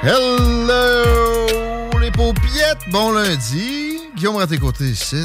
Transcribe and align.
Hello, 0.00 1.98
les 2.00 2.12
paupiettes, 2.12 2.78
bon 2.92 3.10
lundi. 3.10 3.98
Guillaume 4.16 4.38
à 4.38 4.46
tes 4.46 4.56
côtés 4.56 4.84
ici. 4.90 5.24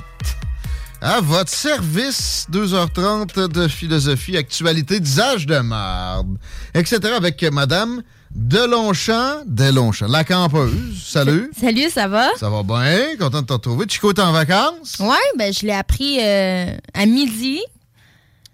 À 1.00 1.22
votre 1.22 1.52
service, 1.52 2.48
2h30 2.52 3.50
de 3.50 3.68
philosophie, 3.68 4.36
actualité, 4.36 5.00
disage 5.00 5.46
de 5.46 5.60
marde, 5.60 6.40
etc. 6.74 7.02
avec 7.16 7.44
Madame 7.44 8.02
Delonchamp, 8.32 9.44
Delonchamp, 9.46 10.08
la 10.08 10.24
campeuse. 10.24 11.04
Salut. 11.06 11.52
Salut, 11.60 11.92
ça 11.92 12.08
va? 12.08 12.30
Ça 12.40 12.50
va 12.50 12.64
bien, 12.64 13.16
content 13.20 13.42
de 13.42 13.46
te 13.46 13.54
retrouver. 13.54 13.86
Chico, 13.88 14.12
t'es 14.12 14.24
en 14.24 14.32
vacances? 14.32 14.98
Ouais, 15.00 15.38
ben 15.38 15.54
je 15.54 15.68
l'ai 15.68 15.74
appris 15.74 16.18
euh, 16.20 16.76
à 16.96 17.06
midi. 17.06 17.62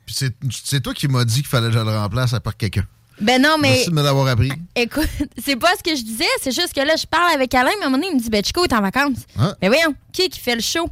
Puis 0.06 0.18
c'est 0.64 0.82
toi 0.82 0.94
qui 0.94 1.08
m'as 1.08 1.24
dit 1.24 1.36
qu'il 1.36 1.48
fallait 1.48 1.68
que 1.68 1.74
je 1.76 1.80
le 1.80 1.98
remplace 1.98 2.36
par 2.44 2.58
quelqu'un. 2.58 2.86
Ben 3.22 3.42
non, 3.42 3.58
mais 3.60 3.70
Merci 3.70 3.90
de 3.90 3.96
me 3.96 4.02
l'avoir 4.04 4.28
appris. 4.28 4.52
écoute, 4.76 5.10
c'est 5.44 5.56
pas 5.58 5.72
ce 5.78 5.84
que 5.84 5.96
je 5.96 6.02
disais, 6.04 6.26
c'est 6.42 6.52
juste 6.54 6.74
que 6.74 6.80
là, 6.82 6.96
je 6.98 7.06
parle 7.06 7.32
avec 7.34 7.54
Alain, 7.54 7.72
mais 7.80 7.84
à 7.84 7.88
un 7.88 7.90
moment 7.90 7.98
donné, 8.02 8.12
il 8.14 8.18
me 8.18 8.22
dit, 8.24 8.30
ben 8.30 8.44
Chico 8.44 8.64
est 8.64 8.74
en 8.74 8.82
vacances. 8.82 9.20
Hein? 9.38 9.56
Ben 9.62 9.68
voyons, 9.70 9.94
qui 10.14 10.30
qui 10.30 10.40
fait 10.40 10.56
le 10.56 10.62
show? 10.62 10.90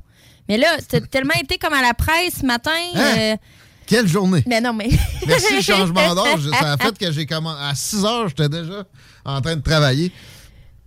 Mais 0.50 0.58
là, 0.58 0.68
t'as 0.88 1.00
tellement 1.02 1.34
été 1.42 1.58
comme 1.58 1.74
à 1.74 1.82
la 1.82 1.94
presse 1.94 2.36
ce 2.42 2.46
matin. 2.46 2.72
Hein? 2.96 3.00
euh, 3.18 3.36
Quelle 3.86 4.08
journée. 4.08 4.44
ben 4.46 4.64
non, 4.64 4.74
mais. 4.74 4.90
Merci 5.26 5.56
le 5.56 5.62
changement 5.74 6.14
d'âge. 6.16 6.42
Ça 6.60 6.74
a 6.74 6.78
fait 6.78 6.98
que 6.98 7.12
j'ai 7.12 7.26
commencé. 7.26 7.60
À 7.62 7.74
6 7.76 8.06
heures, 8.06 8.28
j'étais 8.30 8.50
déjà 8.50 8.84
en 9.26 9.42
train 9.42 9.56
de 9.56 9.62
travailler. 9.62 10.12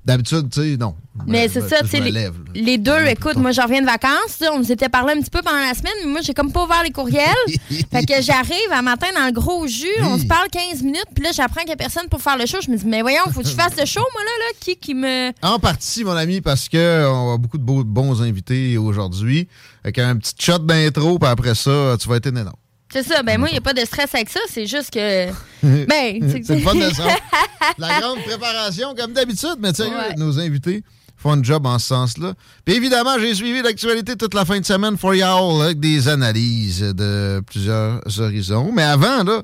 D'habitude, 0.05 0.49
tu 0.51 0.61
sais, 0.63 0.77
non. 0.79 0.95
Mais 1.27 1.47
Je 1.49 1.55
c'est 1.55 1.61
me- 1.63 1.69
ça, 1.69 1.81
tu 1.83 1.89
sais, 1.89 2.01
les, 2.01 2.11
lève, 2.11 2.33
là. 2.39 2.51
les 2.55 2.79
deux, 2.79 3.05
écoute, 3.09 3.37
moi, 3.37 3.53
je 3.53 3.61
reviens 3.61 3.83
de 3.83 3.87
vacances, 3.87 4.41
là, 4.41 4.51
on 4.55 4.63
s'était 4.65 4.89
parlé 4.89 5.13
un 5.13 5.21
petit 5.21 5.29
peu 5.31 5.43
pendant 5.43 5.59
la 5.61 5.75
semaine, 5.75 5.93
mais 6.03 6.11
moi, 6.11 6.21
j'ai 6.23 6.33
comme 6.33 6.51
pas 6.51 6.65
ouvert 6.65 6.83
les 6.83 6.91
courriels. 6.91 7.27
fait 7.93 8.07
que 8.07 8.23
j'arrive 8.23 8.73
un 8.73 8.81
matin 8.81 9.09
dans 9.15 9.27
le 9.27 9.33
gros 9.33 9.67
jus, 9.67 9.87
on 10.03 10.17
se 10.19 10.25
parle 10.25 10.49
15 10.51 10.83
minutes, 10.83 11.05
puis 11.15 11.23
là, 11.23 11.31
j'apprends 11.35 11.61
qu'il 11.61 11.69
y 11.71 11.75
a 11.75 11.77
personne 11.77 12.09
pour 12.11 12.23
faire 12.23 12.39
le 12.39 12.47
show. 12.47 12.57
Je 12.65 12.71
me 12.71 12.77
dis, 12.79 12.87
mais 12.87 13.03
voyons, 13.03 13.21
faut 13.33 13.43
que 13.43 13.49
je 13.49 13.55
fasse 13.55 13.77
le 13.79 13.85
show, 13.85 14.01
moi, 14.01 14.23
là, 14.25 14.31
là, 14.39 14.57
qui 14.61 14.77
qui 14.77 14.95
me. 14.95 15.33
En 15.43 15.59
partie, 15.59 16.03
mon 16.03 16.13
ami, 16.17 16.41
parce 16.41 16.69
que 16.71 17.07
on 17.07 17.35
a 17.35 17.37
beaucoup 17.37 17.59
de 17.59 17.63
beaux- 17.65 17.85
bons 17.85 18.23
invités 18.23 18.79
aujourd'hui. 18.79 19.47
Avec 19.85 19.99
un 19.99 20.17
petit 20.17 20.33
shot 20.39 20.59
d'intro, 20.61 21.19
puis 21.19 21.29
après 21.29 21.55
ça, 21.55 21.97
tu 22.01 22.09
vas 22.09 22.17
être 22.17 22.27
énorme. 22.27 22.53
C'est 22.93 23.03
ça, 23.05 23.23
ben 23.23 23.39
moi, 23.39 23.49
il 23.49 23.53
n'y 23.53 23.59
a 23.59 23.61
pas 23.61 23.73
de 23.73 23.85
stress 23.85 24.13
avec 24.15 24.29
ça, 24.29 24.41
c'est 24.49 24.67
juste 24.67 24.91
que. 24.91 25.27
Ben, 25.63 26.43
C'est 26.45 26.55
le 26.57 26.61
fun 26.61 26.75
de 26.75 26.91
ça. 26.93 27.05
La 27.79 28.01
grande 28.01 28.19
préparation, 28.25 28.95
comme 28.97 29.13
d'habitude, 29.13 29.57
mais 29.61 29.73
tu 29.73 29.83
sais, 29.85 29.89
Ouais. 29.89 30.15
nos 30.17 30.39
invités 30.41 30.83
font 31.17 31.33
un 31.33 31.43
job 31.43 31.67
en 31.67 31.79
ce 31.79 31.87
sens-là. 31.89 32.33
Puis 32.65 32.75
évidemment, 32.75 33.17
j'ai 33.21 33.35
suivi 33.35 33.63
l'actualité 33.63 34.17
toute 34.17 34.35
la 34.35 34.45
fin 34.45 34.59
de 34.59 34.65
semaine 34.65 34.97
for 34.97 35.15
y'all 35.15 35.63
avec 35.63 35.79
des 35.79 36.09
analyses 36.09 36.81
de 36.81 37.41
plusieurs 37.47 38.01
horizons. 38.19 38.73
Mais 38.75 38.83
avant, 38.83 39.23
là, 39.23 39.43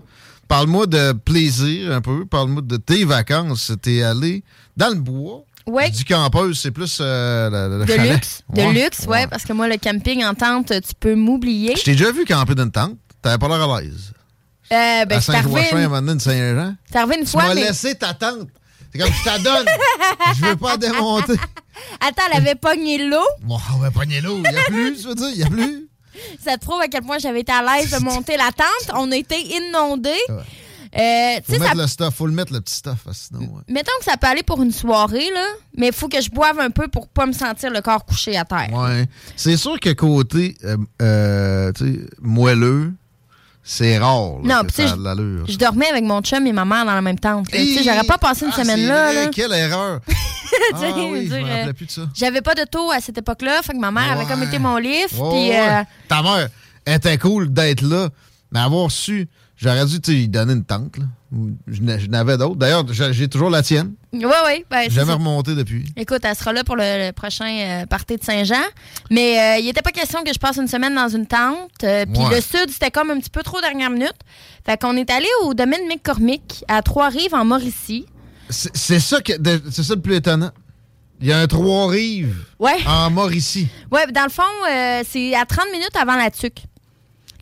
parle-moi 0.48 0.86
de 0.86 1.12
plaisir 1.12 1.92
un 1.92 2.00
peu. 2.00 2.24
Parle-moi 2.24 2.62
de 2.62 2.78
tes 2.78 3.04
vacances. 3.04 3.72
T'es 3.82 4.02
allé 4.02 4.42
dans 4.76 4.88
le 4.88 4.94
bois. 5.00 5.44
Ouais. 5.66 5.90
Du 5.90 6.04
campeuse, 6.04 6.58
c'est 6.60 6.70
plus 6.70 6.98
euh, 7.00 7.50
le, 7.68 7.78
le 7.80 7.84
De 7.84 7.92
chalet. 7.92 8.12
luxe. 8.14 8.42
De 8.54 8.72
luxe, 8.72 9.04
ouais, 9.06 9.26
parce 9.26 9.44
que 9.44 9.52
moi, 9.52 9.68
le 9.68 9.76
camping 9.76 10.24
en 10.24 10.32
tente, 10.34 10.68
tu 10.68 10.94
peux 10.98 11.14
m'oublier. 11.14 11.74
Je 11.76 11.82
t'ai 11.82 11.92
déjà 11.92 12.10
vu 12.10 12.24
camper 12.24 12.54
dans 12.54 12.64
une 12.64 12.70
tente. 12.70 12.96
T'avais 13.26 13.38
pas 13.38 13.48
l'air 13.48 13.70
à 13.70 13.80
l'aise. 13.80 14.12
Euh, 14.72 15.04
ben, 15.04 15.12
à 15.12 15.14
arrivé, 15.14 15.20
Saint-Rochin, 15.20 15.92
à 15.92 15.96
un 15.98 16.08
une- 16.08 16.20
Saint-Jean. 16.20 16.76
arrivé 16.94 17.16
une 17.18 17.24
Tu 17.24 17.30
fois, 17.30 17.42
m'as 17.44 17.54
mais. 17.54 17.64
laissé 17.66 17.94
ta 17.94 18.14
tente. 18.14 18.48
C'est 18.92 18.98
comme 19.00 19.12
je 19.12 19.24
t'adonne. 19.24 19.66
je 20.36 20.44
veux 20.44 20.56
pas 20.56 20.76
démonter. 20.76 21.34
Attends, 22.00 22.22
elle 22.32 22.38
avait 22.38 22.54
pogné 22.54 22.98
l'eau. 23.06 23.18
Bon, 23.42 23.58
on 23.74 23.78
va 23.78 23.90
pogner 23.90 24.20
l'eau. 24.20 24.36
Il 24.44 24.50
n'y 24.50 24.58
a 24.58 24.62
plus, 24.64 24.96
tu 25.00 25.06
veux 25.08 25.14
dire, 25.14 25.28
il 25.30 25.36
n'y 25.38 25.42
a 25.44 25.48
plus. 25.48 25.88
Ça 26.42 26.56
te 26.56 26.64
prouve 26.64 26.80
à 26.80 26.88
quel 26.88 27.02
point 27.02 27.18
j'avais 27.18 27.40
été 27.40 27.52
à 27.52 27.62
l'aise 27.62 27.90
de 27.90 27.98
monter 28.02 28.36
la 28.36 28.50
tente. 28.52 28.94
On 28.94 29.10
a 29.12 29.16
été 29.16 29.36
inondés. 29.38 30.10
Ouais. 30.30 30.36
Euh, 30.98 31.40
Faut 31.44 31.52
mettre 31.58 31.66
ça- 31.66 31.74
le 31.82 31.86
stuff, 31.88 32.14
faut 32.14 32.26
le 32.26 32.32
mettre 32.32 32.52
le 32.54 32.60
petit 32.62 32.76
stuff, 32.76 33.06
sinon. 33.12 33.40
ouais. 33.40 33.62
mettons 33.68 33.92
que 33.98 34.04
ça 34.04 34.16
peut 34.16 34.28
aller 34.28 34.42
pour 34.42 34.62
une 34.62 34.72
soirée, 34.72 35.28
là, 35.34 35.44
mais 35.76 35.88
il 35.88 35.92
faut 35.92 36.08
que 36.08 36.18
je 36.22 36.30
boive 36.30 36.58
un 36.58 36.70
peu 36.70 36.88
pour 36.88 37.06
pas 37.08 37.26
me 37.26 37.32
sentir 37.32 37.70
le 37.70 37.82
corps 37.82 38.04
couché 38.06 38.34
à 38.38 38.46
terre. 38.46 38.70
Ouais. 38.72 39.06
C'est 39.36 39.58
sûr 39.58 39.78
que 39.78 39.90
côté 39.90 40.56
euh, 40.64 40.78
euh, 41.02 41.72
tu 41.72 41.84
sais, 41.84 42.00
moelleux, 42.22 42.94
c'est 43.68 43.98
rare. 43.98 44.38
là, 44.44 44.54
Non, 44.56 44.60
que 44.62 44.66
puis 44.68 44.76
tu 44.76 44.82
ça 44.82 44.88
sais, 44.88 44.94
a 44.94 44.96
de 44.96 45.02
l'allure. 45.02 45.44
Je 45.48 45.56
dormais 45.58 45.88
avec 45.88 46.04
mon 46.04 46.20
chum 46.22 46.46
et 46.46 46.52
ma 46.52 46.64
mère 46.64 46.84
dans 46.86 46.94
la 46.94 47.02
même 47.02 47.18
tente. 47.18 47.50
là. 47.52 47.58
Tu 47.58 47.74
sais, 47.74 47.82
J'aurais 47.82 48.04
pas 48.04 48.16
passé 48.16 48.44
une 48.46 48.52
Ah, 48.54 48.62
semaine 48.62 48.86
là. 48.86 49.02
vrai, 49.12 49.24
là. 49.24 49.30
Quelle 49.32 49.52
erreur. 49.52 50.00
Ah 50.74 50.78
oui. 50.96 51.28
J'avais 52.14 52.40
pas 52.40 52.54
de 52.54 52.62
taux 52.64 52.90
à 52.92 53.00
cette 53.00 53.18
époque-là, 53.18 53.60
fait 53.62 53.72
que 53.72 53.78
ma 53.78 53.90
mère 53.90 54.12
avait 54.12 54.24
comme 54.26 54.42
été 54.44 54.58
mon. 54.60 54.76
Ouais, 54.76 55.06
puis, 55.08 55.18
ouais. 55.18 55.58
euh, 55.80 55.82
Ta 56.08 56.22
mère 56.22 56.48
était 56.86 57.18
cool 57.18 57.52
d'être 57.52 57.82
là, 57.82 58.08
mais 58.52 58.60
avoir 58.60 58.90
su, 58.90 59.28
j'aurais 59.56 59.84
dû 59.86 59.98
lui 60.08 60.28
donner 60.28 60.52
une 60.54 60.64
tente. 60.64 60.98
Là. 60.98 61.04
Je 61.66 61.82
n'a- 61.82 61.98
je 61.98 62.06
n'avais 62.06 62.36
d'autres. 62.38 62.56
D'ailleurs, 62.56 62.84
j'ai 62.92 63.28
toujours 63.28 63.50
la 63.50 63.62
tienne. 63.62 63.94
ouais, 64.12 64.24
ouais. 64.24 64.64
ben, 64.70 64.88
Jamais 64.90 65.12
remonté 65.12 65.54
depuis. 65.54 65.84
Écoute, 65.96 66.20
elle 66.22 66.36
sera 66.36 66.52
là 66.52 66.62
pour 66.64 66.76
le, 66.76 67.06
le 67.06 67.12
prochain 67.12 67.46
euh, 67.82 67.86
party 67.86 68.16
de 68.16 68.22
Saint-Jean. 68.24 68.62
Mais 69.10 69.38
euh, 69.56 69.60
il 69.60 69.68
était 69.68 69.82
pas 69.82 69.90
question 69.92 70.22
que 70.22 70.32
je 70.32 70.38
passe 70.38 70.56
une 70.56 70.68
semaine 70.68 70.94
dans 70.94 71.08
une 71.08 71.26
tente. 71.26 71.70
euh, 71.84 72.06
Puis 72.06 72.22
Ouais. 72.22 72.36
le 72.36 72.40
sud, 72.40 72.70
c'était 72.70 72.90
comme 72.90 73.10
un 73.10 73.18
petit 73.18 73.30
peu 73.30 73.42
trop 73.42 73.60
dernière 73.60 73.90
minute. 73.90 74.14
Fait 74.64 74.80
qu'on 74.80 74.96
est 74.96 75.10
allé 75.10 75.26
au 75.42 75.52
domaine 75.54 75.86
McCormick 75.88 76.64
à 76.68 76.80
Trois-Rives, 76.82 77.34
en 77.34 77.44
Mauricie. 77.44 78.06
C'est 78.48 79.00
ça, 79.00 79.20
que- 79.20 79.32
ça 79.70 79.94
le 79.94 80.00
plus 80.00 80.14
étonnant. 80.14 80.50
Il 81.20 81.26
y 81.26 81.32
a 81.32 81.38
un 81.40 81.46
Trois-Rives 81.46 82.36
Ouais. 82.58 82.76
en 82.86 83.10
Mauricie. 83.10 83.68
Ouais, 83.90 84.06
dans 84.12 84.24
le 84.24 84.30
fond, 84.30 84.42
euh, 84.70 85.02
c'est 85.08 85.34
à 85.34 85.44
30 85.44 85.66
minutes 85.72 85.96
avant 86.00 86.14
la 86.16 86.30
Tuque. 86.30 86.62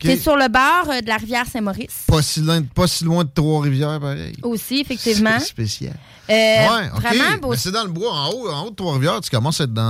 C'est 0.01 0.17
sur 0.17 0.35
le 0.35 0.47
bord 0.47 0.89
euh, 0.93 1.01
de 1.01 1.07
la 1.07 1.17
rivière 1.17 1.45
Saint-Maurice. 1.45 2.03
Pas 2.07 2.21
si, 2.21 2.41
loin, 2.41 2.61
pas 2.63 2.87
si 2.87 3.03
loin 3.03 3.23
de 3.23 3.29
Trois-Rivières, 3.33 3.99
pareil. 3.99 4.35
Aussi, 4.43 4.79
effectivement. 4.81 5.37
C'est 5.39 5.45
spécial. 5.45 5.93
Euh, 6.29 6.33
ouais, 6.33 6.89
OK. 6.95 7.01
Vraiment 7.01 7.37
beau. 7.41 7.49
Mais 7.51 7.57
c'est 7.57 7.71
dans 7.71 7.83
le 7.83 7.89
bois. 7.91 8.11
En 8.11 8.29
haut, 8.31 8.49
en 8.49 8.63
haut 8.65 8.69
de 8.71 8.75
Trois-Rivières, 8.75 9.21
tu 9.21 9.29
commences 9.29 9.61
à 9.61 9.65
être 9.65 9.73
dans, 9.73 9.81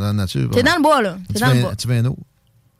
dans 0.00 0.06
la 0.06 0.12
nature. 0.12 0.50
T'es 0.50 0.62
dans 0.62 0.76
le 0.76 0.82
bois, 0.82 1.02
là. 1.02 1.16
T'es 1.28 1.34
Tu 1.34 1.40
dans 1.40 1.52
le 1.52 1.60
bois. 1.60 1.76
tu 1.76 1.88
viens 1.88 2.04
où? 2.06 2.16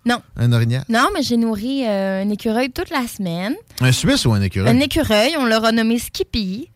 Non. 0.04 0.20
Un 0.36 0.52
orignal? 0.52 0.84
Non, 0.88 1.08
mais 1.14 1.22
j'ai 1.22 1.36
nourri 1.36 1.86
euh, 1.86 2.22
un 2.24 2.28
écureuil 2.30 2.70
toute 2.70 2.90
la 2.90 3.06
semaine. 3.06 3.54
Un 3.80 3.92
Suisse 3.92 4.24
ou 4.26 4.32
un 4.32 4.40
écureuil? 4.42 4.68
Un 4.76 4.80
écureuil, 4.80 5.36
on 5.38 5.44
l'a 5.46 5.60
renommé 5.60 5.98
Skippy. 5.98 6.68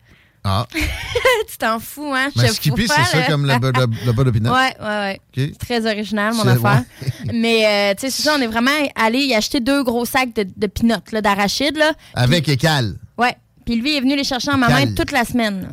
Ah, 0.49 0.65
tu 1.49 1.57
t'en 1.57 1.79
fous, 1.79 2.13
hein? 2.15 2.29
mais 2.37 2.47
Skippy, 2.47 2.87
fous 2.87 2.93
c'est 2.95 3.17
ça 3.17 3.23
comme 3.27 3.45
le, 3.45 3.59
bas 3.59 3.71
de- 3.71 4.05
le 4.05 4.11
bas 4.13 4.23
de 4.23 4.31
pinot. 4.31 4.51
Ouais, 4.51 4.75
ouais, 4.79 5.19
ouais. 5.35 5.47
OK. 5.49 5.57
Très 5.57 5.85
original, 5.85 6.33
mon 6.33 6.47
affaire. 6.47 6.83
ouais. 7.01 7.33
Mais, 7.33 7.65
euh, 7.65 7.93
tu 7.95 8.01
sais, 8.01 8.09
c'est 8.11 8.23
ça, 8.23 8.35
on 8.37 8.41
est 8.41 8.47
vraiment 8.47 8.71
allé 8.95 9.19
y 9.25 9.35
acheter 9.35 9.59
deux 9.59 9.83
gros 9.83 10.05
sacs 10.05 10.33
de, 10.33 10.47
de 10.55 10.67
peanuts, 10.67 11.11
là, 11.11 11.21
d'arachides, 11.21 11.75
là. 11.77 11.91
Avec 12.13 12.47
écal. 12.47 12.95
Ouais. 13.17 13.35
Puis 13.65 13.75
lui 13.75 13.97
est 13.97 13.99
venu 13.99 14.15
les 14.15 14.23
chercher 14.23 14.51
en 14.51 14.57
ma 14.57 14.69
main 14.69 14.93
toute 14.95 15.11
la 15.11 15.25
semaine. 15.25 15.67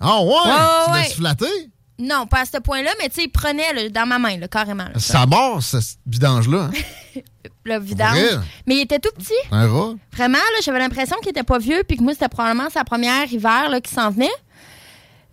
Ah 0.00 0.22
ouais? 0.22 0.30
Ouais, 0.30 0.40
tu 0.86 0.92
ouais. 0.92 1.02
laisses 1.02 1.14
flatter? 1.14 1.70
Non, 1.98 2.26
pas 2.26 2.40
à 2.40 2.44
ce 2.46 2.58
point-là, 2.58 2.90
mais 3.00 3.08
tu 3.08 3.16
sais, 3.16 3.22
il 3.24 3.28
prenait 3.28 3.72
là, 3.74 3.88
dans 3.90 4.06
ma 4.06 4.18
main, 4.18 4.38
là, 4.38 4.48
carrément. 4.48 4.84
là, 4.84 4.90
Ça 4.98 5.26
mord, 5.26 5.62
ce 5.62 5.76
vidange-là. 6.06 6.70
hein? 6.72 7.20
le 7.64 7.78
vidange. 7.78 8.10
Vrai? 8.18 8.38
Mais 8.66 8.76
il 8.76 8.80
était 8.82 8.98
tout 8.98 9.10
petit. 9.16 9.32
Un 9.50 9.66
rat? 9.68 9.94
Vraiment, 10.12 10.38
là, 10.38 10.58
j'avais 10.62 10.78
l'impression 10.78 11.16
qu'il 11.20 11.30
était 11.30 11.42
pas 11.42 11.58
vieux, 11.58 11.82
puis 11.86 11.96
que 11.96 12.02
moi, 12.02 12.12
c'était 12.12 12.28
probablement 12.28 12.70
sa 12.70 12.84
première 12.84 13.30
hiver 13.32 13.68
là, 13.70 13.80
qui 13.80 13.92
s'en 13.92 14.10
venait. 14.10 14.30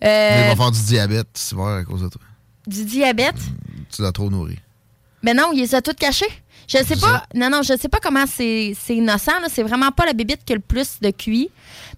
Mais 0.02 0.40
il 0.44 0.46
Euh, 0.48 0.50
va 0.50 0.56
faire 0.56 0.72
du 0.72 0.82
diabète 0.84 1.28
cet 1.34 1.52
hiver 1.52 1.66
à 1.68 1.84
cause 1.84 2.02
de 2.02 2.10
toi. 2.10 2.22
du 2.68 2.86
diabète? 2.86 3.36
Tu 3.96 4.02
l'as 4.02 4.12
trop 4.12 4.30
nourri. 4.30 4.58
Mais 5.24 5.34
non, 5.34 5.52
il 5.54 5.60
les 5.60 5.76
a 5.76 5.82
toutes 5.82 6.00
cachées. 6.00 6.26
Je 6.68 6.78
sais 6.78 6.84
C'est 6.86 7.00
pas. 7.02 7.26
Non, 7.36 7.50
non, 7.50 7.62
je 7.64 7.78
sais 7.78 7.90
pas 7.90 8.00
comment 8.02 8.26
c'est 8.26 8.74
c'est 8.80 8.96
innocent. 8.96 9.34
C'est 9.50 9.62
vraiment 9.64 9.92
pas 9.92 10.06
la 10.06 10.14
bébite 10.14 10.44
qui 10.46 10.54
a 10.54 10.56
le 10.56 10.62
plus 10.62 11.00
de 11.02 11.12
QI. 11.12 11.50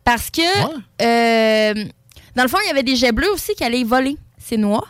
Parce 0.04 0.30
que, 0.30 0.42
euh, 1.02 1.86
dans 2.36 2.44
le 2.44 2.50
fond, 2.50 2.58
il 2.64 2.68
y 2.68 2.72
avait 2.72 2.84
des 2.84 2.96
jets 2.96 3.12
bleus 3.12 3.32
aussi 3.32 3.54
qui 3.56 3.64
allaient 3.64 3.80
y 3.82 3.84
voler 3.84 4.18
ses 4.38 4.58
noix. 4.58 4.86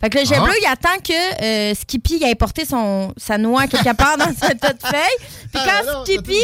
Fait 0.00 0.10
que 0.10 0.18
le 0.18 0.24
jet 0.24 0.36
Ah. 0.38 0.44
bleu, 0.44 0.52
il 0.60 0.66
attend 0.66 0.98
que 1.02 1.42
euh, 1.42 1.74
Skippy 1.74 2.22
ait 2.24 2.34
porté 2.34 2.64
son, 2.64 3.12
sa 3.16 3.38
noix 3.38 3.66
quelque 3.66 3.94
part 3.96 4.16
dans 4.18 4.34
sa 4.34 4.54
tas 4.54 4.72
de 4.72 4.80
feuilles. 4.80 5.18
Puis 5.18 5.50
Ah, 5.54 5.64
quand 5.64 5.86
ben 5.86 5.92
non, 5.92 6.04
Skippy. 6.04 6.40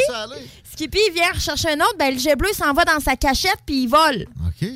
Skippy 0.72 0.98
vient 1.14 1.32
rechercher 1.34 1.70
un 1.72 1.80
autre, 1.80 1.96
ben, 1.98 2.14
le 2.14 2.18
jet 2.18 2.36
bleu 2.36 2.48
s'en 2.54 2.72
va 2.72 2.84
dans 2.84 3.00
sa 3.00 3.16
cachette 3.16 3.58
puis 3.66 3.82
il 3.82 3.88
vole. 3.88 4.26
OK. 4.46 4.68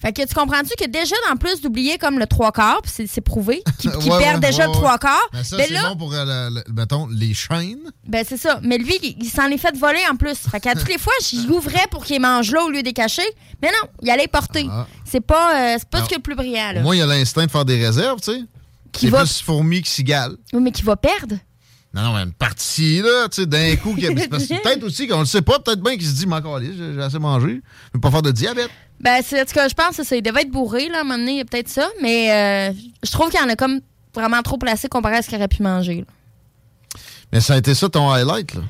Fait 0.00 0.12
que 0.12 0.22
tu 0.26 0.34
comprends-tu 0.34 0.70
que 0.82 0.88
déjà, 0.88 1.14
en 1.30 1.36
plus 1.36 1.60
d'oublier 1.60 1.98
comme 1.98 2.18
le 2.18 2.26
trois 2.26 2.52
quarts, 2.52 2.80
puis 2.82 3.06
c'est 3.06 3.20
prouvé, 3.20 3.62
qu'il 3.78 3.90
Ouais, 3.90 4.18
perd 4.18 4.42
ouais, 4.42 4.48
déjà 4.50 4.62
ouais, 4.62 4.68
le 4.68 4.72
trois 4.72 4.98
quarts. 4.98 5.28
Mais 5.32 5.44
ça, 5.44 5.56
Ben 5.58 5.66
c'est 5.68 5.74
bon 5.88 5.96
pour, 5.96 6.14
euh, 6.14 6.24
le- 6.48 6.54
le- 6.66 6.72
mettons, 6.74 7.06
les 7.08 7.34
chaînes. 7.34 7.90
Ben, 8.06 8.24
c'est 8.26 8.38
ça. 8.38 8.60
Mais 8.62 8.78
lui, 8.78 8.98
il, 9.02 9.16
il 9.20 9.28
s'en 9.28 9.46
est 9.48 9.58
fait 9.58 9.76
voler 9.76 10.00
en 10.10 10.16
plus. 10.16 10.36
Fait 10.50 10.58
qu'à 10.60 10.74
toutes 10.74 10.88
les 10.88 10.98
fois, 10.98 11.12
j'y 11.28 11.46
ouvrais 11.48 11.86
pour 11.90 12.04
qu'il 12.04 12.20
mange 12.20 12.50
là 12.50 12.64
au 12.64 12.70
lieu 12.70 12.82
des 12.82 12.92
cacher. 12.94 13.22
Mais 13.62 13.68
non, 13.68 13.88
il 14.02 14.08
allait 14.10 14.26
porter. 14.28 14.66
Ah. 14.70 14.86
C'est 15.04 15.20
pas, 15.20 15.74
euh, 15.74 15.78
pas 15.90 15.98
ce 16.04 16.14
a 16.14 16.16
de 16.16 16.22
plus 16.22 16.34
brillant, 16.34 16.72
là. 16.72 16.80
Moins, 16.80 16.96
il 16.96 17.02
a 17.02 17.06
l'instinct 17.06 17.44
de 17.44 17.50
faire 17.50 17.64
des 17.66 17.84
réserves, 17.84 18.20
tu 18.20 18.32
sais. 18.32 18.40
Qui 18.92 19.08
va- 19.08 19.20
plus 19.20 19.40
fourmi 19.42 19.82
que 19.82 19.88
cigale. 19.88 20.36
Oui, 20.52 20.60
mais 20.62 20.72
qui 20.72 20.82
va 20.82 20.96
perdre. 20.96 21.36
Non, 21.92 22.02
non, 22.04 22.14
mais 22.14 22.22
une 22.22 22.32
partie, 22.32 23.00
là, 23.02 23.28
tu 23.28 23.42
sais, 23.42 23.46
d'un 23.46 23.76
coup. 23.76 23.94
que 23.94 24.00
Peut-être 24.62 24.84
aussi 24.84 25.08
qu'on 25.08 25.20
le 25.20 25.26
sait 25.26 25.42
pas, 25.42 25.58
peut-être 25.58 25.82
bien 25.82 25.96
qu'il 25.96 26.06
se 26.06 26.12
dit, 26.14 26.26
calisse, 26.26 26.72
j'ai 26.78 26.94
j'ai 26.94 27.02
assez 27.02 27.18
mangé. 27.18 27.60
Je 27.92 27.98
vais 27.98 28.00
pas 28.00 28.10
faire 28.10 28.22
de 28.22 28.30
diabète. 28.30 28.70
Ben, 29.00 29.20
c'est 29.24 29.40
en 29.40 29.44
tout 29.44 29.54
cas, 29.54 29.66
je 29.68 29.74
pense 29.74 29.96
que 29.96 30.04
ça. 30.04 30.14
Il 30.16 30.22
devait 30.22 30.42
être 30.42 30.50
bourré, 30.50 30.88
là, 30.88 30.98
à 30.98 31.00
un 31.00 31.04
moment 31.04 31.18
donné, 31.18 31.32
il 31.32 31.38
y 31.38 31.40
a 31.40 31.44
peut-être 31.44 31.68
ça. 31.68 31.88
Mais 32.02 32.30
euh, 32.70 32.72
je 33.02 33.10
trouve 33.10 33.30
qu'il 33.30 33.40
y 33.40 33.42
en 33.42 33.48
a 33.48 33.56
comme 33.56 33.80
vraiment 34.14 34.42
trop 34.42 34.58
placé 34.58 34.88
comparé 34.88 35.16
à 35.16 35.22
ce 35.22 35.28
qu'il 35.28 35.38
aurait 35.38 35.48
pu 35.48 35.62
manger. 35.62 36.04
là. 36.06 37.00
Mais 37.32 37.40
ça 37.40 37.54
a 37.54 37.56
été 37.58 37.74
ça 37.74 37.88
ton 37.88 38.10
highlight, 38.10 38.54
là, 38.54 38.62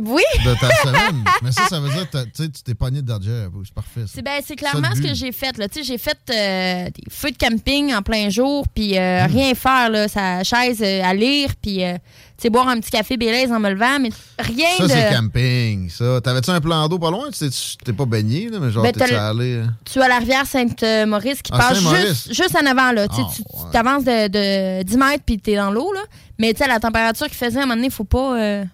Oui! 0.00 0.22
de 0.44 0.54
ta 0.58 0.68
semaine. 0.76 1.22
Mais 1.42 1.52
ça, 1.52 1.68
ça 1.68 1.78
veut 1.78 1.90
dire 1.90 2.08
que 2.10 2.24
tu 2.24 2.50
t'es 2.64 2.74
pogné 2.74 3.02
de 3.02 3.06
Dodger. 3.06 3.46
C'est 3.64 3.74
parfait, 3.74 4.00
ça. 4.00 4.12
C'est 4.14 4.22
ben, 4.22 4.40
c'est 4.40 4.48
Ça, 4.48 4.70
clairement 4.70 4.88
le 4.88 4.96
ce 4.96 5.00
but. 5.02 5.08
que 5.08 5.14
j'ai 5.14 5.30
fait. 5.32 5.56
Là. 5.58 5.68
Tu 5.68 5.80
sais, 5.80 5.84
J'ai 5.84 5.98
fait 5.98 6.18
euh, 6.30 6.86
des 6.86 7.04
feux 7.10 7.30
de 7.30 7.36
camping 7.36 7.94
en 7.94 8.00
plein 8.02 8.30
jour, 8.30 8.66
puis 8.74 8.92
Hmm. 8.94 8.98
euh, 8.98 9.26
rien 9.26 9.54
faire, 9.54 9.90
là, 9.90 10.08
sa 10.08 10.42
chaise 10.42 10.80
euh, 10.82 11.02
à 11.04 11.12
lire, 11.14 11.50
puis 11.60 11.84
euh, 11.84 11.98
sais, 12.42 12.50
boire 12.50 12.68
un 12.68 12.78
petit 12.80 12.90
café 12.90 13.16
Bélez 13.16 13.50
en 13.52 13.58
me 13.60 13.70
levant, 13.70 13.98
mais 14.00 14.10
rien 14.38 14.66
Ça, 14.78 14.84
de... 14.84 14.88
c'est 14.90 15.10
camping, 15.14 15.88
ça. 15.90 16.20
T'avais-tu 16.20 16.50
un 16.50 16.60
plan 16.60 16.88
d'eau 16.88 16.98
pas 16.98 17.10
loin? 17.10 17.30
Tu 17.30 17.38
t'es- 17.48 17.56
t'es 17.84 17.92
pas 17.92 18.04
baigné, 18.06 18.48
là, 18.48 18.58
mais 18.60 18.70
genre, 18.70 18.82
Ben, 18.82 18.92
le- 18.96 19.16
allé... 19.16 19.54
euh? 19.56 19.66
Tu 19.84 20.00
as 20.00 20.08
la 20.08 20.18
rivière 20.18 20.46
Sainte-Maurice 20.46 21.42
qui 21.42 21.52
Ah, 21.54 21.58
passe 21.58 21.78
juste, 21.78 22.34
juste 22.34 22.56
en 22.56 22.66
avant. 22.66 22.92
Là. 22.92 23.08
Tu 23.08 23.16
Ah, 23.18 23.26
tu 23.34 23.42
ouais. 23.42 23.70
t'avances 23.72 24.04
de, 24.04 24.28
de 24.28 24.82
10 24.82 24.96
mètres 24.96 25.22
puis 25.26 25.38
t'es 25.38 25.56
dans 25.56 25.70
l'eau. 25.70 25.92
là. 25.92 26.00
Mais 26.38 26.52
tu 26.52 26.58
sais, 26.62 26.68
la 26.68 26.80
température 26.80 27.26
qu'il 27.26 27.36
faisait, 27.36 27.58
à 27.58 27.62
un 27.62 27.66
moment 27.66 27.74
donné, 27.76 27.86
il 27.88 27.92
faut 27.92 28.04
pas... 28.04 28.38
euh, 28.38 28.64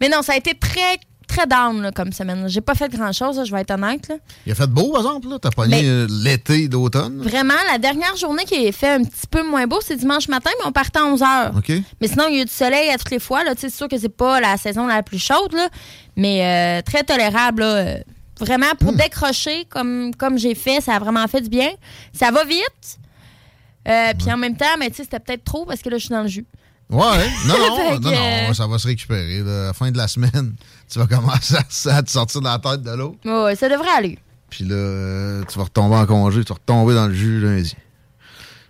Mais 0.00 0.08
non, 0.08 0.22
ça 0.22 0.34
a 0.34 0.36
été 0.36 0.54
très, 0.54 0.98
très 1.26 1.46
down 1.46 1.82
là, 1.82 1.90
comme 1.92 2.12
semaine. 2.12 2.48
J'ai 2.48 2.60
pas 2.60 2.74
fait 2.74 2.88
grand-chose, 2.88 3.42
je 3.44 3.52
vais 3.52 3.60
être 3.62 3.70
honnête. 3.72 4.08
Là. 4.08 4.16
Il 4.46 4.52
a 4.52 4.54
fait 4.54 4.66
beau, 4.66 4.92
par 4.92 5.00
exemple, 5.02 5.28
là? 5.28 5.38
T'as 5.40 5.50
pogné 5.50 5.82
Ben- 5.82 5.84
euh, 5.86 6.06
l'été 6.22 6.68
d'automne? 6.68 7.20
Vraiment, 7.20 7.54
la 7.70 7.78
dernière 7.78 8.16
journée 8.16 8.44
qui 8.44 8.54
est 8.54 8.72
fait 8.72 8.90
un 8.90 9.02
petit 9.04 9.26
peu 9.30 9.42
moins 9.42 9.66
beau, 9.66 9.80
c'est 9.82 9.96
dimanche 9.96 10.28
matin, 10.28 10.50
mais 10.60 10.66
on 10.66 10.72
partait 10.72 10.98
à 11.00 11.04
11 11.06 11.20
h. 11.20 11.52
Mais 12.00 12.08
sinon, 12.08 12.24
il 12.30 12.38
y 12.38 12.40
a 12.40 12.44
du 12.44 12.52
soleil 12.52 12.88
à 12.90 12.98
toutes 12.98 13.10
les 13.10 13.18
fois. 13.18 13.40
C'est 13.58 13.70
sûr 13.70 13.88
que 13.88 13.98
c'est 13.98 14.08
pas 14.08 14.40
la 14.40 14.56
saison 14.56 14.86
la 14.86 15.02
plus 15.02 15.18
chaude, 15.18 15.52
là, 15.52 15.68
mais 16.16 16.78
euh, 16.78 16.82
très 16.82 17.02
tolérable. 17.04 17.62
là. 17.62 17.96
Vraiment, 18.38 18.66
pour 18.78 18.92
Hmm. 18.92 18.96
décrocher 18.96 19.64
comme, 19.70 20.14
comme 20.14 20.38
j'ai 20.38 20.54
fait, 20.54 20.80
ça 20.82 20.94
a 20.94 20.98
vraiment 20.98 21.26
fait 21.26 21.40
du 21.40 21.48
bien. 21.48 21.70
Ça 22.12 22.30
va 22.30 22.44
vite. 22.44 22.98
Euh, 23.88 24.12
Puis 24.18 24.30
en 24.32 24.36
même 24.36 24.56
temps, 24.56 24.76
mais 24.78 24.90
c'était 24.94 25.20
peut-être 25.20 25.44
trop 25.44 25.64
parce 25.64 25.80
que 25.80 25.88
là, 25.88 25.96
je 25.98 26.02
suis 26.04 26.10
dans 26.10 26.22
le 26.22 26.28
jus. 26.28 26.44
Ouais, 26.88 27.28
non, 27.46 27.54
non, 27.58 28.00
non, 28.00 28.10
non, 28.48 28.54
ça 28.54 28.66
va 28.66 28.78
se 28.78 28.86
récupérer. 28.86 29.40
là. 29.40 29.62
À 29.64 29.66
la 29.68 29.72
fin 29.72 29.90
de 29.90 29.96
la 29.96 30.06
semaine, 30.08 30.54
tu 30.88 30.98
vas 30.98 31.06
commencer 31.06 31.54
à, 31.56 31.96
à 31.96 32.02
te 32.02 32.10
sortir 32.10 32.40
de 32.40 32.46
la 32.46 32.58
tête 32.58 32.82
de 32.82 32.92
l'eau. 32.92 33.16
Ouais, 33.24 33.56
ça 33.56 33.68
devrait 33.68 33.88
aller. 33.90 34.18
Puis 34.50 34.64
là, 34.64 34.74
euh, 34.76 35.44
tu 35.50 35.58
vas 35.58 35.64
retomber 35.64 35.96
en 35.96 36.06
congé, 36.06 36.44
tu 36.44 36.48
vas 36.50 36.54
retomber 36.54 36.94
dans 36.94 37.08
le 37.08 37.14
jus 37.14 37.40
lundi. 37.40 37.74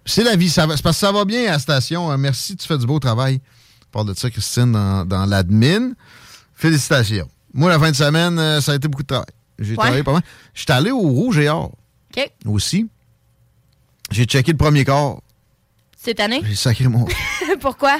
C'est 0.07 0.25
la 0.25 0.37
vie, 0.37 0.49
ça 0.49 0.67
va, 0.67 0.77
c'est 0.77 0.83
parce 0.83 0.97
que 0.97 1.01
ça 1.07 1.13
va 1.13 1.25
bien 1.25 1.49
à 1.49 1.53
la 1.53 1.59
station. 1.59 2.11
Euh, 2.11 2.17
merci, 2.17 2.57
tu 2.57 2.67
fais 2.67 2.79
du 2.79 2.87
beau 2.87 2.99
travail. 2.99 3.41
On 3.89 3.91
parle 3.93 4.09
de 4.09 4.15
ça, 4.19 4.31
Christine, 4.31 4.73
dans, 4.73 5.05
dans 5.05 5.27
l'admin. 5.27 5.93
Félicitations. 6.55 7.29
Moi, 7.53 7.69
la 7.71 7.79
fin 7.79 7.91
de 7.91 7.97
semaine, 7.97 8.39
euh, 8.39 8.61
ça 8.61 8.73
a 8.73 8.75
été 8.77 8.89
beaucoup 8.89 9.03
de 9.03 9.09
travail. 9.09 9.27
J'ai 9.59 9.75
travaillé 9.77 10.03
pas 10.03 10.13
mal. 10.13 10.23
J'étais 10.55 10.73
allé 10.73 10.91
au 10.91 11.01
Rouge 11.01 11.39
et 11.39 11.49
Or 11.49 11.73
OK. 12.17 12.31
aussi. 12.47 12.89
J'ai 14.11 14.25
checké 14.25 14.53
le 14.53 14.57
premier 14.59 14.85
corps. 14.85 15.23
Cette 16.07 16.21
année? 16.21 16.41
J'ai 16.47 16.55
sacré 16.55 16.87
mon. 16.87 17.05
Pourquoi? 17.61 17.99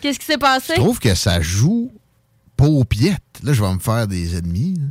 Qu'est-ce 0.00 0.20
qui 0.20 0.26
s'est 0.26 0.38
passé? 0.38 0.74
Je 0.76 0.80
trouve 0.80 1.00
que 1.00 1.12
ça 1.16 1.40
joue 1.40 1.90
pas 2.56 2.66
aux 2.66 2.84
piètes. 2.84 3.18
Là, 3.42 3.52
je 3.52 3.60
vais 3.60 3.74
me 3.74 3.80
faire 3.80 4.06
des 4.06 4.36
ennemis. 4.38 4.76
là. 4.78 4.86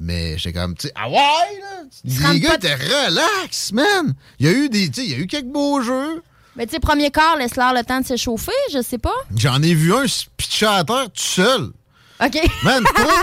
Mais 0.00 0.38
j'étais 0.38 0.52
comme, 0.56 0.76
tu 0.76 0.86
sais, 0.86 0.92
ah 0.94 1.08
ouais, 1.08 1.16
là! 1.16 2.30
Les 2.32 2.38
gars 2.38 2.54
étaient 2.54 2.76
relax, 2.76 3.72
man! 3.72 4.14
Il 4.38 4.46
y 4.46 4.48
a 4.48 4.52
eu 4.52 4.68
des, 4.68 4.88
tu 4.88 5.00
sais, 5.00 5.06
il 5.08 5.10
y 5.10 5.14
a 5.14 5.18
eu 5.18 5.26
quelques 5.26 5.46
beaux 5.46 5.82
jeux. 5.82 6.22
Mais 6.54 6.64
tu 6.66 6.74
sais, 6.74 6.78
premier 6.78 7.10
quart, 7.10 7.36
laisse-leur 7.36 7.74
le 7.74 7.82
temps 7.82 8.00
de 8.02 8.06
s'échauffer, 8.06 8.52
je 8.72 8.80
sais 8.80 8.98
pas. 8.98 9.16
J'en 9.36 9.60
ai 9.60 9.74
vu 9.74 9.92
un 9.92 10.06
se 10.06 10.26
pitcher 10.36 10.66
à 10.66 10.84
terre 10.84 11.06
tout 11.06 11.20
seul. 11.20 11.72
OK. 12.24 12.38
Man, 12.62 12.84
toi, 12.84 13.14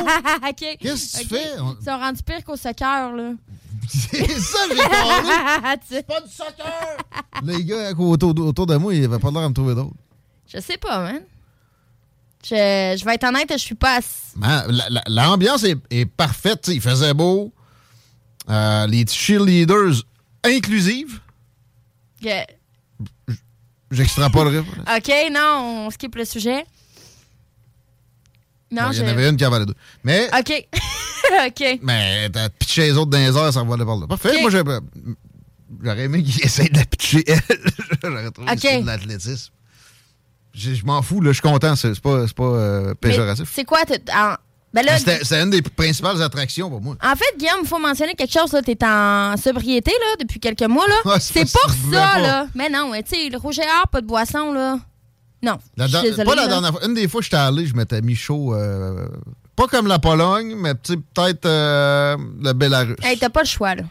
OK. 0.49 0.77
qu'est-ce 0.81 1.19
que 1.19 1.21
tu 1.21 1.27
fais? 1.29 1.51
Ils 1.79 1.85
sont 1.85 1.97
rendus 1.97 2.23
pire 2.23 2.43
qu'au 2.43 2.57
soccer, 2.57 3.13
là. 3.13 3.31
C'est 3.89 4.39
ça, 4.39 4.57
j'ai 4.69 4.75
parlé! 4.77 5.79
Sais, 5.87 6.03
Pas 6.07 6.21
du 6.21 6.31
soccer! 6.31 6.97
Les 7.43 7.63
gars 7.63 7.91
autour, 7.97 8.37
autour 8.39 8.65
de 8.65 8.75
moi, 8.77 8.93
ils 8.93 9.05
avaient 9.05 9.19
pas 9.19 9.31
l'air 9.31 9.41
à 9.43 9.49
me 9.49 9.53
trouver 9.53 9.75
d'autres. 9.75 9.93
je 10.47 10.59
sais 10.59 10.77
pas, 10.77 10.99
man. 10.99 11.21
Je, 12.43 12.95
je 12.99 13.03
vais 13.05 13.15
être 13.15 13.23
honnête, 13.23 13.49
je 13.51 13.57
suis 13.57 13.73
pas... 13.75 13.99
Man, 14.35 14.65
la- 14.69 14.89
la- 14.89 15.03
L'ambiance 15.07 15.63
est, 15.63 15.77
est 15.89 16.05
parfaite. 16.05 16.67
Il 16.67 16.79
faisait 16.81 17.13
beau. 17.13 17.51
Euh, 18.49 18.85
les 18.87 19.05
cheerleaders 19.07 20.03
inclusives. 20.43 21.19
que- 22.21 22.45
J'extrapolerai 23.91 24.61
pas. 24.63 24.97
OK, 24.97 25.11
non, 25.31 25.85
on 25.87 25.89
skip 25.91 26.15
le 26.15 26.25
sujet. 26.25 26.65
Non, 28.71 28.91
Il 28.91 28.97
y 28.99 29.01
en 29.01 29.07
avait 29.07 29.29
une 29.29 29.37
qui 29.37 29.45
avalait 29.45 29.65
deux. 29.65 29.75
Mais, 30.03 30.27
OK. 30.37 30.67
OK. 31.47 31.79
mais 31.81 32.29
t'as 32.29 32.49
pitché 32.49 32.81
les 32.83 32.93
autres 32.97 33.11
dans 33.11 33.17
les 33.17 33.35
airs, 33.37 33.53
ça 33.53 33.61
revolait 33.61 33.85
par 33.85 33.97
là. 33.97 34.07
Parfait. 34.07 34.41
Moi, 34.41 34.49
j'aurais 34.49 36.03
aimé 36.03 36.23
qu'ils 36.23 36.43
essayent 36.43 36.69
de 36.69 36.77
la 36.79 36.85
pitcher, 36.85 37.23
elle. 37.27 37.39
j'aurais 38.03 38.31
trouvé 38.31 38.49
Ok. 38.51 38.55
que 38.55 38.61
c'était 38.61 38.81
de 38.81 38.85
l'athlétisme. 38.87 39.51
Je 40.53 40.73
je 40.73 40.85
m'en 40.85 41.01
fous, 41.01 41.21
là. 41.21 41.31
Je 41.31 41.33
suis 41.33 41.41
content. 41.41 41.75
C'est 41.75 41.93
c'est 41.93 42.01
pas, 42.03 42.25
c'est 42.27 42.35
pas 42.35 42.43
euh, 42.43 42.93
péjoratif. 42.95 43.49
C'est 43.53 43.65
quoi? 43.65 43.79
en- 44.13 44.35
Ben 44.73 44.85
là, 44.85 44.97
une 45.43 45.49
des 45.49 45.61
principales 45.61 46.21
attractions 46.21 46.69
pour 46.69 46.81
moi. 46.81 46.95
en 47.03 47.15
fait, 47.15 47.37
Guillaume, 47.37 47.59
il 47.63 47.67
faut 47.67 47.79
mentionner 47.79 48.13
quelque 48.15 48.31
chose. 48.33 48.55
Tu 48.63 48.71
es 48.71 48.77
en 48.85 49.35
sobriété 49.37 49.91
là, 49.91 50.15
depuis 50.19 50.39
quelques 50.39 50.63
mois. 50.63 50.85
là. 50.87 51.19
C'est 51.19 51.45
c'est 51.45 51.51
pour 51.51 51.69
ça. 51.71 51.77
pas. 51.91 52.19
là. 52.19 52.47
Mais 52.55 52.69
non, 52.69 52.91
tu 52.93 53.15
sais, 53.15 53.29
le 53.29 53.37
rouge 53.37 53.59
et 53.59 53.63
or, 53.63 53.87
pas 53.89 54.01
de 54.01 54.07
boisson. 54.07 54.53
là. 54.53 54.79
Non. 55.45 55.57
La 55.77 55.85
je 55.87 55.91
suis 55.91 56.01
der- 56.01 56.11
désolée, 56.11 56.25
pas 56.25 56.35
la 56.35 56.41
là. 56.43 56.47
dernière 56.47 56.71
fois. 56.71 56.85
Une 56.85 56.93
des 56.95 57.07
fois 57.07 57.19
que 57.21 57.25
j'étais 57.25 57.37
allé, 57.37 57.65
je 57.67 57.75
m'étais 57.75 58.01
mis 58.01 58.15
chaud. 58.15 58.53
euh, 58.55 59.07
pas 59.55 59.67
comme 59.67 59.87
la 59.87 59.99
Pologne, 59.99 60.55
mais 60.57 60.73
tu 60.75 60.93
sais, 60.93 60.97
peut-être 61.13 61.45
euh, 61.45 62.17
le 62.41 62.51
Bélarus. 62.53 62.95
Hey, 63.03 63.17
t'as 63.17 63.29
pas 63.29 63.41
le 63.41 63.47
choix, 63.47 63.75
là. 63.75 63.83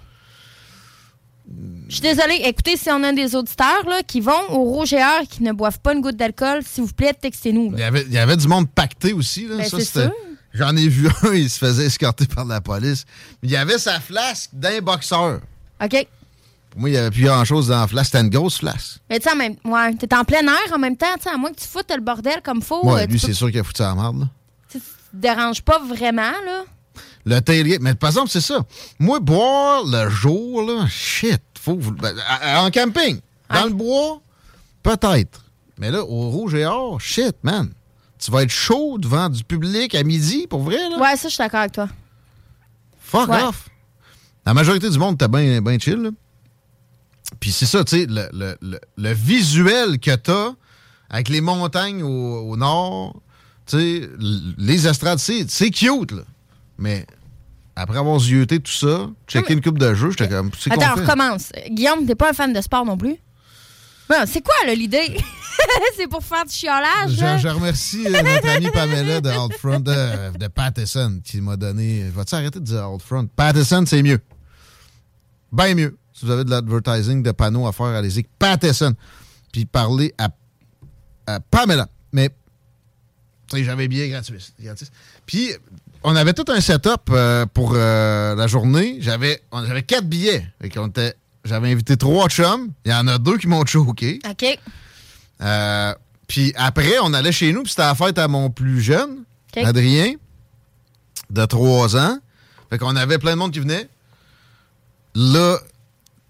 Je 1.88 1.92
suis 1.96 2.00
désolée. 2.00 2.40
Écoutez, 2.44 2.76
si 2.76 2.88
on 2.90 3.02
a 3.02 3.12
des 3.12 3.34
auditeurs 3.36 3.86
là, 3.88 4.02
qui 4.02 4.20
vont 4.20 4.50
au 4.50 4.62
rouge 4.64 4.92
et 4.94 5.02
or 5.02 5.20
qui 5.28 5.42
ne 5.42 5.52
boivent 5.52 5.78
pas 5.80 5.92
une 5.92 6.00
goutte 6.00 6.16
d'alcool, 6.16 6.62
s'il 6.66 6.84
vous 6.84 6.92
plaît, 6.94 7.12
textez-nous. 7.12 7.72
Il 7.74 7.78
y, 7.78 7.82
avait, 7.82 8.02
il 8.02 8.12
y 8.12 8.18
avait 8.18 8.36
du 8.36 8.48
monde 8.48 8.68
pacté 8.70 9.12
aussi. 9.12 9.46
Là. 9.46 9.58
Ben, 9.58 9.64
Ça, 9.68 9.78
c'est 9.78 9.84
c'était- 9.84 10.04
sûr. 10.06 10.12
J'en 10.54 10.74
ai 10.76 10.88
vu 10.88 11.08
un, 11.22 11.32
il 11.34 11.50
se 11.50 11.58
faisait 11.58 11.86
escorter 11.86 12.26
par 12.26 12.44
la 12.46 12.60
police. 12.60 13.04
Il 13.42 13.50
y 13.50 13.56
avait 13.56 13.78
sa 13.78 14.00
flasque 14.00 14.50
d'un 14.54 14.80
boxeur. 14.80 15.40
OK? 15.82 16.06
Pour 16.74 16.80
moi, 16.80 16.88
il 16.90 16.92
n'y 16.92 16.98
avait 16.98 17.12
plus 17.12 17.22
grand-chose 17.22 17.68
dans 17.68 17.80
la 17.82 17.86
flash. 17.86 18.06
C'était 18.06 18.20
une 18.20 18.30
grosse 18.30 18.58
flash. 18.58 18.98
Mais 19.08 19.20
tu 19.20 19.30
sais, 19.30 19.36
même... 19.36 19.54
ouais, 19.64 19.94
t'es 19.94 20.12
en 20.12 20.24
plein 20.24 20.42
air 20.42 20.72
en 20.74 20.78
même 20.78 20.96
temps, 20.96 21.06
tu 21.16 21.22
sais, 21.22 21.30
à 21.30 21.36
moins 21.36 21.52
que 21.52 21.60
tu 21.60 21.68
foutes 21.68 21.88
le 21.94 22.00
bordel 22.02 22.40
comme 22.42 22.60
faut. 22.62 22.84
Ouais, 22.84 23.02
euh, 23.02 23.06
lui, 23.06 23.20
c'est 23.20 23.32
sûr 23.32 23.48
qu'il 23.52 23.60
a 23.60 23.64
foutu 23.64 23.82
la 23.82 23.94
merde, 23.94 24.18
là. 24.18 24.26
tu 24.68 24.80
te 24.80 24.84
déranges 25.12 25.62
pas 25.62 25.78
vraiment, 25.78 26.32
là. 26.44 26.64
Le 27.24 27.40
tailgate. 27.40 27.80
Mais 27.80 27.94
par 27.94 28.10
exemple, 28.10 28.28
c'est 28.28 28.40
ça. 28.40 28.64
Moi, 28.98 29.20
boire 29.20 29.84
le 29.86 30.10
jour, 30.10 30.62
là, 30.62 30.86
shit. 30.88 31.40
Faut, 31.60 31.76
ben, 31.76 32.12
en 32.56 32.70
camping, 32.72 33.20
dans 33.48 33.64
le 33.66 33.70
bois, 33.70 34.20
peut-être. 34.82 35.44
Mais 35.78 35.92
là, 35.92 36.02
au 36.04 36.28
rouge 36.30 36.54
et 36.54 36.66
or, 36.66 37.00
shit, 37.00 37.36
man. 37.44 37.70
Tu 38.18 38.32
vas 38.32 38.42
être 38.42 38.50
chaud 38.50 38.98
devant 38.98 39.28
du 39.28 39.44
public 39.44 39.94
à 39.94 40.02
midi, 40.02 40.48
pour 40.48 40.62
vrai, 40.62 40.88
là? 40.90 40.98
Ouais, 40.98 41.16
ça, 41.16 41.28
je 41.28 41.34
suis 41.34 41.38
d'accord 41.38 41.60
avec 41.60 41.72
toi. 41.72 41.88
Fuck 43.00 43.28
Ouais. 43.28 43.42
off. 43.44 43.68
La 44.44 44.54
majorité 44.54 44.90
du 44.90 44.98
monde 44.98 45.14
était 45.14 45.28
bien 45.28 45.62
ben 45.62 45.80
chill, 45.80 45.94
là. 46.02 46.10
Puis 47.40 47.52
c'est 47.52 47.66
ça, 47.66 47.84
tu 47.84 47.96
sais, 48.00 48.06
le, 48.06 48.28
le- 48.32 48.56
le- 48.62 48.80
le 48.96 49.12
visuel 49.12 49.98
que 49.98 50.14
t'as 50.14 50.50
avec 51.10 51.28
les 51.28 51.40
montagnes 51.40 52.02
au, 52.02 52.50
au 52.50 52.56
nord, 52.56 53.20
tu 53.66 53.78
sais, 53.78 54.08
les 54.58 54.86
estrades, 54.86 55.18
c'est 55.18 55.70
cute, 55.70 56.12
là. 56.12 56.22
Mais 56.78 57.06
après 57.76 57.98
avoir 57.98 58.18
zioté 58.20 58.60
tout 58.60 58.72
ça, 58.72 59.08
checké 59.28 59.52
une 59.54 59.60
coupe 59.62 59.78
de 59.78 59.94
jeu, 59.94 60.10
j'étais 60.10 60.28
comme, 60.28 60.50
Attends, 60.70 60.92
on 60.96 61.00
recommence. 61.00 61.50
Guillaume, 61.70 62.06
t'es 62.06 62.14
pas 62.14 62.30
un 62.30 62.32
fan 62.32 62.52
de 62.52 62.60
sport 62.60 62.84
non 62.84 62.96
plus? 62.96 63.16
Ouais, 64.10 64.26
c'est 64.26 64.42
quoi, 64.42 64.54
là, 64.66 64.74
l'idée? 64.74 65.16
c'est 65.96 66.06
pour 66.08 66.22
faire 66.22 66.44
du 66.44 66.52
chiolage, 66.52 67.12
Je, 67.16 67.20
là? 67.20 67.38
je 67.38 67.48
remercie 67.48 68.06
euh, 68.06 68.22
notre 68.22 68.48
amie 68.48 68.70
Pamela 68.70 69.20
de 69.20 69.30
Outfront, 69.30 69.80
de, 69.80 70.36
de 70.36 70.46
Pattison, 70.48 71.20
qui 71.24 71.40
m'a 71.40 71.56
donné. 71.56 72.04
Vas-tu 72.14 72.34
arrêter 72.34 72.60
de 72.60 72.64
dire 72.64 72.90
Outfront? 72.92 73.26
Pattison, 73.34 73.84
c'est 73.86 74.02
mieux. 74.02 74.20
Bien 75.52 75.74
mieux. 75.74 75.96
Si 76.14 76.24
vous 76.24 76.30
avez 76.30 76.44
de 76.44 76.50
l'advertising, 76.50 77.22
de 77.22 77.32
panneaux 77.32 77.66
à 77.66 77.72
faire, 77.72 77.86
allez-y. 77.86 78.24
Pattison. 78.38 78.94
Puis 79.52 79.66
parlez 79.66 80.14
à, 80.16 80.28
à 81.26 81.40
Pamela. 81.40 81.88
Mais, 82.12 82.30
tu 83.48 83.56
sais, 83.58 83.64
j'avais 83.64 83.88
bien 83.88 84.08
gratuit. 84.08 84.38
Puis, 85.26 85.50
on 86.04 86.14
avait 86.14 86.32
tout 86.32 86.44
un 86.48 86.60
setup 86.60 87.10
euh, 87.10 87.46
pour 87.46 87.72
euh, 87.74 88.34
la 88.36 88.46
journée. 88.46 88.98
J'avais 89.00 89.42
j'avais 89.66 89.82
quatre 89.82 90.06
billets. 90.06 90.46
J'avais 91.44 91.72
invité 91.72 91.96
trois 91.96 92.28
chums. 92.28 92.70
Il 92.84 92.92
y 92.92 92.94
en 92.94 93.06
a 93.08 93.18
deux 93.18 93.36
qui 93.36 93.48
m'ont 93.48 93.66
choqué. 93.66 94.20
OK. 94.28 94.58
Euh, 95.40 95.94
puis 96.26 96.52
après, 96.56 96.94
on 97.02 97.12
allait 97.12 97.32
chez 97.32 97.52
nous, 97.52 97.62
puis 97.62 97.70
c'était 97.70 97.82
la 97.82 97.94
fête 97.94 98.18
à 98.18 98.28
mon 98.28 98.50
plus 98.50 98.80
jeune. 98.80 99.24
Adrien, 99.56 100.14
de 101.30 101.44
3 101.44 101.96
ans. 101.96 102.18
Fait 102.70 102.78
qu'on 102.78 102.96
avait 102.96 103.18
plein 103.18 103.32
de 103.32 103.36
monde 103.36 103.52
qui 103.52 103.60
venait. 103.60 103.88
Là, 105.14 105.58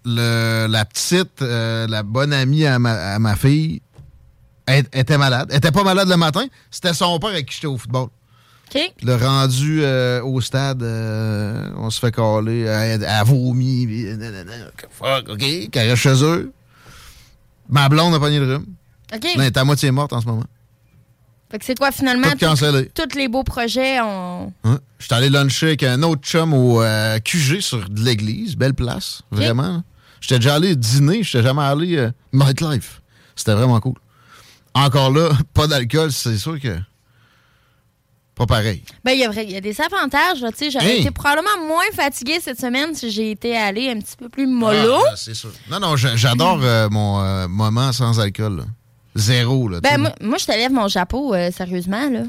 le- 0.05 0.67
la 0.69 0.85
petite, 0.85 1.41
euh, 1.41 1.87
la 1.87 2.03
bonne 2.03 2.33
amie 2.33 2.65
à 2.65 2.79
ma, 2.79 2.91
à 3.15 3.19
ma 3.19 3.35
fille, 3.35 3.81
elle, 4.65 4.85
elle 4.91 5.01
était 5.01 5.17
malade. 5.17 5.47
Elle 5.51 5.57
était 5.57 5.71
pas 5.71 5.83
malade 5.83 6.07
le 6.09 6.17
matin. 6.17 6.45
C'était 6.71 6.93
son 6.93 7.19
père 7.19 7.29
avec 7.31 7.47
qui 7.47 7.55
j'étais 7.55 7.67
au 7.67 7.77
football. 7.77 8.03
OK. 8.05 8.11
Puis 8.97 9.05
le 9.05 9.15
rendu 9.15 9.81
euh, 9.83 10.23
au 10.23 10.41
stade, 10.41 10.81
euh, 10.81 11.69
on 11.77 11.89
se 11.91 11.99
fait 11.99 12.11
caler. 12.11 12.61
Elle, 12.61 13.03
elle 13.03 13.05
a 13.05 13.23
vomi. 13.23 13.87
Fuck, 14.91 15.29
OK. 15.29 15.69
Qu'elle 15.71 15.89
reste 15.89 16.01
chez 16.01 16.23
eux. 16.23 16.51
Ma 17.69 17.89
blonde 17.89 18.13
a 18.15 18.19
pogné 18.19 18.39
le 18.39 18.55
rhume. 18.55 18.65
OK. 19.13 19.25
Elle 19.35 19.41
est 19.41 19.57
à 19.57 19.63
moitié 19.63 19.91
morte 19.91 20.13
en 20.13 20.21
ce 20.21 20.25
moment. 20.25 20.43
Fait 21.51 21.59
que 21.59 21.65
c'est 21.65 21.77
quoi, 21.77 21.91
finalement? 21.91 22.27
Tous 22.95 23.15
les 23.15 23.27
beaux 23.27 23.43
projets, 23.43 23.99
on... 24.01 24.51
Hein? 24.63 24.79
Je 24.97 25.05
suis 25.05 25.13
allé 25.13 25.29
luncher 25.29 25.67
avec 25.67 25.83
un 25.83 26.01
autre 26.01 26.23
chum 26.23 26.53
au 26.53 26.81
euh, 26.81 27.19
QG 27.19 27.59
sur 27.61 27.87
de 27.87 28.01
l'église. 28.01 28.55
Belle 28.57 28.73
place, 28.73 29.21
vraiment. 29.31 29.83
J'étais 30.27 30.39
déjà 30.39 30.55
allé 30.55 30.75
dîner, 30.75 31.21
j'étais 31.21 31.43
jamais 31.43 31.61
allé 31.61 31.97
euh, 31.97 32.11
nightlife. 32.33 32.99
C'était 33.35 33.53
vraiment 33.53 33.79
cool. 33.79 33.93
Encore 34.73 35.11
là, 35.11 35.29
pas 35.53 35.67
d'alcool, 35.67 36.11
c'est 36.11 36.37
sûr 36.37 36.59
que. 36.59 36.75
Pas 38.33 38.45
pareil. 38.47 38.83
Ben, 39.03 39.11
il 39.11 39.19
y, 39.19 39.23
a 39.23 39.43
y 39.43 39.61
des 39.61 39.79
avantages, 39.79 40.39
tu 40.39 40.45
sais. 40.57 40.71
J'aurais 40.71 40.95
Hey! 40.95 41.01
été 41.01 41.11
probablement 41.11 41.67
moins 41.67 41.85
fatiguée 41.93 42.39
cette 42.41 42.59
semaine 42.59 42.93
si 42.95 43.09
j'ai 43.11 43.31
été 43.31 43.55
allée 43.55 43.89
un 43.89 43.99
petit 43.99 44.17
peu 44.17 44.27
plus 44.27 44.45
mollo. 44.47 44.97
Ah, 45.09 45.13
c'est 45.15 45.35
sûr. 45.35 45.51
Non, 45.71 45.79
non, 45.79 45.95
j'a- 45.95 46.15
j'adore 46.17 46.59
euh, 46.61 46.89
mon 46.89 47.21
euh, 47.21 47.47
moment 47.47 47.93
sans 47.93 48.19
alcool. 48.19 48.57
là. 48.57 48.63
Zéro, 49.15 49.69
là. 49.69 49.79
ben, 49.79 49.97
moi, 49.99 50.11
moi, 50.21 50.37
je 50.37 50.45
te 50.45 50.51
lève 50.51 50.71
mon 50.73 50.89
chapeau, 50.89 51.33
euh, 51.33 51.49
sérieusement, 51.55 52.09
là. 52.09 52.23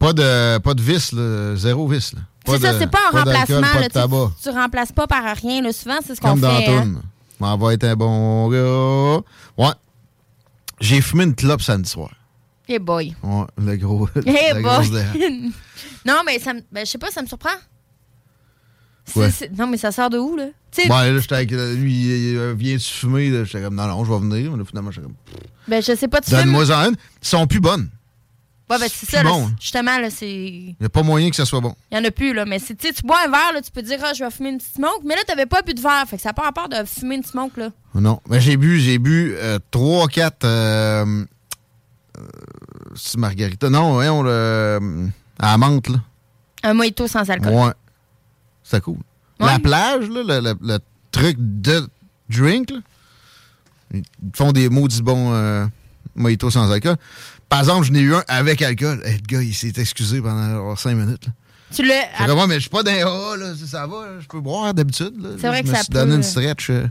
Pas 0.00 0.12
de, 0.12 0.58
pas 0.58 0.74
de 0.74 0.82
vis, 0.82 1.12
là. 1.12 1.54
Zéro 1.56 1.86
vis, 1.86 2.14
là. 2.14 2.20
C'est 2.46 2.58
ça, 2.60 2.76
c'est 2.78 2.90
pas 2.90 2.98
un 3.12 3.18
remplacement, 3.18 3.60
Pas 3.60 3.80
là. 3.80 3.88
de 3.88 3.92
tabac. 3.92 4.30
Tu, 4.42 4.50
tu 4.50 4.56
remplaces 4.56 4.92
pas 4.92 5.06
par 5.06 5.22
rien. 5.36 5.62
Souvent, 5.72 5.98
c'est 6.04 6.16
ce 6.16 6.20
qu'on 6.20 6.30
Comme 6.30 6.40
dans 6.40 6.56
fait. 6.56 6.68
hein. 6.68 6.94
M'en 7.40 7.56
va 7.56 7.74
être 7.74 7.84
un 7.84 7.96
bon 7.96 8.48
gars. 8.48 9.22
Ouais. 9.58 9.72
J'ai 10.80 11.00
fumé 11.00 11.24
une 11.24 11.34
clope 11.34 11.62
samedi 11.62 11.90
soir. 11.90 12.10
Hey 12.68 12.78
boy. 12.78 13.14
Ouais, 13.22 13.44
le 13.58 13.76
gros. 13.76 14.08
Hey 14.26 14.62
boy. 14.62 14.88
de- 14.90 15.50
non, 16.06 16.22
mais 16.24 16.38
ça 16.38 16.54
me. 16.54 16.60
Ben, 16.72 16.84
je 16.86 16.90
sais 16.92 16.98
pas, 16.98 17.10
ça 17.10 17.22
me 17.22 17.26
surprend. 17.26 17.50
Ouais. 19.16 19.28
Non, 19.58 19.66
mais 19.66 19.76
ça 19.76 19.92
sort 19.92 20.08
de 20.08 20.18
où, 20.18 20.34
là? 20.36 20.46
Tu 20.70 20.82
sais, 20.82 20.88
Bon, 20.88 20.94
là, 20.96 21.18
j'étais 21.18 21.34
avec 21.34 21.52
euh, 21.52 21.74
lui, 21.74 21.92
il, 21.92 22.36
euh, 22.38 22.54
viens-tu 22.56 22.90
fumer? 22.90 23.28
là? 23.30 23.44
J'étais 23.44 23.62
comme, 23.62 23.74
non, 23.74 23.86
non, 23.86 24.02
je 24.04 24.10
vais 24.12 24.18
venir. 24.18 24.50
Mais 24.52 24.58
là, 24.58 24.64
finalement, 24.64 24.90
j'étais 24.90 25.06
comme, 25.06 25.14
ben, 25.68 25.82
je 25.82 25.94
sais 25.94 26.08
pas, 26.08 26.20
tu 26.22 26.30
donne-moi 26.30 26.70
en 26.70 26.88
une. 26.88 26.96
Ils 27.22 27.28
sont 27.28 27.46
plus 27.46 27.60
bonnes. 27.60 27.90
Ouais, 28.70 28.78
ben, 28.78 28.88
c'est 28.90 29.10
ça, 29.10 29.22
bon. 29.22 29.46
c'est- 29.48 29.54
justement, 29.60 29.98
là, 29.98 30.08
c'est. 30.10 30.26
Il 30.30 30.76
n'y 30.80 30.86
a 30.86 30.88
pas 30.88 31.02
moyen 31.02 31.28
que 31.28 31.36
ça 31.36 31.44
soit 31.44 31.60
bon. 31.60 31.74
Il 31.92 31.98
y 31.98 32.00
en 32.00 32.04
a 32.04 32.10
plus, 32.10 32.32
là. 32.32 32.46
Mais 32.46 32.58
c'est- 32.58 32.74
tu 32.74 32.92
tu 32.94 33.02
bois 33.02 33.18
un 33.26 33.30
verre, 33.30 33.52
là, 33.52 33.60
tu 33.60 33.70
peux 33.70 33.82
dire, 33.82 33.98
ah, 34.02 34.12
je 34.14 34.24
vais 34.24 34.30
fumer 34.30 34.48
une 34.50 34.56
petite 34.58 34.74
smoke. 34.76 35.02
Mais 35.04 35.14
là, 35.14 35.22
t'avais 35.26 35.44
pas 35.46 35.60
bu 35.62 35.74
de 35.74 35.80
verre. 35.82 36.04
Fait 36.08 36.16
que 36.16 36.22
ça 36.22 36.30
n'a 36.30 36.32
pas 36.32 36.42
rapport 36.44 36.68
de 36.70 36.76
fumer 36.86 37.16
une 37.16 37.22
smoke, 37.24 37.58
là. 37.60 37.68
Non. 37.94 38.20
Mais 38.28 38.40
j'ai 38.40 38.56
bu, 38.56 38.80
j'ai 38.80 38.98
bu 38.98 39.34
euh, 39.36 39.58
3, 39.70 40.08
4 40.08 40.44
euh, 40.44 41.24
euh, 42.18 42.22
c'est 42.94 43.18
margarita. 43.18 43.68
Non, 43.68 43.92
voyons, 43.92 44.22
le, 44.22 44.30
euh, 44.30 45.06
à 45.38 45.52
la 45.52 45.58
menthe, 45.58 45.88
là. 45.88 45.98
Un 46.62 46.72
mojito 46.74 47.06
sans 47.06 47.28
alcool. 47.28 47.52
Ouais. 47.52 47.72
C'était 48.62 48.80
cool. 48.80 48.96
Ouais. 49.40 49.46
La 49.46 49.58
plage, 49.58 50.08
là, 50.08 50.22
le, 50.22 50.40
le- 50.40 50.58
le 50.62 50.78
truc 51.10 51.36
de 51.38 51.86
drink, 52.30 52.70
là, 52.70 52.78
ils 53.92 54.02
font 54.34 54.52
des 54.52 54.70
maudits 54.70 55.02
bons 55.02 55.32
euh, 55.34 55.66
mojitos 56.14 56.50
sans 56.50 56.70
alcool. 56.72 56.96
Par 57.54 57.60
exemple, 57.60 57.86
je 57.86 57.92
n'ai 57.92 58.00
eu 58.00 58.14
un 58.16 58.24
avec 58.26 58.60
alcool. 58.62 59.00
Hey, 59.04 59.14
le 59.14 59.26
gars, 59.36 59.40
il 59.42 59.54
s'est 59.54 59.72
excusé 59.76 60.20
pendant 60.20 60.74
5 60.74 60.94
minutes. 60.94 61.26
là. 61.26 61.32
Tu 61.72 61.84
l'as. 61.84 62.08
J'ai 62.18 62.26
comme, 62.26 62.48
mais 62.48 62.54
je 62.56 62.60
suis 62.62 62.68
pas 62.68 62.82
les 62.82 63.00
A, 63.02 63.36
là, 63.36 63.52
ça, 63.64 63.86
va, 63.86 64.06
là, 64.06 64.20
je 64.20 64.26
peux 64.26 64.40
boire 64.40 64.74
d'habitude. 64.74 65.14
C'est 65.40 65.46
vrai 65.46 65.58
je 65.58 65.62
que 65.62 65.68
me 65.68 65.74
ça 65.74 65.82
suis 65.84 65.90
donné 65.92 66.06
peut, 66.10 66.14
une 66.16 66.20
euh, 66.20 66.22
stretch. 66.22 66.70
euh, 66.70 66.86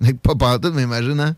pas 0.24 0.34
pantoute, 0.34 0.74
mais 0.74 0.82
imagine, 0.82 1.20
hein? 1.20 1.36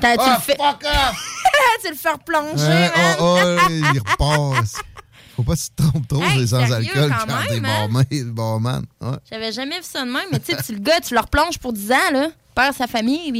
T'as- 0.00 0.14
tu, 0.16 0.22
Ah, 0.24 0.36
le 0.38 0.42
fais, 0.42 0.56
fuck 0.56 0.82
off! 0.84 1.34
tu 1.84 1.90
le 1.90 1.96
fais 1.96 2.10
replonger, 2.10 2.64
Hein, 2.64 2.90
man. 2.96 3.16
oh, 3.20 3.38
oh, 3.44 3.70
il 3.70 3.98
repasse. 4.00 4.74
Faut 5.36 5.44
pas 5.44 5.54
que 5.54 5.60
tu 5.60 5.68
te 5.70 5.82
trompes 5.82 6.08
trop 6.08 6.22
Hey, 6.24 6.40
c'est 6.40 6.46
sans 6.48 6.72
alcool 6.72 7.10
quand 7.10 7.26
quand 7.28 7.42
t'es 7.46 7.54
même, 7.60 7.64
hein? 7.64 7.88
barman. 7.88 8.04
barman. 8.34 8.84
Ouais. 9.00 9.16
J'avais 9.30 9.52
jamais 9.52 9.76
vu 9.78 9.84
ça 9.84 10.04
de 10.04 10.10
même, 10.10 10.26
mais 10.32 10.40
tu 10.40 10.52
sais, 10.52 10.72
le 10.72 10.80
gars, 10.80 11.00
tu 11.00 11.14
le 11.14 11.20
replonges 11.20 11.58
pour 11.58 11.72
10 11.72 11.92
ans, 11.92 12.10
là. 12.12 12.28
Perd 12.56 12.74
sa 12.74 12.88
famille, 12.88 13.30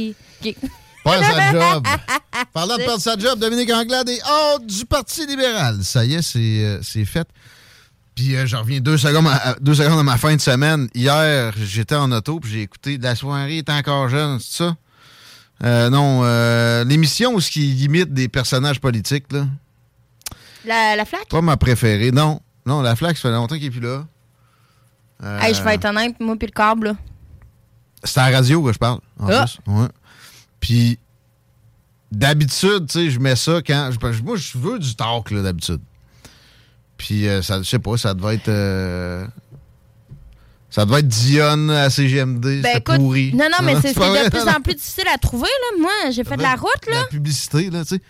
puis. 0.41 0.55
Perd 1.03 1.23
sa 1.23 1.51
job. 1.51 1.87
Parlant 2.53 2.77
de 2.77 2.83
perdre 2.83 3.01
sa 3.01 3.17
job, 3.17 3.39
Dominique 3.39 3.71
Anglade 3.71 4.09
est 4.09 4.21
hors 4.27 4.59
du 4.59 4.85
Parti 4.85 5.25
libéral. 5.25 5.83
Ça 5.83 6.05
y 6.05 6.15
est, 6.15 6.21
c'est 6.21 6.39
euh, 6.39 6.79
c'est 6.81 7.05
fait. 7.05 7.27
Puis 8.15 8.35
euh, 8.35 8.45
je 8.45 8.55
reviens 8.57 8.79
deux 8.81 8.97
secondes, 8.97 9.27
à, 9.27 9.55
deux 9.61 9.75
secondes 9.75 9.99
à 9.99 10.03
ma 10.03 10.17
fin 10.17 10.35
de 10.35 10.41
semaine. 10.41 10.89
Hier, 10.93 11.53
j'étais 11.57 11.95
en 11.95 12.11
auto, 12.11 12.39
puis 12.39 12.51
j'ai 12.51 12.61
écouté 12.63 12.97
La 12.97 13.15
soirée 13.15 13.59
est 13.59 13.69
encore 13.69 14.09
jeune, 14.09 14.39
c'est 14.39 14.63
ça? 14.63 14.75
Euh, 15.63 15.89
non, 15.89 16.21
euh, 16.23 16.83
l'émission 16.83 17.33
où 17.35 17.39
ce 17.41 17.51
qui 17.51 17.75
imite 17.83 18.13
des 18.13 18.27
personnages 18.27 18.79
politiques, 18.81 19.31
là. 19.31 19.45
La, 20.65 20.95
la 20.95 21.05
flaque? 21.05 21.29
Pas 21.29 21.41
ma 21.41 21.55
préférée. 21.57 22.11
Non. 22.11 22.41
Non, 22.65 22.81
la 22.81 22.95
flaque, 22.95 23.17
ça 23.17 23.29
fait 23.29 23.35
longtemps 23.35 23.55
qu'il 23.55 23.65
n'est 23.65 23.69
plus 23.71 23.79
là. 23.79 24.05
Euh, 25.23 25.39
Hey, 25.39 25.53
je 25.53 25.61
vais 25.63 25.75
être 25.75 25.85
honnête, 25.85 26.15
moi, 26.19 26.35
puis 26.35 26.47
le 26.47 26.51
câble, 26.53 26.87
là. 26.87 26.93
C'est 28.03 28.19
à 28.19 28.29
la 28.31 28.37
radio 28.37 28.63
que 28.63 28.73
je 28.73 28.77
parle, 28.79 28.99
en 29.19 29.27
Ah. 29.29 29.45
plus. 29.45 29.59
Ouais. 29.71 29.87
Puis, 30.61 30.97
d'habitude, 32.11 32.87
tu 32.87 32.93
sais, 32.93 33.09
je 33.09 33.19
mets 33.19 33.35
ça 33.35 33.61
quand. 33.65 33.89
je- 33.91 34.23
Moi, 34.23 34.37
je 34.37 34.57
veux 34.57 34.79
du 34.79 34.95
talk, 34.95 35.31
là, 35.31 35.41
d'habitude. 35.41 35.81
Puis, 36.97 37.27
euh, 37.27 37.41
ça, 37.41 37.57
je 37.61 37.67
sais 37.67 37.79
pas, 37.79 37.97
ça 37.97 38.13
devait 38.13 38.35
être. 38.35 38.47
euh, 38.47 39.25
ça 40.69 40.85
devait 40.85 40.99
être 40.99 41.07
Dionne 41.07 41.69
à 41.71 41.89
CGMD. 41.89 42.61
Ben 42.61 42.77
écoute, 42.77 42.95
pourri. 42.97 43.33
non, 43.33 43.45
non, 43.51 43.57
mais 43.65 43.75
c'est 43.81 43.93
de 43.93 44.29
plus 44.29 44.47
en 44.49 44.61
plus 44.61 44.75
difficile 44.75 45.07
à 45.13 45.17
trouver, 45.17 45.49
là. 45.49 45.81
Moi, 45.81 46.11
j'ai 46.11 46.23
fait 46.23 46.37
de 46.37 46.41
la 46.43 46.55
route, 46.55 46.85
là. 46.89 47.01
La 47.01 47.07
publicité, 47.07 47.69
là, 47.69 47.81
tu 47.83 47.95
sais. 47.95 48.01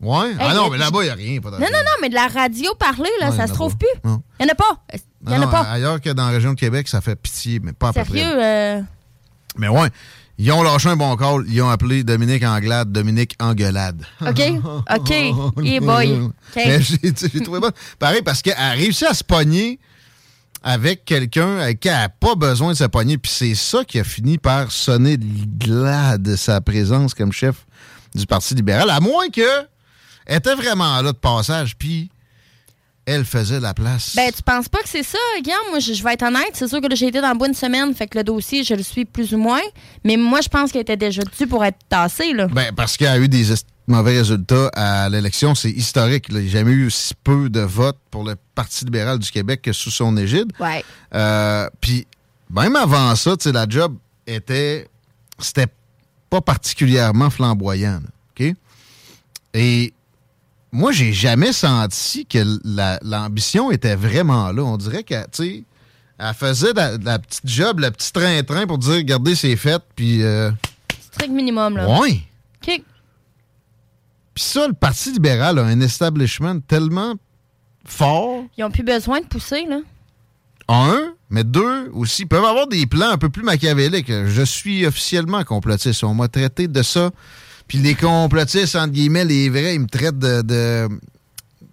Ouais. 0.00 0.32
ah 0.40 0.52
non, 0.54 0.68
mais 0.68 0.78
là-bas, 0.78 0.98
il 1.02 1.04
n'y 1.04 1.10
a 1.10 1.14
rien. 1.14 1.40
Pas 1.40 1.50
Non, 1.52 1.58
non, 1.60 1.66
non, 1.70 1.92
mais 2.00 2.08
de 2.08 2.14
la 2.14 2.26
radio 2.26 2.74
parlée, 2.74 3.08
là, 3.20 3.30
Ouais, 3.30 3.36
ça 3.36 3.44
se 3.46 3.50
pas. 3.52 3.54
trouve 3.54 3.76
plus. 3.76 3.86
Il 4.04 4.10
y 4.40 4.44
en 4.44 4.48
a 4.48 4.54
pas. 4.56 4.82
Il 5.28 5.32
en 5.32 5.38
Non, 5.38 5.46
a 5.46 5.50
pas? 5.50 5.60
Ailleurs 5.60 6.00
que 6.00 6.10
dans 6.10 6.24
la 6.26 6.32
région 6.32 6.54
de 6.54 6.58
Québec, 6.58 6.88
ça 6.88 7.00
fait 7.00 7.14
pitié, 7.14 7.60
mais 7.62 7.72
pas 7.72 7.90
à 7.90 7.92
peu 7.92 8.02
près. 8.02 8.18
Sérieux, 8.18 8.42
euh, 8.42 8.80
Mais 9.58 9.68
ouais, 9.68 9.88
ils 10.38 10.50
ont 10.52 10.62
lâché 10.62 10.88
un 10.88 10.96
bon 10.96 11.14
call. 11.16 11.44
Ils 11.48 11.62
ont 11.62 11.68
appelé 11.68 12.04
Dominique 12.04 12.42
Anglade, 12.42 12.90
Dominique 12.90 13.36
Engueulade. 13.38 14.04
OK? 14.20 14.40
OK. 14.96 15.10
Hey 15.64 15.80
boy. 15.80 16.30
Mais 16.56 16.80
j'ai 16.80 17.40
trouvé 17.40 17.60
bon. 17.60 17.70
Pareil, 17.98 18.22
parce 18.22 18.42
qu'elle 18.42 18.56
a 18.56 18.70
réussi 18.70 19.04
à 19.04 19.14
se 19.14 19.24
pogner 19.24 19.78
avec 20.62 21.04
quelqu'un 21.04 21.58
avec 21.58 21.80
qui 21.80 21.88
elle 21.88 21.94
n'a 21.94 22.08
pas 22.08 22.34
besoin 22.34 22.72
de 22.72 22.76
se 22.76 22.84
pogner. 22.84 23.18
Puis 23.18 23.32
c'est 23.32 23.54
ça 23.54 23.84
qui 23.84 23.98
a 23.98 24.04
fini 24.04 24.38
par 24.38 24.70
sonner 24.70 25.18
glas 25.18 26.18
de 26.18 26.36
sa 26.36 26.60
présence 26.60 27.14
comme 27.14 27.32
chef 27.32 27.66
du 28.14 28.26
Parti 28.26 28.54
libéral, 28.54 28.90
à 28.90 29.00
moins 29.00 29.28
que 29.30 29.66
elle 30.26 30.38
était 30.38 30.54
vraiment 30.54 31.00
là 31.02 31.12
de 31.12 31.16
passage, 31.16 31.76
puis 31.76 32.10
elle 33.04 33.24
faisait 33.24 33.60
la 33.60 33.74
place. 33.74 34.14
Ben, 34.14 34.30
tu 34.34 34.42
penses 34.42 34.68
pas 34.68 34.78
que 34.80 34.88
c'est 34.88 35.02
ça, 35.02 35.18
Guillaume? 35.42 35.58
Moi, 35.70 35.80
je, 35.80 35.92
je 35.92 36.02
vais 36.04 36.14
être 36.14 36.22
honnête. 36.22 36.50
C'est 36.54 36.68
sûr 36.68 36.80
que 36.80 36.94
j'ai 36.94 37.08
été 37.08 37.20
dans 37.20 37.28
la 37.28 37.34
bonne 37.34 37.54
semaine, 37.54 37.94
fait 37.94 38.06
que 38.06 38.18
le 38.18 38.24
dossier, 38.24 38.62
je 38.64 38.74
le 38.74 38.82
suis 38.82 39.04
plus 39.04 39.34
ou 39.34 39.38
moins. 39.38 39.60
Mais 40.04 40.16
moi, 40.16 40.40
je 40.40 40.48
pense 40.48 40.70
qu'elle 40.72 40.82
était 40.82 40.96
déjà 40.96 41.22
dessus 41.22 41.46
pour 41.46 41.64
être 41.64 41.78
tassée, 41.88 42.32
là. 42.32 42.46
Ben, 42.46 42.72
parce 42.74 42.96
qu'il 42.96 43.06
y 43.06 43.10
a 43.10 43.18
eu 43.18 43.28
des 43.28 43.44
mauvais 43.88 44.18
résultats 44.18 44.68
à 44.74 45.08
l'élection. 45.08 45.54
C'est 45.54 45.70
historique. 45.70 46.26
Il 46.28 46.36
n'y 46.36 46.48
a 46.48 46.50
jamais 46.50 46.70
eu 46.72 46.86
aussi 46.86 47.14
peu 47.24 47.48
de 47.48 47.60
votes 47.60 47.98
pour 48.10 48.24
le 48.24 48.36
Parti 48.54 48.84
libéral 48.84 49.18
du 49.18 49.30
Québec 49.30 49.62
que 49.62 49.72
sous 49.72 49.90
son 49.90 50.16
égide. 50.16 50.52
Ouais. 50.60 50.84
Euh, 51.14 51.68
Puis, 51.80 52.06
même 52.50 52.76
avant 52.76 53.14
ça, 53.16 53.36
tu 53.36 53.44
sais, 53.44 53.52
la 53.52 53.66
job 53.68 53.96
était. 54.26 54.88
C'était 55.38 55.66
pas 56.30 56.40
particulièrement 56.40 57.30
flamboyant. 57.30 58.00
là, 58.02 58.08
OK? 58.46 58.54
Et 59.54 59.92
moi, 60.72 60.90
j'ai 60.92 61.12
jamais 61.12 61.52
senti 61.52 62.24
que 62.26 62.38
la- 62.64 62.98
l'ambition 63.02 63.70
était 63.70 63.94
vraiment 63.94 64.52
là. 64.52 64.62
On 64.62 64.76
dirait 64.76 65.02
qu'elle, 65.04 65.26
tu 65.32 65.42
sais, 65.44 65.64
elle 66.18 66.34
faisait 66.34 66.72
la, 66.72 66.96
la 66.98 67.18
petite 67.18 67.46
job, 67.46 67.80
le 67.80 67.90
petit 67.90 68.12
train-train 68.12 68.66
pour 68.66 68.78
dire, 68.78 68.94
regardez, 68.94 69.34
c'est 69.34 69.56
fait, 69.56 69.82
puis. 69.96 70.22
euh, 70.22 70.50
Strict 71.12 71.32
minimum, 71.32 71.76
là. 71.76 71.86
OK. 72.62 72.82
Puis 74.34 74.44
ça, 74.44 74.66
le 74.66 74.72
Parti 74.72 75.12
libéral 75.12 75.58
a 75.58 75.64
un 75.64 75.80
establishment 75.80 76.60
tellement 76.60 77.14
fort. 77.84 78.44
Ils 78.56 78.64
ont 78.64 78.70
plus 78.70 78.82
besoin 78.84 79.20
de 79.20 79.26
pousser, 79.26 79.66
là. 79.68 79.80
Un, 80.68 81.12
mais 81.28 81.44
deux 81.44 81.90
aussi, 81.92 82.22
ils 82.22 82.26
peuvent 82.28 82.44
avoir 82.44 82.66
des 82.66 82.86
plans 82.86 83.10
un 83.10 83.18
peu 83.18 83.28
plus 83.28 83.42
machiavéliques. 83.42 84.10
Je 84.10 84.42
suis 84.42 84.86
officiellement 84.86 85.44
complotiste. 85.44 86.02
On 86.04 86.14
m'a 86.14 86.28
traité 86.28 86.68
de 86.68 86.82
ça. 86.82 87.10
Puis 87.72 87.80
les 87.80 87.94
complotistes, 87.94 88.76
entre 88.76 88.92
guillemets, 88.92 89.24
les 89.24 89.48
vrais, 89.48 89.76
ils 89.76 89.80
me 89.80 89.86
traitent 89.86 90.18
de, 90.18 90.90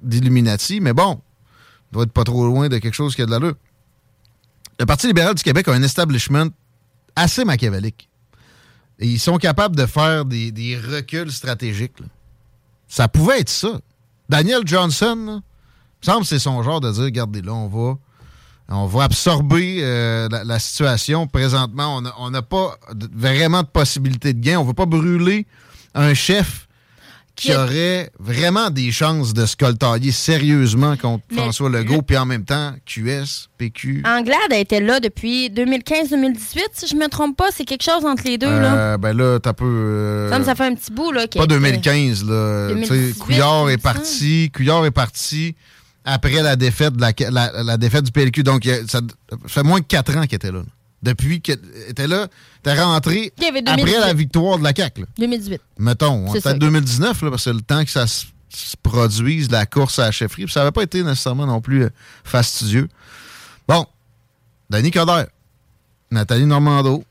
d'Illuminati. 0.01 0.79
Mais 0.79 0.93
bon, 0.93 1.19
on 1.19 1.91
doit 1.91 2.03
être 2.03 2.13
pas 2.13 2.23
trop 2.23 2.47
loin 2.47 2.69
de 2.69 2.77
quelque 2.77 2.93
chose 2.93 3.17
qui 3.17 3.21
a 3.21 3.25
de 3.25 3.31
l'allure. 3.31 3.55
Le 4.79 4.85
Parti 4.85 5.07
libéral 5.07 5.35
du 5.35 5.43
Québec 5.43 5.67
a 5.67 5.73
un 5.73 5.83
establishment 5.83 6.51
assez 7.17 7.43
machiavélique. 7.43 8.07
Et 8.99 9.07
ils 9.07 9.19
sont 9.19 9.37
capables 9.39 9.75
de 9.75 9.85
faire 9.85 10.23
des, 10.23 10.53
des 10.53 10.77
reculs 10.77 11.33
stratégiques. 11.33 11.97
Ça 12.87 13.09
pouvait 13.09 13.41
être 13.41 13.49
ça. 13.49 13.81
Daniel 14.29 14.61
Johnson, 14.65 15.17
il 15.17 15.33
me 15.33 16.13
semble 16.13 16.21
que 16.21 16.27
c'est 16.27 16.39
son 16.39 16.63
genre 16.63 16.79
de 16.79 16.93
dire, 16.93 17.03
regardez 17.03 17.41
là, 17.41 17.53
on 17.53 17.67
va 17.67 17.97
on 18.69 18.85
va 18.85 19.03
absorber 19.03 19.79
euh, 19.81 20.29
la, 20.29 20.59
situation. 20.59 21.27
Présentement, 21.27 22.01
on 22.19 22.29
n'a 22.29 22.41
pas 22.41 22.77
vraiment 23.13 23.63
de 23.63 23.67
possibilité 23.67 24.31
de 24.31 24.39
gain. 24.39 24.59
On 24.59 24.63
ne 24.63 24.67
va 24.67 24.73
pas 24.73 24.85
brûler 24.85 25.45
un 25.95 26.13
chef 26.13 26.67
qui 27.35 27.53
aurait 27.55 28.09
vraiment 28.19 28.69
des 28.69 28.91
chances 28.91 29.33
de 29.33 29.45
se 29.45 29.55
coltailler 29.55 30.11
sérieusement 30.11 30.97
contre 30.97 31.23
Mais 31.31 31.37
François 31.37 31.69
Legault, 31.69 31.95
le- 31.95 32.01
puis 32.01 32.17
en 32.17 32.25
même 32.25 32.43
temps, 32.43 32.73
QS, 32.85 33.47
PQ. 33.57 34.03
Anglade 34.05 34.51
a 34.51 34.57
été 34.57 34.81
là 34.81 34.99
depuis 34.99 35.49
2015-2018, 35.49 36.59
si 36.73 36.87
je 36.87 36.95
me 36.95 37.07
trompe 37.07 37.37
pas. 37.37 37.45
C'est 37.55 37.63
quelque 37.63 37.83
chose 37.83 38.03
entre 38.05 38.23
les 38.25 38.37
deux, 38.37 38.47
là. 38.59 38.73
Euh, 38.75 38.97
ben 38.97 39.15
là, 39.15 39.39
t'as 39.39 39.53
peu. 39.53 39.63
euh, 39.65 40.29
Ça 40.29 40.39
me- 40.39 40.43
ça 40.43 40.53
fait 40.53 40.65
un 40.65 40.75
petit 40.75 40.91
bout, 40.91 41.13
là. 41.13 41.27
pas 41.27 41.47
2015, 41.47 42.25
là. 42.25 42.67
Tu 42.73 42.83
sais, 42.83 42.89
2018, 42.89 43.17
Couillard 43.19 43.69
il 43.69 43.73
est 43.73 43.77
parti. 43.77 44.51
Couillard 44.53 44.85
est 44.85 44.91
parti 44.91 45.55
après 46.03 46.41
la 46.43 46.57
défaite, 46.57 46.93
de 46.97 47.01
la, 47.01 47.13
la- 47.31 47.63
la 47.63 47.77
défaite 47.77 48.03
du 48.03 48.11
PLQ. 48.11 48.43
Donc, 48.43 48.65
ça, 48.65 48.99
ça 49.29 49.37
fait 49.47 49.63
moins 49.63 49.79
de 49.79 49.85
4 49.85 50.17
ans 50.17 50.23
qu'il 50.23 50.35
était 50.35 50.51
là. 50.51 50.59
là. 50.59 50.65
Depuis 51.01 51.39
qu'il 51.41 51.57
était 51.87 52.07
là, 52.07 52.27
t'es 52.61 52.73
rentré 52.81 53.31
après 53.37 53.61
2018. 53.61 53.99
la 53.99 54.13
victoire 54.13 54.57
de 54.59 54.63
la 54.63 54.73
CAQ. 54.75 55.01
là. 55.01 55.07
2018. 55.17 55.61
Mettons, 55.77 56.27
on 56.27 56.31
C'est 56.33 56.39
est 56.39 56.41
ça. 56.41 56.49
peut-être 56.49 56.59
2019, 56.61 57.21
là, 57.21 57.29
parce 57.29 57.43
que 57.45 57.49
c'est 57.49 57.55
le 57.55 57.61
temps 57.61 57.83
que 57.85 57.89
ça 57.91 58.05
se, 58.05 58.25
se 58.49 58.75
produise, 58.83 59.49
la 59.49 59.65
course 59.65 59.99
à 59.99 60.05
la 60.05 60.11
chefferie. 60.11 60.49
Ça 60.49 60.59
n'avait 60.59 60.71
pas 60.73 60.83
été 60.83 61.01
nécessairement 61.03 61.45
non 61.45 61.61
plus 61.61 61.83
euh, 61.83 61.89
fastidieux. 62.25 62.89
Bon, 63.67 63.85
Denis 64.69 64.91
Coderre, 64.91 65.27
Nathalie 66.11 66.45
Normando, 66.45 67.03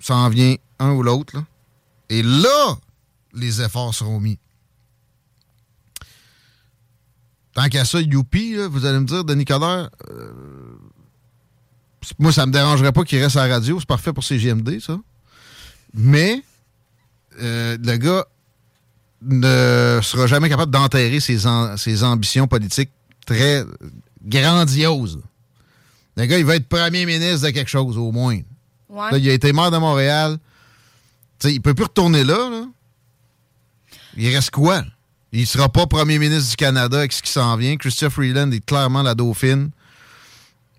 ça 0.00 0.14
en 0.16 0.28
vient 0.30 0.54
un 0.78 0.92
ou 0.92 1.02
l'autre. 1.02 1.34
Et 2.08 2.22
là, 2.22 2.78
les 3.34 3.60
efforts 3.60 3.94
seront 3.94 4.18
mis. 4.20 4.38
Tant 7.54 7.68
qu'à 7.68 7.84
ça, 7.84 8.00
youpi, 8.00 8.54
là, 8.54 8.68
vous 8.68 8.86
allez 8.86 9.00
me 9.00 9.04
dire, 9.04 9.24
Denis 9.24 9.44
Coderre, 9.44 9.90
euh, 10.10 10.67
moi, 12.18 12.32
ça 12.32 12.46
me 12.46 12.52
dérangerait 12.52 12.92
pas 12.92 13.04
qu'il 13.04 13.22
reste 13.22 13.36
à 13.36 13.46
la 13.46 13.54
radio. 13.54 13.78
C'est 13.78 13.88
parfait 13.88 14.12
pour 14.12 14.24
CGMD, 14.24 14.80
ça. 14.80 14.98
Mais 15.94 16.42
euh, 17.40 17.76
le 17.82 17.96
gars 17.96 18.26
ne 19.22 20.00
sera 20.02 20.26
jamais 20.26 20.48
capable 20.48 20.70
d'enterrer 20.70 21.20
ses, 21.20 21.38
ses 21.76 22.04
ambitions 22.04 22.46
politiques 22.46 22.90
très 23.26 23.64
grandioses. 24.24 25.20
Le 26.16 26.26
gars, 26.26 26.38
il 26.38 26.44
va 26.44 26.56
être 26.56 26.68
premier 26.68 27.06
ministre 27.06 27.46
de 27.46 27.50
quelque 27.50 27.70
chose, 27.70 27.96
au 27.96 28.12
moins. 28.12 28.40
Ouais. 28.88 29.10
Là, 29.10 29.18
il 29.18 29.28
a 29.28 29.32
été 29.32 29.52
maire 29.52 29.70
de 29.70 29.78
Montréal. 29.78 30.38
Tu 31.38 31.48
sais, 31.48 31.54
il 31.54 31.60
peut 31.60 31.74
plus 31.74 31.84
retourner 31.84 32.24
là, 32.24 32.50
là. 32.50 32.64
Il 34.16 34.34
reste 34.34 34.50
quoi? 34.50 34.82
Il 35.30 35.46
sera 35.46 35.68
pas 35.68 35.86
premier 35.86 36.18
ministre 36.18 36.50
du 36.50 36.56
Canada 36.56 36.98
avec 36.98 37.12
ce 37.12 37.22
qui 37.22 37.30
s'en 37.30 37.56
vient. 37.56 37.76
Christophe 37.76 38.14
Freeland 38.14 38.50
est 38.50 38.64
clairement 38.64 39.02
la 39.02 39.14
dauphine. 39.14 39.70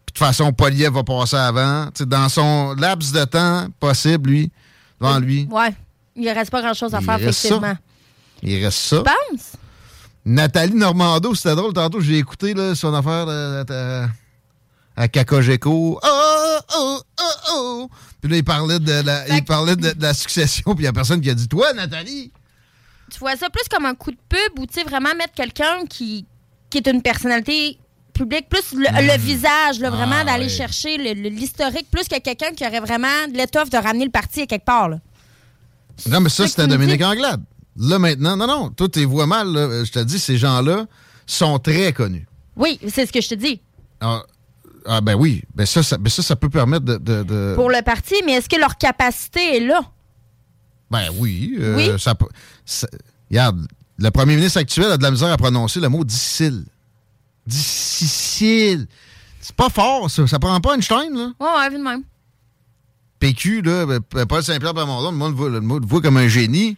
Puis 0.09 0.13
de 0.13 0.25
toute 0.25 0.25
façon, 0.25 0.51
Poliev 0.51 0.91
va 0.91 1.03
passer 1.03 1.35
avant. 1.35 1.87
Dans 2.07 2.29
son 2.29 2.73
laps 2.73 3.11
de 3.11 3.23
temps 3.25 3.67
possible, 3.79 4.31
lui, 4.31 4.51
devant 4.99 5.19
lui, 5.19 5.47
Ouais. 5.51 5.71
Il 6.15 6.23
ne 6.25 6.33
reste 6.33 6.49
pas 6.49 6.61
grand-chose 6.61 6.95
à 6.95 6.99
Il 6.99 7.05
faire, 7.05 7.19
reste 7.19 7.39
ça. 7.39 7.47
effectivement. 7.47 7.77
il 8.41 8.65
reste 8.65 8.79
ça. 8.79 8.97
Tu 8.97 9.03
penses? 9.03 9.51
Nathalie 10.25 10.73
Normando, 10.73 11.35
c'était 11.35 11.55
drôle. 11.55 11.73
Tantôt, 11.73 12.01
j'ai 12.01 12.17
écouté 12.17 12.55
là, 12.55 12.73
son 12.73 12.91
affaire 12.93 13.27
là, 13.27 13.63
à, 14.97 15.03
à 15.03 15.07
Cacogeco. 15.07 15.99
Oh, 16.03 16.57
oh, 16.75 16.99
oh, 17.21 17.31
oh. 17.53 17.89
Puis 18.19 18.31
là, 18.31 18.37
il 18.37 18.43
parlait 18.43 18.79
de 18.79 18.91
la, 19.05 19.23
Fait 19.25 19.37
il 19.37 19.45
parlait 19.45 19.75
de, 19.75 19.91
de 19.91 20.01
la 20.01 20.13
succession. 20.15 20.73
Puis 20.73 20.83
il 20.83 20.85
y 20.85 20.87
a 20.87 20.93
personne 20.93 21.21
qui 21.21 21.29
a 21.29 21.35
dit 21.35 21.47
Toi, 21.47 21.71
Nathalie 21.73 22.31
Tu 23.11 23.19
vois 23.19 23.35
ça 23.37 23.49
plus 23.51 23.63
comme 23.71 23.85
un 23.85 23.93
coup 23.95 24.11
de 24.11 24.17
pub 24.27 24.59
ou 24.59 24.65
tu 24.65 24.73
sais 24.73 24.83
vraiment 24.83 25.13
mettre 25.15 25.33
quelqu'un 25.35 25.85
qui, 25.87 26.25
qui 26.71 26.79
est 26.79 26.87
une 26.87 27.03
personnalité 27.03 27.77
publique, 28.23 28.49
plus 28.49 28.73
le, 28.73 28.85
le 29.07 29.17
visage, 29.17 29.79
là, 29.79 29.89
vraiment 29.89 30.17
Ah, 30.21 30.25
d'aller 30.25 30.43
ouais. 30.45 30.49
chercher 30.49 30.97
l'historique, 31.15 31.87
plus 31.91 32.07
que 32.07 32.19
quelqu'un 32.19 32.51
qui 32.51 32.65
aurait 32.65 32.79
vraiment 32.81 33.07
l'étoffe 33.33 33.69
de 33.69 33.77
ramener 33.77 34.05
le 34.05 34.11
parti 34.11 34.41
à 34.41 34.45
quelque 34.45 34.65
part. 34.65 34.89
Là. 34.89 34.99
Non, 36.07 36.19
mais 36.21 36.29
ça, 36.29 36.47
c'était 36.47 36.67
Dominique 36.67 37.01
Anglade. 37.01 37.41
Là, 37.77 37.97
maintenant, 37.99 38.35
non, 38.37 38.47
non, 38.47 38.69
toi, 38.71 38.87
tu 38.89 39.03
vois 39.05 39.25
mal. 39.27 39.47
là. 39.51 39.83
Je 39.85 39.91
te 39.91 39.99
dis, 39.99 40.19
ces 40.19 40.37
gens-là 40.37 40.85
sont 41.25 41.57
très 41.59 41.93
connus. 41.93 42.27
Oui, 42.55 42.79
c'est 42.89 43.05
ce 43.05 43.11
que 43.11 43.21
je 43.21 43.29
te 43.29 43.35
dis. 43.35 43.61
Ah, 44.01 44.21
ah, 44.85 45.01
ben 45.01 45.15
oui. 45.15 45.43
Ben 45.55 45.65
ça, 45.65 45.81
ça, 45.83 45.97
ben 45.97 46.09
ça, 46.09 46.21
ça 46.21 46.35
peut 46.35 46.49
permettre 46.49 46.85
de. 46.85 46.97
de- 46.97 47.23
de- 47.23 47.53
Pour 47.55 47.69
le 47.69 47.81
parti, 47.83 48.15
mais 48.25 48.33
est-ce 48.33 48.49
que 48.49 48.57
leur 48.59 48.77
capacité 48.77 49.57
est 49.57 49.59
là? 49.61 49.81
Ben 50.91 51.07
oui. 51.19 51.55
euh, 51.59 51.75
Oui. 51.77 51.89
Ça- 52.65 52.87
regarde, 53.29 53.65
le 53.97 54.09
premier 54.11 54.35
ministre 54.35 54.59
actuel 54.59 54.91
a 54.91 54.97
de 54.97 55.03
la 55.03 55.11
misère 55.11 55.31
à 55.31 55.37
prononcer 55.37 55.79
le 55.79 55.87
mot 55.89 56.03
difficile. 56.03 56.65
Difficile. 57.47 58.87
C'est 59.41 59.55
pas 59.55 59.69
fort, 59.69 60.09
ça. 60.11 60.27
Ça 60.27 60.39
prend 60.39 60.59
pas 60.61 60.75
Einstein, 60.75 61.13
là. 61.13 61.31
Ouais, 61.39 61.47
ouais, 61.59 61.69
vu 61.69 61.77
de 61.77 61.83
même. 61.83 62.03
PQ, 63.19 63.61
là, 63.63 63.85
ben, 63.85 64.25
Paul 64.25 64.43
Saint-Pierre 64.43 64.73
Plamondon, 64.73 65.11
le 65.11 65.17
monde 65.17 65.33
voit- 65.33 65.49
le 65.49 65.59
monde 65.61 65.81
le 65.83 65.87
voit 65.87 66.01
comme 66.01 66.17
un 66.17 66.27
génie. 66.27 66.77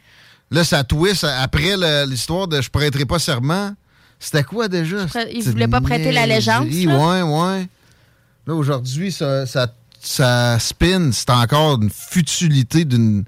Là, 0.49 0.63
ça 0.63 0.83
twist 0.83 1.23
après 1.23 1.75
l'histoire 2.07 2.47
de 2.47 2.61
Je 2.61 2.69
prêterai 2.69 3.05
pas 3.05 3.19
serment. 3.19 3.75
C'était 4.19 4.43
quoi 4.43 4.67
déjà? 4.67 5.05
il 5.31 5.43
voulait 5.43 5.67
pas 5.67 5.81
prêter 5.81 6.11
l'allégeance, 6.11 6.65
niaiserie. 6.65 6.85
là? 6.85 6.97
Ouais, 6.97 7.21
ouais. 7.21 7.67
Là, 8.47 8.55
aujourd'hui, 8.55 9.11
ça, 9.11 9.45
ça, 9.45 9.67
ça 9.99 10.57
spin. 10.59 11.11
C'est 11.11 11.29
encore 11.29 11.81
une 11.81 11.89
futilité 11.89 12.85
d'une 12.85 13.23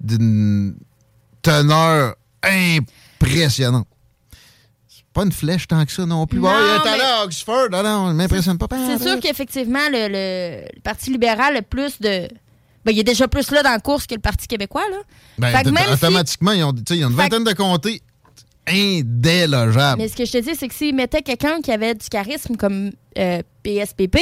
d'une 0.00 0.76
teneur 1.42 2.14
impressionnante. 2.42 3.86
Pas 5.18 5.24
une 5.24 5.32
flèche 5.32 5.66
tant 5.66 5.84
que 5.84 5.90
ça 5.90 6.06
non 6.06 6.26
plus. 6.28 6.38
Non, 6.38 6.48
Ah, 6.48 6.60
il 6.84 6.86
est 6.86 6.92
allé 6.92 7.02
à 7.02 7.24
Oxford. 7.24 7.68
Non, 7.72 8.10
il 8.10 8.14
m'impressionne 8.14 8.56
pas. 8.56 8.66
C'est 8.70 9.02
sûr 9.02 9.18
qu'effectivement, 9.18 9.88
le, 9.90 10.06
le- 10.08 10.64
le 10.76 10.80
Parti 10.80 11.10
libéral 11.10 11.56
a 11.56 11.62
plus 11.62 12.00
de. 12.00 12.28
Ben, 12.84 12.92
il 12.92 13.00
est 13.00 13.04
déjà 13.04 13.26
plus 13.26 13.50
là 13.50 13.64
dans 13.64 13.70
la 13.72 13.80
course 13.80 14.06
que 14.06 14.14
le 14.14 14.20
Parti 14.20 14.46
québécois. 14.46 14.84
Là. 14.90 14.98
Ben, 15.38 15.50
Fait 15.50 15.58
que 15.64 15.64
t- 15.64 15.70
même 15.72 15.84
si- 15.88 15.92
automatiquement, 15.94 16.52
ils 16.52 16.62
ont, 16.62 16.72
ils 16.90 17.04
ont 17.04 17.08
une 17.08 17.16
que- 17.16 17.20
vingtaine 17.20 17.42
de 17.42 17.52
comtés 17.52 18.00
indélogeables. 18.68 20.00
Mais 20.00 20.08
ce 20.08 20.14
que 20.14 20.24
je 20.24 20.30
te 20.32 20.38
dis, 20.38 20.54
c'est 20.54 20.68
que 20.68 20.74
s'ils 20.74 20.94
mettaient 20.94 21.22
quelqu'un 21.22 21.60
qui 21.62 21.72
avait 21.72 21.94
du 21.96 22.06
charisme 22.08 22.54
comme 22.56 22.92
euh, 23.18 23.42
PSPP, 23.64 24.18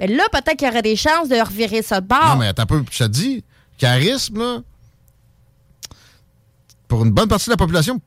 ben 0.00 0.10
là, 0.16 0.24
peut-être 0.32 0.56
qu'il 0.56 0.66
y 0.68 0.70
aurait 0.70 0.80
des 0.82 0.96
chances 0.96 1.28
de 1.28 1.36
revirer 1.38 1.82
ça 1.82 2.00
de 2.00 2.06
bord. 2.06 2.24
Non, 2.26 2.36
mais 2.36 2.46
attends 2.48 2.62
un 2.62 2.66
peu, 2.66 2.82
je 2.90 2.98
te 3.04 3.08
dis, 3.08 3.44
charisme, 3.76 4.38
là, 4.38 4.58
pour 6.88 7.04
une 7.04 7.10
bonne 7.10 7.28
partie 7.28 7.46
de 7.46 7.50
la 7.50 7.56
population, 7.58 8.00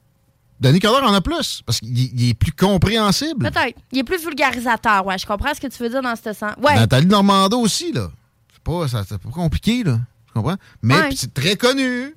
Denis 0.62 0.80
Coderre 0.80 1.04
en 1.04 1.14
a 1.14 1.22
plus, 1.22 1.64
parce 1.66 1.80
qu'il 1.80 2.30
est 2.30 2.36
plus 2.36 2.52
compréhensible. 2.52 3.50
Peut-être. 3.50 3.80
Il 3.92 3.98
est 3.98 4.04
plus 4.04 4.24
vulgarisateur, 4.24 5.04
ouais. 5.08 5.18
Je 5.18 5.26
comprends 5.26 5.54
ce 5.56 5.60
que 5.60 5.66
tu 5.66 5.82
veux 5.82 5.90
dire 5.90 6.04
dans 6.04 6.16
ce 6.16 6.34
sens. 6.34 6.54
Ouais. 6.62 6.76
Nathalie 6.76 7.08
Normando 7.08 7.60
aussi, 7.60 7.92
là. 7.92 8.12
C'est 8.54 8.64
pas, 8.64 9.18
pas 9.18 9.32
compliqué, 9.32 9.84
là. 9.84 10.00
Tu 10.28 10.34
comprends? 10.34 10.58
Mais 10.84 11.10
c'est 11.16 11.34
très 11.34 11.56
connu. 11.56 12.16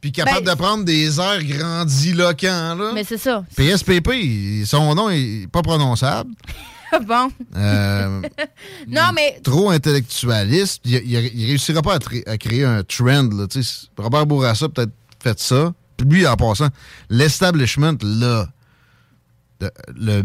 Puis 0.00 0.10
capable 0.10 0.44
ben, 0.44 0.52
de 0.52 0.58
prendre 0.58 0.84
des 0.84 1.20
airs 1.20 1.44
grandiloquents, 1.44 2.74
là. 2.74 2.90
Mais 2.92 3.04
c'est 3.04 3.16
ça. 3.16 3.44
PSPP, 3.56 4.66
son 4.66 4.94
nom 4.96 5.08
est 5.08 5.46
pas 5.50 5.62
prononçable. 5.62 6.30
bon. 7.06 7.30
Euh, 7.56 8.20
non, 8.88 9.12
mais. 9.14 9.40
Trop 9.44 9.70
intellectualiste. 9.70 10.82
Il, 10.84 10.94
il, 10.94 11.46
réussira 11.46 11.80
pas 11.80 11.98
à, 12.26 12.38
créer 12.38 12.64
un 12.64 12.82
trend, 12.82 13.30
là. 13.32 13.46
Robert 13.96 14.26
Bourassa 14.26 14.68
peut-être 14.68 14.92
fait 15.22 15.38
ça. 15.38 15.72
Lui, 16.04 16.26
en 16.26 16.36
passant, 16.36 16.68
l'establishment, 17.08 17.96
là, 18.02 18.46
le 19.96 20.22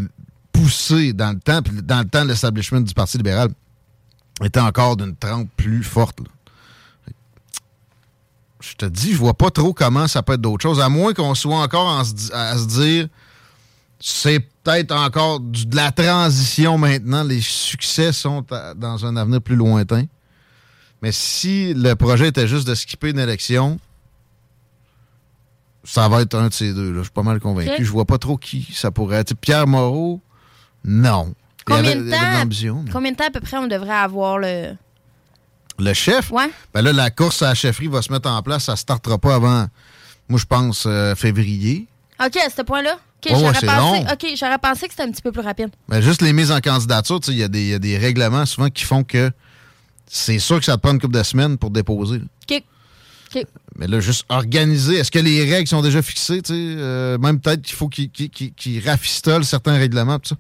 pousser 0.51 1.13
dans 1.13 1.31
le 1.31 1.39
temps, 1.39 1.61
puis 1.61 1.81
dans 1.81 1.99
le 1.99 2.09
temps, 2.09 2.23
l'establishment 2.23 2.81
du 2.81 2.93
Parti 2.93 3.17
libéral 3.17 3.49
était 4.43 4.59
encore 4.59 4.97
d'une 4.97 5.15
trempe 5.15 5.49
plus 5.55 5.83
forte. 5.83 6.19
Je 8.61 8.73
te 8.73 8.85
dis, 8.85 9.13
je 9.13 9.17
vois 9.17 9.33
pas 9.33 9.51
trop 9.51 9.73
comment 9.73 10.07
ça 10.07 10.21
peut 10.21 10.33
être 10.33 10.41
d'autre 10.41 10.63
chose, 10.63 10.81
à 10.81 10.89
moins 10.89 11.13
qu'on 11.13 11.33
soit 11.33 11.59
encore 11.59 11.99
à 11.99 12.03
se 12.57 12.65
dire 12.65 13.07
c'est 13.99 14.39
peut-être 14.39 14.93
encore 14.93 15.39
de 15.39 15.75
la 15.75 15.91
transition 15.91 16.77
maintenant. 16.77 17.23
Les 17.23 17.41
succès 17.41 18.13
sont 18.13 18.45
dans 18.75 19.05
un 19.05 19.17
avenir 19.17 19.41
plus 19.41 19.55
lointain. 19.55 20.05
Mais 21.01 21.11
si 21.11 21.73
le 21.73 21.95
projet 21.95 22.29
était 22.29 22.47
juste 22.47 22.67
de 22.67 22.75
skipper 22.75 23.09
une 23.11 23.19
élection, 23.19 23.79
ça 25.89 26.07
va 26.07 26.21
être 26.21 26.35
un 26.35 26.49
de 26.49 26.53
ces 26.53 26.71
deux. 26.71 26.93
Je 26.93 27.01
suis 27.01 27.11
pas 27.11 27.23
mal 27.23 27.39
convaincu. 27.39 27.83
Je 27.83 27.91
vois 27.91 28.05
pas 28.05 28.19
trop 28.19 28.37
qui 28.37 28.67
ça 28.73 28.91
pourrait 28.91 29.17
être. 29.17 29.33
Pierre 29.35 29.65
Moreau, 29.65 30.21
non. 30.85 31.33
Combien, 31.65 31.95
de 31.95 32.09
temps, 32.09 32.87
combien 32.91 33.11
de 33.11 33.17
temps 33.17 33.27
à 33.27 33.31
peu 33.31 33.41
près 33.41 33.57
on 33.57 33.67
devrait 33.67 33.91
avoir 33.91 34.39
le... 34.39 34.75
Le 35.77 35.93
chef? 35.93 36.31
Ouais. 36.31 36.49
Ben 36.73 36.81
là, 36.81 36.93
la 36.93 37.09
course 37.09 37.41
à 37.41 37.49
la 37.49 37.55
chefferie 37.55 37.87
va 37.87 38.01
se 38.01 38.11
mettre 38.11 38.29
en 38.29 38.41
place. 38.41 38.65
Ça 38.65 38.73
ne 38.73 38.77
startera 38.77 39.17
pas 39.17 39.35
avant, 39.35 39.67
moi, 40.27 40.39
je 40.39 40.45
pense, 40.45 40.85
euh, 40.87 41.15
février. 41.15 41.87
OK, 42.23 42.37
à 42.37 42.49
ce 42.49 42.61
point-là? 42.63 42.93
OK, 42.93 43.31
j'aurais 43.31 43.53
pensé, 43.53 44.57
pensé, 44.61 44.87
que 44.87 44.93
c'était 44.93 45.03
un 45.03 45.11
petit 45.11 45.21
peu 45.21 45.31
plus 45.31 45.41
rapide. 45.41 45.69
Ben, 45.87 46.01
juste 46.01 46.21
les 46.21 46.33
mises 46.33 46.51
en 46.51 46.59
candidature, 46.59 47.19
il 47.27 47.33
y, 47.35 47.39
y, 47.39 47.73
a 47.73 47.79
des 47.79 47.97
règlements 47.97 48.45
souvent 48.45 48.69
qui 48.69 48.83
font 48.83 49.03
que 49.03 49.31
c'est 50.07 50.39
sûr 50.39 50.59
que 50.59 50.65
ça 50.65 50.75
te 50.75 50.81
prend 50.81 50.91
une 50.91 50.99
couple 50.99 51.17
de 51.17 51.23
semaines 51.23 51.57
pour 51.57 51.69
déposer. 51.69 52.21
OK. 52.49 52.63
Mais 53.77 53.87
là, 53.87 53.99
juste 53.99 54.25
organiser. 54.29 54.95
Est-ce 54.97 55.11
que 55.11 55.19
les 55.19 55.49
règles 55.49 55.67
sont 55.67 55.81
déjà 55.81 56.01
fixées? 56.01 56.41
Euh, 56.49 57.17
même 57.17 57.39
peut-être 57.39 57.61
qu'il 57.61 57.75
faut 57.75 57.87
qu'ils 57.89 58.81
rafistolent 58.85 59.45
certains 59.45 59.77
règlements. 59.77 60.19
Tout 60.19 60.29
ça. 60.29 60.35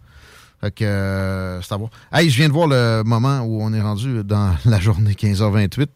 Fait 0.61 0.71
que 0.71 0.83
euh, 0.83 1.61
c'est 1.61 1.73
à 1.73 1.77
voir. 1.77 1.89
Hey, 2.11 2.29
je 2.29 2.35
viens 2.35 2.49
de 2.49 2.53
voir 2.53 2.67
le 2.67 3.03
moment 3.05 3.39
où 3.41 3.61
on 3.61 3.73
est 3.73 3.81
rendu 3.81 4.23
dans 4.23 4.55
la 4.65 4.79
journée 4.79 5.13
15h28. 5.13 5.87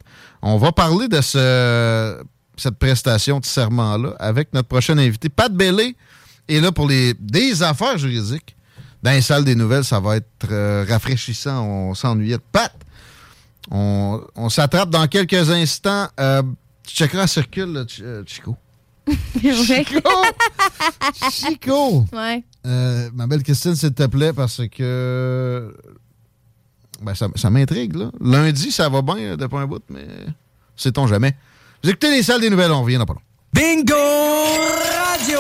On 0.42 0.58
va 0.58 0.72
parler 0.72 1.08
de 1.08 1.22
ce, 1.22 2.22
cette 2.56 2.78
prestation 2.78 3.40
de 3.40 3.46
serment-là 3.46 4.16
avec 4.20 4.54
notre 4.54 4.68
prochain 4.68 4.98
invité, 4.98 5.30
Pat 5.30 5.52
Bellé. 5.52 5.96
Et 6.48 6.62
là, 6.62 6.72
pour 6.72 6.88
les 6.88 7.14
des 7.20 7.64
affaires 7.64 7.98
juridiques, 7.98 8.56
dans 9.02 9.12
les 9.12 9.22
salles 9.22 9.44
des 9.44 9.56
nouvelles, 9.56 9.84
ça 9.84 10.00
va 10.00 10.18
être 10.18 10.28
euh, 10.50 10.86
rafraîchissant. 10.88 11.66
On 11.66 11.94
s'ennuyait 11.94 12.38
de 12.38 12.44
Pat. 12.52 12.72
On, 13.72 14.50
s'attrape 14.50 14.90
dans 14.90 15.08
quelques 15.08 15.50
instants. 15.50 16.08
Euh, 16.20 16.42
tu 16.86 16.96
checkeras 16.96 17.28
circule, 17.28 17.86
euh, 18.02 18.24
Chico. 18.26 18.56
Chico! 19.42 20.02
Chico! 21.30 22.06
Ouais. 22.14 22.44
Euh, 22.66 23.10
ma 23.14 23.28
belle 23.28 23.44
Christine, 23.44 23.76
s'il 23.76 23.94
te 23.94 24.06
plaît, 24.06 24.32
parce 24.34 24.62
que 24.70 25.76
ben, 27.02 27.14
ça, 27.14 27.28
ça 27.36 27.50
m'intrigue. 27.50 27.96
là. 27.96 28.12
Lundi, 28.22 28.72
ça 28.72 28.88
va 28.90 29.02
bien 29.02 29.36
de 29.36 29.46
point 29.48 29.66
bout, 29.68 29.84
mais 29.90 30.08
sait-on 30.76 31.08
jamais. 31.08 31.36
Vous 31.84 31.90
écoutez 31.90 32.12
les 32.12 32.24
salles 32.24 32.42
des 32.42 32.50
nouvelles, 32.50 32.72
on 32.72 32.82
revient 32.82 32.98
dans 32.98 33.06
pas 33.06 33.14
long. 33.14 33.22
Bingo 33.54 33.94
Radio! 33.96 35.38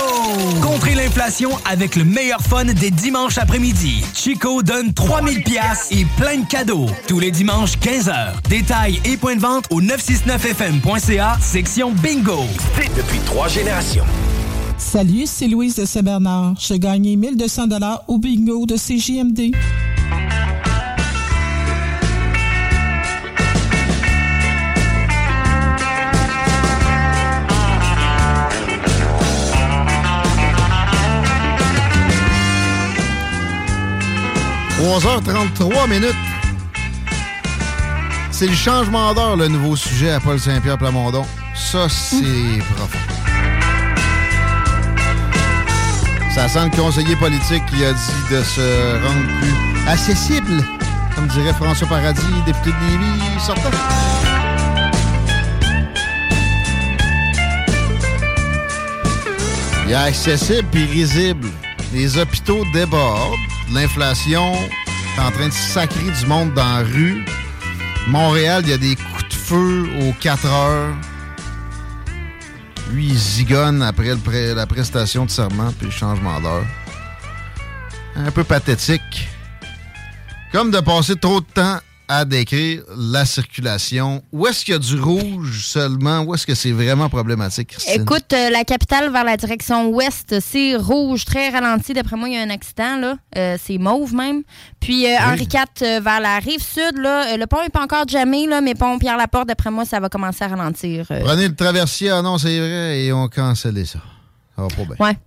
Contrer 0.62 0.93
l'inflation 0.93 1.49
avec 1.65 1.95
le 1.95 2.04
meilleur 2.04 2.41
fun 2.41 2.65
des 2.65 2.91
dimanches 2.91 3.39
après-midi. 3.39 4.06
Chico 4.13 4.62
donne 4.62 4.93
3000 4.93 5.43
pièces 5.43 5.88
et 5.89 6.06
plein 6.17 6.38
de 6.38 6.45
cadeaux. 6.45 6.86
Tous 7.08 7.19
les 7.19 7.32
dimanches, 7.32 7.76
15h. 7.80 8.34
Détails 8.47 9.02
et 9.04 9.17
points 9.17 9.36
de 9.36 9.41
vente 9.41 9.65
au 9.71 9.82
969fm.ca, 9.82 11.38
section 11.41 11.91
Bingo. 11.91 12.43
C'est 12.76 12.95
depuis 12.95 13.19
trois 13.26 13.47
générations. 13.47 14.06
Salut, 14.78 15.23
c'est 15.26 15.47
Louise 15.47 15.76
de 15.76 15.86
Saint-Bernard. 15.86 16.54
J'ai 16.60 16.78
gagné 16.78 17.15
1200 17.15 17.63
au 18.08 18.19
bingo 18.19 18.67
de 18.67 18.76
CJMD. 18.76 19.56
3h33 34.84 35.89
minutes. 35.89 36.13
C'est 38.32 38.48
le 38.48 38.54
changement 38.54 39.13
d'heure, 39.13 39.38
le 39.38 39.48
nouveau 39.48 39.78
sujet 39.78 40.12
à 40.12 40.19
Paul 40.19 40.38
Saint-Pierre 40.38 40.78
Plamondon. 40.78 41.26
Ça, 41.56 41.88
c'est 41.88 42.60
profond. 42.76 42.98
Ça 46.36 46.50
sent 46.50 46.65
le 46.65 46.78
conseiller 46.82 47.15
politique 47.15 47.65
qui 47.67 47.86
a 47.86 47.93
dit 47.93 48.30
de 48.30 48.43
se 48.43 49.08
rendre 49.08 49.26
plus 49.39 49.88
accessible, 49.88 50.62
comme 51.15 51.28
dirait 51.28 51.54
François 51.54 51.88
Paradis, 51.88 52.22
député 52.46 52.72
de 52.72 52.91
Lévis, 52.91 53.39
sortant. 53.39 53.69
Il 59.86 59.91
y 59.91 59.93
a 59.93 60.02
accessible 60.02 60.67
puis 60.74 60.86
risible. 60.88 61.48
Les 61.93 62.17
hôpitaux 62.17 62.65
débordent 62.74 63.53
l'inflation 63.71 64.54
est 64.54 65.21
en 65.21 65.32
train 65.32 65.47
de 65.47 65.54
sacrer 65.54 66.12
du 66.12 66.26
monde 66.26 66.54
dans 66.54 66.78
la 66.78 66.84
rue. 66.84 67.26
Montréal, 68.08 68.63
il 68.65 68.69
y 68.69 68.73
a 68.73 68.78
des 68.78 68.95
coups 68.95 69.30
de 69.30 69.34
feu 69.34 69.89
aux 70.02 70.13
4 70.19 70.45
heures. 70.45 70.95
Lui, 72.91 73.08
il 73.08 73.17
zigonne 73.17 73.82
après 73.82 74.15
la 74.54 74.67
prestation 74.67 75.26
de 75.26 75.32
serment 75.32 75.71
puis 75.78 75.88
le 75.88 75.91
changement 75.91 76.39
d'heure. 76.41 76.65
Un 78.15 78.32
peu 78.32 78.43
pathétique. 78.43 79.28
Comme 80.52 80.69
de 80.69 80.80
passer 80.80 81.15
trop 81.15 81.39
de 81.39 81.45
temps 81.45 81.80
à 82.08 82.26
décrire 82.26 82.84
la 82.96 83.26
circulation. 83.26 84.24
Où 84.32 84.46
est-ce 84.48 84.66
qu'il 84.66 84.74
y 84.74 84.76
a 84.76 84.80
du 84.80 85.00
rouge 85.00 85.66
seulement? 85.66 86.22
Où 86.22 86.34
est-ce 86.34 86.46
que 86.46 86.56
c'est 86.56 86.72
vraiment 86.72 87.10
problématique, 87.10 87.70
Christine? 87.70 88.02
Écoute, 88.02 88.34
euh, 88.34 88.50
la 88.50 88.63
capitale 88.63 89.12
vers 89.12 89.24
la 89.24 89.38
direction 89.38 89.89
ouest, 89.89 90.39
c'est 90.39 90.76
rouge, 90.76 91.26
très 91.26 91.50
ralenti. 91.50 91.94
D'après 91.94 92.16
moi, 92.16 92.28
il 92.30 92.36
y 92.36 92.38
a 92.38 92.42
un 92.42 92.50
accident, 92.50 92.98
là. 92.98 93.18
Euh, 93.38 93.58
c'est 93.63 93.78
mauve 93.78 94.13
même. 94.13 94.44
Puis 94.80 95.06
euh, 95.08 95.18
Henri 95.20 95.48
IV 95.52 96.02
vers 96.02 96.20
la 96.20 96.39
rive 96.39 96.62
sud, 96.62 96.98
là, 96.98 97.38
le 97.38 97.46
pont 97.48 97.62
n'est 97.62 97.70
pas 97.70 97.84
encore 97.84 98.08
jamais, 98.08 98.48
là, 98.48 98.62
mais 98.62 98.76
pont 98.76 99.00
Pierre-Laporte, 99.00 99.48
d'après 99.48 99.72
moi, 99.72 99.86
ça 99.86 100.00
va 100.00 100.10
commencer 100.10 100.44
à 100.44 100.50
ralentir. 100.50 101.06
Prenez 101.08 101.48
le 101.48 101.56
traversier, 101.56 102.10
ah 102.10 102.22
non, 102.22 102.38
c'est 102.38 102.60
vrai, 102.60 103.02
et 103.02 103.13
on 103.13 103.28
cancelle 103.28 103.86
ça. 103.88 104.00
Ça 104.56 104.62
va 104.62 104.68
pas 104.68 104.84
bien. 104.84 104.96
Ouais. 105.00 105.18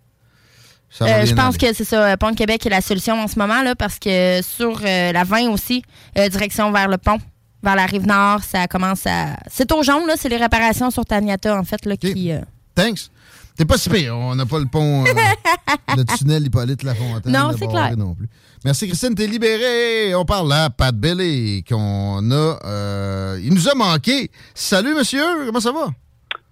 Euh, 1.03 1.27
je 1.27 1.35
pense 1.35 1.57
que 1.57 1.73
c'est 1.73 1.85
ça. 1.85 2.17
Pont 2.17 2.31
de 2.31 2.37
Québec 2.37 2.65
est 2.65 2.71
la 2.71 2.81
solution 2.81 3.21
en 3.21 3.29
ce 3.29 3.39
moment, 3.39 3.63
là, 3.63 3.75
parce 3.75 3.99
que 3.99 4.41
sur 4.43 4.81
euh, 4.85 5.13
la 5.13 5.25
20 5.25 5.51
aussi, 5.51 5.83
euh, 6.19 6.29
direction 6.29 6.73
vers 6.73 6.89
le 6.89 6.97
pont, 6.97 7.19
vers 7.63 7.77
la 7.77 7.87
rive 7.87 8.07
nord, 8.07 8.43
ça 8.43 8.67
commence 8.67 9.07
à. 9.07 9.37
C'est 9.51 9.71
au 9.73 9.83
jaune, 9.83 10.07
là. 10.07 10.15
C'est 10.17 10.29
les 10.29 10.37
réparations 10.37 10.91
sur 10.91 11.05
Taniata, 11.05 11.59
en 11.59 11.65
fait, 11.65 11.85
là, 11.85 11.97
qui. 11.97 12.31
Thanks. 12.75 13.11
T'es 13.57 13.65
pas 13.65 13.79
si 13.79 13.89
pire. 13.89 14.17
On 14.17 14.35
n'a 14.35 14.45
pas 14.45 14.59
le 14.59 14.67
pont, 14.67 15.05
le 15.97 16.05
tunnel 16.05 16.45
Hippolyte 16.45 16.83
Lafontaine. 16.83 17.33
Non, 17.33 17.53
c'est 17.59 17.67
clair. 17.67 17.97
Non 17.97 18.15
plus. 18.15 18.29
Merci, 18.65 18.87
Christine. 18.87 19.15
T'es 19.15 19.27
libérée. 19.27 20.15
On 20.15 20.27
parle 20.27 20.49
là, 20.49 20.69
Pat 20.69 20.95
Belly, 20.95 21.65
qu'on 21.65 22.31
a. 22.31 23.37
il 23.43 23.53
nous 23.53 23.69
a 23.69 23.75
manqué. 23.75 24.31
Salut, 24.55 24.95
monsieur. 24.95 25.47
Comment 25.47 25.61
ça 25.61 25.73
va? 25.73 25.89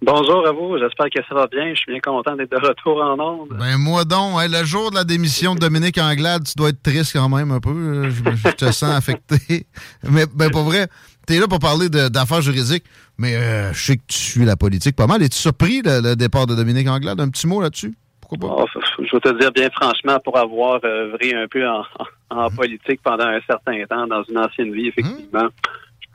Bonjour 0.01 0.45
à 0.45 0.51
vous, 0.51 0.77
j'espère 0.77 1.07
que 1.09 1.19
ça 1.27 1.33
va 1.33 1.47
bien. 1.47 1.69
Je 1.73 1.79
suis 1.79 1.91
bien 1.91 1.99
content 1.99 2.35
d'être 2.35 2.51
de 2.51 2.67
retour 2.67 3.01
en 3.01 3.19
ondes. 3.19 3.49
Ben 3.57 3.77
moi 3.77 4.05
donc, 4.05 4.39
le 4.47 4.63
jour 4.63 4.91
de 4.91 4.95
la 4.95 5.03
démission 5.03 5.55
de 5.55 5.59
Dominique 5.59 5.97
Anglade, 5.97 6.43
tu 6.45 6.53
dois 6.55 6.69
être 6.69 6.83
triste 6.83 7.13
quand 7.13 7.27
même 7.29 7.49
un 7.49 7.59
peu. 7.59 7.71
Euh, 7.71 8.09
je, 8.11 8.51
te 8.51 8.65
sens 8.65 8.83
affecté. 8.95 9.65
Mais 10.03 10.25
ben 10.31 10.51
pas 10.51 10.61
vrai. 10.61 10.87
Tu 11.27 11.33
es 11.33 11.39
là 11.39 11.47
pour 11.47 11.59
parler 11.59 11.89
d'affaires 11.89 12.41
juridiques, 12.41 12.83
mais 13.17 13.35
euh, 13.35 13.73
je 13.73 13.83
sais 13.83 13.97
que 13.97 14.03
tu 14.07 14.17
suis 14.17 14.45
la 14.45 14.55
politique 14.55 14.95
pas 14.95 15.07
mal. 15.07 15.23
Es-tu 15.23 15.37
surpris 15.37 15.81
le, 15.83 16.13
départ 16.15 16.45
de 16.45 16.53
Dominique 16.55 16.87
Anglade? 16.87 17.19
Un 17.19 17.29
petit 17.29 17.47
mot 17.47 17.61
là-dessus? 17.61 17.95
Pourquoi 18.21 18.37
pas? 18.37 18.55
Oh, 18.59 18.81
je 18.99 19.11
vais 19.11 19.19
te 19.19 19.39
dire 19.39 19.51
bien 19.51 19.69
franchement, 19.71 20.19
pour 20.23 20.37
avoir 20.37 20.81
œuvré 20.83 21.33
un 21.33 21.47
peu 21.47 21.63
en, 21.67 22.49
politique 22.51 22.99
pendant 23.03 23.27
un 23.27 23.39
certain 23.47 23.83
temps 23.89 24.05
dans 24.05 24.23
une 24.23 24.37
ancienne 24.37 24.71
vie, 24.71 24.89
effectivement, 24.89 25.47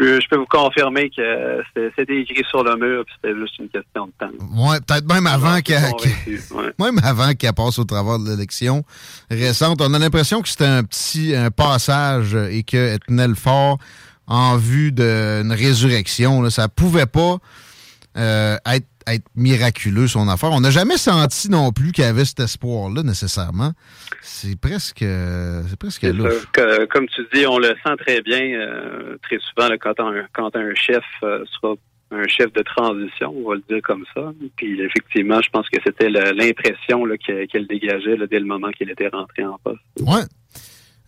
peux, 0.01 0.21
je 0.21 0.29
peux 0.29 0.39
vous 0.39 0.47
confirmer 0.47 1.11
que 1.11 1.63
c'était 1.75 2.21
écrit 2.21 2.45
sur 2.49 2.65
le 2.65 2.77
mur, 2.77 3.05
puis 3.05 3.15
c'était 3.17 3.39
juste 3.39 3.59
une 3.59 3.69
question 3.69 4.07
de 4.07 4.13
temps. 4.19 4.33
Ouais, 4.57 4.79
peut-être 4.81 5.07
même 5.07 5.27
avant 5.27 5.61
qu'elle 5.61 5.83
ouais. 5.83 6.73
même 6.79 7.01
avant 7.03 7.35
qu'elle 7.35 7.53
passe 7.53 7.79
au 7.79 7.85
travers 7.85 8.19
de 8.19 8.31
l'élection 8.31 8.83
récente. 9.31 9.81
On 9.83 9.93
a 9.93 9.99
l'impression 9.99 10.41
que 10.41 10.49
c'était 10.49 10.65
un 10.65 10.85
petit 10.85 11.35
un 11.35 11.51
passage 11.51 12.35
et 12.35 12.63
qu'elle 12.63 12.99
tenait 13.01 13.29
le 13.29 13.35
fort 13.35 13.79
en 14.27 14.57
vue 14.57 14.93
d'une 14.93 15.53
résurrection. 15.53 16.41
Là. 16.41 16.51
Ça 16.51 16.69
pouvait 16.69 17.07
pas 17.07 17.39
euh, 18.17 18.57
être, 18.67 18.87
être 19.07 19.25
miraculeux, 19.35 20.07
son 20.09 20.29
affaire. 20.29 20.51
On 20.53 20.61
n'a 20.61 20.71
jamais 20.71 20.97
senti 20.97 21.51
non 21.51 21.73
plus 21.73 21.93
qu'il 21.93 22.05
y 22.05 22.07
avait 22.07 22.25
cet 22.25 22.41
espoir-là, 22.41 23.03
nécessairement. 23.03 23.73
C'est 24.23 24.59
presque, 24.61 24.99
c'est 25.05 25.79
presque 25.79 26.01
C'est 26.03 26.13
louche. 26.13 26.33
ça. 26.33 26.47
Que- 26.53 26.85
comme 26.87 27.07
tu 27.09 27.23
dis, 27.33 27.47
on 27.47 27.59
le 27.59 27.69
sent 27.85 27.97
très 28.07 28.21
bien, 28.23 28.41
euh, 28.41 29.17
très 29.23 29.39
souvent, 29.39 29.69
là, 29.69 29.77
quand, 29.79 29.99
un, 30.01 30.27
quand 30.33 30.55
un 30.57 30.75
chef 30.75 31.05
euh, 31.23 31.45
sera 31.61 31.75
un 32.13 32.27
chef 32.27 32.53
de 32.53 32.63
transition, 32.63 33.33
on 33.45 33.49
va 33.51 33.55
le 33.55 33.63
dire 33.69 33.81
comme 33.85 34.05
ça. 34.15 34.33
Puis 34.57 34.81
effectivement, 34.81 35.41
je 35.43 35.51
pense 35.51 35.69
que 35.69 35.79
c'était 35.87 36.11
l'impression 36.11 37.05
qu'elle 37.25 37.67
dégageait 37.69 38.17
là, 38.17 38.27
dès 38.29 38.41
le 38.41 38.47
moment 38.47 38.71
qu'il 38.71 38.91
était 38.91 39.09
rentré 39.09 39.45
en 39.45 39.59
poste. 39.63 39.79
Ouais. 40.01 40.23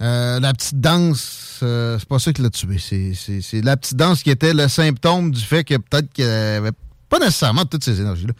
Euh, 0.00 0.40
la 0.40 0.52
petite 0.52 0.80
danse, 0.80 1.60
euh, 1.62 1.96
c'est 1.98 2.08
pas 2.08 2.18
ça 2.18 2.32
qui 2.32 2.42
l'a 2.42 2.50
tué. 2.50 2.78
C'est- 2.78 3.14
C'est 3.14 3.40
c'est 3.40 3.60
la 3.62 3.76
petite 3.76 3.96
danse 3.96 4.22
qui 4.22 4.30
était 4.30 4.54
le 4.54 4.66
symptôme 4.68 5.30
du 5.30 5.40
fait 5.40 5.62
que 5.64 5.74
peut-être 5.76 6.12
qu'elle 6.12 6.56
avait 6.56 6.70
pas 7.12 7.18
nécessairement 7.18 7.66
toutes 7.66 7.84
ces 7.84 8.00
énergies-là. 8.00 8.32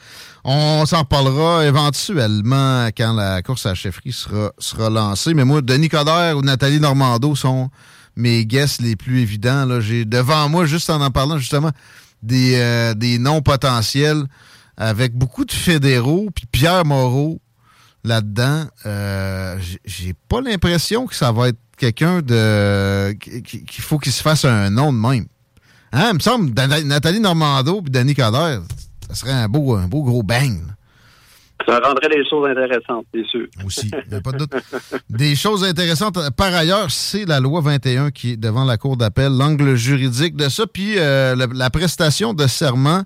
On 0.45 0.87
s'en 0.87 1.01
reparlera 1.01 1.67
éventuellement 1.67 2.87
quand 2.97 3.13
la 3.13 3.43
course 3.43 3.67
à 3.67 3.71
la 3.71 3.75
chefferie 3.75 4.13
sera, 4.13 4.51
sera 4.59 4.89
lancée. 4.89 5.35
Mais 5.35 5.45
moi, 5.45 5.61
Denis 5.61 5.91
Coderre 5.91 6.39
ou 6.39 6.41
Nathalie 6.41 6.81
Normando 6.81 7.35
sont 7.37 7.69
mes 8.17 8.47
guests 8.47 8.81
les 8.81 8.97
plus 8.97 9.21
évidents. 9.21 9.79
J'ai 9.81 10.07
devant 10.07 10.49
moi, 10.49 10.65
juste 10.65 10.89
en 10.89 11.03
en 11.03 11.11
parlant 11.11 11.37
justement, 11.37 11.71
des, 12.23 12.55
euh, 12.57 12.95
noms 13.19 13.43
potentiels 13.43 14.25
avec 14.79 15.13
beaucoup 15.15 15.45
de 15.45 15.53
fédéraux, 15.53 16.31
puis 16.35 16.47
Pierre 16.51 16.87
Moreau 16.87 17.43
là-dedans. 18.05 18.65
Euh, 18.87 19.59
j'ai- 19.85 20.15
pas 20.29 20.41
l'impression 20.41 21.07
que 21.07 21.15
ça 21.15 21.31
va 21.31 21.49
être 21.49 21.59
quelqu'un 21.77 22.23
de 22.23 23.13
qui- 23.21 23.43
qui- 23.43 23.65
qu'il 23.65 23.85
faut 23.85 23.99
qu'il 23.99 24.13
se 24.13 24.23
fasse 24.23 24.47
un 24.47 24.71
nom 24.71 24.95
de 24.95 24.99
même. 24.99 25.27
Hein, 25.93 26.09
il 26.11 26.15
me 26.15 26.21
semble, 26.21 26.53
Nathalie 26.85 27.21
Normando 27.21 27.83
puis 27.83 27.91
Danny 27.91 28.15
Coderre, 28.15 28.63
ça 29.09 29.15
serait 29.15 29.33
un 29.33 29.49
beau, 29.49 29.75
un 29.75 29.87
beau 29.89 30.03
gros 30.03 30.23
bang. 30.23 30.59
là. 30.67 30.73
Ça 31.69 31.79
rendrait 31.79 32.09
les 32.09 32.29
choses 32.29 32.49
intéressantes, 32.51 33.07
c'est 33.15 33.27
sûr. 33.27 33.47
Aussi, 33.65 33.89
il 34.07 34.11
n'y 34.11 34.17
a 34.17 34.21
pas 34.21 34.33
de 34.33 34.39
doute. 34.39 34.53
Des 35.11 35.37
choses 35.37 35.63
intéressantes. 35.63 36.19
Par 36.31 36.53
ailleurs, 36.55 36.91
c'est 36.91 37.25
la 37.25 37.39
loi 37.41 37.61
21 37.61 38.11
qui 38.11 38.33
est 38.33 38.37
devant 38.37 38.65
la 38.65 38.79
Cour 38.79 38.97
d'appel, 38.97 39.33
l'angle 39.33 39.77
juridique 39.77 40.35
de 40.35 40.49
ça, 40.49 40.67
puis 40.67 40.95
euh, 40.99 41.37
la, 41.37 41.47
la 41.53 41.71
prestation 41.71 42.35
de 42.35 42.47
serment 42.49 43.05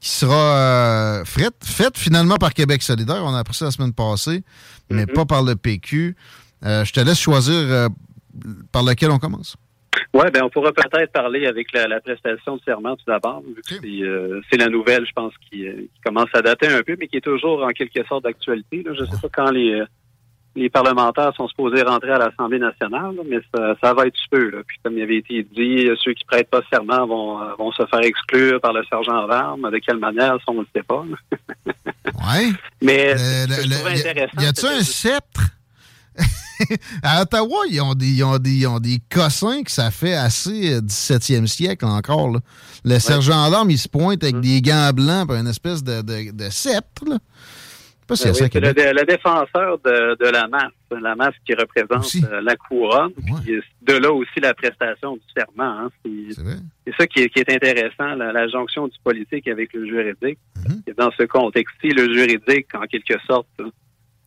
qui 0.00 0.10
sera 0.10 0.34
euh, 0.34 1.24
faite, 1.24 1.54
faite 1.64 1.96
finalement 1.96 2.36
par 2.36 2.52
Québec 2.52 2.82
solidaire. 2.82 3.22
On 3.24 3.34
a 3.34 3.38
appris 3.38 3.54
ça 3.54 3.64
la 3.66 3.70
semaine 3.70 3.94
passée, 3.94 4.42
mais 4.90 5.06
pas 5.06 5.24
par 5.24 5.42
le 5.42 5.56
PQ. 5.56 6.16
Euh, 6.66 6.84
je 6.84 6.92
te 6.92 7.00
laisse 7.00 7.18
choisir 7.18 7.88
par 8.72 8.82
lequel 8.82 9.10
on 9.10 9.18
commence. 9.18 9.56
Oui, 10.14 10.24
ben 10.32 10.42
on 10.44 10.50
pourra 10.50 10.72
peut-être 10.72 11.12
parler 11.12 11.46
avec 11.46 11.72
la, 11.72 11.86
la 11.86 12.00
prestation 12.00 12.56
de 12.56 12.62
serment 12.62 12.96
tout 12.96 13.04
d'abord. 13.06 13.42
C'est 13.68 13.80
euh, 14.02 14.40
c'est 14.50 14.56
la 14.56 14.68
nouvelle, 14.68 15.06
je 15.06 15.12
pense, 15.12 15.32
qui, 15.50 15.66
euh, 15.66 15.72
qui 15.72 16.00
commence 16.04 16.28
à 16.34 16.42
dater 16.42 16.68
un 16.68 16.82
peu, 16.82 16.96
mais 16.98 17.08
qui 17.08 17.16
est 17.18 17.20
toujours 17.24 17.62
en 17.64 17.68
quelque 17.70 18.04
sorte 18.06 18.24
d'actualité. 18.24 18.84
Je 18.84 19.00
ne 19.02 19.06
sais 19.06 19.20
pas 19.20 19.28
quand 19.32 19.50
les, 19.50 19.72
euh, 19.72 19.84
les 20.54 20.70
parlementaires 20.70 21.34
sont 21.36 21.48
supposés 21.48 21.82
rentrer 21.82 22.12
à 22.12 22.18
l'Assemblée 22.18 22.58
nationale, 22.58 23.14
là, 23.14 23.22
mais 23.28 23.38
ça, 23.54 23.74
ça 23.82 23.94
va 23.94 24.06
être 24.06 24.18
peu. 24.30 24.50
Là. 24.50 24.58
Puis 24.66 24.78
comme 24.82 24.96
il 24.96 25.02
avait 25.02 25.16
été 25.18 25.42
dit, 25.42 25.88
ceux 26.02 26.14
qui 26.14 26.24
prêtent 26.24 26.50
pas 26.50 26.62
serment 26.70 27.06
vont, 27.06 27.56
vont 27.56 27.72
se 27.72 27.84
faire 27.86 28.00
exclure 28.02 28.60
par 28.60 28.72
le 28.72 28.84
sergent 28.84 29.26
d'armes. 29.26 29.70
De 29.70 29.78
quelle 29.78 29.98
manière, 29.98 30.34
ça, 30.36 30.44
on 30.48 30.54
ne 30.54 30.60
le 30.60 30.66
sait 30.74 30.82
pas. 30.82 31.04
Ouais. 31.04 32.50
Mais 32.82 33.14
Le- 33.14 34.08
intéressant, 34.08 34.40
y 34.40 34.46
c'était 34.46 34.66
un 34.68 34.80
sceptre? 34.80 35.55
À 37.02 37.22
Ottawa, 37.22 37.58
ils 37.70 37.80
ont, 37.80 37.94
des, 37.94 38.06
ils, 38.08 38.24
ont 38.24 38.38
des, 38.38 38.50
ils 38.52 38.66
ont 38.66 38.78
des 38.80 38.98
cossins 39.12 39.62
que 39.62 39.70
ça 39.70 39.90
fait 39.90 40.14
assez 40.14 40.74
euh, 40.74 40.80
17e 40.80 41.46
siècle 41.46 41.84
encore. 41.84 42.30
là. 42.30 42.40
Le 42.84 42.98
sergent 42.98 43.50
d'armes, 43.50 43.70
il 43.70 43.78
se 43.78 43.88
pointe 43.88 44.22
Mm. 44.22 44.26
avec 44.26 44.40
des 44.40 44.62
gants 44.62 44.90
blancs 44.94 45.30
et 45.30 45.34
une 45.36 45.48
espèce 45.48 45.82
de, 45.84 46.00
de, 46.02 46.30
de 46.32 46.50
sceptre. 46.50 47.04
Là. 47.08 47.18
Si 48.14 48.24
Ben 48.24 48.34
c'est 48.34 48.54
oui, 48.54 48.60
le, 48.62 48.92
le 49.00 49.04
défenseur 49.04 49.78
de, 49.84 50.16
de 50.24 50.30
la 50.30 50.46
masse, 50.46 50.70
la 50.92 51.16
masse 51.16 51.34
qui 51.44 51.54
représente 51.54 52.06
euh, 52.30 52.40
la 52.40 52.54
couronne, 52.54 53.10
puis 53.44 53.60
de 53.82 53.92
là 53.94 54.12
aussi 54.12 54.38
la 54.40 54.54
prestation 54.54 55.14
du 55.14 55.22
serment. 55.36 55.86
hein. 55.86 55.90
C'est 56.04 56.94
ça 56.96 57.06
qui 57.08 57.22
est, 57.22 57.28
qui 57.30 57.40
est 57.40 57.50
intéressant, 57.52 58.14
la, 58.14 58.30
la 58.32 58.46
jonction 58.46 58.86
du 58.86 58.96
politique 59.02 59.48
avec 59.48 59.72
le 59.74 59.86
juridique. 59.86 60.38
Mm-hmm. 60.60 60.82
Et 60.86 60.92
dans 60.96 61.10
ce 61.18 61.24
contexte-ci, 61.24 61.88
le 61.88 62.12
juridique, 62.14 62.68
en 62.74 62.82
quelque 62.86 63.14
sorte, 63.26 63.48
euh, 63.60 63.64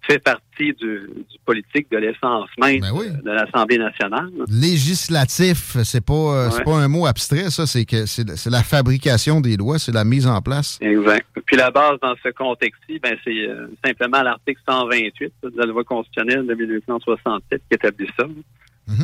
fait 0.09 0.19
partie 0.19 0.73
du, 0.73 1.09
du 1.29 1.37
politique, 1.45 1.89
de 1.91 1.97
l'essence 1.97 2.49
même 2.61 2.81
Ben 2.81 2.93
de, 2.93 3.21
de 3.21 3.31
l'Assemblée 3.31 3.77
nationale. 3.77 4.29
Législatif, 4.47 5.77
c'est 5.83 6.03
pas, 6.03 6.13
euh, 6.13 6.49
c'est 6.49 6.63
pas 6.63 6.77
un 6.77 6.87
mot 6.87 7.05
abstrait, 7.05 7.49
ça. 7.49 7.65
C'est 7.67 7.85
que 7.85 8.05
c'est 8.05 8.49
la 8.49 8.63
fabrication 8.63 9.41
des 9.41 9.57
lois, 9.57 9.77
c'est 9.79 9.93
la 9.93 10.03
mise 10.03 10.27
en 10.27 10.41
place. 10.41 10.79
Exact. 10.81 11.25
Puis 11.45 11.57
la 11.57 11.71
base 11.71 11.99
dans 12.01 12.15
ce 12.23 12.29
contexte-ci, 12.29 12.99
ben, 12.99 13.15
c'est 13.23 13.47
euh, 13.47 13.67
simplement 13.85 14.23
l'article 14.23 14.61
128 14.67 15.33
de 15.43 15.51
la 15.57 15.65
loi 15.65 15.83
constitutionnelle 15.83 16.45
de 16.45 16.53
1967 16.55 17.61
qui 17.69 17.75
établit 17.75 18.09
ça. 18.17 18.25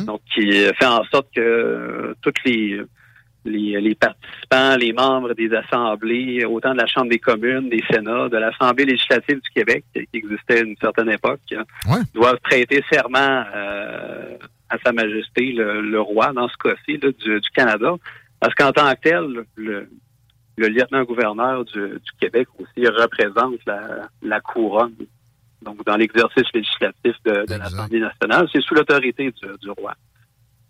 Donc, 0.04 0.20
qui 0.34 0.64
euh, 0.64 0.72
fait 0.78 0.86
en 0.86 1.04
sorte 1.04 1.28
que 1.34 1.40
euh, 1.40 2.14
toutes 2.20 2.42
les, 2.44 2.80
les, 3.46 3.80
les 3.80 3.94
participants, 3.94 4.76
les 4.76 4.92
membres 4.92 5.32
des 5.34 5.52
assemblées, 5.54 6.44
autant 6.44 6.72
de 6.72 6.78
la 6.78 6.86
Chambre 6.86 7.10
des 7.10 7.18
communes, 7.18 7.68
des 7.68 7.82
Sénats, 7.90 8.28
de 8.28 8.36
l'Assemblée 8.36 8.84
législative 8.84 9.40
du 9.40 9.50
Québec, 9.50 9.84
qui 9.94 10.06
existait 10.12 10.58
à 10.58 10.62
une 10.62 10.76
certaine 10.76 11.10
époque, 11.10 11.40
doivent 12.14 12.40
prêter 12.42 12.84
serment 12.92 13.44
euh, 13.54 14.36
à 14.68 14.78
Sa 14.84 14.92
Majesté, 14.92 15.52
le, 15.52 15.80
le 15.80 16.00
roi, 16.00 16.32
dans 16.32 16.48
ce 16.48 16.56
cas-ci, 16.56 16.98
du, 16.98 17.40
du 17.40 17.50
Canada. 17.54 17.94
Parce 18.40 18.54
qu'en 18.54 18.72
tant 18.72 18.90
que 18.94 19.00
tel, 19.00 19.44
le, 19.54 19.88
le 20.56 20.68
lieutenant-gouverneur 20.68 21.64
du, 21.64 21.80
du 21.80 22.12
Québec 22.20 22.48
aussi 22.58 22.86
représente 22.86 23.58
la, 23.66 24.08
la 24.22 24.40
couronne. 24.40 24.94
Donc, 25.62 25.84
dans 25.84 25.96
l'exercice 25.96 26.44
législatif 26.52 27.14
de, 27.24 27.46
de 27.46 27.58
l'Assemblée 27.58 28.00
nationale, 28.00 28.46
c'est 28.52 28.60
sous 28.60 28.74
l'autorité 28.74 29.32
du, 29.32 29.48
du 29.60 29.70
roi. 29.70 29.94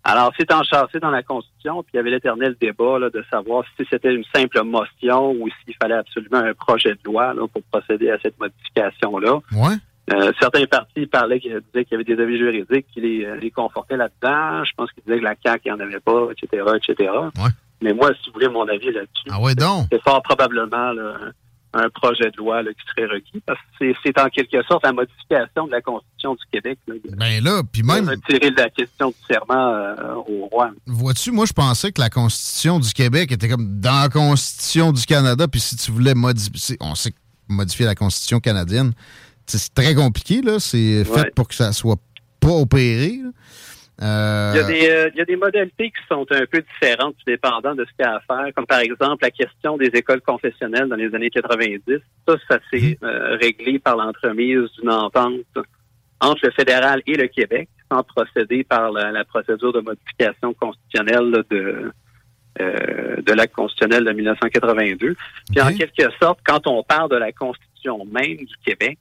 Alors, 0.09 0.31
c'est 0.39 0.49
enchâssé 0.53 1.01
dans 1.01 1.09
la 1.09 1.21
Constitution, 1.21 1.83
puis 1.83 1.91
il 1.93 1.97
y 1.97 1.99
avait 1.99 2.11
l'éternel 2.11 2.55
débat 2.61 2.97
là, 2.97 3.09
de 3.09 3.21
savoir 3.29 3.65
si 3.75 3.85
c'était 3.89 4.13
une 4.15 4.23
simple 4.33 4.63
motion 4.63 5.31
ou 5.31 5.49
s'il 5.49 5.75
fallait 5.81 5.95
absolument 5.95 6.37
un 6.37 6.53
projet 6.53 6.91
de 6.91 6.99
loi 7.03 7.33
là, 7.33 7.45
pour 7.45 7.61
procéder 7.69 8.09
à 8.09 8.17
cette 8.23 8.39
modification-là. 8.39 9.33
Ouais. 9.51 9.75
Euh, 10.13 10.31
certains 10.39 10.65
partis 10.65 11.07
parlaient, 11.07 11.39
disaient 11.39 11.59
qu'il 11.83 11.91
y 11.91 11.95
avait 11.95 12.05
des 12.05 12.21
avis 12.23 12.37
juridiques 12.37 12.85
qui 12.93 13.01
les, 13.01 13.25
euh, 13.25 13.35
les 13.35 13.51
confortaient 13.51 13.97
là-dedans. 13.97 14.63
Je 14.63 14.71
pense 14.77 14.89
qu'ils 14.93 15.03
disaient 15.03 15.19
que 15.19 15.25
la 15.25 15.35
CAQ, 15.43 15.61
il 15.65 15.73
n'y 15.73 15.77
en 15.77 15.83
avait 15.85 15.99
pas, 15.99 16.29
etc., 16.31 16.63
etc. 16.77 17.11
Mais 17.81 17.91
moi, 17.93 18.11
si 18.23 18.29
vous 18.29 18.35
voulez 18.35 18.47
mon 18.47 18.65
avis 18.69 18.93
là-dessus, 18.93 19.29
Ah 19.29 19.41
ouais, 19.41 19.55
donc. 19.55 19.87
c'est 19.91 20.01
fort 20.01 20.23
probablement 20.23 20.93
là, 20.93 21.15
un, 21.77 21.89
projet 21.89 22.31
de 22.31 22.37
loi 22.37 22.61
là, 22.63 22.71
qui 22.73 22.81
serait 22.89 23.07
requis 23.13 23.41
parce 23.45 23.59
que 23.79 23.93
c'est- 24.03 24.19
en 24.19 24.29
quelque 24.29 24.61
sorte 24.63 24.83
la 24.83 24.93
modification 24.93 25.67
de 25.67 25.71
la 25.71 25.81
Constitution 25.81 26.33
du 26.35 26.43
Québec. 26.51 26.79
Là, 26.87 26.95
Ben 27.17 27.43
là, 27.43 27.61
puis 27.71 27.83
même, 27.83 28.07
retirer 28.09 28.51
la 28.51 28.69
question 28.69 29.09
du 29.09 29.15
serment 29.33 29.73
euh, 29.73 30.13
au 30.27 30.45
roi. 30.51 30.71
vois-tu, 30.85 31.31
moi, 31.31 31.45
je 31.45 31.53
pensais 31.53 31.91
que 31.91 32.01
la 32.01 32.09
Constitution 32.09 32.79
du 32.79 32.91
Québec 32.93 33.31
était 33.31 33.49
comme 33.49 33.79
dans 33.79 34.01
la 34.03 34.09
Constitution 34.09 34.91
du 34.91 35.05
Canada, 35.05 35.47
puis 35.47 35.59
si 35.59 35.75
tu 35.75 35.91
voulais 35.91 36.15
modifier, 36.15 36.77
on 36.79 36.95
sait 36.95 37.11
que 37.11 37.17
modifier 37.47 37.85
la 37.85 37.95
Constitution 37.95 38.39
canadienne, 38.39 38.93
c'est 39.45 39.73
très 39.73 39.95
compliqué, 39.95 40.41
là. 40.41 40.59
C'est 40.59 41.03
fait 41.05 41.33
pour 41.33 41.47
que 41.47 41.55
ça 41.55 41.71
soit 41.73 41.97
pas 42.39 42.49
opéré. 42.49 43.19
là. 43.23 43.29
Euh, 44.01 44.51
Il 44.53 44.57
y, 44.57 44.59
a 44.59 44.67
des, 44.67 44.89
euh, 44.89 45.09
il 45.13 45.17
y 45.17 45.21
a 45.21 45.25
des 45.25 45.35
modalités 45.35 45.89
qui 45.89 46.07
sont 46.07 46.25
un 46.29 46.45
peu 46.45 46.61
différentes, 46.61 47.15
tout 47.17 47.23
dépendant 47.25 47.73
de 47.73 47.83
ce 47.83 47.89
qu'il 47.95 48.05
y 48.05 48.07
a 48.07 48.15
à 48.15 48.19
faire, 48.19 48.53
comme 48.53 48.67
par 48.67 48.79
exemple 48.79 49.23
la 49.23 49.31
question 49.31 49.75
des 49.77 49.87
écoles 49.87 50.21
confessionnelles 50.21 50.87
dans 50.87 50.95
les 50.95 51.13
années 51.15 51.31
90. 51.31 51.81
Ça, 52.27 52.35
ça 52.47 52.59
s'est 52.71 52.97
euh, 53.01 53.37
réglé 53.41 53.79
par 53.79 53.95
l'entremise 53.97 54.69
d'une 54.79 54.91
entente 54.91 55.41
entre 56.19 56.45
le 56.45 56.51
fédéral 56.51 57.01
et 57.07 57.15
le 57.15 57.27
Québec, 57.27 57.69
sans 57.91 58.03
procéder 58.03 58.63
par 58.63 58.91
la, 58.91 59.11
la 59.11 59.23
procédure 59.23 59.73
de 59.73 59.79
modification 59.79 60.53
constitutionnelle 60.53 61.29
là, 61.31 61.43
de, 61.49 61.91
euh, 62.59 63.21
de 63.21 63.33
l'acte 63.33 63.53
constitutionnel 63.53 64.03
de 64.03 64.11
1982. 64.11 65.15
Puis 65.49 65.61
en 65.61 65.71
quelque 65.73 66.11
sorte, 66.19 66.39
quand 66.43 66.65
on 66.65 66.81
parle 66.81 67.09
de 67.09 67.17
la 67.17 67.31
constitution 67.31 68.03
même 68.05 68.37
du 68.37 68.55
Québec, 68.65 68.97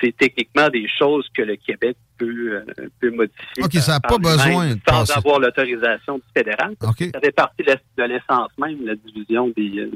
c'est 0.00 0.16
techniquement 0.16 0.68
des 0.68 0.86
choses 0.88 1.26
que 1.34 1.42
le 1.42 1.56
Québec 1.56 1.96
peut, 2.18 2.62
euh, 2.78 2.88
peut 3.00 3.10
modifier. 3.10 3.62
OK, 3.64 3.72
ça 3.74 3.92
n'a 3.92 4.00
pas 4.00 4.18
besoin 4.18 4.68
de 4.74 4.80
Sans 4.88 5.00
passer. 5.00 5.12
avoir 5.16 5.40
l'autorisation 5.40 6.16
du 6.16 6.24
fédéral. 6.36 6.74
OK. 6.82 7.04
Ça 7.14 7.20
fait 7.20 7.32
partie 7.32 7.62
de 7.62 8.02
l'essence 8.04 8.50
même, 8.58 8.84
la 8.84 8.94
division 8.96 9.48
des, 9.56 9.78
euh, 9.80 9.90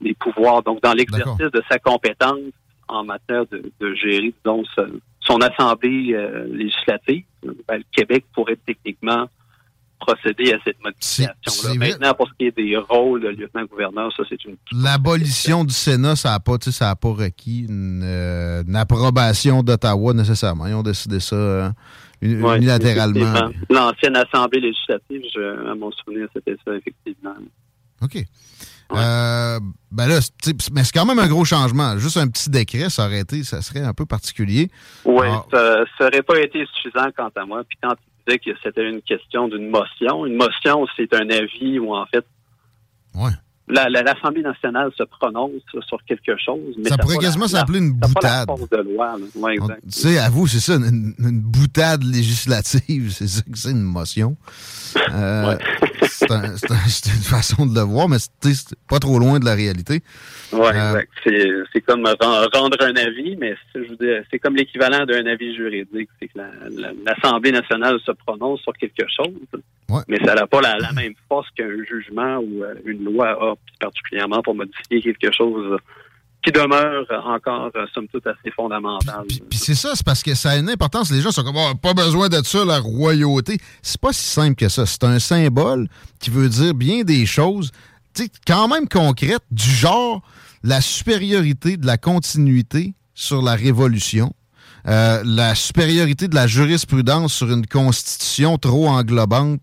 des 0.00 0.14
pouvoirs. 0.14 0.62
Donc, 0.62 0.82
dans 0.82 0.92
l'exercice 0.94 1.50
de 1.50 1.62
sa 1.70 1.78
compétence 1.78 2.38
en 2.88 3.04
matière 3.04 3.46
de, 3.46 3.70
de 3.80 3.94
gérer, 3.94 4.32
disons, 4.44 4.62
ce- 4.76 5.00
son 5.20 5.38
assemblée 5.40 6.12
euh, 6.12 6.46
législative, 6.52 7.24
ben, 7.66 7.78
le 7.78 7.84
Québec 7.92 8.24
pourrait 8.34 8.58
techniquement 8.66 9.26
procéder 9.98 10.52
à 10.52 10.58
cette 10.64 10.76
modification-là. 10.82 11.74
Maintenant, 11.74 12.14
pour 12.14 12.28
ce 12.28 12.34
qui 12.34 12.46
est 12.46 12.56
des 12.56 12.76
rôles 12.76 13.22
de 13.22 13.28
lieutenant-gouverneur, 13.28 14.12
ça, 14.16 14.22
c'est 14.28 14.42
une... 14.44 14.56
L'abolition 14.72 15.64
du 15.64 15.72
Sénat, 15.72 16.16
ça 16.16 16.30
n'a 16.30 16.40
pas, 16.40 16.56
ça 16.60 16.94
pas 16.96 17.08
requis 17.08 17.66
euh, 17.70 18.62
une, 18.66 18.76
approbation 18.76 19.62
d'Ottawa 19.62 20.12
nécessairement. 20.12 20.66
Ils 20.66 20.74
ont 20.74 20.82
décidé 20.82 21.20
ça 21.20 21.36
euh, 21.36 21.70
unilatéralement. 22.20 23.50
L'ancienne 23.70 24.16
Assemblée 24.16 24.60
législative, 24.60 25.22
je, 25.34 25.70
à 25.70 25.74
mon 25.74 25.90
souvenir, 25.92 26.28
c'était 26.34 26.56
ça, 26.64 26.74
effectivement. 26.74 27.34
OK. 28.02 28.24
Euh, 28.92 29.58
ben 29.90 30.06
là, 30.06 30.18
mais 30.72 30.84
c'est 30.84 30.92
quand 30.92 31.06
même 31.06 31.18
un 31.18 31.26
gros 31.26 31.44
changement. 31.44 31.98
Juste 31.98 32.16
un 32.16 32.28
petit 32.28 32.50
décret, 32.50 32.90
ça 32.90 33.06
aurait 33.06 33.20
été, 33.20 33.42
ça 33.42 33.62
serait 33.62 33.80
un 33.80 33.94
peu 33.94 34.06
particulier. 34.06 34.68
Oui, 35.04 35.26
ça 35.50 35.84
n'aurait 36.00 36.22
pas 36.22 36.38
été 36.40 36.66
suffisant 36.74 37.06
quant 37.16 37.30
à 37.34 37.46
moi. 37.46 37.62
Puis 37.64 37.78
quand 37.82 37.92
il 37.92 38.13
disait 38.26 38.38
que 38.38 38.50
c'était 38.62 38.88
une 38.88 39.02
question 39.02 39.48
d'une 39.48 39.70
motion, 39.70 40.26
une 40.26 40.36
motion, 40.36 40.86
c'est 40.96 41.12
un 41.14 41.28
avis 41.30 41.78
où 41.78 41.94
en 41.94 42.06
fait 42.06 42.24
ouais 43.14 43.30
l'Assemblée 43.68 44.42
nationale 44.42 44.90
se 44.96 45.02
prononce 45.04 45.52
sur 45.86 45.98
quelque 46.04 46.36
chose. 46.38 46.74
Mais 46.78 46.90
ça, 46.90 46.98
pourrait 46.98 47.16
quasiment 47.18 47.48
s'appeler 47.48 47.78
une 47.78 47.92
boutade. 47.92 48.48
Tu 49.84 49.90
sais, 49.90 50.18
à 50.18 50.28
vous, 50.28 50.46
c'est 50.46 50.60
ça, 50.60 50.74
une, 50.74 51.14
boutade 51.18 52.02
législative, 52.02 53.10
c'est 53.14 53.26
ça 53.28 53.42
que 53.42 53.56
c'est 53.56 53.70
une 53.70 53.82
motion. 53.82 54.36
Euh, 55.12 55.56
c'est 56.86 57.10
une 57.10 57.22
façon 57.22 57.66
de 57.66 57.74
le 57.74 57.80
voir, 57.80 58.08
mais 58.08 58.18
c'est 58.18 58.74
pas 58.88 58.98
trop 58.98 59.18
loin 59.18 59.38
de 59.38 59.44
la 59.44 59.54
réalité. 59.54 60.00
Oui, 60.52 60.60
euh, 60.60 61.00
exact. 61.00 61.66
C'est 61.72 61.80
comme 61.80 62.06
rendre 62.06 62.76
un 62.80 62.96
avis, 62.96 63.36
mais 63.36 63.54
c'est 64.30 64.38
comme 64.38 64.56
l'équivalent 64.56 65.04
d'un 65.06 65.26
avis 65.26 65.54
juridique. 65.54 66.08
C'est 66.20 66.28
que 66.28 66.38
l'Assemblée 67.04 67.52
nationale 67.52 67.98
se 68.04 68.12
prononce 68.12 68.60
sur 68.60 68.72
quelque 68.74 69.06
chose, 69.08 69.34
mais 70.08 70.18
ça 70.24 70.34
n'a 70.34 70.46
pas 70.46 70.60
la, 70.60 70.92
même 70.92 71.14
force 71.28 71.48
qu'un 71.56 71.84
jugement 71.88 72.38
ou 72.38 72.62
euh, 72.62 72.74
une 72.84 73.04
loi 73.04 73.30
a, 73.30 73.54
particulièrement 73.80 74.42
pour 74.42 74.54
modifier 74.54 75.02
quelque 75.02 75.32
chose 75.32 75.78
qui 76.44 76.52
demeure 76.52 77.06
encore, 77.24 77.70
euh, 77.74 77.86
somme 77.94 78.06
toute, 78.08 78.26
assez 78.26 78.50
fondamental. 78.54 79.24
Puis, 79.26 79.58
c'est 79.58 79.74
ça, 79.74 79.92
c'est 79.94 80.04
parce 80.04 80.22
que 80.22 80.34
ça 80.34 80.50
a 80.50 80.56
une 80.56 80.68
importance. 80.68 81.10
Les 81.10 81.22
gens 81.22 81.30
sont 81.30 81.42
comme, 81.42 81.56
oh, 81.56 81.74
pas 81.74 81.94
besoin 81.94 82.28
de 82.28 82.42
ça, 82.44 82.64
la 82.64 82.78
royauté. 82.78 83.58
C'est 83.80 84.00
pas 84.00 84.12
si 84.12 84.24
simple 84.24 84.54
que 84.54 84.68
ça. 84.68 84.84
C'est 84.84 85.04
un 85.04 85.18
symbole 85.18 85.88
qui 86.20 86.30
veut 86.30 86.48
dire 86.50 86.74
bien 86.74 87.02
des 87.02 87.24
choses, 87.24 87.72
quand 88.46 88.68
même 88.68 88.88
concrètes, 88.88 89.42
du 89.50 89.70
genre 89.70 90.22
la 90.62 90.80
supériorité 90.82 91.78
de 91.78 91.86
la 91.86 91.96
continuité 91.96 92.94
sur 93.14 93.40
la 93.40 93.54
révolution, 93.54 94.32
euh, 94.86 95.22
la 95.24 95.54
supériorité 95.54 96.28
de 96.28 96.34
la 96.34 96.46
jurisprudence 96.46 97.32
sur 97.32 97.50
une 97.50 97.66
constitution 97.66 98.58
trop 98.58 98.88
englobante 98.88 99.62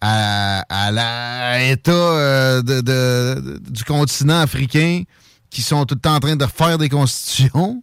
à, 0.00 0.60
à 0.68 1.58
l'État 1.58 1.92
euh, 1.92 2.62
de, 2.62 3.58
du 3.58 3.84
continent 3.84 4.40
africain 4.40 5.02
qui 5.54 5.62
sont 5.62 5.86
tout 5.86 5.94
le 5.94 6.00
temps 6.00 6.16
en 6.16 6.20
train 6.20 6.36
de 6.36 6.46
faire 6.46 6.76
des 6.76 6.88
constitutions. 6.88 7.82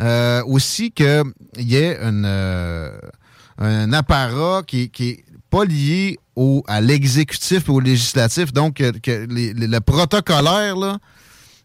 Euh, 0.00 0.42
aussi 0.46 0.90
qu'il 0.90 1.22
y 1.58 1.76
ait 1.76 1.98
un 2.00 3.92
apparat 3.92 4.62
qui, 4.66 4.90
qui 4.90 5.10
est 5.10 5.24
pas 5.50 5.64
lié 5.64 6.18
au, 6.34 6.64
à 6.66 6.80
l'exécutif 6.80 7.68
et 7.68 7.70
au 7.70 7.78
législatif. 7.78 8.52
Donc, 8.52 8.76
que, 8.76 9.26
le 9.28 9.78
protocolaire, 9.80 10.76
là, 10.76 10.98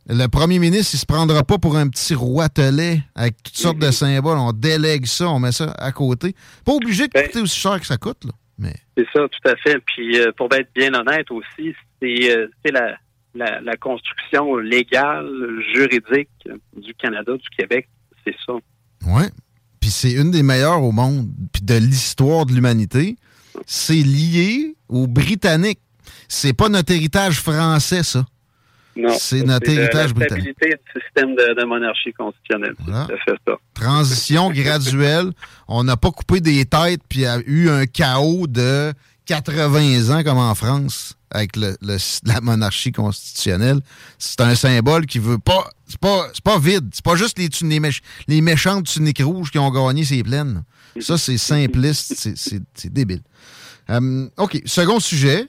le 0.08 0.28
premier 0.28 0.60
ministre, 0.60 0.94
il 0.96 0.98
se 0.98 1.06
prendra 1.06 1.44
pas 1.44 1.58
pour 1.58 1.78
un 1.78 1.88
petit 1.88 2.14
roitelet 2.14 3.02
avec 3.16 3.42
toutes 3.42 3.58
sortes 3.58 3.80
de 3.80 3.92
symboles. 3.92 4.38
On 4.38 4.52
délègue 4.52 5.06
ça, 5.06 5.30
on 5.30 5.40
met 5.40 5.52
ça 5.52 5.72
à 5.78 5.92
côté. 5.92 6.36
Pas 6.66 6.74
obligé 6.74 7.08
de 7.08 7.14
ben, 7.14 7.26
coûter 7.26 7.40
aussi 7.40 7.60
cher 7.60 7.80
que 7.80 7.86
ça 7.86 7.98
coûte, 7.98 8.26
là. 8.26 8.32
Mais... 8.58 8.76
C'est 8.98 9.08
ça, 9.14 9.22
tout 9.28 9.50
à 9.50 9.56
fait. 9.56 9.80
Puis 9.86 10.20
euh, 10.20 10.32
pour 10.36 10.54
être 10.54 10.70
bien 10.76 10.94
honnête 10.94 11.32
aussi, 11.32 11.74
c'est 12.02 12.30
euh, 12.30 12.48
la, 12.66 12.98
la, 13.40 13.62
la, 13.62 13.76
construction 13.78 14.58
légale, 14.58 15.30
juridique 15.74 16.30
du 16.76 16.94
Canada, 16.94 17.34
du 17.34 17.50
Québec. 17.58 17.88
C'est 18.26 18.36
ça. 18.46 18.54
Oui. 19.08 19.24
Puis 19.80 19.90
c'est 19.90 20.12
une 20.12 20.32
des 20.32 20.44
meilleures 20.44 20.84
au 20.84 20.92
monde. 20.92 21.30
Puis 21.54 21.64
de 21.64 21.76
l'histoire 21.76 22.46
de 22.46 22.54
l'humanité, 22.54 23.16
c'est 23.66 23.94
lié 23.94 24.76
aux 24.88 25.08
Britanniques. 25.08 25.80
C'est 26.28 26.54
pas 26.54 26.70
notre 26.70 26.94
héritage 26.94 27.40
français, 27.40 28.04
ça. 28.04 28.26
C'est 29.18 29.44
notre 29.44 29.70
héritage 29.70 30.14
britannique. 30.14 30.48
La 30.48 30.54
stabilité 30.54 30.84
du 30.94 31.02
système 31.02 31.36
de, 31.36 31.66
monarchie 31.66 32.12
constitutionnelle. 32.14 32.76
Fait 33.26 33.36
ça. 33.48 33.54
Transition 33.74 34.50
graduelle. 34.54 35.32
On 35.68 35.84
n'a 35.84 35.96
pas 35.96 36.12
coupé 36.12 36.42
des 36.42 36.66
têtes 36.66 37.02
puis 37.08 37.20
il 37.20 37.22
y 37.22 37.26
a 37.26 37.40
eu 37.46 37.70
un 37.70 37.86
chaos 37.86 38.48
de 38.48 38.94
80 39.30 40.10
ans 40.10 40.24
comme 40.24 40.40
en 40.40 40.56
France 40.56 41.16
avec 41.30 41.56
le, 41.56 41.76
la 42.26 42.42
monarchie 42.42 42.92
constitutionnelle. 42.92 43.80
C'est 44.18 44.42
un 44.42 44.56
symbole 44.56 45.06
qui 45.06 45.20
veut 45.20 45.38
pas. 45.38 45.70
C'est 45.86 46.00
pas, 46.00 46.26
pas 46.44 46.58
vide. 46.58 46.90
C'est 46.92 47.06
pas 47.06 47.16
juste 47.16 47.38
les, 47.38 47.50
les, 47.62 47.92
les 48.28 48.42
méchantes 48.42 48.88
tuniques 48.88 49.22
rouges 49.24 49.52
qui 49.52 49.60
ont 49.60 49.70
gagné 49.70 50.04
ces 50.04 50.24
plaines. 50.24 50.64
Ça, 51.00 51.20
c'est 51.20 51.38
simpliste. 51.38 52.16
C'est 52.36 52.92
débile. 52.92 53.22
Euh, 53.92 54.28
OK. 54.38 54.62
Second 54.66 55.00
sujet. 55.00 55.48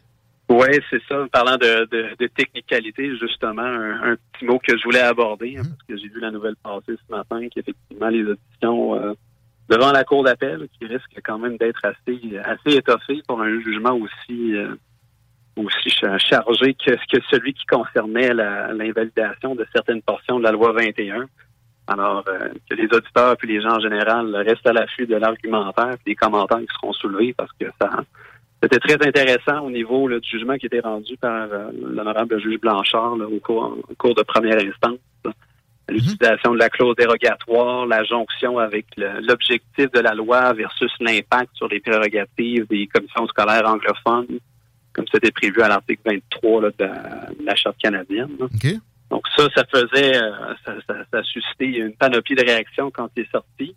Oui, 0.50 0.68
c'est 0.90 1.00
ça. 1.08 1.26
Parlant 1.32 1.56
de, 1.56 1.88
de, 2.18 2.26
technicalité, 2.26 3.16
justement, 3.18 3.62
un, 3.62 4.16
petit 4.32 4.44
mot 4.44 4.58
que 4.58 4.76
je 4.76 4.82
voulais 4.82 5.00
aborder, 5.00 5.56
hein, 5.56 5.62
parce 5.62 5.82
que 5.88 5.96
j'ai 5.96 6.12
vu 6.12 6.20
la 6.20 6.32
nouvelle 6.32 6.56
passer 6.56 6.98
ce 7.08 7.14
matin, 7.14 7.40
qu'effectivement, 7.54 8.08
les 8.08 8.24
auditions 8.24 8.94
euh, 8.96 9.14
devant 9.70 9.92
la 9.92 10.04
Cour 10.04 10.24
d'appel, 10.24 10.68
qui 10.78 10.86
risquent 10.86 11.20
quand 11.24 11.38
même 11.38 11.56
d'être 11.56 11.84
assez, 11.84 12.38
assez 12.44 12.76
étoffées 12.76 13.22
pour 13.26 13.40
un 13.40 13.60
jugement 13.60 13.94
aussi, 13.94 14.56
euh, 14.56 14.74
aussi 15.56 15.90
chargé 15.90 16.74
que, 16.74 17.20
celui 17.30 17.54
qui 17.54 17.64
concernait 17.66 18.34
l'invalidation 18.34 19.54
de 19.54 19.66
certaines 19.72 20.02
portions 20.02 20.38
de 20.38 20.44
la 20.44 20.52
loi 20.52 20.72
21. 20.72 21.26
Alors, 21.86 22.24
euh, 22.28 22.48
que 22.68 22.76
les 22.76 22.86
auditeurs 22.92 23.36
puis 23.36 23.48
les 23.48 23.60
gens 23.60 23.76
en 23.76 23.80
général 23.80 24.34
restent 24.36 24.66
à 24.66 24.72
l'affût 24.72 25.06
de 25.06 25.16
l'argumentaire 25.16 25.94
et 25.94 26.10
des 26.10 26.14
commentaires 26.14 26.60
qui 26.60 26.74
seront 26.74 26.92
soulevés 26.92 27.34
parce 27.36 27.50
que 27.58 27.66
ça 27.80 27.90
c'était 28.62 28.78
très 28.78 29.06
intéressant 29.06 29.64
au 29.64 29.70
niveau 29.70 30.08
du 30.08 30.28
jugement 30.28 30.56
qui 30.56 30.66
était 30.66 30.80
rendu 30.80 31.16
par 31.16 31.48
euh, 31.50 31.70
l'honorable 31.72 32.38
juge 32.40 32.60
Blanchard 32.60 33.14
au, 33.14 33.40
cours, 33.40 34.14
de 34.14 34.22
première 34.22 34.58
instance. 34.58 34.98
L'utilisation 35.90 36.54
de 36.54 36.58
la 36.58 36.68
clause 36.68 36.94
dérogatoire, 36.96 37.86
la 37.86 38.04
jonction 38.04 38.58
avec 38.58 38.86
l'objectif 38.96 39.90
de 39.90 40.00
la 40.00 40.14
loi 40.14 40.52
versus 40.52 40.92
l'impact 41.00 41.50
sur 41.54 41.68
les 41.68 41.80
prérogatives 41.80 42.66
des 42.68 42.86
commissions 42.86 43.26
scolaires 43.26 43.66
anglophones, 43.66 44.38
comme 44.92 45.04
c'était 45.12 45.30
prévu 45.30 45.60
à 45.62 45.68
l'article 45.68 46.02
23 46.04 46.70
de, 46.70 47.44
la 47.44 47.54
Charte 47.54 47.76
canadienne. 47.78 48.36
Donc 49.10 49.22
ça, 49.36 49.48
ça 49.54 49.64
faisait, 49.64 50.16
euh, 50.16 50.54
ça, 50.64 50.74
ça, 50.86 50.94
ça, 51.10 51.18
a 51.18 51.22
suscité 51.24 51.66
une 51.66 51.94
panoplie 51.94 52.36
de 52.36 52.44
réactions 52.44 52.90
quand 52.92 53.08
il 53.16 53.24
est 53.24 53.30
sorti. 53.30 53.74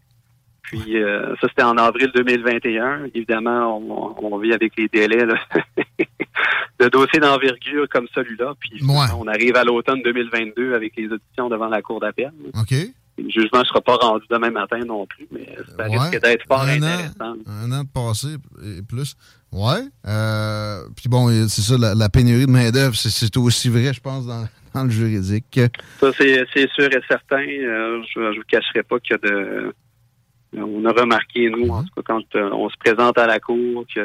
Puis 0.63 0.97
euh, 0.97 1.36
ça, 1.41 1.47
c'était 1.49 1.63
en 1.63 1.78
avril 1.78 2.10
2021. 2.15 3.10
Évidemment, 3.13 3.78
on, 4.21 4.38
vit 4.39 4.54
avec 4.54 4.73
les 4.78 4.88
délais 4.88 5.26
de 6.80 6.88
dossiers 6.88 7.19
d'envergure 7.19 7.88
comme 7.89 8.08
celui-là. 8.15 8.54
Puis 8.60 8.82
on 8.88 9.28
arrive 9.28 9.56
à 9.56 9.63
l'automne 9.63 10.02
2022 10.04 10.73
avec 10.73 10.93
les 10.95 11.06
auditions 11.06 11.49
devant 11.49 11.67
la 11.67 11.82
Cour 11.82 11.99
d'appel. 11.99 12.32
OK. 12.60 12.73
Le 13.15 13.30
jugement 13.30 13.60
ne 13.60 13.65
sera 13.65 13.82
pas 13.82 13.95
rendu 13.97 14.26
demain 14.32 14.49
matin 14.49 14.80
non 14.80 15.06
plus, 15.06 15.28
mais 15.32 15.47
ça 15.78 15.84
risque 15.84 16.19
d'être 16.19 16.47
fort 16.47 16.63
intéressant. 16.63 17.36
un 17.47 17.71
an 17.71 17.84
de 17.84 17.89
passé 17.93 18.38
et 18.63 18.82
plus. 18.82 19.15
Ouais. 19.52 19.84
Euh, 20.08 20.80
puis 20.95 21.10
bon, 21.10 21.30
c'est 21.47 21.62
ça, 21.62 21.76
la, 21.78 22.10
pénurie 22.10 22.47
de 22.47 22.52
main-d'œuvre, 22.52 22.95
c'est 22.95 23.38
aussi 23.38 23.69
vrai, 23.69 23.93
je 23.93 24.02
pense, 24.02 24.26
dans, 24.26 24.47
le 24.84 24.89
juridique. 24.89 25.60
Ça, 25.99 26.12
c'est 26.17 26.71
sûr 26.73 26.91
et 26.91 27.02
certain. 27.08 27.45
Euh, 27.45 28.02
je 28.12 28.19
ne 28.19 28.36
vous 28.36 28.41
cacherai 28.47 28.82
pas 28.82 28.99
qu'il 28.99 29.15
y 29.15 29.28
a 29.28 29.30
de 29.30 29.76
on 30.57 30.85
a 30.85 30.91
remarqué, 30.91 31.49
nous, 31.49 31.69
en 31.69 31.83
tout 31.83 31.89
cas, 31.95 32.01
quand 32.05 32.35
euh, 32.35 32.49
on 32.51 32.69
se 32.69 32.77
présente 32.77 33.17
à 33.17 33.27
la 33.27 33.39
cour, 33.39 33.85
que 33.93 34.01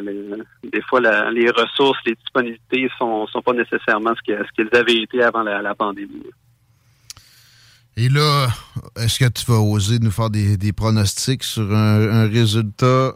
des 0.64 0.82
fois, 0.82 1.00
les 1.30 1.50
ressources, 1.50 1.98
les 2.06 2.14
disponibilités 2.14 2.88
sont, 2.98 3.26
sont 3.26 3.42
pas 3.42 3.52
nécessairement 3.52 4.12
ce 4.16 4.50
qu'elles 4.56 4.70
avaient 4.72 5.02
été 5.02 5.22
avant 5.22 5.42
la, 5.42 5.74
pandémie. 5.74 6.22
Et 7.96 8.08
là, 8.08 8.48
est-ce 8.96 9.18
que 9.18 9.28
tu 9.28 9.44
vas 9.50 9.58
oser 9.58 9.98
nous 9.98 10.10
faire 10.10 10.30
des, 10.30 10.72
pronostics 10.72 11.44
sur 11.44 11.74
un, 11.74 12.28
résultat 12.28 13.12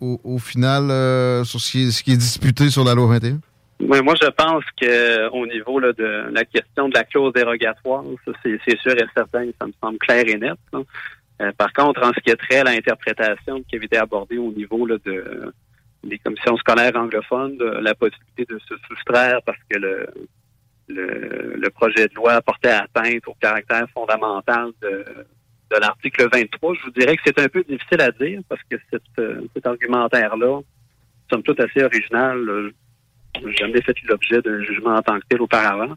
au, 0.00 0.38
final 0.38 0.90
euh, 0.90 1.44
sur 1.44 1.60
ce 1.60 1.70
qui, 1.70 1.82
est, 1.84 1.90
ce 1.90 2.02
qui, 2.02 2.12
est, 2.12 2.16
disputé 2.16 2.70
sur 2.70 2.84
la 2.84 2.94
loi 2.94 3.06
21? 3.06 3.38
Oui, 3.80 4.00
moi, 4.02 4.14
je 4.20 4.28
pense 4.28 4.64
qu'au 4.80 5.46
niveau 5.46 5.80
de 5.80 6.30
la 6.32 6.44
question 6.44 6.88
de 6.88 6.94
la 6.94 7.04
clause 7.04 7.32
dérogatoire, 7.32 8.04
c'est 8.42 8.78
sûr 8.80 8.92
et 8.92 9.04
certain, 9.14 9.46
ça 9.60 9.66
me 9.66 9.72
semble 9.80 9.98
clair 9.98 10.24
et 10.26 10.38
net. 10.38 10.58
Euh, 11.42 11.52
par 11.52 11.72
contre, 11.72 12.02
en 12.02 12.12
ce 12.12 12.20
qui 12.20 12.30
est 12.30 12.36
trait 12.36 12.60
à 12.60 12.64
l'interprétation 12.64 13.62
qui 13.62 13.76
avait 13.76 13.86
été 13.86 13.96
abordée 13.98 14.38
au 14.38 14.52
niveau 14.52 14.86
de, 14.86 15.52
des 16.04 16.18
commissions 16.18 16.56
scolaires 16.56 16.96
anglophones, 16.96 17.58
la 17.58 17.94
possibilité 17.94 18.44
de 18.52 18.58
se 18.60 18.74
soustraire 18.88 19.40
parce 19.44 19.58
que 19.68 19.78
le, 19.78 20.06
le, 20.88 21.70
projet 21.70 22.06
de 22.08 22.14
loi 22.14 22.40
portait 22.42 22.70
atteinte 22.70 23.26
au 23.26 23.34
caractère 23.34 23.86
fondamental 23.94 24.70
de, 24.82 25.04
de 25.70 25.76
l'article 25.80 26.28
23, 26.32 26.74
je 26.74 26.82
vous 26.82 26.90
dirais 26.90 27.16
que 27.16 27.22
c'est 27.24 27.40
un 27.40 27.48
peu 27.48 27.64
difficile 27.64 28.00
à 28.00 28.10
dire 28.10 28.40
parce 28.48 28.60
que 28.70 28.76
cet 28.90 29.66
argumentaire-là 29.66 30.60
somme 31.30 31.42
toute 31.42 31.60
assez 31.60 31.82
original. 31.82 32.72
J'ai 33.34 33.52
jamais 33.52 33.80
fait 33.80 33.96
l'objet 34.04 34.42
d'un 34.42 34.62
jugement 34.62 34.96
en 34.96 35.02
tant 35.02 35.18
que 35.18 35.24
tel 35.28 35.40
auparavant. 35.40 35.94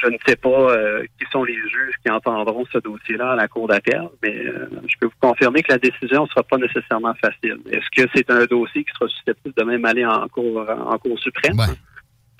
Je 0.00 0.08
ne 0.08 0.16
sais 0.26 0.36
pas 0.36 0.48
euh, 0.48 1.02
qui 1.18 1.26
sont 1.30 1.44
les 1.44 1.54
juges 1.54 1.94
qui 2.04 2.10
entendront 2.10 2.64
ce 2.72 2.78
dossier-là 2.78 3.32
à 3.32 3.36
la 3.36 3.48
Cour 3.48 3.68
d'appel, 3.68 4.08
mais 4.22 4.36
euh, 4.36 4.68
je 4.86 4.94
peux 5.00 5.06
vous 5.06 5.12
confirmer 5.20 5.62
que 5.62 5.72
la 5.72 5.78
décision 5.78 6.24
ne 6.24 6.28
sera 6.28 6.42
pas 6.42 6.58
nécessairement 6.58 7.14
facile. 7.14 7.58
Est-ce 7.70 7.88
que 7.90 8.08
c'est 8.14 8.30
un 8.30 8.44
dossier 8.44 8.84
qui 8.84 8.92
sera 8.92 9.08
susceptible 9.08 9.54
de 9.56 9.64
même 9.64 9.84
aller 9.84 10.04
en 10.04 10.26
Cour, 10.28 10.64
en 10.68 10.98
cour 10.98 11.18
suprême? 11.18 11.56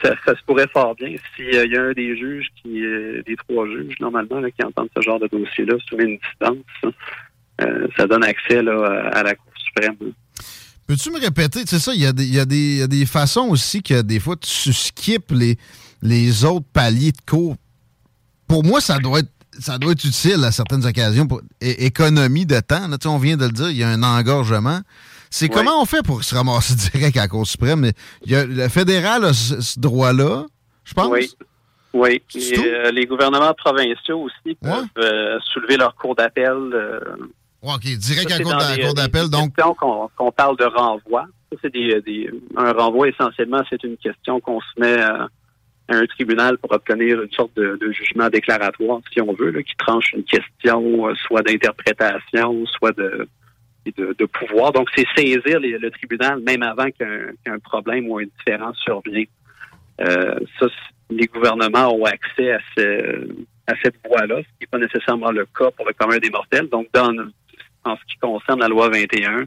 Ça, 0.03 0.15
se 0.27 0.45
pourrait 0.47 0.69
fort 0.73 0.95
bien. 0.95 1.15
S'il 1.35 1.55
y 1.55 1.77
a 1.77 1.83
un 1.83 1.93
des 1.93 2.17
juges, 2.17 2.49
qui, 2.63 2.81
des 2.81 3.37
trois 3.49 3.67
juges, 3.67 3.99
normalement, 3.99 4.43
qui 4.43 4.63
entendent 4.63 4.91
ce 4.95 5.01
genre 5.01 5.19
de 5.19 5.27
dossier-là 5.27 5.75
sous 5.89 5.99
une 5.99 6.19
distance, 6.19 6.93
euh, 7.63 7.89
ça 7.97 8.07
donne 8.07 8.25
accès 8.25 8.59
à 8.59 9.23
la 9.23 9.35
Cour 9.35 9.53
suprême. 9.57 9.97
Peux-tu 10.87 11.11
me 11.11 11.19
répéter, 11.19 11.61
c'est 11.67 11.79
ça, 11.79 11.93
il 11.95 12.01
y, 12.03 12.07
a 12.07 12.13
des, 12.13 12.27
y, 12.27 12.39
a 12.83 12.87
des 12.87 13.07
façons 13.07 13.49
aussi 13.49 13.83
que 13.83 14.03
des 14.03 14.21
fois 14.21 14.37
tu 14.37 14.73
skippes 14.73 15.33
les, 15.33 15.57
les 16.03 16.45
autres 16.45 16.67
paliers 16.73 17.13
de 17.13 17.21
cours. 17.29 17.57
Pour 18.47 18.65
moi, 18.65 18.81
ça 18.81 18.99
doit 18.99 19.21
être 19.21 19.31
ça 19.59 19.79
doit 19.79 19.93
être 19.93 20.05
utile 20.05 20.45
à 20.45 20.53
certaines 20.53 20.85
occasions 20.85 21.27
pour 21.27 21.41
économie 21.61 22.47
de 22.47 22.61
temps. 22.61 22.89
Là, 22.89 22.97
on 23.07 23.19
vient 23.19 23.37
de 23.37 23.47
le 23.47 23.53
dire, 23.53 23.71
il 23.71 23.77
y 23.77 23.83
a 23.83 23.89
un 23.89 24.03
engorgement. 24.03 24.81
C'est 25.31 25.49
comment 25.49 25.81
on 25.81 25.85
fait 25.85 26.05
pour 26.05 26.23
se 26.25 26.35
ramasser 26.35 26.75
direct 26.93 27.17
à 27.17 27.23
la 27.23 27.29
Cour 27.29 27.47
suprême? 27.47 27.91
Il 28.25 28.33
y 28.33 28.37
a, 28.37 28.45
le 28.45 28.69
fédéral 28.69 29.25
a 29.25 29.33
ce, 29.33 29.79
droit-là, 29.79 30.45
je 30.85 30.95
pense? 30.95 31.09
Oui. 31.11 31.31
Oui. 31.93 32.23
Euh, 32.37 32.91
les 32.91 33.07
gouvernements 33.07 33.55
provinciaux 33.55 34.21
aussi 34.21 34.55
peuvent 34.61 34.85
euh, 34.99 35.39
soulever 35.53 35.79
leur 35.79 35.95
cours 35.95 36.15
d'appel. 36.15 36.53
Euh, 36.53 37.01
OK, 37.63 37.85
direct 37.85 38.31
à 38.31 38.39
la 38.39 38.85
cour 38.85 38.95
d'appel. 38.95 39.29
Donc, 39.31 39.55
qu'on 39.57 40.33
parle 40.33 40.57
de 40.59 40.65
renvoi. 40.65 41.27
C'est 41.63 41.73
des, 41.73 42.31
un 42.57 42.73
renvoi, 42.73 43.09
essentiellement, 43.09 43.63
c'est 43.71 43.83
une 43.83 43.97
question 43.97 44.41
qu'on 44.41 44.61
se 44.61 44.81
met 44.81 44.99
un 45.89 46.07
tribunal 46.07 46.59
pour 46.59 46.73
obtenir 46.73 47.23
une 47.23 47.31
sorte 47.31 47.55
de, 47.57 47.79
jugement 47.93 48.29
déclaratoire, 48.29 49.01
si 49.13 49.21
on 49.21 49.33
veut, 49.33 49.53
qui 49.63 49.77
tranche 49.77 50.13
une 50.13 50.25
question, 50.25 51.15
soit 51.15 51.43
d'interprétation, 51.43 52.67
soit 52.67 52.93
de, 52.97 53.29
de, 53.97 54.25
pouvoir. 54.27 54.73
Donc, 54.73 54.89
c'est 54.97 55.07
saisir 55.17 55.61
le 55.61 55.91
tribunal 55.91 56.41
même 56.41 56.63
avant 56.63 56.89
qu'un 56.91 57.59
problème 57.61 58.09
ou 58.09 58.19
un 58.19 58.25
différent 58.25 58.73
survient. 58.75 59.25
Euh, 60.01 60.39
ça, 60.59 60.67
les 61.09 61.27
gouvernements 61.27 61.95
ont 61.95 62.05
accès 62.05 62.53
à, 62.53 62.59
à 63.67 63.75
cette 63.83 63.97
voie-là, 64.05 64.39
ce 64.39 64.43
qui 64.43 64.63
n'est 64.63 64.67
pas 64.71 64.79
nécessairement 64.79 65.31
le 65.31 65.47
cas 65.47 65.71
pour 65.71 65.87
le 65.87 65.93
commun 65.93 66.19
des 66.19 66.31
mortels. 66.31 66.69
Donc, 66.69 66.89
dans, 66.93 67.15
en 67.85 67.97
ce 67.97 68.05
qui 68.09 68.19
concerne 68.19 68.61
la 68.61 68.69
loi 68.69 68.89
21, 68.89 69.45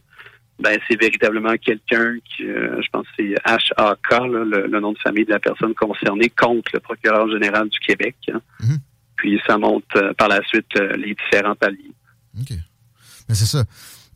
ben 0.59 0.77
c'est 0.87 0.99
véritablement 0.99 1.55
quelqu'un 1.57 2.15
qui, 2.25 2.43
euh, 2.43 2.81
je 2.81 2.87
pense 2.91 3.05
que 3.17 3.23
c'est 3.23 3.35
HAK, 3.45 4.27
le, 4.27 4.79
nom 4.79 4.91
de 4.91 4.99
famille 4.99 5.25
de 5.25 5.31
la 5.31 5.39
personne 5.39 5.73
concernée, 5.73 6.29
contre 6.29 6.71
le 6.73 6.79
procureur 6.79 7.29
général 7.29 7.69
du 7.69 7.79
Québec. 7.79 8.15
Hein. 8.31 8.41
Mhm. 8.61 8.77
Puis 9.15 9.41
ça 9.47 9.57
monte 9.57 9.83
euh, 9.95 10.13
par 10.13 10.27
la 10.27 10.41
suite 10.43 10.73
les 10.97 11.15
différents 11.15 11.55
paliers. 11.55 11.91
OK. 12.39 12.51
Mais 13.27 13.35
c'est 13.35 13.45
ça 13.45 13.63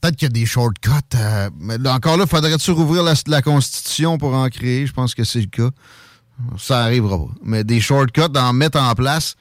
peut-être 0.03 0.17
qu'il 0.17 0.27
y 0.27 0.31
a 0.31 0.33
des 0.33 0.45
shortcuts. 0.45 0.89
Euh, 1.15 1.49
mais 1.59 1.77
encore 1.87 2.17
là, 2.17 2.27
faudrait-tu 2.27 2.71
rouvrir 2.71 3.03
la, 3.03 3.13
la, 3.27 3.41
Constitution 3.41 4.17
pour 4.17 4.33
en 4.33 4.49
créer? 4.49 4.85
Je 4.85 4.93
pense 4.93 5.15
que 5.15 5.23
c'est 5.23 5.39
le 5.39 5.47
cas. 5.47 5.69
Ça 6.57 6.81
arrivera 6.81 7.17
pas. 7.17 7.31
Mais 7.41 7.63
des 7.63 7.79
shortcuts, 7.79 8.29
d'en 8.29 8.51
mettre 8.53 8.79
en 8.79 8.93
place. 8.95 9.35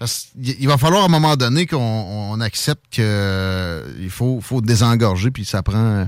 Parce 0.00 0.32
qu'il 0.42 0.66
va 0.66 0.78
falloir 0.78 1.02
à 1.02 1.04
un 1.04 1.08
moment 1.08 1.36
donné 1.36 1.66
qu'on 1.66 2.40
accepte 2.40 2.82
qu'il 2.90 3.04
euh, 3.04 4.08
faut, 4.08 4.40
faut 4.40 4.60
désengorger, 4.60 5.30
puis 5.30 5.44
ça 5.44 5.62
prend. 5.62 6.06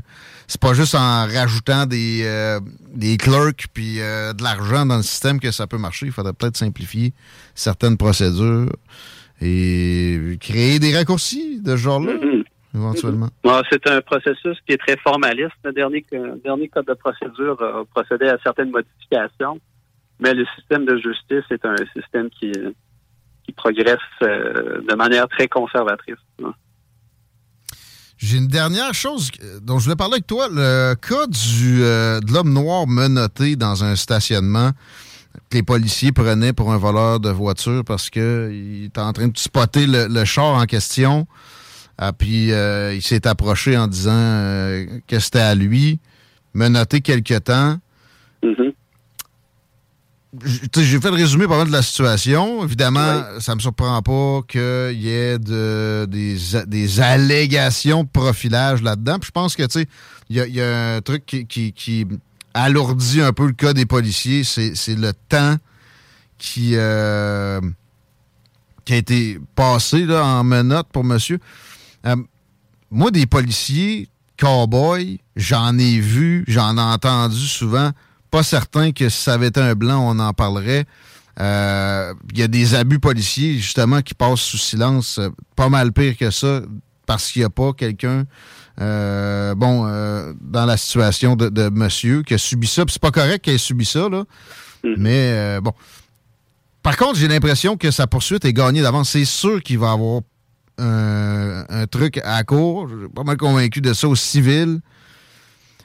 C'est 0.49 0.61
pas 0.61 0.73
juste 0.73 0.97
en 0.97 1.27
rajoutant 1.27 1.87
des, 1.87 2.23
euh, 2.25 2.59
des 2.95 3.17
clerks 3.19 3.67
puis 3.73 3.99
de 3.99 4.43
l'argent 4.43 4.85
dans 4.87 4.97
le 4.97 5.03
système 5.03 5.39
que 5.39 5.51
ça 5.51 5.69
peut 5.69 5.79
marcher. 5.79 6.07
Il 6.07 6.13
faudrait 6.13 6.33
peut-être 6.33 6.57
simplifier 6.57 7.13
certaines 7.55 7.97
procédures 7.97 8.73
et 9.41 10.39
créer 10.41 10.79
des 10.79 10.97
raccourcis 10.97 11.61
de 11.61 11.73
ce 11.73 11.77
genre-là. 11.77 12.13
Mm-hmm 12.15 12.45
éventuellement? 12.75 13.29
c'est 13.71 13.87
un 13.87 14.01
processus 14.01 14.59
qui 14.67 14.73
est 14.73 14.79
très 14.79 14.97
formaliste. 14.99 15.53
Le 15.65 15.73
dernier, 15.73 16.05
dernier 16.45 16.69
code 16.69 16.87
de 16.87 16.95
procédure 16.95 17.61
a 17.63 17.85
procédé 17.85 18.29
à 18.29 18.39
certaines 18.43 18.71
modifications, 18.71 19.61
mais 20.21 20.35
le 20.35 20.47
système 20.57 20.85
de 20.85 20.97
justice 20.97 21.45
est 21.51 21.65
un 21.65 21.77
système 21.95 22.31
qui, 22.31 22.53
qui 23.53 23.57
progresse 23.57 23.99
euh, 24.23 24.81
de 24.89 24.95
manière 24.95 25.29
très 25.29 25.49
conservatrice. 25.49 26.17
J'ai 28.19 28.39
une 28.39 28.49
dernière 28.49 28.95
chose 28.95 29.31
dont 29.63 29.79
je 29.79 29.85
voulais 29.85 29.97
parler 29.97 30.15
avec 30.15 30.27
toi. 30.27 30.49
Le 30.51 30.95
cas 30.95 31.27
du, 31.27 31.83
euh, 31.83 32.21
de 32.21 32.33
l'homme 32.33 32.53
noir 32.53 32.87
menotté 32.87 33.57
dans 33.57 33.83
un 33.83 33.97
stationnement 33.97 34.71
que 35.51 35.57
les 35.57 35.63
policiers 35.63 36.13
prenaient 36.13 36.53
pour 36.53 36.73
un 36.73 36.79
voleur 36.79 37.19
de 37.19 37.31
voiture 37.31 37.83
parce 37.85 38.11
qu'il 38.11 38.85
était 38.85 39.01
en 39.01 39.13
train 39.13 39.29
de 39.29 39.37
spotter 39.37 39.87
le 39.89 40.25
char 40.25 40.55
en 40.55 40.65
question. 40.67 41.27
Ah, 41.99 42.13
puis 42.13 42.53
euh, 42.53 42.95
il 42.95 43.03
s'est 43.03 43.27
approché 43.27 43.77
en 43.77 43.87
disant 43.87 44.11
euh, 44.13 44.87
que 45.07 45.19
c'était 45.19 45.39
à 45.39 45.55
lui, 45.55 46.01
noté 46.55 47.01
quelque 47.01 47.39
temps. 47.39 47.77
Mm-hmm. 48.43 48.75
J'ai 50.41 50.99
fait 50.99 51.11
le 51.11 51.17
résumé 51.17 51.47
par 51.47 51.67
de 51.67 51.73
la 51.73 51.83
situation. 51.83 52.65
Évidemment, 52.65 53.23
ça 53.39 53.55
me 53.55 53.61
surprend 53.61 54.01
pas 54.01 54.41
qu'il 54.49 54.99
y 54.99 55.11
ait 55.11 55.39
de, 55.39 56.07
des, 56.09 57.01
allégations 57.01 58.05
de 58.05 58.09
profilage 58.09 58.83
là-dedans. 58.83 59.19
Puis 59.19 59.27
je 59.27 59.33
pense 59.33 59.57
que, 59.57 59.65
tu 59.65 59.81
sais, 59.81 59.89
il 60.31 60.37
y, 60.37 60.61
a, 60.63 60.95
un 60.95 61.01
truc 61.03 61.27
qui, 61.27 62.07
alourdit 62.55 63.21
un 63.21 63.33
peu 63.33 63.47
le 63.47 63.53
cas 63.53 63.75
des 63.75 63.85
policiers. 63.85 64.43
C'est 64.45 64.97
le 64.97 65.13
temps 65.29 65.57
qui, 66.39 66.73
euh, 66.77 67.61
qui 68.87 68.95
a 68.95 68.97
été 68.97 69.39
passé 69.55 70.07
là, 70.07 70.25
en 70.25 70.45
menottes 70.45 70.89
pour 70.93 71.05
monsieur. 71.05 71.41
Euh, 72.07 72.17
moi, 72.91 73.11
des 73.11 73.27
policiers, 73.27 74.09
cowboys, 74.39 75.19
j'en 75.37 75.77
ai 75.79 75.99
vu, 75.99 76.45
j'en 76.49 76.79
ai 76.79 76.81
entendu 76.81 77.47
souvent. 77.47 77.91
Pas 78.33 78.43
certain 78.43 78.91
que 78.91 79.09
si 79.09 79.23
ça 79.23 79.35
avait 79.35 79.47
été 79.47 79.61
un 79.61 79.75
blanc, 79.75 80.01
on 80.05 80.19
en 80.19 80.33
parlerait. 80.33 80.87
Euh, 81.39 82.13
il 82.33 82.39
y 82.41 82.43
a 82.43 82.49
des 82.49 82.75
abus 82.75 82.99
policiers, 82.99 83.59
justement, 83.59 84.03
qui 84.03 84.15
passent 84.15 84.41
sous 84.41 84.59
silence. 84.59 85.19
Euh, 85.19 85.29
pas 85.55 85.69
mal 85.69 85.93
pire 85.93 86.17
que 86.17 86.31
ça, 86.31 86.63
parce 87.07 87.31
qu'il 87.31 87.43
n'y 87.43 87.47
a 87.47 87.51
pas 87.51 87.73
quelqu'un, 87.73 88.25
bon, 88.79 90.35
dans 90.41 90.67
la 90.67 90.77
situation 90.77 91.37
de, 91.37 91.69
monsieur 91.69 92.23
qui 92.23 92.35
a 92.35 92.39
subi 92.39 92.67
ça. 92.67 92.83
c'est 92.89 93.01
pas 93.01 93.13
correct 93.13 93.45
qu'il 93.45 93.53
ait 93.53 93.59
subi 93.59 93.85
ça, 93.85 94.09
là. 94.09 94.25
Mm-hmm. 94.83 94.95
Mais, 94.99 95.61
bon. 95.61 95.73
Par 96.83 96.97
contre, 96.97 97.17
j'ai 97.17 97.29
l'impression 97.29 97.77
que 97.77 97.91
sa 97.93 98.09
poursuite 98.09 98.45
est 98.45 98.53
gagnée 98.53 98.83
d'avance. 98.83 99.11
C'est 99.11 99.25
sûr 99.25 99.63
qu'il 99.63 99.79
va 99.79 99.93
avoir 99.93 100.23
un, 100.79 101.87
truc 101.91 102.21
à 102.25 102.43
court. 102.45 102.89
Je 102.89 102.99
suis 102.99 103.09
pas 103.09 103.25
mal 103.25 103.37
convaincu 103.37 103.81
de 103.81 103.93
ça 103.93 104.09
au 104.09 104.17
civil. 104.17 104.81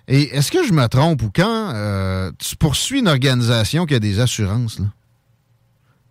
Et 0.08 0.36
est-ce 0.36 0.52
que 0.52 0.66
je 0.66 0.72
me 0.72 0.88
trompe 0.88 1.22
ou 1.22 1.32
quand 1.34 1.72
euh, 1.74 2.32
tu 2.40 2.56
poursuis 2.56 3.00
une 3.00 3.10
organisation 3.10 3.86
qui 3.86 3.94
a 3.94 4.00
des 4.00 4.20
assurances, 4.20 4.80
là, 4.80 4.86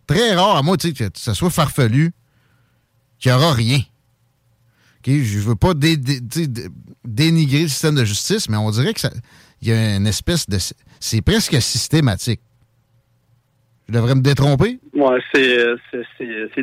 très 0.07 0.35
rare, 0.35 0.57
à 0.57 0.63
moi, 0.63 0.77
tu 0.77 0.95
sais, 0.95 1.11
que 1.11 1.19
ça 1.19 1.35
soit 1.35 1.51
farfelu, 1.51 2.13
qu'il 3.19 3.33
n'y 3.33 3.37
aura 3.37 3.53
rien. 3.53 3.81
Okay? 4.99 5.25
Je 5.25 5.39
veux 5.39 5.57
pas 5.57 5.73
dénigrer 7.05 7.63
le 7.63 7.69
système 7.69 7.95
de 7.95 8.05
justice, 8.05 8.49
mais 8.49 8.57
on 8.57 8.71
dirait 8.71 8.93
que 8.93 9.01
il 9.63 9.69
y 9.69 9.73
a 9.73 9.97
une 9.97 10.07
espèce 10.07 10.49
de. 10.49 10.59
C'est 11.01 11.23
presque 11.23 11.61
systématique. 11.63 12.41
Je 13.89 13.95
devrais 13.95 14.17
me 14.17 14.21
détromper? 14.21 14.81
Oui, 14.95 15.23
c'est, 15.33 15.77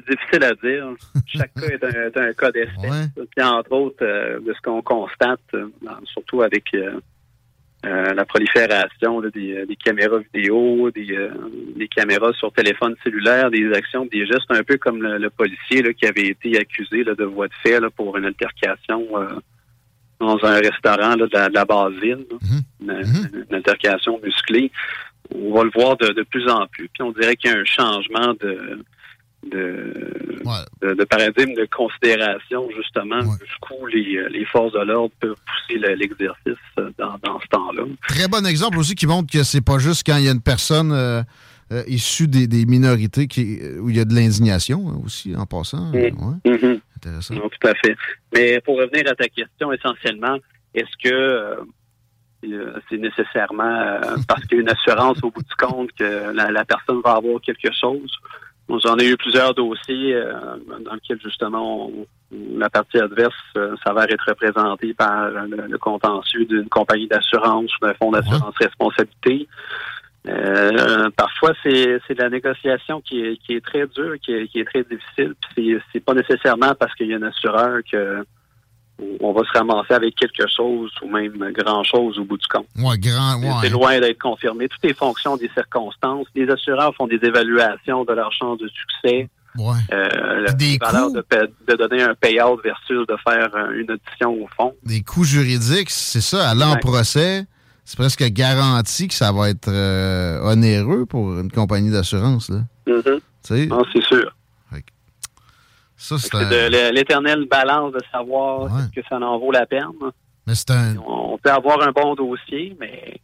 difficile 0.09 0.43
à 0.43 0.53
dire. 0.55 0.93
Chaque 1.25 1.53
cas 1.53 1.67
est 1.67 2.17
un, 2.17 2.33
cas 2.33 2.51
d'espèce. 2.51 3.09
Puis, 3.15 3.43
entre 3.43 3.71
autres, 3.71 4.03
euh, 4.03 4.41
de 4.41 4.53
ce 4.53 4.61
qu'on 4.61 4.81
constate, 4.81 5.39
euh, 5.53 5.69
surtout 6.03 6.41
avec 6.41 6.65
euh, 6.73 6.99
la 7.83 8.25
prolifération 8.25 9.21
des, 9.21 9.77
caméras 9.83 10.19
vidéo, 10.33 10.89
des, 10.91 11.87
caméras 11.93 12.31
sur 12.33 12.51
téléphone 12.53 12.95
cellulaire, 13.03 13.51
des 13.51 13.71
actions, 13.73 14.05
des 14.05 14.25
gestes 14.25 14.49
un 14.49 14.63
peu 14.63 14.77
comme 14.77 15.01
le, 15.01 15.29
policier 15.29 15.93
qui 15.93 16.05
avait 16.05 16.27
été 16.27 16.57
accusé 16.57 17.03
de 17.03 17.23
voie 17.25 17.47
de 17.47 17.53
fait 17.61 17.81
pour 17.95 18.17
une 18.17 18.25
altercation 18.25 19.05
dans 20.19 20.37
un 20.43 20.55
restaurant 20.59 21.17
de, 21.17 21.27
la, 21.33 21.65
base 21.65 21.93
ville, 22.01 22.25
mm-hmm. 22.31 22.85
Mm-hmm. 22.85 23.45
une, 23.49 23.55
altercation 23.55 24.19
musclée 24.23 24.71
on 25.35 25.53
va 25.53 25.63
le 25.63 25.71
voir 25.73 25.97
de, 25.97 26.23
plus 26.23 26.47
en 26.49 26.67
plus. 26.67 26.89
Puis 26.89 27.03
on 27.03 27.11
dirait 27.11 27.35
qu'il 27.35 27.51
y 27.51 27.53
a 27.53 27.57
un 27.57 27.65
changement 27.65 28.33
de, 28.39 28.83
de, 29.51 31.03
paradigme, 31.05 31.53
de 31.53 31.65
considération, 31.65 32.67
justement, 32.75 33.21
jusqu'où 33.21 33.85
les, 33.87 34.29
les, 34.29 34.45
forces 34.45 34.73
de 34.73 34.79
l'ordre 34.79 35.13
peuvent 35.19 35.35
pousser 35.35 35.79
l'exercice 35.95 36.57
dans, 36.97 37.39
ce 37.39 37.47
temps-là. 37.49 37.83
Très 38.07 38.27
bon 38.27 38.45
exemple 38.45 38.77
aussi 38.77 38.95
qui 38.95 39.07
montre 39.07 39.31
que 39.31 39.43
c'est 39.43 39.63
pas 39.63 39.79
juste 39.79 40.03
quand 40.05 40.17
il 40.17 40.25
y 40.25 40.29
a 40.29 40.31
une 40.31 40.41
personne 40.41 40.91
euh, 40.91 41.21
euh, 41.71 41.83
issue 41.87 42.27
des, 42.27 42.65
minorités 42.65 43.27
qui, 43.27 43.59
où 43.79 43.89
il 43.89 43.97
y 43.97 43.99
a 43.99 44.05
de 44.05 44.13
l'indignation 44.13 44.89
hein, 44.89 45.01
aussi, 45.05 45.35
en 45.35 45.45
passant. 45.45 45.91
Mm. 45.91 46.39
Mm-hmm. 46.45 46.79
Intéressant. 46.97 47.35
tout 47.35 47.67
à 47.67 47.73
fait. 47.75 47.95
Mais 48.33 48.61
pour 48.61 48.77
revenir 48.77 49.09
à 49.09 49.15
ta 49.15 49.27
question, 49.27 49.71
essentiellement, 49.71 50.37
est-ce 50.73 51.09
que... 51.09 51.13
Euh, 51.13 51.55
c'est 52.89 52.97
nécessairement 52.97 54.01
parce 54.27 54.43
qu'il 54.43 54.57
y 54.57 54.59
a 54.59 54.63
une 54.63 54.69
assurance 54.69 55.17
au 55.23 55.31
bout 55.31 55.43
du 55.43 55.55
compte 55.55 55.89
que 55.93 56.33
la, 56.33 56.65
personne 56.65 56.99
va 57.01 57.13
avoir 57.13 57.39
quelque 57.39 57.71
chose. 57.71 58.11
J'en 58.69 58.97
ai 58.97 59.09
eu 59.09 59.17
plusieurs 59.17 59.53
dossiers 59.53 60.19
dans 60.85 60.93
lesquels 60.93 61.19
justement 61.21 61.91
la 62.31 62.69
partie 62.69 62.97
adverse 62.97 63.35
s'avère 63.83 64.09
être 64.09 64.25
représentée 64.27 64.93
par 64.93 65.29
le, 65.29 65.77
contentieux 65.77 66.45
d'une 66.45 66.69
compagnie 66.69 67.07
d'assurance 67.07 67.71
ou 67.75 67.85
d'un 67.85 67.93
fonds 67.93 68.11
d'assurance 68.11 68.55
responsabilité. 68.57 69.47
Euh, 70.27 71.09
parfois, 71.17 71.53
c'est, 71.63 71.99
c'est 72.07 72.17
la 72.17 72.29
négociation 72.29 73.01
qui 73.01 73.21
est, 73.21 73.37
qui 73.37 73.55
est 73.55 73.65
très 73.65 73.85
dure, 73.87 74.15
qui 74.21 74.33
est, 74.33 74.47
qui 74.47 74.59
est 74.59 74.65
très 74.65 74.83
difficile. 74.83 75.33
Puis 75.55 75.73
c'est, 75.75 75.81
c'est 75.91 75.99
pas 75.99 76.13
nécessairement 76.13 76.73
parce 76.75 76.93
qu'il 76.95 77.07
y 77.07 77.13
a 77.13 77.17
un 77.17 77.23
assureur 77.23 77.79
que 77.91 78.25
on 79.19 79.33
va 79.33 79.41
se 79.43 79.57
ramasser 79.57 79.93
avec 79.93 80.15
quelque 80.15 80.45
chose 80.47 80.91
ou 81.01 81.09
même 81.09 81.51
grand 81.51 81.83
chose 81.83 82.17
au 82.19 82.25
bout 82.25 82.37
du 82.37 82.47
compte. 82.47 82.67
Ouais, 82.77 82.97
grand, 82.97 83.39
ouais. 83.39 83.49
C'est 83.61 83.69
loin 83.69 83.99
d'être 83.99 84.21
confirmé. 84.21 84.67
Tout 84.67 84.77
est 84.83 84.93
fonction 84.93 85.35
des 85.37 85.49
circonstances. 85.53 86.27
Les 86.35 86.49
assureurs 86.49 86.93
font 86.95 87.07
des 87.07 87.19
évaluations 87.21 88.05
de 88.05 88.13
leur 88.13 88.31
chance 88.31 88.59
de 88.59 88.67
succès. 88.67 89.29
Ouais. 89.55 89.77
Euh, 89.91 90.51
des 90.53 90.77
valeur 90.79 91.11
de, 91.11 91.23
de, 91.67 91.75
donner 91.75 92.01
un 92.01 92.15
payout 92.15 92.59
versus 92.63 93.05
de 93.07 93.15
faire 93.23 93.49
une 93.71 93.91
audition 93.91 94.33
au 94.33 94.47
fond. 94.57 94.73
Des 94.83 95.01
coûts 95.03 95.25
juridiques, 95.25 95.91
c'est 95.91 96.21
ça, 96.21 96.49
aller 96.49 96.63
en 96.63 96.75
procès 96.77 97.45
c'est 97.85 97.97
presque 97.97 98.23
garanti 98.23 99.07
que 99.07 99.13
ça 99.13 99.31
va 99.31 99.49
être 99.49 99.67
euh, 99.67 100.39
onéreux 100.43 101.05
pour 101.05 101.37
une 101.39 101.51
compagnie 101.51 101.91
d'assurance. 101.91 102.49
là. 102.49 102.61
Mm-hmm. 102.87 103.19
c'est 103.43 104.03
sûr. 104.03 104.35
Ça, 106.03 106.17
c'est 106.17 106.91
l'éternelle 106.91 107.45
balance 107.49 107.93
de 107.93 108.01
savoir 108.11 108.69
que 108.93 108.99
ça 109.07 109.15
en 109.15 109.39
vaut 109.39 109.53
la 109.53 109.65
peine. 109.65 109.87
Mais 110.45 110.53
c'est 110.53 110.71
un... 110.71 110.97
On 110.97 111.37
peut 111.37 111.49
avoir 111.49 111.81
un 111.81 111.93
bon 111.93 112.13
dossier, 112.13 112.75
mais 112.77 113.21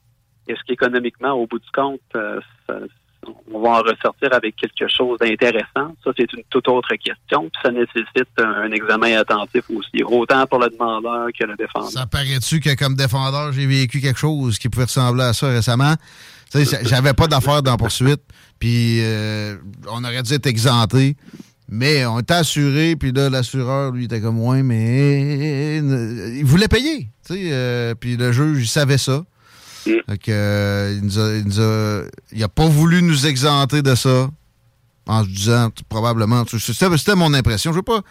est-ce 0.47 0.61
qu'économiquement, 0.65 1.33
au 1.33 1.45
bout 1.45 1.59
du 1.59 1.69
compte, 1.73 1.99
euh, 2.15 2.39
ça, 2.65 2.75
on 3.51 3.59
va 3.59 3.69
en 3.69 3.81
ressortir 3.81 4.31
avec 4.31 4.55
quelque 4.55 4.87
chose 4.87 5.19
d'intéressant? 5.19 5.93
Ça, 6.05 6.11
c'est 6.17 6.31
une 6.31 6.43
toute 6.49 6.69
autre 6.69 6.95
question. 6.95 7.49
Puis 7.49 7.61
ça 7.61 7.71
nécessite 7.71 8.29
un, 8.37 8.71
examen 8.71 9.17
attentif 9.17 9.65
aussi, 9.71 10.01
autant 10.01 10.47
pour 10.47 10.59
le 10.59 10.69
demandeur 10.69 11.27
que 11.37 11.45
le 11.45 11.57
défendeur. 11.57 11.89
Ça 11.89 12.05
paraît-tu 12.05 12.61
que 12.61 12.73
comme 12.75 12.95
défendeur, 12.95 13.51
j'ai 13.51 13.65
vécu 13.65 13.99
quelque 13.99 14.19
chose 14.19 14.57
qui 14.57 14.69
pouvait 14.69 14.85
ressembler 14.85 15.23
à 15.23 15.33
ça 15.33 15.49
récemment? 15.49 15.95
J'avais 16.83 17.13
pas 17.13 17.27
d'affaires 17.27 17.61
dans 17.61 17.75
poursuite, 17.75 18.21
puis 18.57 19.01
euh, 19.01 19.57
on 19.91 20.01
aurait 20.05 20.23
dû 20.23 20.33
être 20.33 20.47
exempté. 20.47 21.17
Mais 21.71 22.03
on 22.05 22.19
était 22.19 22.33
assuré, 22.33 22.95
puis 22.95 23.11
là, 23.11 23.29
l'assureur, 23.29 23.91
lui, 23.91 24.05
était 24.05 24.19
comme, 24.19 24.39
ouais, 24.41 24.63
mais 24.63 25.77
il 25.77 26.43
voulait 26.43 26.67
payer. 26.67 27.09
Euh, 27.29 27.93
puis 27.93 28.17
le 28.17 28.31
juge, 28.31 28.63
il 28.63 28.67
savait 28.67 28.97
ça. 28.97 29.23
Euh, 29.87 30.99
il, 30.99 31.05
nous 31.05 32.09
il, 32.31 32.43
a, 32.43 32.47
pas 32.47 32.67
voulu 32.67 33.01
nous 33.01 33.27
exempter 33.27 33.81
de 33.81 33.95
ça 33.95 34.29
en 35.07 35.23
se 35.23 35.29
disant 35.29 35.69
probablement. 35.87 36.43
C'était 36.47 37.15
mon 37.15 37.33
impression. 37.33 37.71
Je 37.71 37.77
veux 37.77 37.83
pas 37.83 38.01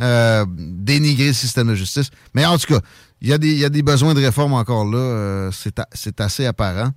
euh, 0.00 0.44
dénigrer 0.48 1.28
le 1.28 1.32
système 1.32 1.68
de 1.68 1.74
justice. 1.74 2.10
Mais 2.34 2.44
en 2.44 2.58
tout 2.58 2.66
cas, 2.74 2.80
il 3.22 3.28
y, 3.28 3.32
a 3.32 3.38
des, 3.38 3.68
des 3.70 3.82
besoins 3.82 4.14
de 4.14 4.20
réforme 4.20 4.52
encore 4.52 4.84
là. 4.84 4.98
Euh, 4.98 5.50
c'est 5.92 6.20
assez 6.20 6.46
apparent. 6.46 6.90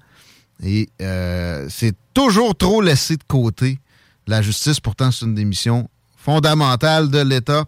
Et 0.63 0.89
c'est 1.69 1.95
toujours 2.13 2.55
trop 2.57 2.81
laissé 2.81 3.15
de 3.15 3.23
côté. 3.25 3.79
La 4.27 4.41
justice, 4.41 4.79
pourtant, 4.79 5.11
c'est 5.11 5.25
une 5.25 5.33
des 5.33 5.45
missions 5.45 5.89
fondamentales 6.29 7.09
de 7.09 7.21
l'État. 7.27 7.63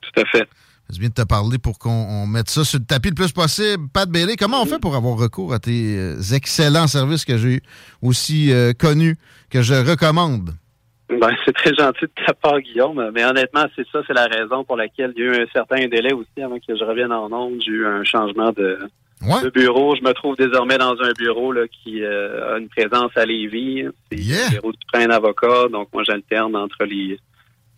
Tout 0.00 0.20
à 0.20 0.24
fait. 0.26 0.48
C'est 0.88 1.00
bien 1.00 1.08
de 1.08 1.14
te 1.14 1.26
parler 1.26 1.58
pour 1.58 1.80
qu'on 1.80 2.26
mette 2.28 2.48
ça 2.48 2.62
sur 2.62 2.78
le 2.78 2.84
tapis 2.84 3.08
le 3.08 3.16
plus 3.16 3.32
possible. 3.32 3.88
Pat 3.92 4.08
Bailey, 4.08 4.36
comment 4.36 4.62
on 4.62 4.66
fait 4.66 4.78
pour 4.78 4.94
avoir 4.94 5.16
recours 5.16 5.52
à 5.52 5.58
tes 5.58 5.98
euh, 5.98 6.34
excellents 6.34 6.86
services 6.86 7.24
que 7.24 7.36
j'ai 7.36 7.60
aussi 8.02 8.52
euh, 8.52 8.72
connus, 8.72 9.16
que 9.50 9.62
je 9.62 9.74
recommande? 9.74 10.50
Ben, 11.08 11.30
c'est 11.44 11.52
très 11.52 11.74
gentil 11.74 12.04
de 12.04 12.24
ta 12.24 12.34
part, 12.34 12.60
Guillaume. 12.60 13.10
Mais 13.12 13.24
honnêtement, 13.24 13.64
c'est 13.74 13.86
ça, 13.90 14.00
c'est 14.06 14.14
la 14.14 14.26
raison 14.26 14.62
pour 14.62 14.76
laquelle 14.76 15.12
il 15.16 15.24
y 15.24 15.26
a 15.26 15.32
eu 15.32 15.42
un 15.42 15.46
certain 15.52 15.88
délai 15.88 16.12
aussi 16.12 16.40
avant 16.40 16.58
que 16.58 16.76
je 16.76 16.84
revienne 16.84 17.12
en 17.12 17.32
ondes. 17.32 17.60
J'ai 17.64 17.72
eu 17.72 17.86
un 17.86 18.04
changement 18.04 18.52
de, 18.52 18.78
bureau. 19.52 19.96
Je 19.96 20.02
me 20.02 20.12
trouve 20.12 20.36
désormais 20.36 20.78
dans 20.78 20.94
un 21.02 21.12
bureau 21.18 21.50
là, 21.50 21.62
qui 21.66 22.04
euh, 22.04 22.54
a 22.54 22.58
une 22.58 22.68
présence 22.68 23.10
à 23.16 23.26
Lévis. 23.26 23.86
C'est 24.12 24.18
le 24.18 24.50
bureau 24.50 24.70
du 24.70 24.78
train 24.92 25.06
d'avocat. 25.06 25.66
Donc, 25.72 25.88
moi, 25.92 26.04
j'alterne 26.04 26.54
entre 26.54 26.84
les 26.84 27.18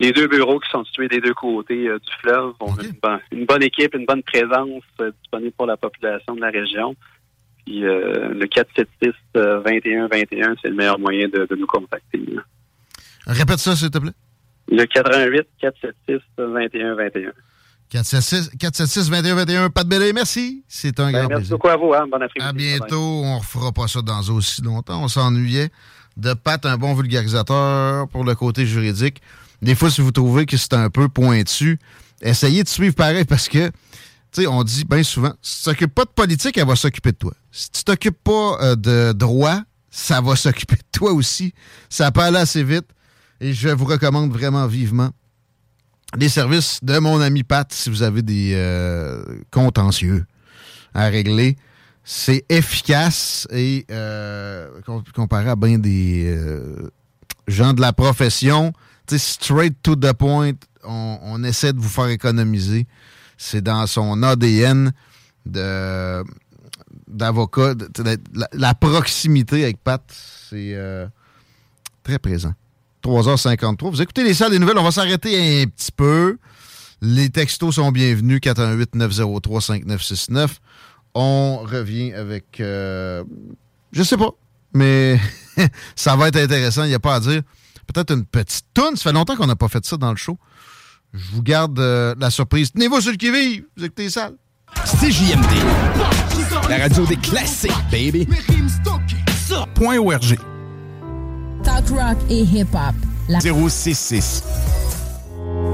les 0.00 0.12
deux 0.12 0.28
bureaux 0.28 0.60
qui 0.60 0.70
sont 0.70 0.84
situés 0.84 1.08
des 1.08 1.20
deux 1.20 1.34
côtés 1.34 1.88
euh, 1.88 1.98
du 1.98 2.10
fleuve. 2.20 2.52
ont 2.60 2.74
une, 3.32 3.46
bonne 3.46 3.62
équipe, 3.62 3.94
une 3.94 4.06
bonne 4.06 4.22
présence 4.22 4.82
euh, 5.00 5.10
disponible 5.22 5.52
pour 5.56 5.66
la 5.66 5.76
population 5.76 6.34
de 6.34 6.40
la 6.40 6.50
région. 6.50 6.94
Puis 7.66 7.84
euh, 7.84 8.28
le 8.32 8.46
476 8.46 9.12
21 9.34 10.08
21, 10.08 10.54
c'est 10.62 10.68
le 10.68 10.74
meilleur 10.74 10.98
moyen 10.98 11.28
de, 11.28 11.46
nous 11.54 11.66
contacter. 11.66 12.20
Répète 13.26 13.58
ça, 13.58 13.76
s'il 13.76 13.90
te 13.90 13.98
plaît. 13.98 14.12
Le 14.70 14.84
88 14.84 15.46
476 15.60 16.20
21 16.38 16.94
21. 16.94 17.32
476 17.90 19.10
21 19.10 19.34
21. 19.34 19.70
Pas 19.70 19.84
de 19.84 19.88
bélé, 19.88 20.12
merci. 20.12 20.62
C'est 20.68 21.00
un 21.00 21.06
ben, 21.06 21.12
grand 21.12 21.28
merci 21.28 21.34
plaisir. 21.40 21.56
beaucoup 21.56 21.68
à 21.68 21.76
vous. 21.76 21.92
Hein. 21.94 22.06
Bon 22.10 22.20
après-midi. 22.22 22.40
À 22.40 22.52
bientôt. 22.52 23.22
On 23.24 23.34
ne 23.34 23.38
refera 23.40 23.72
pas 23.72 23.88
ça 23.88 24.02
dans 24.02 24.20
aussi 24.30 24.62
longtemps. 24.62 25.02
On 25.02 25.08
s'ennuyait 25.08 25.70
de 26.16 26.34
Pat, 26.34 26.64
un 26.66 26.76
bon 26.76 26.94
vulgarisateur 26.94 28.08
pour 28.08 28.24
le 28.24 28.34
côté 28.34 28.66
juridique. 28.66 29.20
Des 29.62 29.74
fois, 29.74 29.90
si 29.90 30.00
vous 30.00 30.12
trouvez 30.12 30.46
que 30.46 30.56
c'est 30.56 30.74
un 30.74 30.90
peu 30.90 31.08
pointu, 31.08 31.78
essayez 32.22 32.62
de 32.62 32.68
suivre 32.68 32.94
pareil 32.94 33.24
parce 33.24 33.48
que, 33.48 33.68
tu 33.68 34.42
sais, 34.42 34.46
on 34.46 34.62
dit 34.62 34.84
bien 34.84 35.02
souvent, 35.02 35.32
si 35.42 35.58
tu 35.58 35.64
t'occupes 35.64 35.94
pas 35.94 36.04
de 36.04 36.10
politique, 36.10 36.56
elle 36.58 36.66
va 36.66 36.76
s'occuper 36.76 37.12
de 37.12 37.16
toi. 37.16 37.32
Si 37.50 37.70
tu 37.70 37.84
t'occupes 37.84 38.22
pas 38.22 38.58
euh, 38.60 38.76
de 38.76 39.12
droit, 39.12 39.60
ça 39.90 40.20
va 40.20 40.36
s'occuper 40.36 40.76
de 40.76 40.82
toi 40.92 41.12
aussi. 41.12 41.52
Ça 41.88 42.10
peut 42.12 42.20
aller 42.20 42.38
assez 42.38 42.62
vite. 42.62 42.86
Et 43.40 43.52
je 43.52 43.68
vous 43.68 43.84
recommande 43.84 44.32
vraiment 44.32 44.66
vivement 44.66 45.10
les 46.16 46.28
services 46.28 46.78
de 46.82 46.98
mon 46.98 47.20
ami 47.20 47.44
Pat 47.44 47.70
si 47.72 47.90
vous 47.90 48.02
avez 48.02 48.22
des 48.22 48.52
euh, 48.54 49.22
contentieux 49.50 50.24
à 50.94 51.06
régler. 51.06 51.56
C'est 52.04 52.44
efficace 52.48 53.46
et 53.50 53.84
euh, 53.90 54.80
comparé 55.14 55.50
à 55.50 55.56
bien 55.56 55.78
des 55.78 56.34
gens 57.46 57.74
de 57.74 57.82
la 57.82 57.92
profession, 57.92 58.72
straight 59.16 59.82
to 59.82 59.96
the 59.96 60.12
point, 60.12 60.54
on, 60.84 61.42
essaie 61.44 61.72
de 61.72 61.78
vous 61.78 61.88
faire 61.88 62.08
économiser. 62.08 62.86
C'est 63.36 63.62
dans 63.62 63.86
son 63.86 64.22
ADN 64.22 64.92
d'avocat. 67.06 67.74
La, 68.52 68.74
proximité 68.74 69.64
avec 69.64 69.78
Pat, 69.78 70.02
c'est 70.50 70.72
euh, 70.74 71.06
très 72.02 72.18
présent. 72.18 72.52
3h53. 73.04 73.90
Vous 73.90 74.02
écoutez 74.02 74.24
les 74.24 74.34
salles 74.34 74.50
des 74.50 74.58
nouvelles, 74.58 74.78
on 74.78 74.84
va 74.84 74.90
s'arrêter 74.90 75.62
un 75.62 75.66
petit 75.66 75.92
peu. 75.92 76.38
Les 77.00 77.30
textos 77.30 77.76
sont 77.76 77.92
bienvenus, 77.92 78.40
418-903-5969. 78.40 80.48
On 81.14 81.58
revient 81.58 82.12
avec... 82.12 82.60
Euh, 82.60 83.22
je 83.92 84.02
sais 84.02 84.16
pas, 84.16 84.30
mais 84.74 85.18
ça 85.96 86.16
va 86.16 86.28
être 86.28 86.36
intéressant, 86.36 86.84
il 86.84 86.88
n'y 86.88 86.94
a 86.94 86.98
pas 86.98 87.14
à 87.14 87.20
dire 87.20 87.42
peut-être 87.92 88.12
une 88.12 88.24
petite 88.24 88.66
toune. 88.74 88.96
Ça 88.96 89.04
fait 89.04 89.12
longtemps 89.12 89.36
qu'on 89.36 89.46
n'a 89.46 89.56
pas 89.56 89.68
fait 89.68 89.84
ça 89.84 89.96
dans 89.96 90.10
le 90.10 90.16
show. 90.16 90.38
Je 91.14 91.24
vous 91.32 91.42
garde 91.42 91.78
euh, 91.78 92.14
la 92.18 92.30
surprise. 92.30 92.72
Tenez-vous 92.72 93.00
sur 93.00 93.10
le 93.12 93.16
qui-vive. 93.16 93.64
Vous 93.76 93.84
écoutez 93.84 94.10
ça. 94.10 94.30
CJMD. 94.84 95.46
La 96.68 96.78
radio 96.78 97.06
des 97.06 97.16
classiques, 97.16 97.72
baby. 97.90 98.28
Point 99.74 99.98
ORG. 99.98 100.36
Talk 101.62 101.88
rock 101.88 102.18
et 102.28 102.40
hip-hop. 102.42 102.94
La 103.28 103.40
066. 103.40 104.42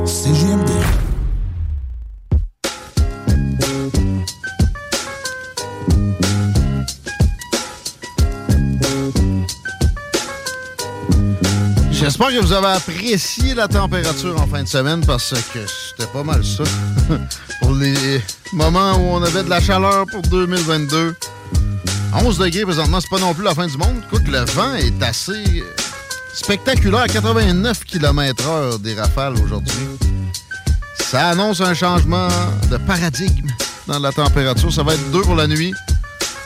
CJMD. 0.07 1.03
J'espère 12.25 12.41
que 12.41 12.47
vous 12.47 12.53
avez 12.55 12.77
apprécié 12.77 13.55
la 13.55 13.68
température 13.68 14.41
en 14.41 14.47
fin 14.47 14.62
de 14.62 14.68
semaine 14.68 15.05
parce 15.05 15.35
que 15.53 15.59
c'était 15.66 16.11
pas 16.11 16.22
mal 16.22 16.43
ça. 16.43 16.64
pour 17.61 17.72
les 17.75 18.22
moments 18.55 18.95
où 18.95 19.16
on 19.16 19.22
avait 19.22 19.43
de 19.43 19.51
la 19.51 19.61
chaleur 19.61 20.07
pour 20.11 20.22
2022. 20.22 21.14
11 22.14 22.39
degrés 22.39 22.62
présentement, 22.62 23.01
c'est 23.03 23.11
pas 23.11 23.18
non 23.18 23.35
plus 23.35 23.45
la 23.45 23.55
fin 23.55 23.66
du 23.66 23.77
monde. 23.77 24.01
Écoute, 24.07 24.27
le 24.27 24.43
vent 24.53 24.75
est 24.75 25.03
assez 25.03 25.64
spectaculaire. 26.33 27.09
89 27.09 27.85
km/h 27.85 28.81
des 28.81 28.95
rafales 28.95 29.35
aujourd'hui. 29.35 29.87
Ça 30.99 31.29
annonce 31.29 31.61
un 31.61 31.75
changement 31.75 32.29
de 32.70 32.79
paradigme 32.79 33.51
dans 33.87 33.99
la 33.99 34.12
température. 34.12 34.72
Ça 34.72 34.83
va 34.83 34.95
être 34.95 35.11
2 35.11 35.20
pour 35.20 35.35
la 35.35 35.47
nuit. 35.47 35.75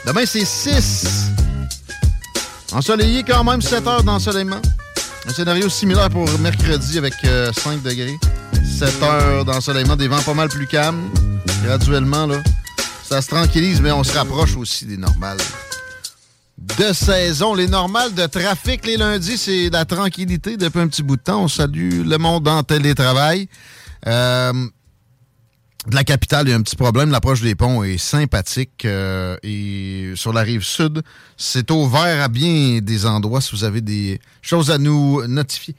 Demain, 0.04 0.24
c'est 0.26 0.44
6. 0.44 1.30
Ensoleillé 2.72 3.22
quand 3.22 3.44
même, 3.44 3.62
7 3.62 3.86
heures 3.86 4.02
d'ensoleillement. 4.02 4.60
Un 5.28 5.34
scénario 5.34 5.68
similaire 5.68 6.08
pour 6.08 6.26
mercredi 6.38 6.96
avec 6.96 7.12
5 7.12 7.26
euh, 7.26 7.76
degrés. 7.84 8.16
7 8.64 9.02
heures 9.02 9.44
d'ensoleillement, 9.44 9.94
des 9.94 10.08
vents 10.08 10.22
pas 10.22 10.32
mal 10.32 10.48
plus 10.48 10.66
calmes. 10.66 11.10
Graduellement, 11.62 12.26
là, 12.26 12.42
Ça 13.04 13.20
se 13.20 13.28
tranquillise, 13.28 13.82
mais 13.82 13.92
on 13.92 14.02
se 14.02 14.16
rapproche 14.16 14.56
aussi 14.56 14.86
des 14.86 14.96
normales 14.96 15.36
de 16.56 16.92
saison. 16.94 17.54
Les 17.54 17.66
normales 17.66 18.14
de 18.14 18.24
trafic 18.24 18.86
les 18.86 18.96
lundis, 18.96 19.36
c'est 19.36 19.68
la 19.68 19.84
tranquillité 19.84 20.56
depuis 20.56 20.80
un 20.80 20.88
petit 20.88 21.02
bout 21.02 21.16
de 21.16 21.22
temps. 21.22 21.42
On 21.42 21.48
salue 21.48 22.06
le 22.06 22.16
monde 22.16 22.48
en 22.48 22.62
télétravail. 22.62 23.48
Euh, 24.06 24.52
de 25.86 25.94
la 25.94 26.04
capitale, 26.04 26.48
il 26.48 26.50
y 26.50 26.52
a 26.52 26.56
un 26.56 26.62
petit 26.62 26.76
problème. 26.76 27.10
L'approche 27.10 27.40
des 27.40 27.54
ponts 27.54 27.82
est 27.84 27.98
sympathique. 27.98 28.84
euh, 28.84 29.36
et 29.42 30.12
sur 30.16 30.32
la 30.32 30.42
rive 30.42 30.62
sud, 30.62 31.02
c'est 31.36 31.70
ouvert 31.70 32.22
à 32.22 32.28
bien 32.28 32.80
des 32.82 33.06
endroits 33.06 33.40
si 33.40 33.52
vous 33.52 33.64
avez 33.64 33.80
des 33.80 34.20
choses 34.42 34.70
à 34.70 34.78
nous 34.78 35.26
notifier. 35.26 35.74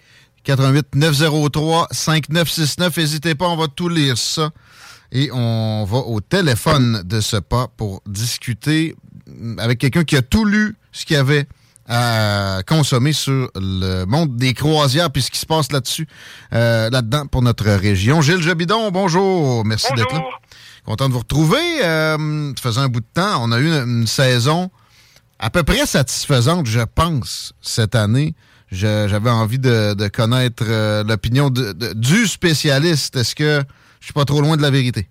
88 0.46 0.96
903 0.96 1.88
5969. 1.92 2.98
N'hésitez 2.98 3.36
pas, 3.36 3.50
on 3.50 3.58
va 3.58 3.68
tout 3.68 3.90
lire 3.90 4.18
ça. 4.18 4.52
Et 5.12 5.30
on 5.32 5.86
va 5.86 5.98
au 5.98 6.22
téléphone 6.22 7.02
de 7.04 7.20
ce 7.20 7.38
pas 7.38 7.68
pour 7.76 8.02
discuter 8.08 8.96
avec 9.58 9.80
quelqu'un 9.80 10.04
qui 10.04 10.16
a 10.16 10.22
tout 10.22 10.46
lu 10.46 10.76
ce 10.92 11.06
qu'il 11.06 11.16
y 11.16 11.20
avait 11.20 11.48
à 11.90 12.60
consommer 12.68 13.14
sur 13.14 13.50
le 13.56 14.06
monde 14.06 14.38
des 14.38 14.54
croisières 14.54 15.12
puis 15.12 15.22
ce 15.24 15.32
qui 15.32 15.40
se 15.40 15.46
passe 15.46 15.72
là-dessus, 15.72 16.08
euh, 16.54 16.90
là-dedans 16.92 17.26
pour 17.26 17.42
notre 17.42 17.66
région. 17.66 18.22
Gilles 18.22 18.42
Jobidon, 18.42 18.92
bonjour. 18.92 19.66
Merci 19.66 19.92
d'être 19.96 20.14
là. 20.14 20.22
Content 20.86 21.08
de 21.10 21.14
vous 21.14 21.20
retrouver. 21.20 21.58
Euh, 21.84 22.54
ça 22.56 22.62
faisait 22.70 22.82
un 22.82 22.88
bout 22.90 23.02
de 23.02 23.06
temps. 23.14 23.44
On 23.44 23.52
a 23.52 23.60
eu 23.60 23.68
une, 23.68 24.02
une 24.02 24.08
saison 24.08 24.70
à 25.40 25.50
peu 25.50 25.64
près 25.64 25.86
satisfaisante, 25.86 26.68
je 26.68 26.82
pense, 26.82 27.54
cette 27.62 27.96
année. 27.96 28.34
Je- 28.72 29.08
J'avais 29.10 29.30
envie 29.32 29.58
de, 29.60 29.94
de 29.96 30.08
connaître 30.10 30.64
euh, 30.68 31.04
l'opinion 31.04 31.50
du 31.50 32.28
spécialiste. 32.28 33.16
Est-ce 33.16 33.34
que 33.36 33.64
je 34.00 34.06
suis 34.06 34.14
pas 34.14 34.26
trop 34.26 34.42
loin 34.42 34.58
de 34.58 34.62
la 34.62 34.70
vérité? 34.70 35.10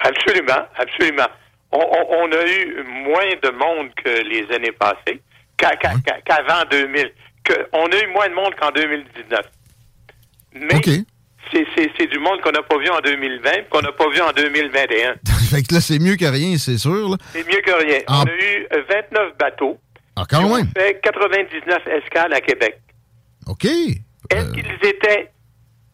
Absolument, 0.00 0.62
absolument. 0.76 1.26
On, 1.72 1.78
on- 1.78 2.14
on 2.22 2.32
a 2.32 2.46
eu 2.46 2.84
moins 3.04 3.30
de 3.42 3.50
monde 3.50 3.90
que 3.96 4.22
les 4.28 4.54
années 4.54 4.72
passées, 4.72 5.20
qu'a- 5.56 5.76
qu'a- 5.76 5.94
qu'a- 6.04 6.20
qu'avant 6.22 6.64
2000. 6.70 7.10
Que, 7.44 7.52
on 7.72 7.86
a 7.86 7.96
eu 8.02 8.06
moins 8.08 8.28
de 8.28 8.34
monde 8.34 8.54
qu'en 8.60 8.70
2019. 8.70 9.40
Mais 10.54 10.80
c'est- 11.52 11.66
c'est 11.76 11.90
c'est 11.98 12.06
du 12.06 12.18
monde 12.18 12.40
qu'on 12.40 12.52
n'a 12.52 12.62
pas 12.62 12.78
vu 12.78 12.88
en 12.88 13.00
2020, 13.00 13.68
qu'on 13.70 13.82
n'a 13.82 13.92
pas 13.92 14.08
vu 14.08 14.20
en 14.20 14.32
2021. 14.32 15.14
fait 15.50 15.62
que 15.62 15.74
là, 15.74 15.80
c'est 15.80 15.98
mieux 15.98 16.16
que 16.16 16.24
rien, 16.24 16.56
c'est 16.58 16.78
sûr. 16.78 17.16
C'est 17.32 17.46
mieux 17.46 17.60
que 17.60 17.72
rien. 17.84 17.98
Ah. 18.06 18.22
On 18.22 18.28
a 18.28 18.32
eu 18.32 18.66
euh, 18.72 18.82
29 18.88 19.36
bateaux. 19.38 19.78
Ah, 20.16 20.24
quand 20.28 20.48
même. 20.56 20.68
fait 20.76 21.00
99 21.02 21.82
escales 21.88 22.32
à 22.32 22.40
Québec. 22.40 22.78
OK. 23.46 23.64
Est-ce 23.64 24.52
qu'ils 24.52 24.88
étaient 24.88 25.30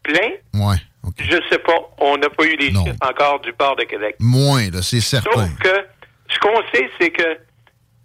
pleins? 0.02 0.32
Ouais. 0.54 0.76
Je 1.18 1.36
sais 1.50 1.58
pas. 1.58 1.90
On 1.98 2.16
n'a 2.18 2.28
pas 2.28 2.44
eu 2.44 2.54
les 2.56 2.68
chiffres 2.68 2.94
encore 3.00 3.40
du 3.40 3.52
port 3.54 3.74
de 3.76 3.84
Québec. 3.84 4.16
Moins, 4.20 4.70
là, 4.70 4.82
c'est 4.82 5.00
certain. 5.00 5.30
Sauf 5.32 5.58
que 5.58 5.86
ce 6.28 6.38
qu'on 6.38 6.62
sait, 6.72 6.88
c'est 7.00 7.11
que 7.11 7.38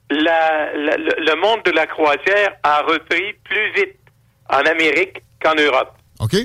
la- 0.09 0.73
la- 0.75 0.97
le 0.97 1.35
monde 1.41 1.63
de 1.65 1.71
la 1.71 1.87
croisière 1.87 2.53
a 2.63 2.81
repris 2.81 3.33
plus 3.43 3.71
vite 3.73 3.97
en 4.49 4.59
Amérique 4.59 5.21
qu'en 5.41 5.55
Europe. 5.55 5.93
OK. 6.19 6.35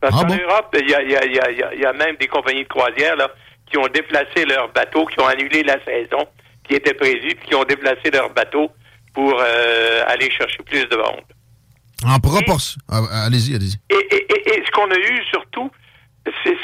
Parce 0.00 0.14
Ah 0.18 0.22
qu'en 0.22 0.28
bon? 0.28 0.38
Europe, 0.42 0.76
il 0.80 0.88
y 0.90 0.94
a, 0.94 1.02
y 1.02 1.12
y 1.12 1.80
y 1.82 1.98
même 1.98 2.16
des 2.16 2.26
compagnies 2.26 2.64
de 2.64 2.68
croisière 2.68 3.14
là, 3.16 3.30
qui 3.70 3.78
ont 3.78 3.86
déplacé 3.88 4.44
leurs 4.46 4.72
bateaux, 4.72 5.06
qui 5.06 5.20
ont 5.20 5.26
annulé 5.26 5.62
la 5.62 5.82
saison 5.84 6.26
qui 6.64 6.74
était 6.74 6.94
prévue, 6.94 7.34
puis 7.34 7.48
qui 7.48 7.54
ont 7.54 7.64
déplacé 7.64 8.10
leurs 8.12 8.30
bateaux 8.30 8.70
pour 9.14 9.34
euh, 9.40 10.04
aller 10.06 10.30
chercher 10.30 10.62
plus 10.64 10.86
de 10.86 10.96
monde. 10.96 11.22
En 12.04 12.18
proportion. 12.18 12.80
Ah, 12.90 13.02
allez-y, 13.26 13.54
allez-y. 13.54 13.76
Et, 13.90 14.14
et- 14.14 14.26
et- 14.32 14.54
et 14.58 14.64
ce 14.64 14.70
qu'on 14.72 14.90
a 14.90 14.96
eu 14.98 15.22
surtout, 15.30 15.70
c'est- 16.44 16.56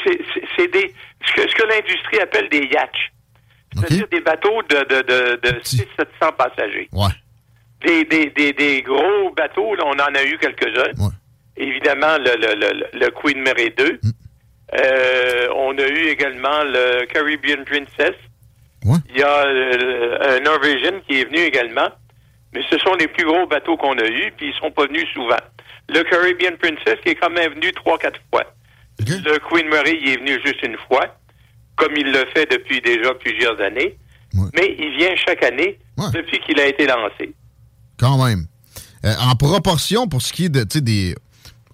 des 0.71 0.93
ce 1.25 1.33
que, 1.33 1.41
ce 1.49 1.55
que 1.55 1.63
l'industrie 1.67 2.19
appelle 2.21 2.49
des 2.49 2.65
yachts. 2.73 2.91
C'est-à-dire 3.75 4.07
des 4.09 4.21
bateaux 4.21 4.61
de, 4.63 4.75
de, 4.75 5.01
de, 5.01 5.35
de 5.41 5.59
600-700 5.59 6.35
passagers. 6.37 6.89
Ouais. 6.91 7.09
Des, 7.85 8.03
des, 8.05 8.29
des, 8.31 8.53
des 8.53 8.81
gros 8.81 9.29
bateaux, 9.35 9.75
là, 9.75 9.83
on 9.85 9.93
en 9.93 10.15
a 10.15 10.23
eu 10.23 10.37
quelques-uns. 10.37 10.91
Évidemment, 11.55 12.17
le, 12.17 12.35
le, 12.35 12.55
le, 12.55 12.99
le 12.99 13.09
Queen 13.11 13.41
Mary 13.41 13.71
2. 13.77 13.99
Euh, 14.81 15.47
on 15.55 15.77
a 15.77 15.87
eu 15.87 16.07
également 16.07 16.63
le 16.63 17.05
Caribbean 17.05 17.63
Princess. 17.65 18.15
Il 19.09 19.17
y 19.17 19.23
a 19.23 19.45
euh, 19.45 20.37
un 20.37 20.39
Norwegian 20.41 20.99
qui 21.07 21.21
est 21.21 21.25
venu 21.25 21.39
également. 21.39 21.89
Mais 22.53 22.61
ce 22.69 22.77
sont 22.79 22.95
les 22.95 23.07
plus 23.07 23.25
gros 23.25 23.45
bateaux 23.45 23.77
qu'on 23.77 23.97
a 23.97 24.05
eus, 24.07 24.31
puis 24.37 24.47
ils 24.49 24.59
sont 24.59 24.71
pas 24.71 24.85
venus 24.87 25.07
souvent. 25.13 25.37
Le 25.87 26.01
Caribbean 26.03 26.57
Princess 26.57 26.99
qui 27.03 27.09
est 27.09 27.15
quand 27.15 27.29
même 27.29 27.53
venu 27.53 27.71
trois, 27.73 27.97
quatre 27.99 28.19
fois. 28.31 28.43
Le 28.99 29.37
Queen 29.49 29.67
Mary 29.69 29.99
il 30.01 30.09
est 30.13 30.17
venu 30.17 30.39
juste 30.43 30.61
une 30.63 30.77
fois, 30.87 31.15
comme 31.79 31.93
il 31.95 32.11
le 32.11 32.25
fait 32.35 32.45
depuis 32.51 32.81
déjà 32.81 33.13
plusieurs 33.15 33.59
années. 33.61 33.97
Mais 34.53 34.75
il 34.77 34.95
vient 34.97 35.15
chaque 35.15 35.43
année 35.43 35.79
depuis 36.13 36.39
qu'il 36.41 36.59
a 36.59 36.67
été 36.67 36.85
lancé. 36.85 37.33
Quand 37.97 38.23
même. 38.23 38.45
Euh, 39.05 39.13
en 39.21 39.35
proportion, 39.35 40.07
pour 40.07 40.21
ce 40.21 40.31
qui 40.33 40.45
est 40.45 40.49
de, 40.49 40.63
des... 40.79 41.15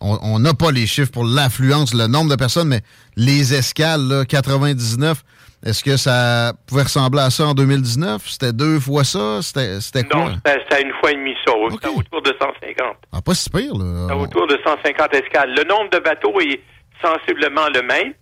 On 0.01 0.39
n'a 0.39 0.53
pas 0.53 0.71
les 0.71 0.85
chiffres 0.85 1.11
pour 1.11 1.23
l'affluence, 1.23 1.93
le 1.93 2.07
nombre 2.07 2.29
de 2.29 2.35
personnes, 2.35 2.67
mais 2.67 2.81
les 3.15 3.53
escales, 3.55 4.01
là, 4.01 4.25
99, 4.25 5.23
est-ce 5.65 5.83
que 5.83 5.97
ça 5.97 6.53
pouvait 6.67 6.83
ressembler 6.83 7.21
à 7.21 7.31
ça 7.31 7.47
en 7.47 7.53
2019? 7.55 8.21
C'était 8.27 8.53
deux 8.53 8.79
fois 8.79 9.03
ça? 9.03 9.39
C'était 9.41 10.03
quoi? 10.03 10.29
Non, 10.29 10.35
c'était 10.43 10.83
une 10.83 10.93
fois 10.99 11.11
et 11.11 11.15
demie 11.15 11.33
ça. 11.43 11.53
C'était 11.71 11.87
autour 11.87 12.21
de 12.21 12.35
150. 12.39 12.97
Ah, 13.11 13.21
pas 13.21 13.33
si 13.33 13.49
pire, 13.49 13.73
là. 13.73 14.15
Autour 14.15 14.45
de 14.45 14.59
150 14.63 15.13
escales. 15.15 15.55
Le 15.55 15.63
nombre 15.63 15.89
de 15.89 15.99
bateaux 15.99 16.39
est 16.39 16.61
sensiblement 17.01 17.67
le 17.73 17.81
même, 17.81 18.13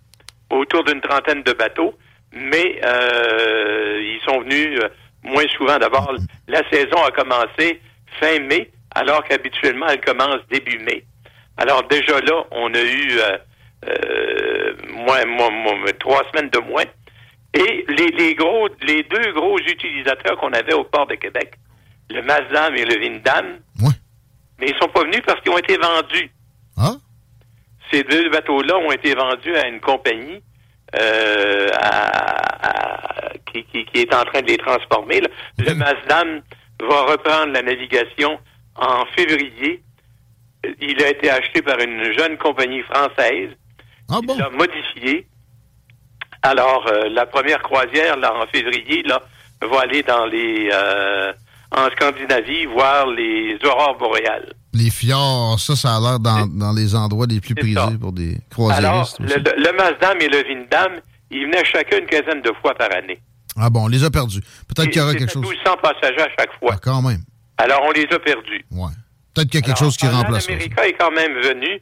autour 0.58 0.84
d'une 0.84 1.00
trentaine 1.00 1.42
de 1.42 1.52
bateaux, 1.52 1.94
mais 2.32 2.80
euh, 2.84 4.00
ils 4.02 4.20
sont 4.24 4.40
venus 4.40 4.78
euh, 4.82 4.88
moins 5.22 5.46
souvent. 5.56 5.78
D'abord, 5.78 6.12
la 6.48 6.68
saison 6.70 7.02
a 7.04 7.10
commencé 7.10 7.80
fin 8.20 8.38
mai, 8.40 8.70
alors 8.94 9.22
qu'habituellement, 9.24 9.86
elle 9.88 10.00
commence 10.00 10.40
début 10.50 10.78
mai. 10.78 11.04
Alors 11.56 11.86
déjà 11.88 12.20
là, 12.20 12.44
on 12.50 12.72
a 12.74 12.80
eu 12.82 13.18
euh, 13.86 14.74
moins, 14.92 15.24
moins- 15.26 15.50
moins- 15.50 15.92
trois 16.00 16.22
semaines 16.32 16.50
de 16.50 16.58
moins. 16.58 16.84
Et 17.54 17.84
les, 17.88 18.06
les 18.08 18.34
gros, 18.34 18.68
les 18.82 19.04
deux 19.04 19.32
gros 19.32 19.58
utilisateurs 19.58 20.36
qu'on 20.38 20.52
avait 20.52 20.74
au 20.74 20.84
port 20.84 21.06
de 21.06 21.14
Québec, 21.14 21.54
le 22.10 22.20
Mazdam 22.22 22.74
et 22.74 22.84
le 22.84 22.98
Vindam, 22.98 23.58
mais 24.58 24.66
ils 24.68 24.76
sont 24.80 24.88
pas 24.88 25.02
venus 25.02 25.20
parce 25.24 25.40
qu'ils 25.40 25.52
ont 25.52 25.58
été 25.58 25.76
vendus. 25.76 26.30
Ah? 26.76 26.94
Ces 27.90 28.02
deux 28.04 28.28
bateaux-là 28.30 28.76
ont 28.78 28.92
été 28.92 29.14
vendus 29.14 29.54
à 29.56 29.66
une 29.68 29.80
compagnie 29.80 30.42
euh, 31.00 31.68
à- 31.74 32.68
à- 32.68 33.32
qui, 33.52 33.64
qui- 33.64 33.84
qui 33.86 34.00
est 34.00 34.14
en 34.14 34.24
train 34.24 34.42
de 34.42 34.46
les 34.48 34.56
transformer. 34.58 35.20
là. 35.20 35.28
Le 35.58 35.74
Mazdam 35.74 36.42
va 36.80 37.02
reprendre 37.02 37.52
la 37.52 37.62
navigation 37.62 38.38
en 38.76 39.04
février. 39.16 39.82
Il 40.80 41.02
a 41.02 41.08
été 41.10 41.30
acheté 41.30 41.62
par 41.62 41.78
une 41.80 42.12
jeune 42.18 42.36
compagnie 42.38 42.82
française. 42.82 43.50
Il 44.22 44.26
l'a 44.38 44.50
modifié. 44.50 45.26
Alors, 46.42 46.86
euh, 46.88 47.08
la 47.10 47.26
première 47.26 47.62
croisière, 47.62 48.16
là, 48.16 48.34
en 48.34 48.46
février, 48.46 49.02
là, 49.04 49.20
va 49.62 49.80
aller 49.80 50.02
dans 50.02 50.26
les 50.26 50.68
euh, 50.72 51.32
en 51.74 51.88
Scandinavie 51.90 52.66
voir 52.66 53.06
les 53.06 53.58
aurores 53.64 53.96
boréales. 53.96 54.52
Les 54.74 54.90
fjords, 54.90 55.58
ça, 55.60 55.76
ça 55.76 55.96
a 55.96 56.00
l'air 56.00 56.18
dans, 56.20 56.46
dans 56.46 56.72
les 56.72 56.94
endroits 56.94 57.26
les 57.26 57.40
plus 57.40 57.54
prisés 57.54 57.96
pour 58.00 58.12
des 58.12 58.30
Alors, 58.32 58.48
croisiéristes. 58.50 59.20
le, 59.20 59.26
aussi. 59.26 59.34
le, 59.36 59.62
le 59.62 59.72
Mazdam 59.76 60.18
et 60.20 60.28
le 60.28 60.42
Vindam, 60.42 61.00
ils 61.30 61.46
venaient 61.46 61.64
chacun 61.64 61.98
une 61.98 62.06
quinzaine 62.06 62.42
de 62.42 62.52
fois 62.60 62.74
par 62.74 62.92
année. 62.92 63.20
Ah 63.56 63.70
bon, 63.70 63.84
on 63.84 63.88
les 63.88 64.02
a 64.02 64.10
perdus. 64.10 64.40
Peut-être 64.68 64.90
qu'il 64.90 65.00
y 65.00 65.04
aura 65.04 65.14
quelque 65.14 65.32
chose. 65.32 65.42
1200 65.48 65.76
passagers 65.80 66.22
à 66.22 66.28
chaque 66.38 66.52
fois. 66.58 66.72
Ah, 66.72 66.78
quand 66.82 67.00
même. 67.02 67.20
Alors, 67.56 67.82
on 67.86 67.92
les 67.92 68.06
a 68.12 68.18
perdus. 68.18 68.64
Ouais. 68.72 68.90
Peut-être 69.32 69.48
qu'il 69.48 69.60
y 69.60 69.62
a 69.62 69.66
quelque 69.66 69.78
Alors, 69.78 69.90
chose 69.92 69.96
qui 69.96 70.08
remplace 70.08 70.46
ça. 70.46 70.52
America 70.52 70.86
est 70.88 70.92
quand 70.94 71.12
même 71.12 71.34
venu 71.40 71.80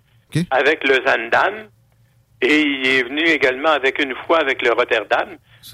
avec 0.50 0.84
le 0.86 0.94
Zandam 1.06 1.54
et 2.42 2.60
il 2.60 2.86
est 2.86 3.02
venu 3.04 3.22
également 3.22 3.70
avec 3.70 4.02
une 4.02 4.14
fois 4.26 4.40
avec 4.40 4.60
le 4.62 4.72
Rotterdam, 4.72 5.28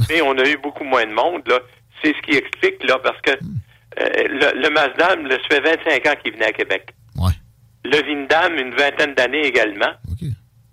mais 0.08 0.20
on 0.22 0.36
a 0.38 0.44
eu 0.48 0.56
beaucoup 0.62 0.84
moins 0.84 1.04
de 1.06 1.12
monde. 1.12 1.42
là. 1.48 1.58
C'est 2.02 2.14
ce 2.14 2.22
qui 2.22 2.36
explique, 2.36 2.82
là, 2.88 2.98
parce 3.02 3.20
que 3.22 3.32
Hmm. 3.42 3.56
euh, 4.00 4.06
le, 4.28 4.62
le 4.62 4.70
Mazdam, 4.70 5.26
là, 5.26 5.36
ça 5.50 5.56
fait 5.56 5.60
25 5.60 6.06
ans 6.06 6.14
qu'il 6.22 6.32
venait 6.34 6.46
à 6.46 6.52
Québec. 6.52 6.94
Le 7.90 8.02
Vindam, 8.02 8.54
une 8.56 8.74
vingtaine 8.74 9.14
d'années 9.14 9.46
également. 9.46 9.92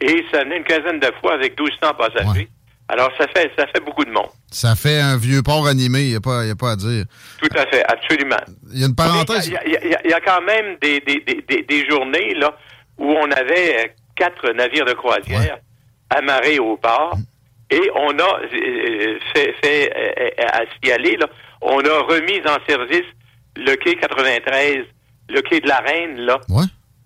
Et 0.01 0.25
ça 0.31 0.43
venait 0.43 0.57
une 0.57 0.63
quinzaine 0.63 0.99
de 0.99 1.09
fois 1.21 1.33
avec 1.35 1.57
1200 1.59 1.93
passagers. 1.97 2.49
Alors, 2.87 3.09
ça 3.17 3.25
fait, 3.35 3.49
ça 3.57 3.65
fait 3.67 3.83
beaucoup 3.83 4.05
de 4.05 4.11
monde. 4.11 4.27
Ça 4.51 4.75
fait 4.75 4.99
un 4.99 5.17
vieux 5.17 5.41
port 5.41 5.65
animé, 5.67 6.01
il 6.01 6.09
n'y 6.11 6.15
a, 6.15 6.19
pas- 6.21 6.45
y 6.45 6.51
a 6.51 6.55
pas 6.55 6.71
à 6.71 6.75
dire. 6.75 7.05
Tout 7.41 7.49
à 7.57 7.65
fait, 7.67 7.83
absolument. 7.87 8.35
Il 8.71 8.79
y 8.79 8.83
a 8.83 8.87
une 8.87 8.95
parenthèse. 8.95 9.47
Il 9.47 9.53
y 9.53 9.57
a, 9.75 10.05
y 10.05 10.09
y 10.09 10.15
quand 10.23 10.41
même 10.43 10.77
des, 10.81 10.99
des, 10.99 11.23
des, 11.47 11.63
des, 11.63 11.89
journées 11.89 12.35
là, 12.35 12.55
où 12.99 13.05
on 13.11 13.31
avait 13.31 13.85
euh, 13.85 13.87
quatre 14.15 14.51
navires 14.51 14.85
de 14.85 14.93
croisière 14.93 15.57
amarrés 16.11 16.59
au 16.59 16.77
port 16.77 17.17
et 17.71 17.81
on 17.95 18.09
a 18.19 18.39
euh, 18.53 19.17
fait, 19.33 19.55
fait 19.63 19.91
euh, 19.95 20.11
euh, 20.39 20.45
à 20.51 20.61
s'y 20.83 20.91
aller, 20.91 21.17
là, 21.17 21.27
on 21.61 21.79
a 21.79 21.99
remis 22.03 22.39
en 22.47 22.57
service 22.69 23.05
le 23.55 23.75
quai 23.77 23.95
93, 23.95 24.85
le 25.29 25.41
quai 25.41 25.59
de 25.59 25.67
la 25.67 25.77
Reine, 25.79 26.17
là, 26.19 26.39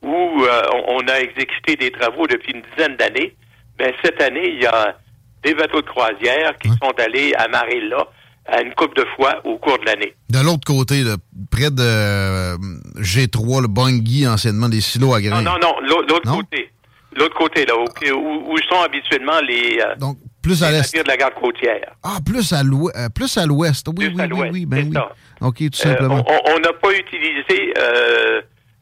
où 0.01 0.43
euh, 0.43 0.61
on, 0.87 0.99
a 1.07 1.19
exécuté 1.19 1.75
des 1.75 1.91
travaux 1.91 2.25
depuis 2.27 2.53
une 2.53 2.61
dizaine 2.75 2.95
d'années. 2.95 3.35
Mais 3.79 3.93
cette 4.03 4.21
année, 4.21 4.49
il 4.55 4.61
y 4.61 4.65
a 4.65 4.95
des 5.43 5.53
bateaux 5.53 5.81
de 5.81 5.87
croisière 5.87 6.57
qui 6.61 6.69
sont 6.69 6.93
allés 6.97 7.33
amarrer 7.35 7.81
là 7.81 8.07
à 8.45 8.61
une 8.61 8.73
coupe 8.73 8.95
de 8.95 9.05
fois 9.15 9.39
au 9.45 9.57
cours 9.57 9.77
de 9.79 9.85
l'année. 9.85 10.13
De 10.29 10.39
l'autre 10.39 10.65
côté, 10.65 11.03
là, 11.03 11.15
près 11.51 11.69
de 11.69 11.81
euh, 11.81 12.55
G3, 12.97 13.61
le 13.61 13.67
Bungie, 13.67 14.27
anciennement 14.27 14.69
des 14.69 14.81
silos 14.81 15.13
à 15.13 15.21
grains. 15.21 15.41
Non, 15.41 15.51
non, 15.53 15.59
non, 15.61 15.79
l'au- 15.87 16.01
l'autre 16.01 16.31
côté. 16.31 16.71
L'autre 17.15 17.35
côté, 17.35 17.65
là, 17.65 17.73
où, 17.77 17.85
où- 18.15 18.53
où 18.53 18.57
sont 18.69 18.81
habituellement 18.83 19.39
les, 19.47 19.79
euh, 19.81 19.95
Donc, 19.97 20.17
plus 20.41 20.63
à 20.63 20.71
les 20.71 20.77
l'est. 20.77 20.95
de 21.03 21.07
la 21.07 21.17
garde 21.17 21.33
côtière. 21.35 21.91
Ah, 22.03 22.17
plus 22.25 22.51
à 22.53 22.63
l'ouest. 22.63 22.95
plus 23.13 23.37
à 23.37 23.45
l'ouest. 23.45 23.87
Oui, 23.97 24.11
oui, 24.15 24.23
oui, 24.31 24.49
oui, 24.51 24.65
ben 24.65 24.91
oui. 24.93 24.97
OK, 25.41 25.57
tout 25.71 25.77
simplement. 25.77 26.23
on 26.27 26.51
on 26.55 26.59
n'a 26.59 26.73
pas 26.73 26.91
utilisé 26.93 27.73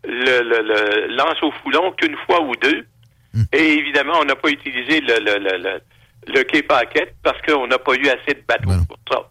le, 0.07 0.41
le, 0.41 0.61
le 0.63 1.15
lance 1.15 1.37
au 1.43 1.51
foulon 1.61 1.91
qu'une 1.97 2.15
fois 2.25 2.41
ou 2.41 2.55
deux. 2.55 2.85
Hmm. 3.33 3.43
Et 3.53 3.73
évidemment, 3.73 4.13
on 4.21 4.25
n'a 4.25 4.35
pas 4.35 4.49
utilisé 4.49 5.01
le, 5.01 5.19
le, 5.19 5.37
le, 5.37 5.57
le, 5.57 6.33
le 6.33 6.43
quai 6.43 6.63
paquette 6.63 7.15
parce 7.23 7.39
qu'on 7.41 7.67
n'a 7.67 7.77
pas 7.77 7.93
eu 7.93 8.07
assez 8.07 8.33
de 8.33 8.43
bateaux 8.47 8.69
Ben 8.69 8.85
pour 8.87 8.97
ça. 9.11 9.29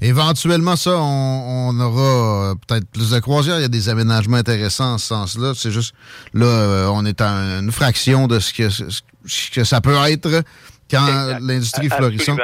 Éventuellement, 0.00 0.74
ça, 0.74 0.96
on, 0.96 1.70
on 1.70 1.80
aura 1.80 2.50
euh, 2.50 2.54
peut-être 2.66 2.88
plus 2.90 3.10
de 3.10 3.20
croisières. 3.20 3.58
Il 3.58 3.62
y 3.62 3.64
a 3.64 3.68
des 3.68 3.88
aménagements 3.88 4.38
intéressants 4.38 4.94
en 4.94 4.98
ce 4.98 5.06
sens-là. 5.06 5.52
C'est 5.54 5.70
juste, 5.70 5.94
là, 6.34 6.46
euh, 6.46 6.86
on 6.92 7.04
est 7.04 7.20
à 7.20 7.28
une 7.60 7.70
fraction 7.70 8.26
de 8.26 8.40
ce 8.40 8.52
que, 8.52 8.68
ce 8.68 9.50
que 9.50 9.64
ça 9.64 9.80
peut 9.80 9.94
être 10.08 10.42
quand 10.90 11.38
l'industrie 11.40 11.88
florissante. 11.88 12.40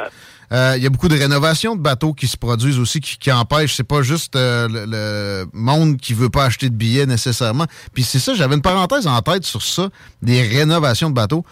Absolument. 0.51 0.73
Euh, 0.73 0.77
Il 0.77 0.83
y 0.83 0.87
a 0.87 0.91
beaucoup 0.91 1.09
de 1.09 1.19
rénovations 1.19 1.77
de 1.77 1.81
bateaux 1.81 2.13
qui 2.13 2.27
se 2.27 2.37
produisent 2.37 2.79
aussi, 2.79 3.01
qui, 3.01 3.19
qui 3.19 3.31
empêchent. 3.33 3.75
C'est 3.77 3.85
pas 3.89 4.03
juste 4.03 4.37
euh, 4.37 4.69
le, 4.69 4.85
le 4.87 5.47
monde 5.53 5.97
qui 5.99 6.15
veut 6.15 6.31
pas 6.31 6.45
acheter 6.45 6.69
de 6.71 6.75
billets 6.75 7.07
nécessairement. 7.07 7.67
Puis 7.95 8.03
c'est 8.03 8.19
ça, 8.19 8.35
j'avais 8.35 8.55
une 8.55 8.63
parenthèse 8.63 9.07
en 9.07 9.21
tête 9.23 9.45
sur 9.45 9.63
ça, 9.63 9.89
des 10.23 10.43
rénovations 10.43 11.11
de 11.11 11.15
bateaux. 11.15 11.45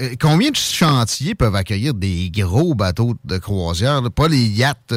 Euh, 0.00 0.10
Combien 0.20 0.50
de 0.50 0.56
chantiers 0.56 1.34
peuvent 1.34 1.54
accueillir 1.56 1.92
des 1.94 2.30
gros 2.32 2.74
bateaux 2.74 3.14
de 3.24 3.38
croisière, 3.38 4.00
là? 4.00 4.08
pas 4.10 4.28
les 4.28 4.38
yachts 4.46 4.94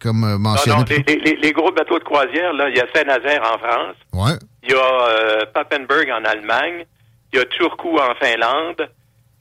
comme 0.00 0.24
euh, 0.24 0.32
Non, 0.32 0.38
mentionné? 0.38 0.76
non, 0.78 0.84
les, 1.24 1.36
les- 1.42 1.52
gros 1.52 1.72
bateaux 1.72 1.98
de 1.98 2.04
croisière, 2.04 2.52
là, 2.52 2.68
il 2.68 2.76
y 2.76 2.80
a 2.80 2.86
Saint-Nazaire 2.94 3.42
en 3.42 3.58
France, 3.58 3.96
Ouais. 4.12 4.38
il 4.62 4.70
y 4.70 4.74
a 4.74 5.46
Papenburg 5.54 6.06
en 6.12 6.24
Allemagne, 6.24 6.84
il 7.32 7.38
y 7.38 7.42
a 7.42 7.44
Turku 7.46 7.98
en 7.98 8.14
Finlande, 8.20 8.88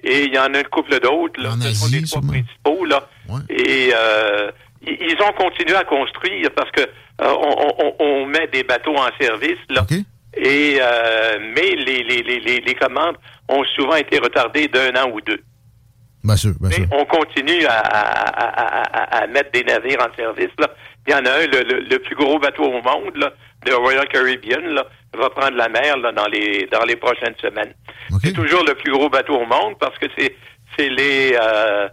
et 0.05 0.25
il 0.25 0.33
y 0.33 0.39
en 0.39 0.53
a 0.53 0.59
une 0.59 0.67
couple 0.67 0.99
d'autres. 0.99 1.41
là. 1.41 1.49
Ce 1.61 1.73
sont 1.75 1.85
les 1.91 2.03
trois 2.03 2.21
principaux. 2.21 2.85
Là. 2.85 3.07
Et 3.49 3.91
euh, 3.93 4.51
ils 4.81 5.17
ont 5.27 5.33
continué 5.33 5.75
à 5.75 5.83
construire 5.83 6.49
parce 6.55 6.71
que 6.71 6.81
euh, 6.81 6.87
on, 7.21 7.73
on- 7.85 7.95
on 7.99 8.25
met 8.25 8.47
des 8.53 8.63
bateaux 8.63 8.95
en 8.95 9.09
service. 9.19 9.57
Là. 9.69 9.81
Et 10.37 10.77
euh, 10.81 11.39
mais 11.55 11.75
les, 11.75 12.03
les, 12.03 12.21
les, 12.23 12.59
les, 12.59 12.75
commandes 12.75 13.15
ont 13.47 13.63
souvent 13.75 13.95
été 13.95 14.19
retardées 14.19 14.67
d'un 14.67 14.91
an 15.01 15.09
ou 15.11 15.21
deux. 15.21 15.39
Bien 16.23 16.35
sûr, 16.35 16.51
bien 16.59 16.71
sûr. 16.71 16.85
Mais 16.89 16.97
on 16.97 17.05
continue 17.05 17.65
à, 17.67 17.79
à, 17.79 18.01
à, 18.45 18.81
à- 19.17 19.23
à 19.23 19.27
mettre 19.27 19.51
des 19.51 19.63
navires 19.63 19.99
en 20.01 20.13
service. 20.15 20.49
Là. 20.59 20.67
Il 21.07 21.11
y 21.11 21.15
en 21.15 21.25
a 21.25 21.31
un, 21.31 21.45
le, 21.47 21.61
le- 21.63 21.79
le 21.81 21.99
plus 21.99 22.15
gros 22.15 22.39
bateau 22.39 22.63
au 22.63 22.81
monde, 22.81 23.15
là, 23.15 23.31
le 23.67 23.75
Royal 23.75 24.07
Caribbean, 24.07 24.65
là, 24.73 24.85
va 25.15 25.29
prendre 25.29 25.55
la 25.57 25.69
mer 25.69 25.97
là, 25.97 26.11
dans 26.11 26.27
les 26.27 26.67
dans 26.71 26.83
les 26.83 26.95
prochaines 26.95 27.35
semaines. 27.41 27.73
C'est 28.23 28.33
toujours 28.33 28.63
le 28.63 28.73
plus 28.75 28.91
gros 28.91 29.09
bateau 29.09 29.35
au 29.35 29.45
monde 29.45 29.75
parce 29.79 29.97
que 29.97 30.07
c'est 30.17 30.35
c'est 30.77 30.89
les 30.89 31.37
euh, 31.41 31.87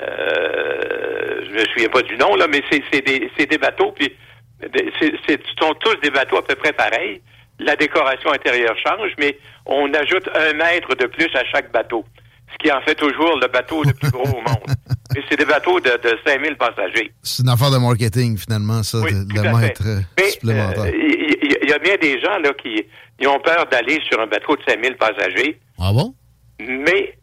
euh, 0.00 1.40
je 1.46 1.50
me 1.50 1.64
souviens 1.66 1.88
pas 1.88 2.02
du 2.02 2.16
nom 2.16 2.34
là, 2.36 2.46
mais 2.48 2.62
c'est 2.70 2.82
c'est 2.92 3.00
des 3.02 3.30
c'est 3.36 3.46
des 3.46 3.58
bateaux 3.58 3.92
puis 3.92 4.14
c'est 4.60 5.12
c'est 5.26 5.40
ce 5.42 5.52
sont 5.60 5.74
tous 5.74 5.94
des 6.02 6.10
bateaux 6.10 6.38
à 6.38 6.44
peu 6.44 6.54
près 6.54 6.72
pareils. 6.72 7.20
La 7.58 7.74
décoration 7.76 8.30
intérieure 8.32 8.76
change, 8.86 9.12
mais 9.18 9.38
on 9.64 9.92
ajoute 9.94 10.28
un 10.34 10.52
mètre 10.52 10.94
de 10.94 11.06
plus 11.06 11.34
à 11.34 11.42
chaque 11.46 11.72
bateau, 11.72 12.04
ce 12.52 12.58
qui 12.58 12.70
en 12.70 12.80
fait 12.82 12.94
toujours 12.94 13.38
le 13.40 13.46
bateau 13.48 13.82
le 13.82 13.94
plus 13.94 14.10
gros 14.10 14.28
au 14.28 14.40
monde. 14.42 14.66
C'est 15.28 15.36
des 15.38 15.44
bateaux 15.44 15.80
de, 15.80 15.90
de 15.90 16.18
5000 16.26 16.56
passagers. 16.56 17.12
C'est 17.22 17.42
une 17.42 17.48
affaire 17.48 17.70
de 17.70 17.78
marketing, 17.78 18.36
finalement, 18.38 18.82
ça, 18.82 18.98
de, 18.98 19.58
mettre 19.58 19.82
euh, 19.86 20.00
Mais 20.18 20.30
supplémentaire. 20.30 20.84
euh, 20.84 20.90
il 20.94 21.36
il 21.62 21.70
y, 21.70 21.72
a 21.72 21.78
bien 21.78 21.96
des 21.96 22.20
gens 22.20 22.38
là 22.38 22.52
qui 22.54 22.84
ils 23.18 23.26
ont 23.28 23.40
peur 23.40 23.66
d'aller 23.70 23.98
sur 24.08 24.20
un 24.20 24.26
bateau 24.26 24.54
de 24.56 24.62
5000 24.68 24.96
passagers, 24.96 25.58
ah 25.78 25.90
bon? 25.92 26.14
mais 26.60 27.18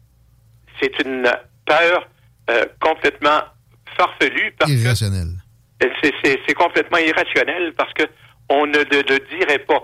c'est 0.80 0.92
une 1.04 1.30
peur 1.66 2.08
euh, 2.50 2.64
complètement 2.80 3.40
farfelue 3.96 4.52
parce 4.58 4.70
Irrationnel. 4.70 5.28
que 5.80 5.86
c'est- 6.22 6.54
complètement 6.54 6.98
irrationnel 6.98 7.72
parce 7.76 7.92
que 7.94 8.02
on 8.50 8.66
ne 8.66 8.78
le, 8.78 9.02
le 9.08 9.38
dirait 9.38 9.58
pas. 9.60 9.82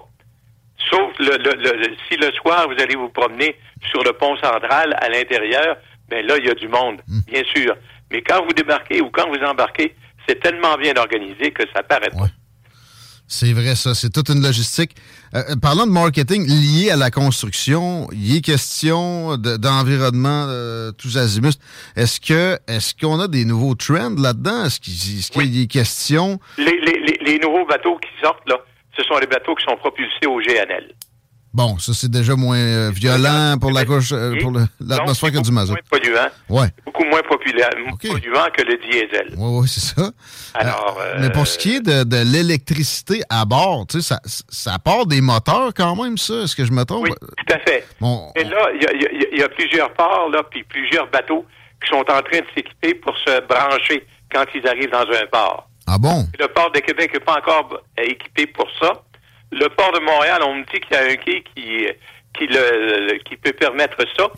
Sauf 0.90 1.10
le, 1.18 1.36
le- 1.38 1.56
le- 1.62 1.96
si 2.08 2.16
le 2.16 2.30
soir 2.32 2.66
vous 2.68 2.80
allez 2.82 2.96
vous 2.96 3.08
promener 3.08 3.56
sur 3.90 4.02
le 4.02 4.12
pont 4.12 4.36
central 4.36 4.94
à 5.00 5.08
l'intérieur, 5.08 5.76
ben 6.08 6.26
là 6.26 6.36
il 6.38 6.46
y 6.46 6.50
a 6.50 6.54
du 6.54 6.68
monde, 6.68 7.00
Hmm. 7.08 7.20
bien 7.26 7.42
sûr. 7.54 7.76
Mais 8.10 8.22
quand 8.22 8.44
vous 8.44 8.52
débarquez 8.52 9.00
ou 9.00 9.10
quand 9.10 9.28
vous 9.28 9.42
embarquez, 9.44 9.94
c'est 10.28 10.40
tellement 10.40 10.76
bien 10.76 10.94
organisé 10.96 11.50
que 11.52 11.62
ça 11.74 11.82
paraît 11.82 12.10
pas. 12.10 12.28
C'est 13.32 13.52
vrai, 13.52 13.76
ça. 13.76 13.94
C'est 13.94 14.10
toute 14.10 14.28
une 14.28 14.42
logistique. 14.42 14.96
Euh, 15.36 15.42
euh, 15.50 15.56
parlant 15.56 15.86
de 15.86 15.92
marketing 15.92 16.44
lié 16.48 16.90
à 16.90 16.96
la 16.96 17.12
construction, 17.12 18.08
il 18.12 18.36
est 18.36 18.40
question 18.40 19.36
de- 19.36 19.56
d'environnement 19.56 20.46
euh, 20.48 20.90
tous 20.90 21.16
azimuts. 21.16 21.56
Est-ce 21.94 22.20
que 22.20 22.58
est-ce 22.66 22.92
qu'on 23.00 23.20
a 23.20 23.28
des 23.28 23.44
nouveaux 23.44 23.76
trends 23.76 24.16
là-dedans? 24.18 24.64
Est-ce 24.64 24.80
qu'il 24.80 24.94
qu'il 24.94 25.54
y 25.54 25.58
a 25.58 25.60
des 25.62 25.66
questions? 25.68 26.40
Les, 26.58 26.64
les- 26.80 26.98
les- 27.06 27.18
les 27.24 27.38
nouveaux 27.38 27.64
bateaux 27.66 27.96
qui 27.98 28.08
sortent, 28.20 28.48
là, 28.48 28.56
ce 28.96 29.04
sont 29.04 29.16
les 29.18 29.28
bateaux 29.28 29.54
qui 29.54 29.64
sont 29.64 29.76
propulsés 29.76 30.26
au 30.26 30.40
GNL. 30.40 30.92
Bon, 31.52 31.78
ça, 31.78 31.92
c'est 31.94 32.10
déjà 32.10 32.36
moins 32.36 32.56
euh, 32.58 32.90
violent 32.94 33.56
pour 33.60 33.72
la 33.72 33.84
couche, 33.84 34.12
euh, 34.12 34.36
pour 34.40 34.52
l'atmosphère 34.80 35.32
que 35.32 35.38
du 35.42 35.50
mazout. 35.50 35.72
Moins 35.72 35.80
polluant, 35.98 36.28
Ouais. 36.48 36.68
beaucoup 36.84 37.04
moins 37.04 37.22
populaire, 37.22 37.70
polluant 38.00 38.46
que 38.56 38.62
le 38.62 38.76
diesel. 38.78 39.34
Oui, 39.36 39.60
oui, 39.62 39.68
c'est 39.68 39.80
ça. 39.80 40.10
Alors, 40.54 40.98
Euh, 41.00 41.16
Mais 41.18 41.30
pour 41.30 41.48
ce 41.48 41.58
qui 41.58 41.76
est 41.76 41.80
de, 41.80 42.04
de 42.04 42.22
l'électricité 42.32 43.22
à 43.28 43.44
bord, 43.44 43.84
tu 43.88 44.00
sais, 44.00 44.14
ça, 44.14 44.20
ça 44.48 44.78
part 44.78 45.06
des 45.06 45.20
moteurs 45.20 45.72
quand 45.74 45.96
même, 46.00 46.16
ça? 46.18 46.34
Est-ce 46.44 46.54
que 46.54 46.64
je 46.64 46.70
me 46.72 46.84
trompe? 46.84 47.08
Tout 47.08 47.52
à 47.54 47.58
fait. 47.58 47.84
Bon, 48.00 48.30
Et 48.36 48.44
là, 48.44 48.68
il 48.74 48.82
y 48.82 48.86
a, 48.86 48.92
y 48.92 49.40
y 49.44 49.48
plusieurs 49.56 49.92
ports, 49.94 50.28
là, 50.32 50.42
puis 50.48 50.62
plusieurs 50.64 51.10
bateaux 51.10 51.44
qui 51.82 51.88
sont 51.90 52.00
en 52.00 52.22
train 52.22 52.40
de 52.40 52.46
s'équiper 52.54 52.94
pour 52.94 53.16
se 53.18 53.40
brancher 53.48 54.06
quand 54.32 54.44
ils 54.54 54.66
arrivent 54.68 54.90
dans 54.92 55.00
un 55.00 55.26
port. 55.32 55.68
Ah 55.88 55.98
bon? 55.98 56.28
Le 56.38 56.46
port 56.46 56.70
de 56.70 56.78
Québec 56.78 57.12
n'est 57.12 57.20
pas 57.20 57.38
encore 57.38 57.80
euh, 57.98 58.02
équipé 58.04 58.46
pour 58.46 58.66
ça. 58.78 59.02
Le 59.52 59.68
port 59.68 59.92
de 59.92 60.00
Montréal, 60.00 60.40
on 60.44 60.54
me 60.56 60.64
dit 60.64 60.80
qu'il 60.80 60.96
y 60.96 60.96
a 60.96 61.04
un 61.04 61.16
quai 61.16 61.42
qui, 61.54 61.86
qui, 62.38 62.46
le, 62.46 63.18
qui 63.24 63.36
peut 63.36 63.52
permettre 63.52 63.96
ça. 64.16 64.28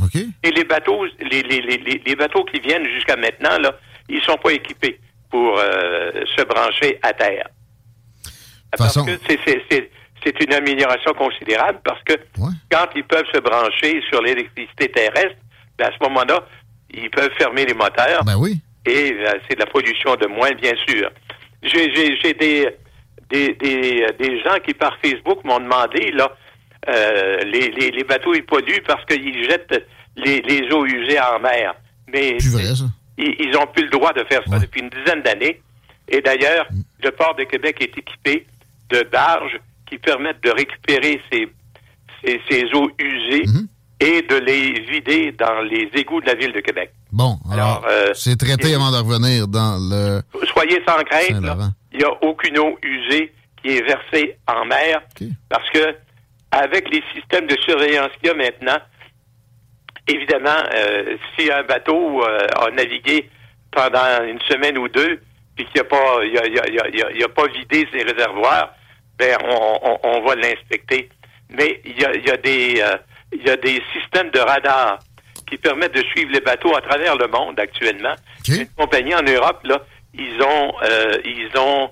Et 0.43 0.51
les 0.51 0.65
bateaux, 0.65 1.05
les, 1.21 1.43
les, 1.43 1.61
les, 1.61 2.03
les- 2.07 2.17
bateaux 2.17 2.45
qui 2.45 2.61
viennent 2.61 2.87
jusqu'à 2.89 3.17
maintenant, 3.17 3.59
là, 3.59 3.75
ils 4.09 4.23
sont 4.23 4.37
pas 4.39 4.53
équipés 4.53 4.99
pour 5.31 5.59
euh, 5.59 6.11
se 6.37 6.43
brancher 6.45 6.99
à 7.03 7.13
terre. 7.13 7.47
Parce 8.79 8.95
que 9.07 9.19
c'est- 9.29 9.39
c'est- 9.47 9.63
c'est 9.71 9.91
c'est 10.25 10.41
une 10.45 10.55
amélioration 10.55 11.13
considérable 11.15 11.81
parce 11.85 12.01
que 12.05 12.13
quand 12.71 12.87
ils 12.95 13.03
peuvent 13.03 13.27
se 13.35 13.41
brancher 13.41 14.01
sur 14.09 14.23
l'électricité 14.23 14.89
terrestre, 14.89 15.35
ben, 15.77 15.89
à 15.89 15.91
ce 15.93 15.99
moment-là, 16.05 16.47
ils 16.95 17.11
peuvent 17.11 17.33
fermer 17.37 17.67
les 17.67 17.75
moteurs. 17.75 18.23
Ben 18.25 18.37
oui. 18.39 18.61
Et 18.87 19.13
euh, 19.19 19.33
c'est 19.49 19.57
de 19.57 19.61
la 19.61 19.67
pollution 19.67 20.15
de 20.15 20.27
moins, 20.29 20.53
bien 20.53 20.75
sûr. 20.89 21.11
J'ai 21.65 21.93
j'ai- 21.93 22.17
j'ai 22.23 22.35
des, 22.35 22.69
des, 23.33 23.55
des, 23.55 24.07
des 24.19 24.41
gens 24.43 24.59
qui, 24.65 24.75
par 24.75 24.97
Facebook, 25.03 25.43
m'ont 25.45 25.59
demandé, 25.61 26.11
là, 26.13 26.31
euh, 26.89 27.39
les, 27.45 27.71
les, 27.71 27.91
les 27.91 28.05
bateaux, 28.05 28.35
ils 28.35 28.45
polluent 28.45 28.83
parce 28.87 29.05
qu'ils 29.07 29.45
jettent 29.49 29.85
les, 30.17 30.41
les 30.43 30.71
eaux 30.73 30.85
usées 30.85 31.19
en 31.19 31.41
mer. 31.41 31.75
Mais 32.09 32.37
ils, 33.19 33.35
ils 33.39 33.57
ont 33.57 33.67
plus 33.67 33.85
le 33.85 33.91
droit 33.91 34.13
de 34.13 34.25
faire 34.25 34.43
ça 34.49 34.59
depuis 34.59 34.81
une 34.83 34.91
dizaine 34.91 35.23
d'années. 35.23 35.61
Et 36.09 36.21
d'ailleurs, 36.21 36.67
le 37.03 37.11
port 37.11 37.35
de 37.37 37.45
Québec 37.45 37.77
est 37.81 37.97
équipé 37.97 38.47
de 38.91 39.03
barges 39.11 39.59
qui 39.89 39.97
permettent 39.99 40.43
de 40.43 40.51
récupérer 40.51 41.21
ces, 41.31 41.49
ces, 42.25 42.41
ces 42.51 42.65
eaux 42.75 42.91
usées 42.99 43.45
et 44.01 44.23
de 44.23 44.37
les 44.37 44.81
vider 44.91 45.33
dans 45.33 45.61
les 45.63 45.89
égouts 45.95 46.21
de 46.21 46.27
la 46.27 46.35
ville 46.35 46.53
de 46.53 46.61
Québec. 46.61 46.91
Bon, 47.13 47.37
alors, 47.53 47.85
euh, 47.89 48.13
c'est 48.15 48.37
traité 48.39 48.75
avant 48.75 48.91
de 48.91 48.97
revenir 48.97 49.47
dans 49.47 49.77
le... 49.79 50.23
Soyez 50.55 50.83
sans 50.89 51.03
crainte, 51.05 51.29
il 51.93 51.99
n'y 51.99 52.05
a 52.05 52.13
aucune 52.23 52.59
eau 52.59 52.79
usée 52.83 53.33
qui 53.63 53.77
est 53.77 53.83
versée 53.83 54.39
en 54.49 54.65
mer 54.65 55.03
parce 55.51 55.69
que 55.71 55.95
avec 56.51 56.89
les 56.91 57.03
systèmes 57.15 57.47
de 57.47 57.57
surveillance 57.67 58.11
qu'il 58.19 58.29
y 58.29 58.31
a 58.31 58.35
maintenant, 58.35 58.79
évidemment, 60.09 60.63
euh, 60.75 61.17
si 61.39 61.51
un 61.51 61.63
bateau 61.65 62.25
euh, 62.25 62.47
a 62.57 62.71
navigué 62.71 63.29
pendant 63.71 64.25
une 64.25 64.41
semaine 64.49 64.79
ou 64.79 64.89
deux 64.89 65.21
puis 65.55 65.67
qu'il 65.67 65.83
n'a 65.83 65.85
pas, 65.85 65.97
a, 66.21 66.25
il 66.25 66.39
a- 66.39 66.47
il 66.47 66.59
a- 66.59 66.89
il 66.89 67.03
a- 67.03 67.11
il 67.15 67.25
a 67.25 67.29
pas 67.29 67.47
vidé 67.49 67.87
ses 67.93 68.03
réservoirs, 68.03 68.73
ben 69.19 69.37
on, 69.45 69.79
on- 69.83 69.99
on 70.03 70.25
va 70.27 70.35
l'inspecter. 70.35 71.09
Mais 71.51 71.81
il 71.85 72.01
y 72.01 72.05
a, 72.05 72.15
il 72.15 72.27
y 72.27 72.31
a 72.31 72.37
des 72.39 72.81
euh, 72.81 72.97
il 73.35 73.43
y 73.47 73.51
a 73.51 73.57
des 73.57 73.83
systèmes 73.93 74.31
de 74.31 74.41
radar 74.41 74.99
qui 75.53 75.59
permettent 75.59 75.95
de 75.95 76.03
suivre 76.15 76.31
les 76.33 76.41
bateaux 76.41 76.75
à 76.75 76.81
travers 76.81 77.15
le 77.15 77.29
monde 77.29 77.61
actuellement. 77.61 78.15
Une 78.49 78.69
compagnie 78.69 79.15
en 79.15 79.21
Europe, 79.23 79.61
là, 79.65 79.83
ils 80.15 80.41
ont 80.41 80.73
euh, 80.83 81.19
ils 81.27 81.51
ont 81.59 81.91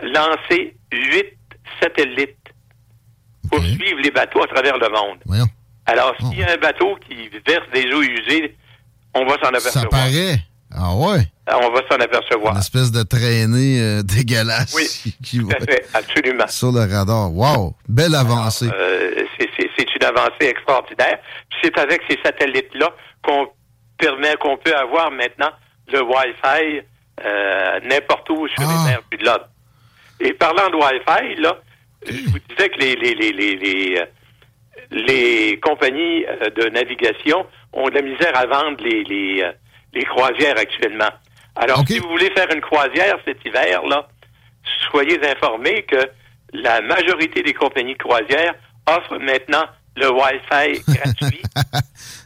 lancé 0.00 0.76
huit 0.92 1.32
satellites 1.82 2.36
pour 3.50 3.58
suivre 3.64 3.98
les 4.00 4.12
bateaux 4.12 4.44
à 4.44 4.46
travers 4.46 4.78
le 4.78 4.88
monde. 4.90 5.18
Alors, 5.86 6.14
s'il 6.20 6.38
y 6.38 6.44
a 6.44 6.52
un 6.52 6.56
bateau 6.56 6.96
qui 7.08 7.28
verse 7.44 7.66
des 7.74 7.92
eaux 7.92 8.02
usées, 8.02 8.54
on 9.12 9.24
va 9.24 9.32
s'en 9.34 9.40
Ça 9.40 9.48
apercevoir. 9.48 9.90
paraît. 9.90 10.38
Ah 10.74 10.94
ouais? 10.94 11.20
On 11.52 11.70
va 11.70 11.80
s'en 11.90 11.96
apercevoir. 11.96 12.52
Une 12.54 12.60
espèce 12.60 12.92
de 12.92 13.02
traînée 13.02 13.80
euh, 13.80 14.02
dégueulasse. 14.04 14.74
Oui, 14.74 15.14
qui 15.24 15.38
tout 15.40 15.48
à 15.50 15.60
fait, 15.64 15.84
absolument. 15.94 16.46
Sur 16.48 16.70
le 16.72 16.80
radar. 16.80 17.32
Wow! 17.32 17.74
Belle 17.88 18.14
avancée. 18.14 18.68
Euh, 18.72 19.24
c'est- 19.38 19.50
une 20.00 20.04
avancée 20.06 20.46
extraordinaire. 20.46 21.18
C'est 21.62 21.76
avec 21.78 22.00
ces 22.08 22.18
satellites-là 22.24 22.90
qu'on 23.22 23.48
permet, 23.98 24.34
qu'on 24.36 24.56
peut 24.56 24.74
avoir 24.74 25.10
maintenant 25.10 25.50
le 25.92 26.00
Wi-Fi 26.02 26.80
euh, 27.24 27.80
n'importe 27.84 28.30
où 28.30 28.46
sur 28.48 28.60
les 28.60 28.90
mers 28.90 29.02
du 29.10 29.18
globe. 29.18 29.42
Et 30.20 30.32
parlant 30.32 30.70
de 30.70 30.76
Wi-Fi, 30.76 31.40
là, 31.42 31.58
je 32.06 32.12
vous 32.30 32.38
disais 32.48 32.68
que 32.70 32.78
les, 32.78 32.94
les, 32.96 33.14
les, 33.14 33.32
les, 33.32 33.56
les, 33.56 34.00
les 34.90 35.60
compagnies 35.60 36.24
de 36.56 36.68
navigation 36.70 37.44
ont 37.72 37.88
de 37.90 37.94
la 37.94 38.02
misère 38.02 38.32
à 38.36 38.46
vendre 38.46 38.82
les, 38.82 39.04
les, 39.04 39.50
les 39.92 40.04
croisières 40.04 40.58
actuellement. 40.58 41.10
Alors, 41.56 41.82
si 41.86 41.98
vous 41.98 42.08
voulez 42.08 42.30
faire 42.36 42.48
une 42.54 42.60
croisière 42.60 43.16
cet 43.24 43.44
hiver, 43.44 43.82
là, 43.86 44.08
soyez 44.90 45.18
informés 45.28 45.82
que 45.82 45.96
la 46.52 46.80
majorité 46.80 47.42
des 47.42 47.52
compagnies 47.54 47.94
de 47.94 47.98
croisière 48.02 48.54
offrent 48.88 49.18
maintenant 49.18 49.64
le 49.96 50.10
Wi-Fi 50.10 50.82
gratuit, 50.88 51.42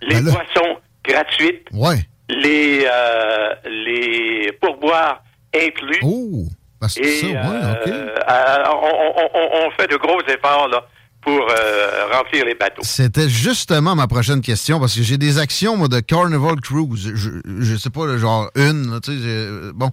les 0.03 0.21
boissons 0.21 0.79
gratuites, 1.05 1.67
Ouais. 1.73 1.97
les, 2.29 2.87
euh, 2.91 3.55
les 3.67 4.53
pourboires 4.61 5.23
inclus. 5.55 6.01
Oh! 6.03 6.45
Ben, 6.81 6.89
c'est 6.89 7.01
Et 7.01 7.21
ça, 7.21 7.27
ouais, 7.27 7.35
euh, 7.37 8.09
euh, 8.29 8.65
on- 8.73 9.67
on 9.67 9.71
fait 9.73 9.87
de 9.89 9.97
gros 9.97 10.21
efforts 10.29 10.69
là, 10.69 10.85
pour 11.25 11.49
euh, 11.51 12.07
remplir 12.13 12.45
les 12.45 12.55
bateaux. 12.55 12.83
C'était 12.85 13.29
justement 13.29 13.95
ma 13.95 14.07
prochaine 14.07 14.41
question 14.43 14.79
parce 14.79 14.95
que 14.95 15.03
j'ai 15.03 15.17
des 15.19 15.39
actions 15.39 15.77
moi, 15.77 15.89
de 15.89 16.01
Carnival 16.01 16.61
Cruise. 16.61 17.13
Je, 17.15 17.31
je 17.61 17.77
sais 17.77 17.91
pas, 17.91 18.17
genre 18.19 18.51
une, 18.55 18.91
là, 18.93 19.01
tu 19.01 19.13
sais, 19.13 19.19
j'ai- 19.23 19.73
bon, 19.73 19.91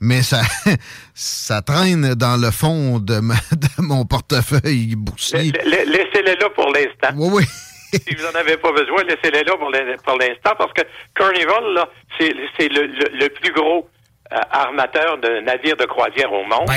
mais 0.00 0.22
ça, 0.22 0.40
ça 1.14 1.62
traîne 1.62 2.14
dans 2.14 2.40
le 2.40 2.50
fond 2.50 2.98
de, 2.98 3.20
ma- 3.20 3.34
de 3.52 3.68
mon 3.82 4.04
portefeuille 4.04 4.94
boursier. 4.96 5.52
La- 5.52 5.64
la- 5.64 5.84
Laissez-les 5.84 6.36
là 6.36 6.48
pour 6.54 6.70
l'instant. 6.72 7.14
Oui, 7.16 7.28
oui. 7.32 7.44
si 8.08 8.14
vous 8.14 8.22
n'en 8.24 8.38
avez 8.40 8.56
pas 8.56 8.72
besoin, 8.72 9.02
laissez-les 9.04 9.44
là 9.44 9.56
pour 9.58 9.70
l'in- 9.70 9.96
pour 10.04 10.18
l'instant 10.18 10.52
parce 10.58 10.72
que 10.72 10.82
Carnival, 11.14 11.74
là, 11.74 11.88
c'est 12.18 12.32
le, 12.68 12.86
le- 12.86 13.18
le 13.18 13.28
plus 13.28 13.52
gros 13.52 13.88
euh, 14.32 14.36
armateur 14.50 15.18
de 15.18 15.40
navires 15.44 15.76
de 15.76 15.84
croisière 15.84 16.32
au 16.32 16.42
monde. 16.44 16.68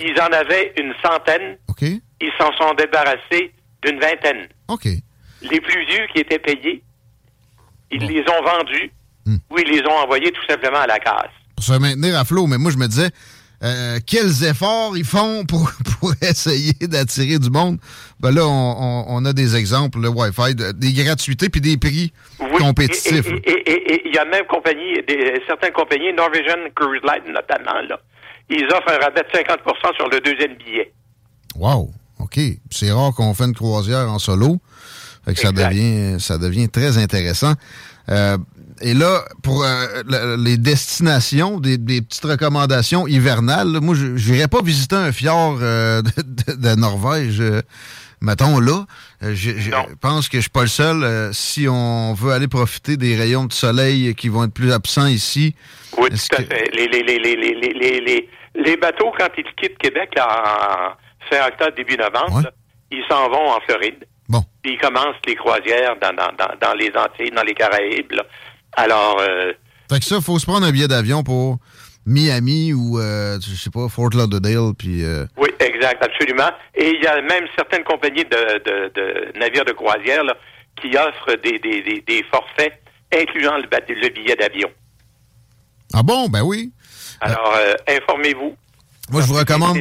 Ils 0.00 0.20
en 0.20 0.32
avaient 0.32 0.72
une 0.78 0.92
centaine. 1.04 1.56
Ils 1.80 2.32
s'en 2.38 2.52
sont 2.54 2.74
débarrassés 2.74 3.52
d'une 3.84 4.00
vingtaine. 4.00 4.48
OK. 4.68 4.86
Les 5.42 5.60
plus 5.60 5.86
vieux 5.86 6.06
qui 6.12 6.20
étaient 6.20 6.38
payés, 6.38 6.82
ils 7.90 8.02
les 8.06 8.20
ont 8.22 8.42
vendus 8.44 8.90
ou 9.50 9.58
ils 9.58 9.68
les 9.68 9.82
ont 9.86 9.96
envoyés 9.98 10.30
tout 10.32 10.44
simplement 10.48 10.78
à 10.80 10.86
la 10.86 10.98
casse. 10.98 11.30
Pour 11.56 11.64
se 11.64 11.72
maintenir 11.78 12.18
à 12.18 12.24
flot, 12.24 12.46
mais 12.46 12.58
moi, 12.58 12.70
je 12.72 12.76
me 12.78 12.86
disais, 12.86 13.08
euh, 13.62 13.98
quels 14.06 14.44
efforts 14.44 14.96
ils 14.96 15.04
font 15.04 15.44
pour, 15.46 15.70
pour 16.00 16.12
essayer 16.22 16.72
d'attirer 16.82 17.38
du 17.38 17.50
monde? 17.50 17.78
Ben 18.20 18.30
là, 18.34 18.42
on, 18.46 18.48
on- 18.50 19.04
on 19.08 19.24
a 19.24 19.32
des 19.32 19.56
exemples, 19.56 20.00
le 20.00 20.08
Wi-Fi, 20.08 20.54
de- 20.54 20.72
des 20.72 20.92
gratuités 20.92 21.48
puis 21.48 21.60
des 21.60 21.76
prix 21.76 22.12
compétitifs. 22.58 23.26
Et- 23.46 24.02
il 24.06 24.14
y 24.14 24.18
a 24.18 24.24
même 24.26 24.44
compagnie, 24.46 24.94
des, 25.08 25.40
certaines 25.46 25.72
compagnies, 25.72 26.12
Norwegian 26.12 26.58
Cruise 26.76 27.00
Line 27.02 27.32
notamment, 27.32 27.80
là, 27.88 27.98
ils 28.50 28.64
offrent 28.66 28.90
un 28.92 28.98
rabais 28.98 29.22
de 29.22 29.38
50% 29.38 29.94
sur 29.96 30.08
le 30.08 30.20
deuxième 30.20 30.54
billet. 30.56 30.92
Wow, 31.56 31.90
OK. 32.18 32.38
C'est 32.70 32.90
rare 32.92 33.12
qu'on 33.14 33.32
fait 33.34 33.44
une 33.44 33.54
croisière 33.54 34.10
en 34.10 34.18
solo. 34.18 34.58
Fait 35.24 35.34
que 35.34 35.40
ça 35.40 35.52
devient, 35.52 36.20
ça 36.20 36.36
devient 36.38 36.68
très 36.68 36.98
intéressant. 36.98 37.54
Euh, 38.10 38.36
et 38.82 38.92
là, 38.92 39.24
pour 39.42 39.64
euh, 39.64 40.02
le- 40.06 40.36
les 40.36 40.58
destinations, 40.58 41.60
des, 41.60 41.78
des 41.78 42.02
petites 42.02 42.24
recommandations 42.24 43.06
hivernales, 43.06 43.72
là, 43.72 43.80
moi, 43.80 43.94
je 43.94 44.06
n'irais 44.32 44.48
pas 44.48 44.60
visiter 44.60 44.96
un 44.96 45.12
fjord 45.12 45.58
euh, 45.62 46.02
de, 46.46 46.74
Norvège, 46.74 47.42
mettons 48.20 48.58
là. 48.58 48.84
Je 49.22 49.32
je 49.58 49.70
pense 50.00 50.28
que 50.28 50.36
je 50.38 50.42
suis 50.42 50.50
pas 50.50 50.62
le 50.62 50.66
seul. 50.68 51.32
si 51.32 51.66
on 51.68 52.12
veut 52.12 52.32
aller 52.32 52.48
profiter 52.48 52.98
des 52.98 53.16
rayons 53.16 53.44
de 53.46 53.52
soleil 53.54 54.14
qui 54.14 54.28
vont 54.28 54.44
être 54.44 54.52
plus 54.52 54.72
absents 54.72 55.06
ici, 55.06 55.54
Oui, 55.96 56.10
tout 56.10 56.36
à 56.36 56.42
fait. 56.42 56.68
Les, 56.76 56.88
les, 56.88 57.02
les, 57.02 57.18
les, 57.18 57.36
les, 57.36 57.54
les, 57.54 57.72
les, 57.72 58.00
les- 58.00 58.28
les 58.56 58.76
bateaux, 58.76 59.10
quand 59.18 59.28
ils 59.38 59.44
quittent 59.56 59.78
Québec 59.78 60.10
là, 60.16 60.28
en 60.28 61.03
fin 61.30 61.46
octobre, 61.46 61.74
début 61.76 61.96
novembre, 61.96 62.42
là, 62.42 62.50
ils 62.90 63.04
s'en 63.08 63.28
vont 63.28 63.50
en 63.50 63.60
Floride. 63.60 64.06
Bon. 64.28 64.42
Puis 64.62 64.72
ils 64.74 64.78
commencent 64.78 65.16
les 65.26 65.34
croisières 65.34 65.96
dans, 66.00 66.12
dans, 66.14 66.32
dans, 66.38 66.54
dans 66.60 66.74
les 66.74 66.90
Antilles, 66.96 67.30
dans 67.30 67.42
les 67.42 67.54
Caraïbes. 67.54 68.12
là. 68.12 68.24
Alors, 68.76 69.20
euh, 69.20 69.52
Fait 69.90 69.98
que 69.98 70.04
ça, 70.04 70.20
faut 70.20 70.38
se 70.38 70.46
prendre 70.46 70.66
un 70.66 70.72
billet 70.72 70.88
d'avion 70.88 71.22
pour 71.22 71.58
Miami 72.06 72.72
ou, 72.72 72.98
euh, 72.98 73.38
je 73.40 73.54
sais 73.54 73.70
pas, 73.70 73.88
Fort 73.88 74.10
Lauderdale, 74.14 74.72
puis... 74.78 75.04
euh, 75.04 75.26
oui, 75.36 75.48
exact, 75.60 76.02
absolument. 76.02 76.50
Et 76.74 76.90
il 76.90 77.02
y 77.02 77.06
a 77.06 77.20
même 77.22 77.46
certaines 77.56 77.84
compagnies 77.84 78.24
de, 78.24 78.58
de, 78.64 78.92
de 78.94 79.38
navires 79.38 79.64
de 79.64 79.72
croisière 79.72 80.24
là, 80.24 80.34
qui 80.80 80.96
offrent 80.96 81.36
des, 81.42 81.58
des, 81.58 81.82
des, 81.82 82.00
des 82.06 82.24
forfaits 82.30 82.80
incluant 83.14 83.58
le 83.58 84.08
billet 84.10 84.36
d'avion. 84.36 84.70
Ah 85.92 86.02
bon, 86.02 86.28
ben 86.28 86.42
oui. 86.42 86.72
Alors, 87.20 87.54
euh, 87.56 87.74
informez-vous. 87.88 88.56
Moi, 89.10 89.22
je 89.22 89.26
vous 89.26 89.34
recommande... 89.34 89.78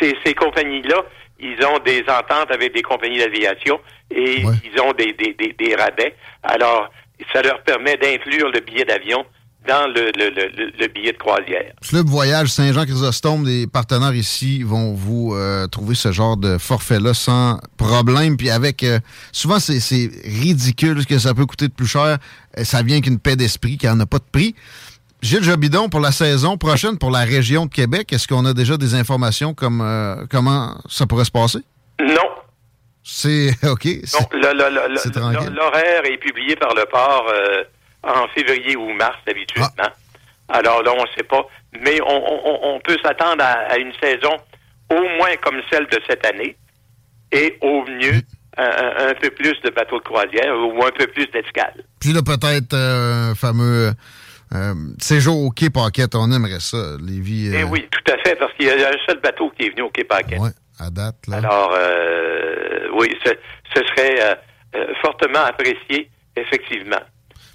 Ces, 0.00 0.14
ces- 0.24 0.34
compagnies-là, 0.34 1.02
ils 1.40 1.58
ont 1.66 1.78
des 1.84 2.02
ententes 2.08 2.50
avec 2.50 2.74
des 2.74 2.82
compagnies 2.82 3.18
d'aviation 3.18 3.78
et 4.10 4.40
ils 4.42 4.80
ont 4.80 4.92
des, 4.92 5.12
des, 5.14 5.34
des, 5.38 5.54
des 5.58 5.74
rabais. 5.74 6.14
Alors, 6.42 6.90
ça 7.32 7.42
leur 7.42 7.62
permet 7.62 7.96
d'inclure 7.96 8.50
le 8.52 8.60
billet 8.60 8.84
d'avion 8.84 9.24
dans 9.66 9.88
le, 9.88 10.12
le, 10.16 10.30
le, 10.30 10.70
le 10.78 10.86
billet 10.86 11.10
de 11.12 11.18
croisière. 11.18 11.72
Club 11.88 12.06
Voyage 12.06 12.48
Saint-Jean-Chrysostome, 12.48 13.42
des 13.44 13.66
partenaires 13.66 14.14
ici 14.14 14.62
vont 14.62 14.94
vous 14.94 15.34
euh, 15.34 15.66
trouver 15.66 15.96
ce 15.96 16.12
genre 16.12 16.36
de 16.36 16.56
forfait-là 16.56 17.14
sans 17.14 17.58
problème. 17.76 18.36
Puis 18.36 18.48
avec... 18.48 18.84
euh, 18.84 19.00
souvent, 19.32 19.58
c'est 19.58 19.80
c'est 19.80 20.08
ridicule 20.24 21.02
ce 21.02 21.06
que 21.06 21.18
ça 21.18 21.34
peut 21.34 21.46
coûter 21.46 21.66
de 21.66 21.72
plus 21.72 21.88
cher. 21.88 22.18
Euh, 22.58 22.62
Ça 22.64 22.82
vient 22.82 23.00
qu'une 23.00 23.18
paix 23.18 23.34
d'esprit 23.34 23.76
qui 23.76 23.86
n'en 23.86 23.98
a 23.98 24.06
pas 24.06 24.18
de 24.18 24.24
prix. 24.30 24.54
Gilles 25.22 25.42
Jobidon, 25.42 25.88
pour 25.88 26.00
la 26.00 26.12
saison 26.12 26.56
prochaine, 26.56 26.98
pour 26.98 27.10
la 27.10 27.20
région 27.20 27.66
de 27.66 27.72
Québec, 27.72 28.12
est-ce 28.12 28.28
qu'on 28.28 28.44
a 28.44 28.52
déjà 28.52 28.76
des 28.76 28.94
informations 28.94 29.54
comme 29.54 29.80
euh, 29.80 30.24
comment 30.30 30.76
ça 30.88 31.06
pourrait 31.06 31.24
se 31.24 31.30
passer? 31.30 31.58
Non. 32.00 32.28
C'est 33.02 33.50
OK. 33.68 33.86
l'horaire 34.32 36.04
est 36.04 36.18
publié 36.18 36.54
par 36.56 36.74
le 36.74 36.84
port 36.86 37.26
euh, 37.32 37.64
en 38.02 38.28
février 38.34 38.76
ou 38.76 38.90
mars 38.92 39.16
habituellement. 39.28 39.70
Ah. 39.78 39.92
Alors 40.48 40.82
là, 40.82 40.92
on 40.96 41.02
ne 41.02 41.08
sait 41.16 41.24
pas. 41.24 41.44
Mais 41.82 42.00
on, 42.02 42.06
on- 42.08 42.74
on 42.76 42.80
peut 42.80 42.96
s'attendre 43.02 43.42
à, 43.42 43.72
à 43.72 43.78
une 43.78 43.92
saison 44.02 44.36
au 44.90 45.00
moins 45.18 45.34
comme 45.42 45.60
celle 45.72 45.86
de 45.86 45.98
cette 46.08 46.24
année 46.26 46.56
et 47.32 47.56
au 47.62 47.84
mieux 47.84 48.20
un, 48.56 48.62
un- 48.64 49.08
un 49.10 49.14
peu 49.14 49.30
plus 49.30 49.54
de 49.64 49.70
bateaux 49.70 49.98
de 49.98 50.04
croisière 50.04 50.54
ou 50.56 50.84
un 50.84 50.90
peu 50.96 51.06
plus 51.08 51.26
d'escale. 51.26 51.84
Puis 52.00 52.12
là, 52.12 52.22
peut-être 52.22 52.74
euh, 52.74 53.30
un 53.32 53.34
fameux 53.34 53.92
euh, 54.54 54.74
séjour 55.00 55.44
au 55.44 55.50
Quai 55.50 55.70
Paquette. 55.70 56.14
On 56.14 56.30
aimerait 56.30 56.60
ça, 56.60 56.96
Lévis. 57.00 57.50
Eh 57.52 57.62
euh, 57.62 57.64
oui, 57.64 57.86
tout 57.90 58.12
à 58.12 58.16
fait, 58.18 58.36
parce 58.36 58.52
qu'il 58.54 58.66
y 58.66 58.70
a 58.70 58.74
un 58.88 59.06
seul 59.06 59.20
bateau 59.20 59.50
qui 59.58 59.66
est 59.66 59.70
venu 59.70 59.82
au 59.82 59.90
Quai. 59.90 60.06
Ouais, 60.38 60.50
à 60.78 60.90
date, 60.90 61.26
là. 61.28 61.38
Alors, 61.38 61.74
euh, 61.76 62.88
oui, 62.98 63.08
ce, 63.24 63.30
ce 63.74 63.80
serait 63.86 64.36
euh, 64.74 64.86
fortement 65.02 65.44
apprécié, 65.44 66.10
effectivement. 66.36 67.00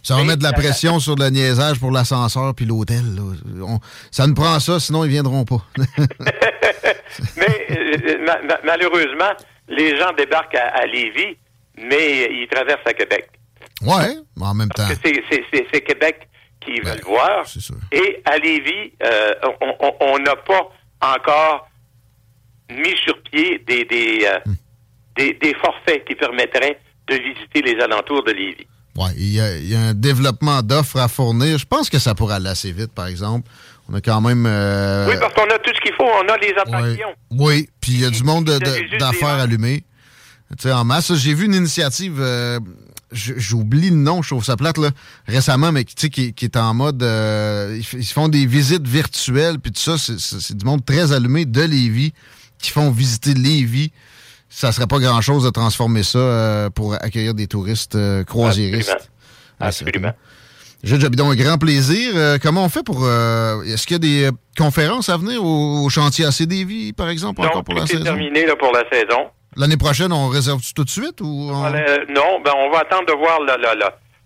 Ça 0.04 0.16
va 0.16 0.24
mettre 0.24 0.40
de 0.40 0.44
la 0.44 0.54
pression 0.54 1.00
sur 1.00 1.16
le 1.16 1.30
niaisage 1.30 1.80
pour 1.80 1.92
l'ascenseur 1.92 2.56
puis 2.56 2.66
l'hôtel. 2.66 3.04
Ça 4.10 4.26
nous 4.26 4.34
prend 4.34 4.60
ça, 4.60 4.80
sinon 4.80 5.04
ils 5.06 5.12
viendront 5.12 5.46
pas. 5.46 5.62
Mais 7.38 8.18
ma- 8.26 8.42
ma- 8.42 8.60
malheureusement, 8.64 9.32
les 9.68 9.96
gens 9.98 10.12
débarquent 10.18 10.56
à, 10.56 10.70
à 10.80 10.86
Lévis, 10.86 11.38
mais 11.78 12.30
ils 12.32 12.48
traversent 12.52 12.86
à 12.86 12.94
Québec. 12.94 13.30
ouais, 13.82 14.16
mais 14.38 14.46
en 14.46 14.54
même 14.54 14.70
temps. 14.70 14.88
Parce 14.88 15.00
c'est- 15.04 15.66
c'est 15.72 15.82
Québec 15.82 16.28
qui 16.66 16.80
veut 16.80 16.96
le 16.96 17.04
voir. 17.06 17.46
Et 17.92 18.22
à 18.26 18.38
Lévis, 18.38 18.94
euh, 19.04 19.34
on- 20.02 20.20
n'a 20.20 20.36
pas 20.36 20.70
encore 21.02 21.68
mis 22.70 22.96
sur 23.04 23.22
pied 23.24 23.64
des, 23.68 23.86
des, 23.86 24.26
euh, 24.26 24.40
des, 25.18 25.34
des 25.34 25.54
forfaits 25.56 26.06
qui 26.06 26.16
permettraient 26.16 26.80
de 27.08 27.16
visiter 27.16 27.62
les 27.62 27.82
alentours 27.82 28.24
de 28.24 28.32
Lévis. 28.32 28.68
Ouais, 28.96 29.10
il 29.18 29.34
y, 29.34 29.40
a, 29.40 29.58
il 29.58 29.68
y 29.70 29.76
a 29.76 29.80
un 29.80 29.94
développement 29.94 30.62
d'offres 30.62 31.00
à 31.00 31.08
fournir. 31.08 31.58
Je 31.58 31.66
pense 31.66 31.90
que 31.90 31.98
ça 32.00 32.14
pourrait 32.14 32.36
aller 32.36 32.50
assez 32.50 32.72
vite, 32.72 32.92
par 32.94 33.08
exemple. 33.08 33.50
On 33.90 33.96
a 33.96 34.02
quand 34.02 34.22
même. 34.22 34.46
euh, 34.46 35.08
Oui, 35.10 35.16
parce 35.20 35.34
qu'on 35.34 35.50
a 35.50 35.58
tout 35.60 35.72
ce 35.76 35.82
qu'il 35.82 35.94
faut. 35.94 36.06
On 36.06 36.28
a 36.28 36.38
les 36.38 36.54
attractions. 36.54 37.14
Oui, 37.32 37.68
puis 37.82 37.94
il 37.94 38.02
y 38.02 38.06
a 38.06 38.10
du 38.10 38.24
monde 38.24 38.46
d'affaires 39.00 39.40
allumées. 39.40 39.84
Tu 40.58 40.64
sais, 40.64 40.72
en 40.74 40.84
masse. 40.84 41.14
J'ai 41.16 41.34
vu 41.34 41.46
une 41.46 41.56
initiative, 41.56 42.18
euh, 42.20 42.60
j'oublie 43.12 43.90
le 43.90 43.96
nom, 43.96 44.22
je 44.22 44.30
trouve 44.30 44.44
ça 44.46 44.56
plate, 44.56 44.78
là, 44.78 44.90
récemment, 45.28 45.72
mais 45.72 45.84
qui, 45.84 45.96
tu 45.96 46.02
sais, 46.04 46.10
qui, 46.10 46.34
qui 46.34 46.46
est 46.46 46.58
en 46.58 46.74
mode. 46.74 47.04
euh, 47.04 47.80
ils, 47.94 48.06
font 48.06 48.28
des 48.30 48.46
visites 48.46 48.88
virtuelles, 48.88 49.60
puis 49.60 49.72
tout 49.72 49.80
ça. 49.82 49.98
C'est- 49.98 50.20
C'est 50.20 50.40
c'est 50.42 50.58
du 50.58 50.66
monde 50.66 50.86
très 50.86 51.12
allumé 51.12 51.46
de 51.46 51.62
Lévis 51.62 52.14
qui 52.60 52.72
font 52.72 52.92
visiter 52.92 53.34
Lévis. 53.34 53.92
Ça 54.50 54.72
serait 54.72 54.88
pas 54.88 55.00
grand-chose 55.00 55.44
de 55.46 55.50
transformer 55.50 56.04
ça 56.04 56.20
euh, 56.20 56.70
pour 56.70 56.94
accueillir 56.96 57.34
des 57.34 57.48
touristes 57.48 57.96
euh, 57.96 58.24
croisiéristes. 58.24 59.10
Absolument. 59.60 60.14
Gilles 60.84 61.00
Jobidon, 61.00 61.30
un 61.30 61.36
grand 61.36 61.58
plaisir. 61.60 62.12
Euh, 62.16 62.38
comment 62.42 62.66
on 62.66 62.70
fait 62.70 62.84
pour... 62.84 63.04
Euh, 63.04 63.62
est-ce 63.64 63.86
qu'il 63.86 63.94
y 63.94 63.96
a 63.96 64.00
des 64.00 64.24
euh, 64.26 64.32
conférences 64.58 65.10
à 65.10 65.18
venir 65.18 65.44
au, 65.44 65.88
chantier 65.90 66.26
ACDV, 66.26 66.92
par 66.94 67.08
exemple, 67.10 67.42
non, 67.42 67.48
encore 67.50 67.64
pour 67.64 67.76
la 67.76 67.86
saison? 67.86 68.04
terminé 68.04 68.46
là, 68.48 68.56
pour 68.56 68.72
la 68.74 68.84
saison. 68.92 69.28
L'année 69.58 69.78
prochaine, 69.78 70.14
on 70.14 70.30
réserve 70.30 70.62
tout 70.74 70.84
de 70.84 70.90
suite 70.90 71.20
ou 71.22 71.52
non, 71.52 72.40
ben 72.42 72.54
on 72.56 72.70
va 72.70 72.80
attendre 72.80 73.06
de 73.06 73.14
voir 73.14 73.40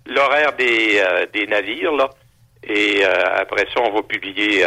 l'horaire 0.08 0.54
des, 0.56 1.02
des 1.34 1.48
navires 1.48 1.94
là, 1.94 2.10
et 2.64 3.04
après 3.04 3.66
ça, 3.74 3.82
on 3.82 3.94
va 3.94 4.04
publier 4.04 4.66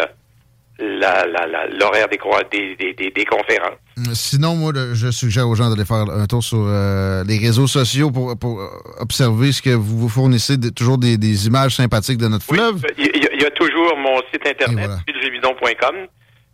l'horaire 0.81 2.09
des, 2.51 2.77
des, 2.77 3.11
des, 3.11 3.25
conférences. 3.25 3.79
Sinon, 4.13 4.55
moi, 4.55 4.73
je 4.95 5.11
suggère 5.11 5.49
aux 5.49 5.55
gens 5.55 5.71
d'aller 5.71 5.85
faire 5.85 5.97
un 6.09 6.27
tour 6.27 6.43
sur 6.43 6.65
euh, 6.67 7.25
les 7.25 7.39
réseaux 7.39 7.67
sociaux 7.67 8.11
pour, 8.11 8.39
pour, 8.39 8.61
observer 9.01 9.53
ce 9.53 9.63
que 9.63 9.71
vous 9.71 9.99
vous 9.99 10.09
fournissez, 10.09 10.59
toujours 10.73 10.99
des, 10.99 11.47
images 11.47 11.77
sympathiques 11.77 12.19
de 12.19 12.29
notre 12.29 12.45
fleuve. 12.45 12.83
Il 12.97 13.41
y, 13.41 13.45
a 13.45 13.51
toujours 13.51 13.97
mon 13.97 14.21
site 14.33 14.47
internet, 14.47 14.91
gilles-gévidon.com, 15.07 15.97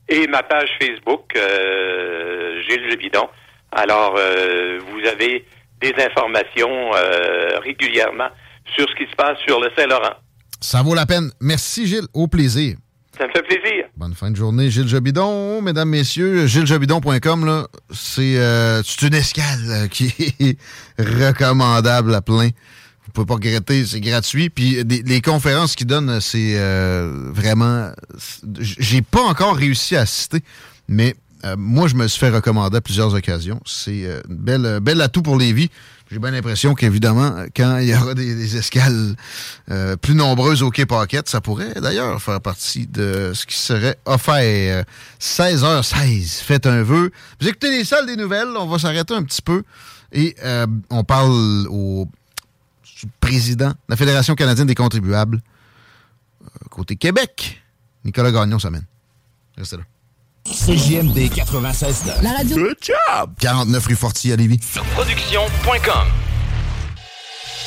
et 0.09 0.27
ma 0.27 0.43
page 0.43 0.69
Facebook, 0.81 1.33
euh, 1.37 2.61
Gilles. 2.63 2.85
Alors, 3.75 4.15
euh, 4.17 4.79
vous 4.91 5.09
avez 5.09 5.45
des 5.81 5.93
informations 5.99 6.91
régulièrement 7.63 8.29
sur 8.77 8.89
ce 8.89 8.95
qui 8.95 9.11
se 9.11 9.17
passe 9.17 9.39
sur 9.47 9.61
le 9.61 9.69
Saint-Laurent. 9.77 10.15
Ça 10.61 10.83
vaut 10.83 10.95
la 10.95 11.05
peine. 11.05 11.31
Merci, 11.41 11.87
Gilles. 11.87 12.09
Au 12.15 12.27
plaisir. 12.27 12.77
Ça 13.19 13.27
me 13.27 13.33
fait 13.33 13.43
plaisir. 13.43 13.85
Bonne 13.97 14.15
fin 14.15 14.31
de 14.31 14.37
journée, 14.37 14.71
Gilles 14.71 14.89
Jobidon. 14.89 15.63
Mesdames, 15.63 15.89
messieurs, 15.89 16.47
gillesjobidon.com, 16.47 17.67
c'est 17.93 18.39
euh, 18.39 18.83
une 19.03 19.15
escale 19.15 19.61
euh, 19.69 19.87
qui 19.87 20.13
est 20.41 20.59
recommandable 20.99 22.13
à 22.15 22.23
plein. 22.23 22.49
Vous 23.05 23.13
pouvez 23.13 23.27
pas 23.27 23.35
regretter, 23.35 23.85
c'est 23.85 24.01
gratuit. 24.01 24.51
Puis 24.51 24.83
les 24.83 25.21
conférences 25.21 25.77
qu'il 25.77 25.87
donne, 25.87 26.21
c'est 26.21 26.55
euh, 26.57 27.31
vraiment... 27.31 27.93
J'ai 28.59 29.03
pas 29.03 29.23
encore 29.23 29.55
réussi 29.57 29.95
à 29.95 30.01
assister, 30.01 30.41
mais 30.89 31.15
moi, 31.57 31.89
je 31.89 31.95
me 31.95 32.09
suis 32.09 32.19
fait 32.19 32.31
recommander 32.31 32.79
à 32.79 32.81
plusieurs 32.81 33.15
occasions. 33.15 33.61
C'est 33.67 34.05
une 34.29 34.37
belle, 34.37 34.81
belle 34.81 35.01
atout 35.01 35.23
pour 35.23 35.39
les 35.39 35.53
vies. 35.53 35.71
J'ai 36.11 36.19
bien 36.19 36.31
l'impression 36.31 36.75
qu'évidemment, 36.75 37.45
quand 37.57 37.79
il 37.79 37.89
y 37.89 37.95
aura 37.95 38.15
des, 38.15 38.57
escales 38.57 39.17
euh, 39.71 39.97
plus 39.97 40.15
nombreuses 40.15 40.63
au 40.63 40.71
Quai 40.71 40.85
Pocket, 40.85 41.29
ça 41.29 41.41
pourrait 41.41 41.75
d'ailleurs 41.81 42.21
faire 42.23 42.41
partie 42.41 42.87
de 42.87 43.33
ce 43.35 43.47
qui 43.47 43.57
serait 43.57 43.99
offert. 44.05 44.85
16h16, 45.21 46.43
faites 46.43 46.67
un 46.67 46.83
vœu. 46.83 47.11
Vous 47.41 47.49
écoutez 47.49 47.71
les 47.71 47.85
salles 47.85 48.07
des 48.07 48.17
nouvelles, 48.17 48.49
on 48.57 48.67
va 48.67 48.79
s'arrêter 48.79 49.15
un 49.15 49.23
petit 49.23 49.43
peu 49.43 49.65
et 50.13 50.37
euh, 50.45 50.67
on 50.91 51.05
parle 51.05 51.67
au 51.69 52.07
président 53.21 53.71
de 53.71 53.77
la 53.89 53.97
Fédération 53.97 54.35
canadienne 54.35 54.67
des 54.67 54.75
contribuables, 54.75 55.41
euh, 56.43 56.47
côté 56.71 56.97
Québec, 56.97 57.63
Nicolas 58.05 58.31
Gagnon 58.31 58.59
s'amène. 58.59 58.85
Restez 59.57 59.79
là. 59.79 59.85
CJMD 60.47 61.31
96 61.35 62.05
La 62.23 62.33
radio. 62.33 62.57
Good 62.57 62.77
job! 62.83 63.31
49 63.41 63.87
rue 63.87 63.97
Forti 63.97 64.33
à 64.33 64.37
Lévis. 64.37 64.61
Sur 64.73 64.85
production.com. 64.85 66.07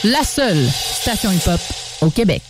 La 0.03 0.23
seule 0.23 0.63
station 0.69 1.32
hip-hop 1.32 1.59
au 2.01 2.09
Québec. 2.11 2.43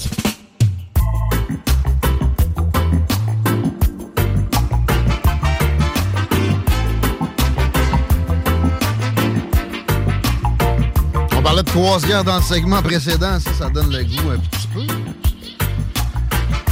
On 11.35 11.41
parlait 11.41 11.63
de 11.63 11.69
croisière 11.69 12.23
dans 12.23 12.37
le 12.37 12.41
segment 12.43 12.81
précédent, 12.81 13.39
ça, 13.39 13.53
ça 13.57 13.69
donne 13.69 13.91
le 13.91 14.03
goût 14.03 14.31
un 14.31 14.37
petit 14.39 14.67
peu. 14.73 14.87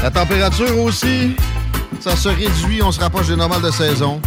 La 0.03 0.11
température 0.11 0.77
aussi, 0.79 1.35
ça 1.99 2.15
se 2.15 2.29
réduit, 2.29 2.81
on 2.81 2.91
se 2.91 2.99
rapproche 2.99 3.27
des 3.27 3.35
normales 3.35 3.61
de 3.61 3.71
saison. 3.71 4.21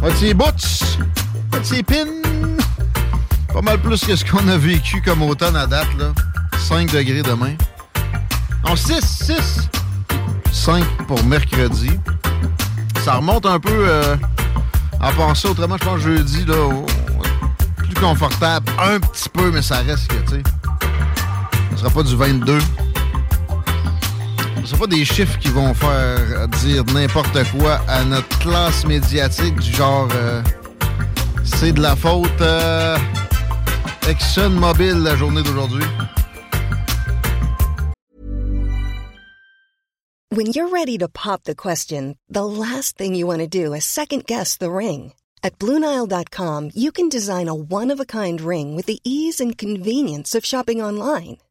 Petit 0.00 0.32
boots, 0.32 0.98
petit 1.50 1.82
pin. 1.82 2.06
Pas 3.52 3.62
mal 3.62 3.78
plus 3.78 4.04
que 4.04 4.14
ce 4.14 4.24
qu'on 4.24 4.46
a 4.48 4.56
vécu 4.56 5.02
comme 5.02 5.22
automne 5.22 5.56
à 5.56 5.66
date, 5.66 5.88
là. 5.98 6.12
5 6.58 6.92
degrés 6.92 7.22
demain. 7.22 7.54
En 8.64 8.76
6, 8.76 9.00
6. 9.00 9.68
5 10.52 10.84
pour 11.06 11.22
mercredi. 11.24 11.90
Ça 13.04 13.14
remonte 13.14 13.46
un 13.46 13.58
peu 13.58 13.72
euh, 13.72 14.16
à 15.00 15.12
penser 15.12 15.48
autrement, 15.48 15.76
je 15.80 15.84
pense 15.84 16.00
jeudi, 16.00 16.44
là. 16.44 16.68
plus 17.76 17.94
confortable. 17.94 18.70
Un 18.80 19.00
petit 19.00 19.28
peu, 19.28 19.50
mais 19.50 19.62
ça 19.62 19.78
reste 19.78 20.08
que, 20.08 20.30
tu 20.30 20.36
sais. 20.36 20.42
Ce 21.72 21.78
sera 21.78 21.90
pas 21.90 22.02
du 22.02 22.16
22 22.16 22.58
ce 24.64 24.76
pas 24.76 24.86
des 24.86 25.04
chiffres 25.04 25.38
qui 25.38 25.48
vont 25.48 25.74
faire 25.74 26.48
dire 26.62 26.84
n'importe 26.94 27.38
quoi 27.58 27.80
à 27.88 28.04
notre 28.04 28.38
classe 28.38 28.84
médiatique 28.86 29.56
du 29.56 29.72
genre 29.72 30.08
euh, 30.14 30.42
c'est 31.44 31.72
de 31.72 31.80
la 31.80 31.96
faute 31.96 32.40
euh, 32.40 32.96
ExxonMobil 34.08 35.02
la 35.02 35.16
journée 35.16 35.42
d'aujourd'hui. 35.42 35.84
When 40.30 40.46
you're 40.46 40.68
ready 40.68 40.98
to 40.98 41.08
pop 41.08 41.44
the 41.44 41.56
question, 41.56 42.16
the 42.28 42.44
last 42.44 42.96
thing 42.96 43.14
you 43.14 43.26
want 43.26 43.40
to 43.40 43.48
do 43.48 43.72
is 43.74 43.84
second 43.84 44.24
guess 44.26 44.56
the 44.56 44.70
ring. 44.70 45.12
At 45.42 45.58
BlueNile.com, 45.58 46.70
you 46.74 46.92
can 46.92 47.08
design 47.08 47.48
a 47.48 47.54
one-of-a-kind 47.54 48.40
ring 48.40 48.76
with 48.76 48.86
the 48.86 49.00
ease 49.04 49.40
and 49.40 49.56
convenience 49.56 50.34
of 50.34 50.44
shopping 50.44 50.82
online. 50.82 51.38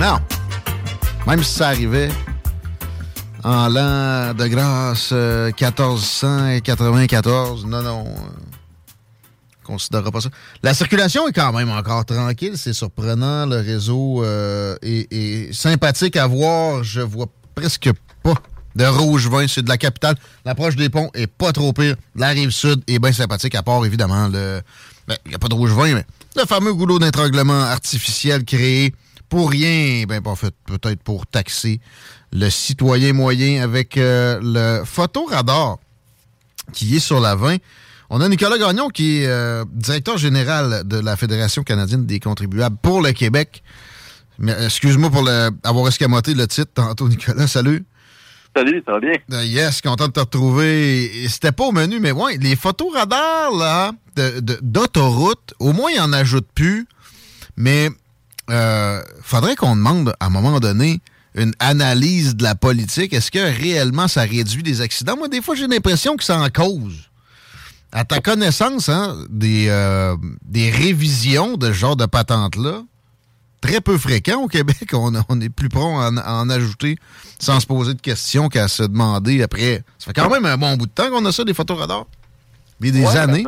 Non. 0.00 0.18
Même 1.26 1.42
si 1.42 1.54
ça 1.54 1.68
arrivait 1.68 2.10
en 3.42 3.68
l'an 3.68 4.32
de 4.32 4.46
grâce 4.46 5.10
1494, 5.10 7.64
euh, 7.64 7.66
non, 7.66 7.82
non. 7.82 8.04
Euh, 8.06 8.12
considérera 9.64 10.12
pas 10.12 10.20
ça. 10.20 10.28
La 10.62 10.72
circulation 10.72 11.26
est 11.26 11.32
quand 11.32 11.52
même 11.52 11.70
encore 11.70 12.04
tranquille, 12.04 12.56
c'est 12.56 12.72
surprenant. 12.72 13.44
Le 13.46 13.56
réseau 13.56 14.22
euh, 14.22 14.76
est, 14.82 15.52
sympathique 15.52 16.14
à 16.16 16.28
voir. 16.28 16.84
Je 16.84 17.00
vois 17.00 17.26
presque 17.56 17.90
pas 18.22 18.34
de 18.76 18.84
rouge 18.84 19.28
vin, 19.28 19.48
c'est 19.48 19.62
de 19.62 19.68
la 19.68 19.78
capitale. 19.78 20.14
L'approche 20.44 20.76
des 20.76 20.90
ponts 20.90 21.10
est 21.12 21.26
pas 21.26 21.50
trop 21.52 21.72
pire. 21.72 21.96
La 22.14 22.28
rive 22.28 22.50
sud 22.50 22.84
est 22.86 23.00
bien 23.00 23.12
sympathique, 23.12 23.56
à 23.56 23.64
part 23.64 23.84
évidemment 23.84 24.28
le. 24.28 24.62
Il 25.08 25.08
ben, 25.08 25.16
n'y 25.26 25.34
a 25.34 25.38
pas 25.38 25.48
de 25.48 25.54
rouge 25.54 25.72
vin, 25.72 25.94
mais 25.94 26.04
le 26.36 26.44
fameux 26.44 26.74
goulot 26.74 27.00
d'étranglement 27.00 27.62
artificiel 27.62 28.44
créé 28.44 28.94
pour 29.28 29.50
rien, 29.50 30.04
ben 30.06 30.22
pas 30.22 30.34
fait, 30.34 30.54
peut-être 30.66 31.02
pour 31.02 31.26
taxer 31.26 31.80
le 32.32 32.50
citoyen 32.50 33.12
moyen 33.12 33.62
avec 33.62 33.96
euh, 33.96 34.38
le 34.42 34.84
photoradar 34.84 35.78
qui 36.72 36.96
est 36.96 37.00
sur 37.00 37.20
la 37.20 37.34
20. 37.34 37.56
On 38.10 38.20
a 38.20 38.28
Nicolas 38.28 38.58
Gagnon 38.58 38.88
qui 38.88 39.22
est 39.22 39.26
euh, 39.26 39.64
directeur 39.72 40.18
général 40.18 40.86
de 40.86 40.98
la 40.98 41.16
Fédération 41.16 41.62
canadienne 41.62 42.06
des 42.06 42.20
contribuables 42.20 42.76
pour 42.80 43.02
le 43.02 43.12
Québec. 43.12 43.62
Mais 44.38 44.54
excuse-moi 44.64 45.10
pour 45.10 45.28
avoir 45.64 45.88
escamoté 45.88 46.34
le 46.34 46.46
titre 46.46 46.70
tantôt, 46.74 47.08
Nicolas. 47.08 47.46
Salut. 47.46 47.84
Salut, 48.56 48.82
ça 48.86 48.92
va 48.92 49.00
bien? 49.00 49.12
Euh, 49.32 49.44
yes, 49.44 49.80
content 49.82 50.08
de 50.08 50.12
te 50.12 50.20
retrouver. 50.20 51.28
C'était 51.28 51.52
pas 51.52 51.64
au 51.64 51.72
menu, 51.72 52.00
mais 52.00 52.12
ouais, 52.12 52.38
les 52.38 52.56
photoradars 52.56 53.54
là, 53.56 53.92
d'autoroute, 54.62 55.54
au 55.58 55.72
moins, 55.72 55.90
ils 55.90 56.00
en 56.00 56.12
ajoutent 56.12 56.50
plus. 56.54 56.86
Mais 57.56 57.90
euh, 58.50 59.02
faudrait 59.22 59.56
qu'on 59.56 59.76
demande 59.76 60.14
à 60.20 60.26
un 60.26 60.30
moment 60.30 60.58
donné 60.60 61.00
une 61.34 61.52
analyse 61.58 62.34
de 62.36 62.42
la 62.42 62.54
politique. 62.54 63.12
Est-ce 63.12 63.30
que 63.30 63.38
réellement 63.38 64.08
ça 64.08 64.22
réduit 64.22 64.62
des 64.62 64.80
accidents? 64.80 65.16
Moi, 65.16 65.28
des 65.28 65.42
fois, 65.42 65.54
j'ai 65.54 65.66
l'impression 65.66 66.16
que 66.16 66.24
ça 66.24 66.38
en 66.38 66.48
cause. 66.48 67.08
à 67.92 68.04
ta 68.04 68.20
connaissance, 68.20 68.88
hein, 68.88 69.16
des, 69.30 69.66
euh, 69.68 70.16
des 70.44 70.70
révisions 70.70 71.56
de 71.56 71.68
ce 71.68 71.72
genre 71.72 71.96
de 71.96 72.06
patente-là, 72.06 72.82
très 73.60 73.80
peu 73.80 73.96
fréquent 73.96 74.42
au 74.42 74.46
Québec. 74.48 74.90
On, 74.92 75.12
on 75.28 75.40
est 75.40 75.48
plus 75.48 75.68
prompt 75.68 75.98
à, 76.00 76.08
en- 76.10 76.16
à 76.18 76.32
en 76.34 76.50
ajouter 76.50 76.96
sans 77.38 77.60
se 77.60 77.66
poser 77.66 77.94
de 77.94 78.00
questions 78.00 78.48
qu'à 78.48 78.68
se 78.68 78.82
demander 78.82 79.42
après. 79.42 79.82
Ça 79.98 80.06
fait 80.06 80.12
quand 80.12 80.28
même 80.30 80.44
un 80.44 80.56
bon 80.56 80.76
bout 80.76 80.86
de 80.86 80.90
temps 80.92 81.08
qu'on 81.10 81.24
a 81.24 81.32
ça, 81.32 81.44
des 81.44 81.54
photos 81.54 81.78
radars. 81.78 82.06
Des, 82.80 82.90
Ouais, 82.92 83.16
années. 83.16 83.44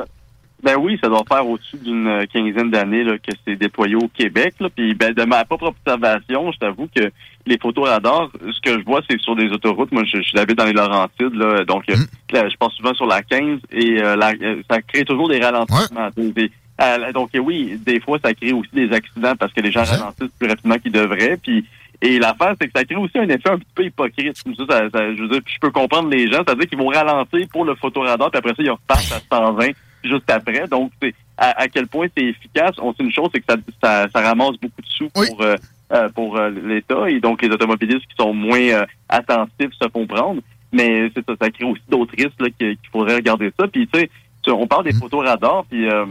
Ben 0.63 0.77
oui, 0.77 0.99
ça 1.03 1.09
doit 1.09 1.25
faire 1.27 1.47
au-dessus 1.49 1.79
d'une 1.79 2.27
quinzaine 2.33 2.71
d'années 2.71 3.03
là, 3.05 3.17
que 3.19 3.33
c'est 3.47 3.57
déployé 3.57 3.95
au 3.95 4.09
Québec. 4.09 4.55
Là. 4.61 4.69
Puis 4.75 4.95
ben, 4.95 5.13
de 5.15 5.23
ma 5.25 5.45
propre 5.45 5.69
observation, 5.69 6.53
je 6.53 6.59
t'avoue 6.59 6.89
que 6.95 7.11
les 7.47 7.59
photos 7.59 7.89
radars, 7.89 8.29
ce 8.53 8.61
que 8.61 8.79
je 8.79 8.85
vois, 8.85 9.01
c'est 9.09 9.19
sur 9.21 9.35
des 9.37 9.49
autoroutes. 9.51 9.91
Moi, 9.93 10.05
je, 10.05 10.21
je 10.21 10.37
l'habite 10.37 10.59
dans 10.59 10.67
les 10.67 10.73
Laurentides, 10.75 11.35
là, 11.35 11.65
donc 11.65 11.85
euh, 11.91 11.95
là, 12.33 12.49
je 12.49 12.57
passe 12.57 12.73
souvent 12.75 12.93
sur 12.95 13.07
la 13.07 13.23
15 13.23 13.61
et 13.73 14.03
euh, 14.03 14.17
la- 14.17 14.33
euh, 14.43 14.63
ça 14.71 14.83
crée 14.83 15.05
toujours 15.05 15.29
des 15.29 15.41
ralentissements. 15.41 16.09
Des- 16.17 16.51
euh, 16.83 17.13
donc 17.13 17.31
oui, 17.35 17.79
des 17.85 18.01
fois, 18.01 18.19
ça 18.23 18.33
crée 18.35 18.53
aussi 18.53 18.71
des 18.73 18.93
accidents 18.93 19.35
parce 19.37 19.53
que 19.53 19.61
les 19.61 19.71
gens 19.73 19.85
ralentissent 19.85 20.37
plus 20.39 20.49
rapidement 20.49 20.77
qu'ils 20.79 20.93
devraient. 20.93 21.39
Puis 21.43 21.65
et 22.03 22.19
l'affaire, 22.19 22.55
c'est 22.59 22.67
que 22.69 22.73
ça 22.79 22.85
crée 22.85 22.97
aussi 22.97 23.19
un 23.19 23.29
effet 23.29 23.51
un 23.51 23.59
petit 23.59 23.67
peu 23.75 23.85
hypocrite. 23.85 24.43
Comme 24.43 24.55
ça, 24.55 24.65
ça- 24.69 24.91
ça- 24.91 25.15
je 25.15 25.21
veux 25.23 25.29
dire, 25.29 25.41
je 25.47 25.59
peux 25.61 25.71
comprendre 25.71 26.09
les 26.11 26.31
gens, 26.31 26.43
c'est-à-dire 26.47 26.67
qu'ils 26.69 26.79
vont 26.79 26.89
ralentir 26.89 27.47
pour 27.53 27.65
le 27.65 27.75
photoradar, 27.75 28.31
puis 28.31 28.39
après 28.39 28.55
ça, 28.55 28.63
ils 28.63 28.71
repartent 28.71 29.13
à 29.13 29.21
120 29.37 29.71
juste 30.03 30.30
après. 30.30 30.66
Donc, 30.68 30.92
à, 31.36 31.62
à 31.62 31.68
quel 31.68 31.86
point 31.86 32.07
c'est 32.16 32.24
efficace. 32.24 32.76
On 32.78 32.92
sait 32.94 33.03
une 33.03 33.12
chose, 33.12 33.28
c'est 33.34 33.40
que 33.40 33.46
ça, 33.48 33.57
ça, 33.82 34.09
ça 34.14 34.20
ramasse 34.20 34.57
beaucoup 34.61 34.82
de 34.82 34.86
sous 34.86 35.09
pour 35.09 35.42
euh, 35.42 35.57
euh, 35.92 36.09
pour 36.11 36.36
euh, 36.36 36.51
l'État 36.51 37.11
et 37.11 37.18
donc 37.18 37.42
les 37.42 37.48
automobilistes 37.48 38.07
qui 38.07 38.16
sont 38.16 38.32
moins 38.32 38.61
euh, 38.61 38.86
attentifs 39.09 39.72
se 39.80 39.88
font 39.88 40.07
prendre. 40.07 40.40
Mais 40.72 41.11
c'est 41.14 41.24
ça, 41.26 41.32
ça 41.40 41.51
crée 41.51 41.64
aussi 41.64 41.82
d'autres 41.88 42.14
risques 42.16 42.40
là, 42.40 42.48
qu'il 42.57 42.78
faudrait 42.92 43.16
regarder 43.16 43.51
ça. 43.59 43.66
Puis 43.66 43.88
tu 43.92 44.01
sais, 44.01 44.11
on 44.48 44.66
parle 44.66 44.84
des 44.84 44.92
photos 44.92 45.26
radars, 45.26 45.64
puis 45.68 45.88
euh, 45.88 46.07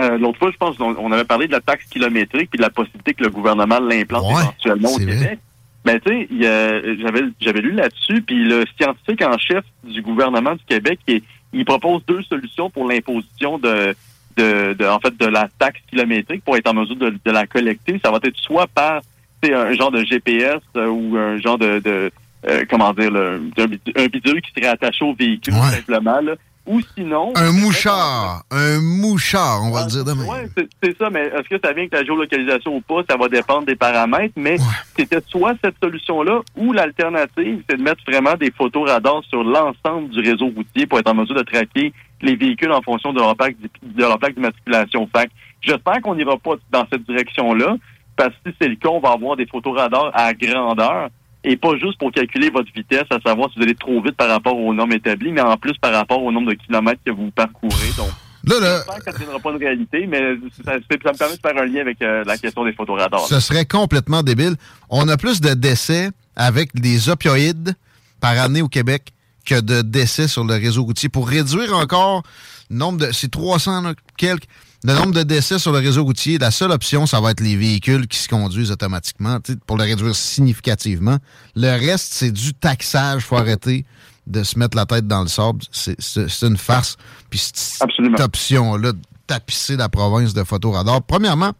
euh, 0.00 0.18
l'autre 0.18 0.38
fois, 0.38 0.50
je 0.50 0.56
pense, 0.58 0.78
on, 0.80 0.94
on 0.98 1.12
avait 1.12 1.24
parlé 1.24 1.46
de 1.46 1.52
la 1.52 1.60
taxe 1.60 1.86
kilométrique 1.86 2.50
puis 2.50 2.58
de 2.58 2.62
la 2.62 2.70
possibilité 2.70 3.14
que 3.14 3.24
le 3.24 3.30
gouvernement 3.30 3.80
l'implante 3.80 4.30
éventuellement 4.30 4.90
au. 4.90 4.98
Québec. 4.98 5.38
Ben, 5.84 6.00
tu 6.00 6.12
sais, 6.12 6.96
j'avais, 7.00 7.22
j'avais 7.40 7.60
lu 7.60 7.70
là-dessus, 7.70 8.20
puis 8.20 8.44
le 8.44 8.64
scientifique 8.76 9.22
en 9.22 9.38
chef 9.38 9.64
du 9.84 10.02
gouvernement 10.02 10.56
du 10.56 10.64
Québec, 10.66 10.98
il, 11.06 11.22
il 11.52 11.64
propose 11.64 12.04
deux 12.06 12.22
solutions 12.22 12.70
pour 12.70 12.88
l'imposition 12.88 13.58
de, 13.58 13.94
de, 14.36 14.74
de- 14.74 14.86
en 14.86 14.98
fait, 15.00 15.16
de 15.16 15.26
la 15.26 15.48
taxe 15.58 15.80
kilométrique 15.90 16.44
pour 16.44 16.56
être 16.56 16.68
en 16.68 16.74
mesure 16.74 16.96
de, 16.96 17.10
de 17.24 17.30
la 17.30 17.46
collecter. 17.46 18.00
Ça 18.04 18.10
va 18.10 18.18
être 18.22 18.36
soit 18.36 18.66
par, 18.66 19.00
tu 19.42 19.48
sais, 19.48 19.54
un 19.54 19.72
genre 19.72 19.90
de 19.90 20.04
GPS 20.04 20.60
euh, 20.76 20.86
ou 20.88 21.16
un 21.16 21.38
genre 21.38 21.58
de, 21.58 21.78
de 21.78 22.10
euh, 22.48 22.64
comment 22.68 22.92
dire, 22.92 23.10
le- 23.10 23.40
un, 23.58 23.64
bid- 23.66 23.92
un 23.96 24.06
bidule 24.06 24.40
qui 24.42 24.52
serait 24.54 24.66
attaché 24.68 25.04
au 25.04 25.14
véhicule, 25.14 25.54
simplement, 25.70 26.20
là. 26.20 26.34
Ou 26.66 26.80
sinon... 26.96 27.32
Un 27.36 27.52
mouchard. 27.52 28.42
Un 28.50 28.80
mouchard, 28.80 29.60
on 29.64 29.70
va 29.70 29.84
le 29.84 29.88
dire 29.90 30.04
demain. 30.04 30.24
Ouais, 30.26 30.48
c'est- 30.82 30.98
ça, 30.98 31.10
mais 31.10 31.26
est-ce 31.26 31.48
que 31.48 31.60
ça 31.62 31.72
vient 31.72 31.82
avec 31.82 31.92
la 31.92 32.04
géolocalisation 32.04 32.76
ou 32.76 32.80
pas? 32.80 33.02
Ça 33.08 33.16
va 33.16 33.28
dépendre 33.28 33.66
des 33.66 33.76
paramètres, 33.76 34.34
mais 34.36 34.56
c'était 34.96 35.20
soit 35.28 35.54
cette 35.62 35.76
solution-là 35.82 36.40
ou 36.56 36.72
l'alternative, 36.72 37.62
c'est 37.68 37.76
de 37.76 37.82
mettre 37.82 38.02
vraiment 38.06 38.34
des 38.34 38.50
photos 38.50 38.90
radars 38.90 39.22
sur 39.28 39.44
l'ensemble 39.44 40.08
du 40.10 40.20
réseau 40.20 40.46
routier 40.54 40.86
pour 40.86 40.98
être 40.98 41.10
en 41.10 41.14
mesure 41.14 41.34
de 41.36 41.42
traquer 41.42 41.92
les 42.22 42.34
véhicules 42.34 42.72
en 42.72 42.82
fonction 42.82 43.12
de 43.12 43.20
leur 43.20 43.36
plaque, 43.36 43.56
de 43.82 44.00
leur 44.02 44.18
plaque 44.18 44.34
d'immatriculation. 44.34 45.08
Fait 45.14 45.30
j'espère 45.60 46.00
qu'on 46.02 46.14
n'ira 46.14 46.36
pas 46.38 46.54
dans 46.70 46.86
cette 46.90 47.04
direction-là, 47.04 47.76
parce 48.16 48.30
que 48.44 48.50
si 48.50 48.56
c'est 48.60 48.68
le 48.68 48.76
cas, 48.76 48.88
on 48.88 49.00
va 49.00 49.10
avoir 49.10 49.36
des 49.36 49.46
photos 49.46 49.76
radars 49.78 50.10
à 50.14 50.32
grandeur 50.32 51.10
et 51.46 51.56
pas 51.56 51.76
juste 51.78 51.98
pour 51.98 52.10
calculer 52.10 52.50
votre 52.50 52.70
vitesse, 52.74 53.04
à 53.10 53.20
savoir 53.20 53.48
si 53.50 53.58
vous 53.58 53.62
allez 53.62 53.76
trop 53.76 54.02
vite 54.02 54.16
par 54.16 54.28
rapport 54.28 54.58
aux 54.58 54.74
normes 54.74 54.92
établies, 54.92 55.30
mais 55.30 55.40
en 55.40 55.56
plus 55.56 55.78
par 55.78 55.92
rapport 55.92 56.22
au 56.22 56.32
nombre 56.32 56.50
de 56.50 56.56
kilomètres 56.56 57.00
que 57.06 57.12
vous 57.12 57.30
parcourez. 57.30 57.92
Donc, 57.96 58.10
j'espère 58.44 58.98
que 58.98 59.04
ça 59.04 59.12
ne 59.12 59.12
deviendra 59.12 59.38
pas 59.38 59.50
une 59.52 59.58
réalité, 59.58 60.06
mais 60.08 60.20
ça, 60.64 60.74
me 60.74 61.16
permet 61.16 61.36
de 61.36 61.40
faire 61.40 61.56
un 61.56 61.66
lien 61.66 61.80
avec 61.80 62.02
euh, 62.02 62.24
la 62.24 62.36
question 62.36 62.64
des 62.64 62.72
photos 62.72 63.00
radars. 63.00 63.26
Ce 63.26 63.38
serait 63.38 63.64
complètement 63.64 64.24
débile. 64.24 64.56
On 64.90 65.08
a 65.08 65.16
plus 65.16 65.40
de 65.40 65.54
décès 65.54 66.10
avec 66.34 66.74
des 66.74 67.08
opioïdes 67.08 67.74
par 68.20 68.38
année 68.38 68.62
au 68.62 68.68
Québec 68.68 69.12
que 69.44 69.60
de 69.60 69.82
décès 69.82 70.26
sur 70.26 70.44
le 70.44 70.54
réseau 70.54 70.82
routier. 70.82 71.08
Pour 71.08 71.28
réduire 71.28 71.76
encore 71.76 72.24
le 72.70 72.76
nombre 72.76 72.98
de... 72.98 73.12
C'est 73.12 73.30
300 73.30 73.82
là, 73.82 73.94
quelques. 74.16 74.48
Le 74.84 74.92
nombre 74.94 75.12
de 75.12 75.22
décès 75.22 75.58
sur 75.58 75.72
le 75.72 75.78
réseau 75.78 76.04
routier, 76.04 76.38
la 76.38 76.50
seule 76.50 76.70
option, 76.70 77.06
ça 77.06 77.20
va 77.20 77.30
être 77.32 77.40
les 77.40 77.56
véhicules 77.56 78.06
qui 78.06 78.18
se 78.18 78.28
conduisent 78.28 78.70
automatiquement, 78.70 79.38
pour 79.66 79.76
le 79.78 79.84
réduire 79.84 80.14
significativement. 80.14 81.18
Le 81.56 81.70
reste, 81.70 82.12
c'est 82.12 82.30
du 82.30 82.54
taxage. 82.54 83.22
faut 83.24 83.36
arrêter 83.36 83.84
de 84.26 84.42
se 84.42 84.58
mettre 84.58 84.76
la 84.76 84.86
tête 84.86 85.06
dans 85.06 85.22
le 85.22 85.28
sable. 85.28 85.60
C'est- 85.70 85.96
une 86.42 86.56
farce. 86.56 86.96
Puis 87.30 87.40
cette 87.54 88.20
option-là 88.20 88.92
de 88.92 88.98
tapisser 89.26 89.76
la 89.76 89.88
province 89.88 90.34
de 90.34 90.44
photoradar, 90.44 91.02
premièrement, 91.02 91.52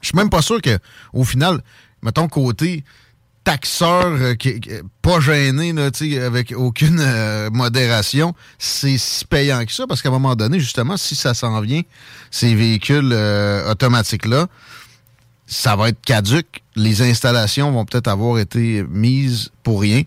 je 0.00 0.08
suis 0.08 0.16
même 0.16 0.30
pas 0.30 0.42
sûr 0.42 0.60
que 0.60 0.78
au 1.12 1.24
final, 1.24 1.62
mettons 2.02 2.26
côté 2.28 2.84
taxeur 3.44 4.06
euh, 4.06 4.34
qui, 4.34 4.60
qui- 4.60 4.70
pas 5.02 5.20
gêné 5.20 5.72
là, 5.72 5.90
avec 6.24 6.52
aucune 6.56 6.98
euh, 7.00 7.50
modération, 7.50 8.34
c'est 8.58 8.98
si 8.98 9.24
payant 9.24 9.64
que 9.64 9.72
ça 9.72 9.86
parce 9.86 10.00
qu'à 10.02 10.08
un 10.08 10.12
moment 10.12 10.36
donné, 10.36 10.60
justement, 10.60 10.96
si 10.96 11.14
ça 11.14 11.34
s'en 11.34 11.60
vient, 11.60 11.82
ces 12.30 12.54
véhicules 12.54 13.10
euh, 13.12 13.70
automatiques 13.70 14.26
là, 14.26 14.46
ça 15.46 15.76
va 15.76 15.88
être 15.88 16.00
caduque. 16.00 16.62
Les 16.76 17.02
installations 17.02 17.70
vont 17.72 17.84
peut-être 17.84 18.08
avoir 18.08 18.38
été 18.38 18.84
mises 18.88 19.50
pour 19.62 19.80
rien, 19.82 20.02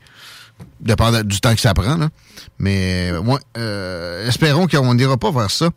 dépendant 0.79 1.21
du 1.23 1.39
temps 1.41 1.53
que 1.53 1.61
ça 1.61 1.73
prend. 1.73 1.97
Là. 1.97 2.09
Mais 2.57 3.11
euh, 3.57 4.27
espérons 4.27 4.67
qu'on 4.67 4.93
n'ira 4.95 5.17
pas 5.17 5.31
vers 5.31 5.51
ça. 5.51 5.69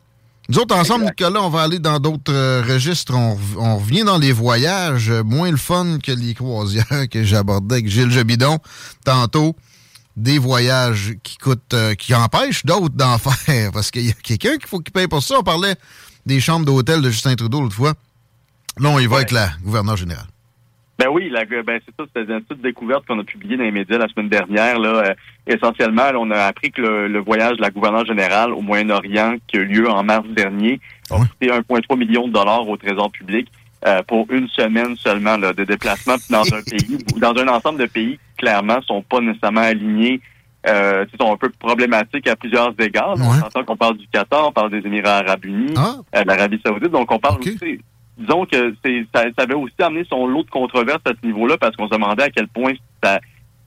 Nous 0.51 0.59
autres, 0.59 0.75
ensemble, 0.75 1.05
Nicolas, 1.05 1.43
on 1.43 1.51
va 1.51 1.63
aller 1.63 1.79
dans 1.79 1.99
d'autres 2.01 2.33
euh, 2.33 2.63
registres. 2.67 3.15
On, 3.15 3.35
rev- 3.35 3.57
on 3.59 3.77
revient 3.79 4.03
dans 4.05 4.17
les 4.17 4.33
voyages, 4.33 5.11
euh, 5.11 5.23
moins 5.23 5.51
le 5.51 5.59
fun 5.59 5.99
que 6.03 6.11
les 6.11 6.33
croisières 6.33 6.87
que 7.11 7.23
j'abordais 7.23 7.75
avec 7.77 7.89
Gilles 7.89 8.11
Jebidon 8.11 8.59
tantôt. 9.05 9.55
Des 10.17 10.39
voyages 10.39 11.15
qui 11.23 11.37
coûtent, 11.37 11.75
euh, 11.75 11.95
qui 11.95 12.15
empêchent 12.15 12.65
d'autres 12.65 12.95
d'en 12.95 13.19
faire 13.19 13.71
parce 13.73 13.91
qu'il 13.91 14.07
y 14.07 14.11
a 14.11 14.15
quelqu'un 14.15 14.57
qu'il 14.57 14.67
faut 14.67 14.81
qu'il 14.81 14.93
paye 14.93 15.07
pour 15.07 15.23
ça. 15.23 15.37
On 15.39 15.43
parlait 15.43 15.77
des 16.27 16.41
chambres 16.41 16.65
d'hôtel 16.65 17.03
de 17.03 17.11
Justin 17.11 17.37
Trudeau 17.37 17.61
l'autre 17.61 17.77
fois. 17.77 17.93
Là, 18.81 18.89
on 18.89 18.99
y 18.99 19.07
va 19.07 19.17
avec 19.17 19.31
la 19.33 19.51
gouverneure 19.63 19.97
générale. 19.97 20.27
Ben 20.99 21.07
oui, 21.13 21.29
la, 21.31 21.45
ben 21.45 21.81
c'est 21.87 21.95
ça, 21.97 22.07
c'était 22.13 22.33
une 22.33 22.41
petite 22.43 22.61
découverte 22.61 23.07
qu'on 23.07 23.21
a 23.21 23.25
publiée 23.25 23.57
dans 23.57 23.63
les 23.63 23.71
médias 23.71 23.99
la 23.99 24.09
semaine 24.09 24.29
dernière. 24.29 24.79
Là, 24.81 25.05
Euh, 25.05 25.15
essentiellement, 25.47 26.11
là, 26.11 26.19
on 26.19 26.31
a 26.33 26.41
appris 26.41 26.73
que 26.73 26.83
le, 26.83 27.07
le 27.07 27.19
voyage 27.21 27.57
de 27.57 27.63
la 27.63 27.71
gouverneure 27.71 28.05
générale 28.05 28.53
au 28.53 28.61
Moyen-Orient, 28.63 29.37
qui 29.47 29.59
a 29.59 29.61
eu 29.61 29.65
lieu 29.65 29.89
en 29.89 30.03
mars 30.03 30.27
dernier, 30.29 30.81
a 31.11 31.19
coûté 31.19 31.49
1,3 31.49 31.97
million 31.97 32.27
de 32.27 32.33
dollars 32.33 32.69
au 32.69 32.77
Trésor 32.77 33.13
public 33.13 33.49
euh, 33.87 34.03
pour 34.09 34.27
une 34.33 34.49
semaine 34.49 34.97
seulement 34.97 35.37
là, 35.37 35.53
de 35.53 35.63
déplacement. 35.63 36.17
Dans 36.31 36.43
un 36.53 36.63
pays, 36.69 36.99
dans 37.19 37.35
un 37.37 37.47
ensemble 37.47 37.79
de 37.79 37.87
pays 37.87 38.19
qui, 38.19 38.37
clairement, 38.39 38.83
sont 38.83 39.03
pas 39.03 39.21
nécessairement 39.21 39.61
alignés, 39.61 40.21
euh, 40.67 41.07
sont 41.21 41.33
un 41.33 41.37
peu 41.37 41.49
problématiques 41.61 42.27
à 42.27 42.35
plusieurs 42.35 42.75
égards. 42.81 43.15
On 43.17 43.47
entend 43.47 43.63
qu'on 43.63 43.77
parle 43.77 43.97
du 43.99 44.07
Qatar, 44.09 44.49
on 44.49 44.53
parle 44.53 44.71
des 44.73 44.85
Émirats 44.85 45.19
arabes 45.19 45.45
unis, 45.45 45.73
euh, 46.17 46.23
de 46.23 46.27
l'Arabie 46.27 46.61
saoudite, 46.67 46.91
donc 46.91 47.11
on 47.13 47.21
parle 47.21 47.39
aussi 47.41 47.79
disons 48.19 48.45
que 48.45 48.75
c'est 48.85 49.07
ça, 49.15 49.25
ça 49.37 49.45
avait 49.45 49.55
aussi 49.55 49.75
amené 49.81 50.05
son 50.09 50.27
lot 50.27 50.43
de 50.43 50.51
controverses 50.51 51.03
à 51.05 51.11
ce 51.11 51.27
niveau-là 51.27 51.57
parce 51.59 51.77
qu'on 51.77 51.89
se 51.89 51.95
demandait 51.95 52.25
à 52.25 52.31
quel 52.31 52.49
point 52.49 52.73
ça, 53.03 53.21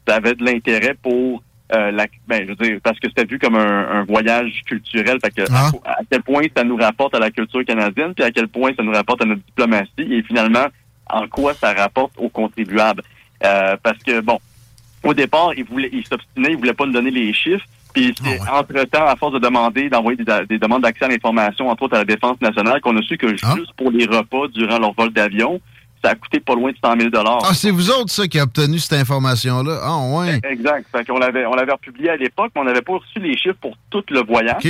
ça 0.07 0.15
avait 0.15 0.35
de 0.35 0.43
l'intérêt 0.43 0.95
pour 1.01 1.41
euh, 1.73 1.91
la 1.91 2.05
ben 2.27 2.43
je 2.43 2.49
veux 2.49 2.55
dire 2.55 2.79
parce 2.83 2.99
que 2.99 3.07
c'était 3.07 3.23
vu 3.23 3.39
comme 3.39 3.55
un, 3.55 4.01
un 4.01 4.03
voyage 4.03 4.61
culturel. 4.65 5.19
Fait 5.23 5.31
que 5.31 5.51
à, 5.53 5.69
à 5.85 5.99
quel 6.09 6.21
point 6.21 6.43
ça 6.55 6.63
nous 6.63 6.75
rapporte 6.75 7.15
à 7.15 7.19
la 7.19 7.31
culture 7.31 7.63
canadienne 7.63 8.13
puis 8.13 8.25
à 8.25 8.31
quel 8.31 8.49
point 8.49 8.71
ça 8.75 8.83
nous 8.83 8.91
rapporte 8.91 9.21
à 9.21 9.25
notre 9.25 9.41
diplomatie 9.45 9.89
et 9.97 10.21
finalement 10.23 10.67
en 11.09 11.27
quoi 11.27 11.53
ça 11.53 11.73
rapporte 11.73 12.11
aux 12.17 12.29
contribuables. 12.29 13.03
Euh, 13.43 13.77
parce 13.81 13.97
que 13.99 14.19
bon 14.19 14.39
au 15.03 15.13
départ 15.13 15.53
il 15.55 15.63
voulait 15.63 15.89
il 15.93 16.05
s'obstinait 16.05 16.51
il 16.51 16.57
voulait 16.57 16.73
pas 16.73 16.85
nous 16.85 16.91
donner 16.91 17.11
les 17.11 17.33
chiffres 17.33 17.65
puis 17.93 18.13
c'est 18.23 18.39
entre-temps, 18.49 19.05
à 19.05 19.15
force 19.15 19.33
de 19.33 19.39
demander, 19.39 19.89
d'envoyer 19.89 20.17
des, 20.17 20.45
des 20.47 20.57
demandes 20.57 20.83
d'accès 20.83 21.05
à 21.05 21.07
l'information, 21.07 21.69
entre 21.69 21.83
autres 21.83 21.95
à 21.95 21.99
la 21.99 22.05
Défense 22.05 22.39
nationale, 22.41 22.81
qu'on 22.81 22.97
a 22.97 23.01
su 23.01 23.17
que 23.17 23.29
juste 23.29 23.73
pour 23.77 23.91
les 23.91 24.05
repas 24.05 24.47
durant 24.53 24.79
leur 24.79 24.93
vol 24.93 25.11
d'avion, 25.11 25.59
ça 26.03 26.11
a 26.11 26.15
coûté 26.15 26.39
pas 26.39 26.55
loin 26.55 26.71
de 26.71 26.77
100 26.83 26.99
000 26.99 27.09
Ah, 27.43 27.53
c'est 27.53 27.69
vous 27.69 27.91
autres, 27.91 28.09
ça, 28.09 28.27
qui 28.27 28.39
a 28.39 28.43
obtenu 28.43 28.79
cette 28.79 28.99
information-là? 28.99 29.79
Ah, 29.83 29.99
ouais. 30.17 30.39
Exact. 30.49 30.87
Fait 30.91 31.05
qu'on 31.05 31.19
l'avait, 31.19 31.45
on 31.45 31.53
l'avait 31.53 31.73
republié 31.73 32.09
à 32.09 32.15
l'époque, 32.15 32.51
mais 32.55 32.61
on 32.61 32.65
n'avait 32.65 32.81
pas 32.81 32.93
reçu 32.93 33.19
les 33.19 33.37
chiffres 33.37 33.57
pour 33.61 33.75
tout 33.89 34.03
le 34.09 34.21
voyage. 34.21 34.63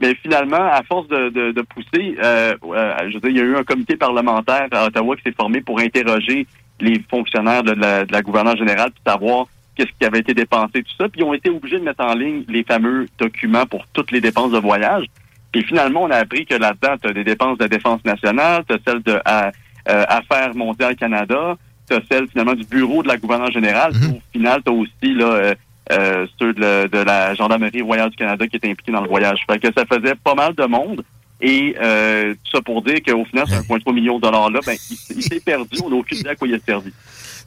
Mais 0.00 0.14
finalement, 0.22 0.56
à 0.56 0.82
force 0.82 1.06
de, 1.08 1.28
de, 1.28 1.52
de 1.52 1.60
pousser, 1.62 2.16
euh, 2.22 2.54
euh, 2.64 2.94
je 3.08 3.14
veux 3.14 3.20
dire, 3.20 3.30
il 3.30 3.36
y 3.36 3.40
a 3.40 3.44
eu 3.44 3.56
un 3.56 3.64
comité 3.64 3.96
parlementaire 3.96 4.66
à 4.72 4.86
Ottawa 4.86 5.14
qui 5.16 5.22
s'est 5.24 5.34
formé 5.36 5.60
pour 5.60 5.78
interroger 5.78 6.46
les 6.80 7.02
fonctionnaires 7.10 7.62
de 7.62 7.72
la, 7.72 8.06
de 8.06 8.12
la 8.12 8.22
gouverneure 8.22 8.56
générale 8.56 8.90
pour 8.92 9.12
savoir 9.12 9.46
qu'est-ce 9.80 9.98
qui 9.98 10.04
avait 10.04 10.18
été 10.18 10.34
dépensé, 10.34 10.82
tout 10.82 10.92
ça. 10.98 11.08
Puis 11.08 11.20
ils 11.20 11.24
ont 11.24 11.32
été 11.32 11.48
obligés 11.48 11.78
de 11.78 11.84
mettre 11.84 12.04
en 12.04 12.14
ligne 12.14 12.44
les 12.48 12.62
fameux 12.64 13.06
documents 13.18 13.64
pour 13.66 13.86
toutes 13.92 14.10
les 14.10 14.20
dépenses 14.20 14.52
de 14.52 14.58
voyage. 14.58 15.06
Et 15.54 15.62
finalement, 15.62 16.02
on 16.04 16.10
a 16.10 16.16
appris 16.16 16.44
que 16.46 16.54
là-dedans, 16.54 16.96
tu 17.02 17.08
as 17.08 17.12
des 17.12 17.24
dépenses 17.24 17.58
de 17.58 17.66
défense 17.66 18.04
nationale, 18.04 18.62
tu 18.68 18.74
as 18.74 18.78
celles 18.86 19.02
de 19.02 19.18
à- 19.24 19.50
euh, 19.88 20.04
Affaires 20.08 20.54
mondiales 20.54 20.94
Canada, 20.96 21.56
tu 21.88 21.96
as 21.96 22.00
celles 22.10 22.28
finalement 22.28 22.54
du 22.54 22.64
bureau 22.64 23.02
de 23.02 23.08
la 23.08 23.16
gouverneure 23.16 23.50
générale. 23.50 23.92
Au 24.16 24.20
final, 24.32 24.60
tu 24.64 24.70
as 24.70 24.74
aussi 24.74 25.14
là, 25.14 25.24
euh, 25.26 25.54
euh, 25.92 26.26
ceux 26.38 26.52
de, 26.52 26.86
de, 26.86 26.98
la 26.98 27.34
Gendarmerie 27.34 27.82
royale 27.82 28.10
du 28.10 28.16
Canada 28.16 28.46
qui 28.46 28.56
étaient 28.56 28.70
impliqués 28.70 28.92
dans 28.92 29.00
le 29.00 29.08
voyage. 29.08 29.40
Fait 29.50 29.58
que 29.58 29.68
ça 29.76 29.84
faisait 29.86 30.14
pas 30.14 30.34
mal 30.34 30.54
de 30.54 30.64
monde. 30.66 31.02
Et 31.40 31.74
euh, 31.80 32.34
tout 32.44 32.50
ça 32.56 32.60
pour 32.60 32.82
dire 32.82 32.98
qu'au 33.04 33.24
final, 33.24 33.46
c'est 33.48 33.56
1,3 33.56 33.94
million 33.94 34.16
de 34.18 34.22
dollars-là, 34.22 34.60
ben, 34.66 34.76
il, 34.90 35.16
il 35.16 35.22
s'est 35.22 35.40
perdu. 35.40 35.78
On 35.82 35.88
n'a 35.88 35.96
aucune 35.96 36.18
idée 36.18 36.28
à 36.28 36.34
quoi 36.36 36.46
il 36.46 36.54
a 36.54 36.58
servi. 36.60 36.92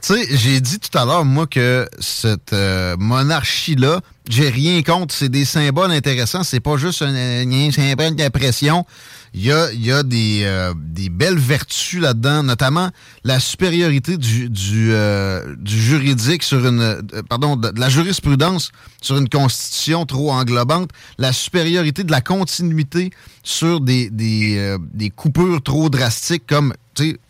Tu 0.06 0.14
sais, 0.16 0.28
j'ai 0.36 0.60
dit 0.60 0.80
tout 0.80 0.98
à 0.98 1.06
l'heure, 1.06 1.24
moi, 1.24 1.48
que 1.48 1.88
cette 2.00 2.52
euh, 2.52 2.98
monarchie-là, 3.00 4.02
j'ai 4.28 4.50
rien 4.50 4.82
contre. 4.84 5.16
C'est 5.16 5.30
des 5.30 5.46
symboles 5.46 5.92
intéressants. 5.92 6.44
C'est 6.44 6.60
pas 6.60 6.76
juste 6.76 7.02
un, 7.02 7.16
un 7.50 7.72
symbole 7.72 8.14
d'impression. 8.14 8.86
Il 9.35 9.43
y 9.43 9.51
a, 9.51 9.73
y 9.73 9.91
a 9.91 10.03
des, 10.03 10.41
euh, 10.43 10.73
des 10.77 11.10
belles 11.10 11.39
vertus 11.39 11.99
là-dedans, 11.99 12.43
notamment 12.43 12.89
la 13.23 13.39
supériorité 13.39 14.18
du, 14.18 14.47
du, 14.47 14.89
euh, 14.91 15.55
du 15.57 15.81
juridique 15.81 16.43
sur 16.43 16.65
une... 16.68 16.81
euh, 16.81 17.01
pardon, 17.27 17.55
de, 17.55 17.72
la 17.76 17.89
jurisprudence 17.89 18.72
sur 19.01 19.18
une 19.18 19.27
constitution 19.30 20.05
trop 20.05 20.31
englobante, 20.31 20.91
la 21.18 21.34
supériorité 21.34 22.03
de 22.03 22.11
la 22.11 22.22
continuité 22.22 23.10
sur 23.43 23.81
des, 23.81 24.11
des, 24.11 24.57
euh, 24.57 24.77
des 24.93 25.10
coupures 25.10 25.64
trop 25.64 25.89
drastiques 25.89 26.45
comme 26.47 26.73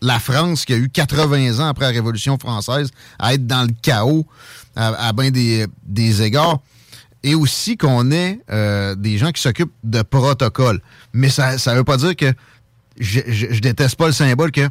la 0.02 0.20
France 0.20 0.66
qui 0.66 0.74
a 0.74 0.78
eu 0.78 0.90
80 0.90 1.60
ans 1.60 1.68
après 1.68 1.86
la 1.86 1.92
Révolution 1.92 2.38
française 2.38 2.90
à 3.18 3.34
être 3.34 3.48
dans 3.48 3.64
le 3.64 3.74
chaos 3.82 4.26
à, 4.76 5.08
à 5.08 5.14
des, 5.14 5.68
des 5.86 6.22
égards. 6.22 6.60
Et 7.24 7.36
aussi 7.36 7.78
qu'on 7.78 8.12
ait 8.12 8.40
euh, 8.52 8.96
des 8.96 9.18
gens 9.18 9.32
qui 9.32 9.42
s'occupent 9.42 9.74
de 9.84 10.02
protocole. 10.02 10.82
Mais 11.14 11.30
ça 11.30 11.56
ne 11.56 11.76
veut 11.78 11.84
pas 11.84 11.98
dire 11.98 12.16
que 12.16 12.34
je, 13.00 13.22
je, 13.28 13.48
je 13.52 13.60
déteste 13.62 13.96
pas 13.96 14.08
le 14.08 14.14
symbole 14.14 14.52
que 14.52 14.68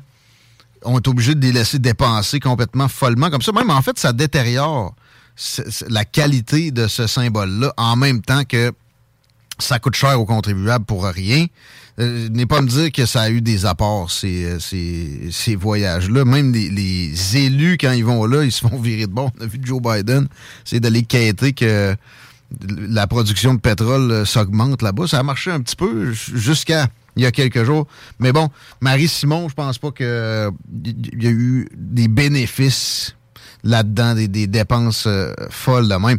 on 0.85 0.99
est 0.99 1.09
obligé 1.09 1.35
de 1.35 1.41
les 1.41 1.53
laisser 1.53 1.79
dépenser 1.79 2.41
complètement 2.41 2.89
follement 2.89 3.31
comme 3.31 3.43
ça. 3.43 3.53
Même 3.53 3.71
en 3.71 3.83
fait, 3.83 3.99
ça 3.99 4.13
détériore 4.13 4.95
la 5.89 6.05
qualité 6.05 6.71
de 6.71 6.89
ce 6.89 7.07
symbole-là 7.07 7.73
en 7.77 7.97
même 7.97 8.21
temps 8.21 8.45
que 8.45 8.73
ça 9.59 9.79
coûte 9.79 9.95
cher 9.95 10.21
aux 10.21 10.27
contribuables 10.27 10.85
pour 10.85 11.05
rien. 11.05 11.47
Euh, 12.01 12.29
N'est 12.31 12.47
pas 12.47 12.61
me 12.63 12.69
dire 12.69 12.91
que 12.91 13.07
ça 13.07 13.23
a 13.23 13.31
eu 13.31 13.41
des 13.41 13.65
apports, 13.67 14.11
ces, 14.11 14.45
euh, 14.45 14.59
ces, 14.59 15.29
ces 15.31 15.57
voyages-là. 15.57 16.25
Même 16.25 16.53
les, 16.53 16.69
les 16.71 17.37
élus, 17.37 17.77
quand 17.79 17.93
ils 17.93 18.05
vont 18.05 18.25
là, 18.25 18.45
ils 18.45 18.53
se 18.53 18.67
font 18.67 18.81
virer 18.81 19.07
de 19.07 19.13
bon. 19.13 19.31
On 19.39 19.45
a 19.45 19.47
vu 19.47 19.61
Joe 19.63 19.81
Biden, 19.81 20.27
c'est 20.65 20.81
d'aller 20.81 21.03
quêter 21.03 21.53
que 21.53 21.95
la 22.69 23.07
production 23.07 23.55
de 23.55 23.61
pétrole 23.61 24.11
euh, 24.11 24.25
s'augmente 24.25 24.83
là-bas. 24.83 25.07
Ça 25.07 25.19
a 25.19 25.23
marché 25.23 25.51
un 25.51 25.61
petit 25.61 25.77
peu 25.77 26.13
jusqu'à 26.13 26.89
il 27.17 27.23
y 27.23 27.27
a 27.27 27.31
quelques 27.31 27.65
jours. 27.65 27.87
Mais 28.19 28.33
bon, 28.33 28.49
Marie-Simon, 28.81 29.49
je 29.49 29.55
pense 29.55 29.79
pas 29.79 29.91
que 29.91 30.51
il 30.85 31.23
y 31.23 31.27
a 31.27 31.31
eu 31.31 31.69
des 31.75 32.09
bénéfices 32.09 33.15
là-dedans, 33.65 34.15
des, 34.15 34.29
des 34.29 34.47
dépenses 34.47 35.05
euh, 35.07 35.33
folles 35.51 35.89
de 35.89 35.95
même. 35.95 36.19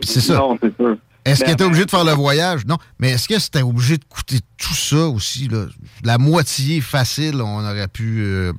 Puis 0.00 0.10
c'est 0.10 0.20
ça. 0.20 0.34
Non, 0.34 0.58
c'est 0.62 0.74
sûr. 0.76 0.96
Est-ce 1.24 1.40
Ben, 1.40 1.46
qu'elle 1.46 1.54
était 1.54 1.64
obligée 1.64 1.86
de 1.86 1.90
faire 1.90 2.04
le 2.04 2.12
voyage? 2.12 2.66
Non. 2.66 2.76
Mais 2.98 3.12
est-ce 3.12 3.26
que 3.28 3.38
c'était 3.38 3.62
obligé 3.62 3.96
de 3.96 4.04
coûter 4.04 4.40
tout 4.58 4.74
ça 4.74 5.08
aussi? 5.08 5.48
Là? 5.48 5.64
La 6.02 6.18
moitié 6.18 6.82
facile, 6.82 7.40
on 7.40 7.60
aurait 7.64 7.88
pu 7.88 8.20
euh, 8.20 8.52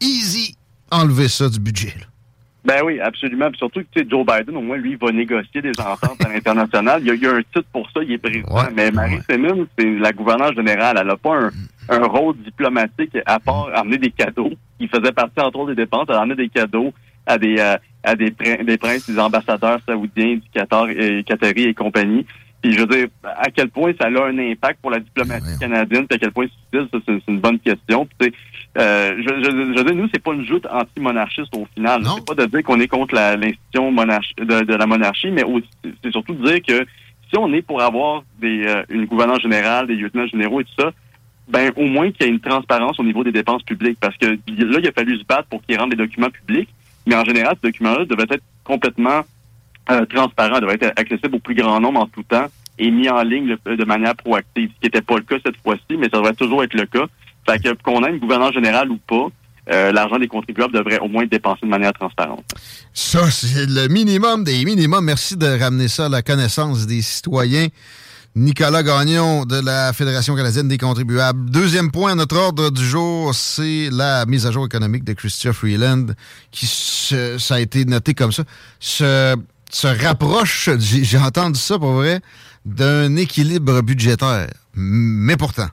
easy 0.00 0.56
enlever 0.90 1.28
ça 1.28 1.48
du 1.50 1.60
budget. 1.60 1.94
là. 2.00 2.06
Ben 2.64 2.82
oui, 2.84 3.00
absolument. 3.00 3.48
Puis 3.48 3.58
surtout 3.58 3.80
que 3.80 3.86
tu 3.94 4.02
sais, 4.02 4.06
Joe 4.08 4.24
Biden, 4.26 4.56
au 4.56 4.60
moins, 4.60 4.76
lui, 4.76 4.92
il 4.92 4.98
va 4.98 5.10
négocier 5.12 5.62
des 5.62 5.72
ententes 5.80 6.24
à 6.24 6.28
l'international. 6.28 7.00
Il 7.04 7.22
y, 7.22 7.26
a, 7.26 7.32
un 7.32 7.42
titre 7.42 7.64
pour 7.72 7.88
ça, 7.90 8.00
il 8.02 8.12
est 8.12 8.18
président. 8.18 8.48
Mais 8.76 8.90
Marie 8.90 9.18
Simmons, 9.28 9.66
c'est 9.78 9.98
la 9.98 10.12
gouverneure 10.12 10.52
générale. 10.54 10.98
Elle 11.00 11.06
n'a 11.06 11.16
pas 11.16 11.36
un, 11.36 11.50
un 11.88 12.06
rôle 12.06 12.36
diplomatique 12.38 13.16
à 13.24 13.40
part 13.40 13.70
amener 13.74 13.98
des 13.98 14.10
cadeaux. 14.10 14.50
Il 14.78 14.88
faisait 14.88 15.12
partie, 15.12 15.40
entre 15.40 15.58
autres, 15.58 15.74
des 15.74 15.82
dépenses. 15.82 16.06
Elle 16.10 16.16
a 16.16 16.20
amené 16.20 16.36
des 16.36 16.48
cadeaux 16.48 16.92
à 17.26 17.38
des 17.38 17.56
euh, 17.58 17.76
à 18.02 18.14
des, 18.14 18.30
prin- 18.30 18.64
des 18.64 18.78
princes, 18.78 19.08
des 19.08 19.18
ambassadeurs 19.18 19.80
saoudiens, 19.86 20.36
du 20.36 20.42
Qatar 20.54 20.88
et 20.90 21.22
Qatari 21.24 21.64
et 21.64 21.74
compagnie. 21.74 22.26
Puis 22.62 22.72
je 22.74 22.80
veux 22.80 22.86
dire, 22.86 23.08
à 23.24 23.50
quel 23.50 23.70
point 23.70 23.92
ça 23.98 24.06
a 24.08 24.26
un 24.26 24.38
impact 24.38 24.80
pour 24.82 24.90
la 24.90 25.00
diplomatie 25.00 25.58
canadienne, 25.58 26.06
puis 26.06 26.16
à 26.16 26.18
quel 26.18 26.32
point 26.32 26.46
c'est 26.72 26.78
utile, 26.78 26.88
ça, 26.92 26.98
c'est 27.06 27.32
une 27.32 27.40
bonne 27.40 27.58
question. 27.58 28.06
Puis, 28.18 28.32
euh, 28.78 29.14
je, 29.18 29.42
je, 29.42 29.50
je 29.50 29.78
veux 29.78 29.84
dire, 29.84 29.94
nous, 29.94 30.08
c'est 30.12 30.22
pas 30.22 30.32
une 30.32 30.44
joute 30.46 30.66
anti-monarchiste 30.70 31.54
au 31.56 31.66
final. 31.74 32.02
C'est 32.16 32.24
pas 32.26 32.34
de 32.34 32.46
dire 32.46 32.62
qu'on 32.62 32.78
est 32.80 32.88
contre 32.88 33.14
la- 33.14 33.36
l'institution 33.36 33.92
de, 33.92 34.64
de 34.64 34.74
la 34.74 34.86
monarchie, 34.86 35.30
mais 35.30 35.42
aussi- 35.44 35.66
c'est 36.04 36.10
surtout 36.12 36.34
de 36.34 36.46
dire 36.46 36.60
que 36.62 36.86
si 37.28 37.36
on 37.38 37.52
est 37.52 37.62
pour 37.62 37.80
avoir 37.82 38.22
des, 38.40 38.64
euh, 38.66 38.82
une 38.90 39.06
gouverneure 39.06 39.40
générale, 39.40 39.86
des 39.86 39.96
lieutenants 39.96 40.26
généraux 40.26 40.60
et 40.60 40.64
tout 40.64 40.74
ça, 40.78 40.92
ben 41.48 41.72
au 41.76 41.84
moins 41.86 42.10
qu'il 42.12 42.26
y 42.26 42.28
ait 42.28 42.32
une 42.32 42.38
transparence 42.40 43.00
au 43.00 43.02
niveau 43.04 43.24
des 43.24 43.32
dépenses 43.32 43.62
publiques. 43.64 43.98
Parce 44.00 44.16
que 44.16 44.26
là, 44.26 44.36
il 44.46 44.86
a 44.88 44.92
fallu 44.92 45.18
se 45.18 45.24
battre 45.24 45.48
pour 45.48 45.62
qu'ils 45.64 45.78
rendent 45.78 45.90
des 45.90 45.96
documents 45.96 46.30
publics, 46.30 46.68
mais 47.06 47.16
en 47.16 47.24
général, 47.24 47.56
ces 47.60 47.68
documents-là 47.70 48.04
devaient 48.04 48.26
être 48.30 48.44
complètement 48.62 49.22
euh, 49.90 50.04
transparents, 50.06 50.60
devaient 50.60 50.74
être 50.80 50.92
accessibles 50.96 51.34
au 51.34 51.38
plus 51.40 51.56
grand 51.56 51.80
nombre 51.80 52.00
en 52.00 52.06
tout 52.06 52.22
temps 52.22 52.46
et 52.78 52.88
mis 52.92 53.08
en 53.08 53.22
ligne 53.22 53.56
de 53.66 53.84
manière 53.84 54.14
proactive, 54.14 54.70
ce 54.70 54.80
qui 54.80 54.86
n'était 54.86 55.02
pas 55.02 55.16
le 55.16 55.22
cas 55.22 55.36
cette 55.44 55.56
fois-ci, 55.56 55.96
mais 55.98 56.08
ça 56.08 56.18
devrait 56.18 56.34
toujours 56.34 56.62
être 56.62 56.74
le 56.74 56.86
cas. 56.86 57.06
Fait 57.46 57.58
que 57.58 57.74
qu'on 57.82 58.04
ait 58.04 58.10
une 58.10 58.18
gouverneure 58.18 58.52
générale 58.52 58.90
ou 58.90 58.98
pas, 58.98 59.28
euh, 59.70 59.92
l'argent 59.92 60.18
des 60.18 60.26
contribuables 60.26 60.72
devrait 60.72 60.98
au 60.98 61.08
moins 61.08 61.22
être 61.22 61.30
dépensé 61.30 61.60
de 61.62 61.70
manière 61.70 61.92
transparente. 61.92 62.44
Ça, 62.92 63.30
c'est 63.30 63.66
le 63.66 63.88
minimum 63.88 64.42
des 64.42 64.64
minimums. 64.64 65.04
Merci 65.04 65.36
de 65.36 65.58
ramener 65.58 65.88
ça 65.88 66.06
à 66.06 66.08
la 66.08 66.22
connaissance 66.22 66.86
des 66.86 67.02
citoyens. 67.02 67.68
Nicolas 68.36 68.84
Gagnon 68.84 69.44
de 69.44 69.56
la 69.56 69.92
Fédération 69.92 70.36
canadienne 70.36 70.68
des 70.68 70.78
contribuables. 70.78 71.50
Deuxième 71.50 71.90
point 71.90 72.12
à 72.12 72.14
notre 72.14 72.36
ordre 72.36 72.70
du 72.70 72.84
jour, 72.84 73.34
c'est 73.34 73.90
la 73.90 74.24
mise 74.26 74.46
à 74.46 74.52
jour 74.52 74.64
économique 74.64 75.02
de 75.02 75.14
Christian 75.14 75.52
Freeland, 75.52 76.06
qui, 76.52 76.66
ça 76.66 77.54
a 77.56 77.60
été 77.60 77.84
noté 77.84 78.14
comme 78.14 78.30
ça, 78.30 78.44
se, 78.78 79.36
se 79.68 79.86
rapproche, 79.88 80.70
j'ai 80.78 81.18
entendu 81.18 81.58
ça 81.58 81.76
pour 81.76 81.92
vrai, 81.92 82.20
d'un 82.64 83.16
équilibre 83.16 83.82
budgétaire. 83.82 84.50
Mais 84.74 85.36
pourtant, 85.36 85.68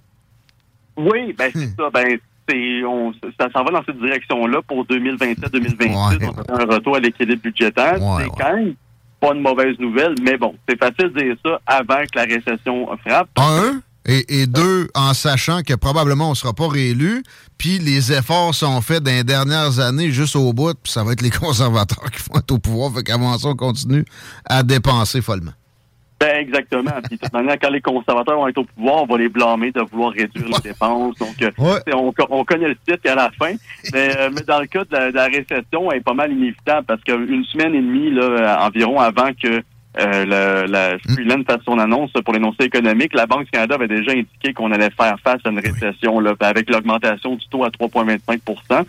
Oui, 0.98 1.34
ben 1.38 1.52
c'est 1.53 1.76
ça. 1.78 1.90
Ben 1.94 2.18
c'est 2.49 2.84
on 2.84 3.14
ça 3.40 3.49
s'en 3.53 3.64
va 3.64 3.72
dans 3.72 3.84
cette 3.86 3.99
direction-là 3.99 4.61
pour 4.68 4.86
2027-2026. 4.86 5.91
on 5.91 6.56
a 6.56 6.61
un 6.61 6.65
retour 6.65 6.95
à 6.95 6.99
l'équilibre 6.99 7.41
budgétaire. 7.41 7.98
c'est 8.19 8.30
quand 8.44 8.56
même 8.56 8.74
pas 9.19 9.34
une 9.34 9.41
mauvaise 9.41 9.78
nouvelle, 9.80 10.15
mais 10.22 10.38
bon, 10.38 10.56
c'est 10.68 10.78
facile 10.78 11.11
de 11.14 11.22
dire 11.22 11.36
ça 11.44 11.60
avant 11.65 12.02
que 12.02 12.15
la 12.15 12.24
récession 12.24 12.88
frappe. 13.06 13.30
un, 13.38 13.82
et, 14.06 14.41
et 14.41 14.48
deux, 14.48 14.88
en 14.95 15.14
sachant 15.14 15.61
que 15.64 15.74
probablement 15.74 16.28
on 16.28 16.32
ne 16.32 16.36
sera 16.36 16.53
pas 16.53 16.68
réélu, 16.68 17.24
puis 17.57 17.80
les 17.80 18.14
efforts 18.14 18.56
sont 18.56 18.80
faits 18.82 19.03
dans 19.03 19.11
les 19.11 19.24
dernières 19.24 19.80
années 19.80 20.11
juste 20.11 20.36
au 20.36 20.53
bout, 20.53 20.76
puis 20.82 20.91
ça 20.91 21.03
va 21.03 21.11
être 21.14 21.22
les 21.22 21.30
conservateurs 21.45 22.10
qui 22.11 22.24
vont 22.30 22.40
être 22.40 22.52
au 22.52 22.60
pouvoir, 22.60 22.94
fait 22.94 23.03
qu'avant 23.03 23.38
ça, 23.38 23.49
on 23.49 23.56
continue 23.56 24.06
à 24.45 24.64
dépenser 24.64 25.22
follement. 25.22 25.52
Ben 26.19 26.38
exactement. 26.39 26.91
Puis 27.07 27.18
de 27.18 27.22
toute 27.22 27.34
manière, 27.34 27.57
quand 27.61 27.69
les 27.69 27.80
conservateurs 27.81 28.38
vont 28.38 28.48
être 28.48 28.57
au 28.57 28.64
pouvoir, 28.64 29.03
on 29.03 29.06
va 29.06 29.18
les 29.19 29.30
blâmer 29.30 29.72
de 29.72 29.81
vouloir 29.81 30.11
réduire 30.14 30.48
les 30.48 30.69
dépenses. 30.72 31.15
Donc, 31.19 31.39
euh, 31.44 31.52
on, 31.94 32.11
co- 32.11 32.26
on 32.31 32.44
connaît 32.44 32.69
le 32.69 32.76
titre 32.76 33.10
à 33.11 33.14
la 33.15 33.30
fin. 33.38 33.53
Mais, 33.94 34.18
euh, 34.18 34.30
mais 34.34 34.41
dans 34.41 34.60
le 34.60 34.65
cas 34.65 34.84
de 34.84 34.91
la, 34.94 35.11
de 35.11 35.15
la 35.15 35.26
récession, 35.26 35.91
elle 35.91 35.99
est 35.99 36.02
pas 36.03 36.15
mal 36.15 36.31
inévitable 36.31 36.88
parce 36.88 37.03
qu'une 37.03 37.44
semaine 37.45 37.76
et 37.76 37.81
demie 37.81 38.10
là, 38.10 38.65
environ 38.65 38.99
avant 38.99 39.30
que 39.34 39.61
euh, 39.99 40.65
la 40.68 40.98
Freeland 40.99 41.44
fasse 41.48 41.61
son 41.65 41.77
annonce 41.77 42.11
pour 42.26 42.34
l'énoncé 42.34 42.64
économique, 42.64 43.14
la 43.14 43.26
Banque 43.27 43.45
du 43.45 43.52
Canada 43.52 43.76
avait 43.76 43.88
déjà 43.88 44.11
indiqué 44.11 44.53
qu'on 44.53 44.72
allait 44.72 44.89
faire 44.91 45.18
face 45.23 45.41
à 45.45 45.49
une 45.49 45.60
récession 45.60 46.19
là, 46.19 46.34
avec 46.39 46.69
l'augmentation 46.69 47.35
du 47.35 47.48
taux 47.48 47.64
à 47.64 47.69
3,25% 47.69 48.85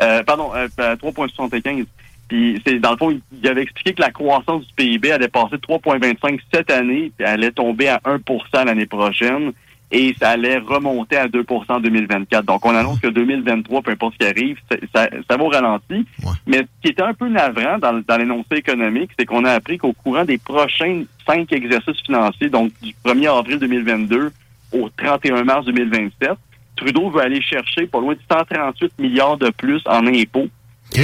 euh, 0.00 0.22
Pardon, 0.24 0.50
euh, 0.54 0.66
à 0.78 0.94
3,75 0.96 1.86
puis 2.32 2.62
c'est 2.66 2.78
dans 2.78 2.92
le 2.92 2.96
fond, 2.96 3.10
il- 3.10 3.48
avait 3.48 3.62
expliqué 3.62 3.92
que 3.92 4.00
la 4.00 4.10
croissance 4.10 4.66
du 4.66 4.72
PIB 4.74 5.12
allait 5.12 5.28
passer 5.28 5.56
de 5.56 5.60
3,25 5.60 6.40
cette 6.52 6.70
année, 6.70 7.12
puis 7.16 7.26
allait 7.26 7.50
tomber 7.50 7.88
à 7.88 8.00
1% 8.06 8.64
l'année 8.64 8.86
prochaine, 8.86 9.52
et 9.90 10.14
ça 10.18 10.30
allait 10.30 10.56
remonter 10.56 11.16
à 11.18 11.28
2 11.28 11.44
en 11.68 11.80
2024. 11.80 12.46
Donc 12.46 12.64
on 12.64 12.74
annonce 12.74 12.98
que 13.00 13.08
2023, 13.08 13.82
peu 13.82 13.90
importe 13.90 14.14
ce 14.14 14.18
qui 14.20 14.24
arrive, 14.26 14.56
ça, 14.70 14.76
ça, 14.94 15.08
ça 15.28 15.36
va 15.36 15.44
au 15.44 15.48
ralenti. 15.48 16.06
Mais 16.46 16.58
ce 16.58 16.62
qui 16.82 16.88
était 16.88 17.02
un 17.02 17.12
peu 17.12 17.28
navrant 17.28 17.78
dans, 17.78 18.00
dans 18.06 18.16
l'énoncé 18.16 18.54
économique, 18.56 19.10
c'est 19.18 19.26
qu'on 19.26 19.44
a 19.44 19.50
appris 19.52 19.76
qu'au 19.76 19.92
courant 19.92 20.24
des 20.24 20.38
prochains 20.38 21.02
cinq 21.26 21.52
exercices 21.52 22.00
financiers, 22.06 22.48
donc 22.48 22.72
du 22.80 22.94
1er 23.04 23.38
avril 23.38 23.58
2022 23.58 24.32
au 24.72 24.88
31 24.96 25.44
mars 25.44 25.66
2027, 25.66 26.30
Trudeau 26.76 27.10
veut 27.10 27.20
aller 27.20 27.42
chercher 27.42 27.86
pas 27.86 28.00
loin 28.00 28.14
de 28.14 28.20
138 28.30 28.98
milliards 28.98 29.36
de 29.36 29.50
plus 29.50 29.82
en 29.86 30.06
impôts 30.06 30.48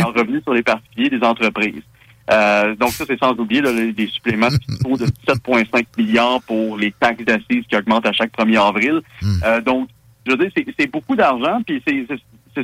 en 0.02 0.08
revenus 0.12 0.42
sur 0.42 0.54
les 0.54 0.62
particuliers 0.62 1.08
les 1.10 1.22
entreprises. 1.26 1.82
Euh, 2.30 2.74
donc 2.76 2.90
ça, 2.90 3.04
c'est 3.06 3.18
sans 3.18 3.32
oublier 3.32 3.62
là, 3.62 3.72
les- 3.72 3.92
des 3.92 4.06
suppléments 4.06 4.50
fiscaux 4.68 4.96
de 4.98 5.06
7,5 5.26 5.84
milliards 5.96 6.42
pour 6.46 6.76
les 6.76 6.92
taxes 7.00 7.24
d'assises 7.24 7.64
qui 7.68 7.76
augmentent 7.76 8.06
à 8.06 8.12
chaque 8.12 8.32
1er 8.36 8.58
avril. 8.68 9.00
Euh, 9.44 9.60
donc, 9.62 9.88
je 10.26 10.32
veux 10.32 10.38
dire, 10.38 10.50
c'est- 10.78 10.90
beaucoup 10.92 11.16
d'argent, 11.16 11.60
puis 11.66 11.82
c'est- 11.86 12.06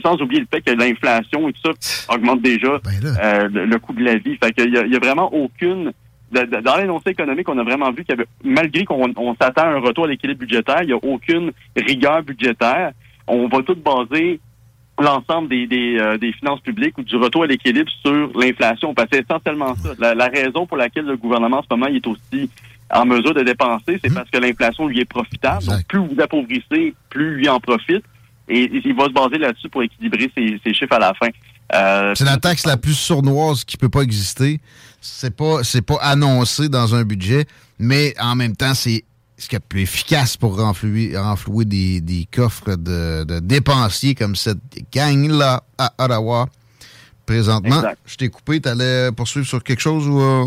sans 0.03 0.21
oublier 0.21 0.41
le 0.41 0.47
fait 0.53 0.61
que 0.61 0.73
l'inflation 0.73 1.49
et 1.49 1.53
tout 1.53 1.61
ça 1.63 2.15
augmente 2.15 2.43
déjà 2.43 2.79
euh, 3.23 3.49
le, 3.49 3.65
le 3.65 3.79
coût 3.79 3.93
de 3.93 4.03
la 4.05 4.17
vie. 4.17 4.37
Fait 4.43 4.53
qu'il 4.53 4.75
y 4.75 4.77
a, 4.77 4.85
il 4.85 4.93
y 4.93 4.97
a 4.97 4.99
vraiment 4.99 5.33
aucune... 5.33 5.93
de- 6.33 6.41
de- 6.43 6.61
dans 6.61 6.77
l'énoncé 6.77 7.11
économique, 7.11 7.49
on 7.49 7.57
a 7.59 7.63
vraiment 7.63 7.91
vu 7.93 8.05
qu'il 8.05 8.11
y 8.11 8.19
avait, 8.19 8.27
malgré 8.43 8.85
qu'on 8.85 9.13
on 9.17 9.35
s'attend 9.41 9.63
à 9.63 9.69
un 9.69 9.79
retour 9.79 10.05
à 10.05 10.09
l'équilibre 10.09 10.41
budgétaire, 10.41 10.83
il 10.83 10.89
n'y 10.89 10.93
a 10.93 10.97
aucune 10.97 11.53
rigueur 11.77 12.23
budgétaire. 12.25 12.91
On 13.29 13.47
va 13.49 13.63
tout 13.63 13.77
baser 13.77 14.41
l'ensemble 14.99 15.49
des, 15.49 15.67
des, 15.67 15.99
euh, 15.99 16.19
des 16.19 16.33
finances 16.33 16.61
publiques 16.61 16.97
ou 16.99 17.03
du 17.03 17.17
retour 17.17 17.45
à 17.45 17.47
l'équilibre 17.47 17.91
sur 18.05 18.31
l'inflation. 18.39 18.95
Parce 18.95 19.09
que 19.09 19.17
c'est 19.17 19.25
essentiellement 19.25 19.75
ça. 19.77 19.91
La, 19.99 20.15
la 20.15 20.29
raison 20.29 20.67
pour 20.67 20.77
laquelle 20.77 21.07
le 21.07 21.17
gouvernement 21.17 21.59
en 21.59 21.63
ce 21.63 21.67
moment 21.71 21.87
il 21.87 21.97
est 21.97 22.07
aussi 22.07 22.51
en 22.91 23.07
mesure 23.07 23.35
de 23.35 23.43
dépenser, 23.43 23.99
c'est 24.05 24.13
parce 24.13 24.31
que 24.31 24.39
l'inflation 24.39 24.87
lui 24.87 25.01
est 25.01 25.05
profitable. 25.07 25.65
Donc, 25.65 25.85
plus 25.87 25.99
vous 25.99 26.21
appauvrissez, 26.23 26.95
plus 27.09 27.37
lui 27.37 27.49
en 27.49 27.59
profite. 27.59 28.05
Et 28.47 28.71
il 28.85 28.95
va 28.95 29.05
se 29.07 29.11
baser 29.11 29.39
là-dessus 29.39 29.71
pour 29.71 29.83
équilibrer 29.83 30.31
ses, 30.37 30.61
ses 30.63 30.75
chiffres 30.75 30.93
à 30.93 30.99
la 30.99 31.15
fin. 31.15 31.29
Euh, 31.75 32.15
C'est 32.15 32.27
la 32.27 32.37
taxe 32.37 32.67
la 32.67 32.77
plus 32.77 32.93
sournoise 32.93 33.65
qui 33.65 33.79
peut 33.79 33.89
pas 33.89 34.03
exister. 34.03 34.61
C'est 35.01 35.35
pas, 35.35 35.65
c'est 35.65 35.85
pas 35.85 35.97
annoncé 36.03 36.69
dans 36.69 36.95
un 36.95 37.05
budget, 37.05 37.47
mais 37.79 38.15
en 38.21 38.37
même 38.37 38.55
temps, 38.55 38.75
c'est 38.75 39.03
ce 39.37 39.49
qui 39.49 39.57
est 39.57 39.61
plus 39.61 39.83
efficace 39.83 40.37
pour 40.37 40.59
renflouer, 40.61 41.17
renflouer 41.17 41.65
des, 41.65 42.01
des 42.01 42.27
coffres 42.33 42.77
de, 42.77 43.25
de 43.25 43.41
dépensiers 43.41 44.15
comme 44.15 44.37
cette 44.37 44.59
gang-là 44.93 45.63
à 45.79 45.93
Ottawa. 45.99 46.47
Présentement, 47.27 47.77
Exact. 47.77 47.99
je 48.07 48.17
t'ai 48.17 48.29
coupé, 48.29 48.61
t'allais 48.61 49.11
poursuivre 49.13 49.47
sur 49.47 49.63
quelque 49.65 49.81
chose 49.81 50.07
ou... 50.07 50.21
euh? 50.21 50.45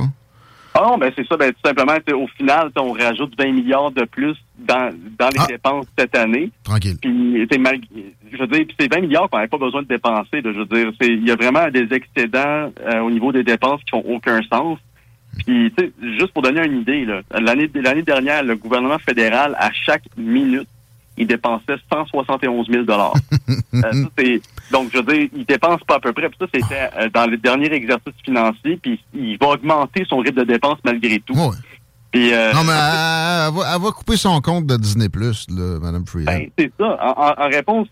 Ah 0.75 0.83
non, 0.85 0.97
ben 0.99 1.11
c'est 1.15 1.25
ça. 1.27 1.35
Ben, 1.35 1.51
tout 1.51 1.59
simplement, 1.65 1.93
au 2.13 2.27
final, 2.37 2.69
on 2.77 2.91
rajoute 2.91 3.33
20 3.35 3.51
milliards 3.51 3.89
de 3.89 4.05
plus 4.05 4.35
dans, 4.59 4.91
dans 5.17 5.29
les 5.29 5.47
dépenses 5.47 5.87
cette 5.97 6.15
année. 6.15 6.51
Tranquille. 6.63 6.97
Puis, 7.01 7.47
t'sais, 7.49 7.57
mal- 7.57 7.79
je 8.31 8.37
veux 8.37 8.45
dire, 8.45 8.63
puis 8.67 8.75
c'est 8.79 8.93
20 8.93 9.01
milliards 9.01 9.27
qu'on 9.27 9.37
n'avait 9.37 9.47
pas 9.49 9.57
besoin 9.57 9.81
de 9.81 9.87
dépenser. 9.87 10.41
là. 10.41 10.51
je 10.53 10.59
veux 10.59 10.65
dire, 10.65 10.91
il 11.01 11.27
y 11.27 11.31
a 11.31 11.35
vraiment 11.35 11.67
des 11.71 11.87
excédents 11.95 12.71
euh, 12.85 12.99
au 12.99 13.09
niveau 13.09 13.31
des 13.31 13.43
dépenses 13.43 13.81
qui 13.85 13.89
font 13.89 14.03
aucun 14.07 14.39
sens. 14.53 14.77
Puis, 15.45 15.73
tu 15.77 15.83
sais, 15.85 15.91
juste 16.17 16.33
pour 16.33 16.41
donner 16.41 16.65
une 16.65 16.81
idée, 16.81 17.05
l'année 17.31 18.01
dernière, 18.03 18.43
le 18.43 18.55
gouvernement 18.55 18.99
fédéral, 18.99 19.55
à 19.59 19.71
chaque 19.71 20.03
minute, 20.17 20.67
il 21.17 21.25
dépensait 21.25 21.77
171 21.91 22.67
000 22.69 22.83
dollars. 22.83 23.13
donc, 24.71 24.89
je 24.93 24.97
veux 24.97 25.03
dire, 25.03 25.29
il 25.35 25.45
dépense 25.45 25.81
pas 25.87 25.95
à 25.95 25.99
peu 25.99 26.13
près. 26.13 26.29
Puis 26.29 26.37
ça, 26.39 26.45
c'était 26.53 26.89
euh, 26.97 27.09
dans 27.13 27.25
le 27.29 27.37
dernier 27.37 27.71
exercice 27.73 28.13
financier. 28.23 28.77
Puis, 28.81 28.99
il 29.13 29.37
va 29.39 29.47
augmenter 29.49 30.05
son 30.07 30.17
rythme 30.17 30.39
de 30.41 30.43
dépenses 30.43 30.77
malgré 30.83 31.19
tout. 31.19 31.33
Puis, 32.11 32.31
euh, 32.33 32.53
Non, 32.53 32.63
mais 32.63 32.71
elle, 32.73 33.47
elle 33.47 33.53
va, 33.55 33.75
elle 33.75 33.81
va 33.81 33.91
couper 33.91 34.15
son 34.17 34.39
compte 34.41 34.65
de 34.67 34.77
Disney+, 34.77 35.07
là, 35.13 35.79
Mme 35.81 36.05
Freeland. 36.05 36.31
Ben, 36.31 36.49
c'est 36.57 36.71
ça. 36.79 36.97
En, 37.01 37.43
en- 37.43 37.49
réponse, 37.49 37.87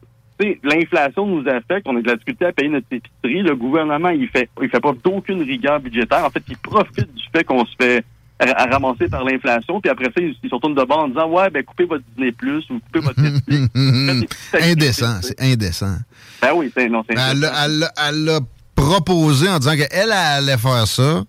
l'inflation 0.64 1.26
nous 1.26 1.48
affecte. 1.48 1.88
On 1.88 1.96
a 1.98 2.02
de 2.02 2.08
la 2.08 2.14
difficulté 2.16 2.46
à 2.46 2.52
payer 2.52 2.70
notre 2.70 2.88
épicerie. 2.92 3.42
Le 3.42 3.56
gouvernement, 3.56 4.10
il 4.10 4.28
fait, 4.28 4.50
il 4.62 4.70
fait 4.70 4.80
pas 4.80 4.94
d'aucune 5.04 5.42
rigueur 5.42 5.80
budgétaire. 5.80 6.26
En 6.26 6.30
fait, 6.30 6.44
il 6.48 6.58
profite 6.58 7.14
du 7.14 7.24
fait 7.34 7.44
qu'on 7.44 7.66
se 7.66 7.72
fait 7.80 8.04
ra- 8.42 8.66
ramasser 8.66 9.08
par 9.08 9.24
l'inflation. 9.24 9.80
Puis 9.80 9.90
après 9.90 10.06
ça, 10.06 10.22
ils, 10.22 10.36
se 10.50 10.54
retournent 10.54 10.76
de 10.76 10.84
bord 10.84 11.00
en 11.00 11.08
disant, 11.08 11.30
ouais, 11.30 11.50
ben, 11.50 11.64
coupez 11.64 11.86
votre 11.86 12.04
Disney 12.10 12.32
Plus 12.34 12.64
ou 12.70 12.80
coupez 12.80 13.00
votre 13.00 13.20
indécent, 14.62 15.20
c'est 15.22 15.40
indécent. 15.42 15.96
Ben 16.42 16.52
oui, 16.56 16.72
c'est, 16.76 16.90
non, 16.90 17.04
c'est 17.10 17.16
Elle 17.18 17.40
l'a- 17.40 17.92
elle 18.10 18.24
l'a- 18.26 18.40
proposé 18.76 19.48
en 19.48 19.58
disant 19.58 19.76
qu'elle 19.78 19.88
elle 19.90 20.12
allait 20.12 20.58
faire 20.58 20.86
ça. 20.86 21.24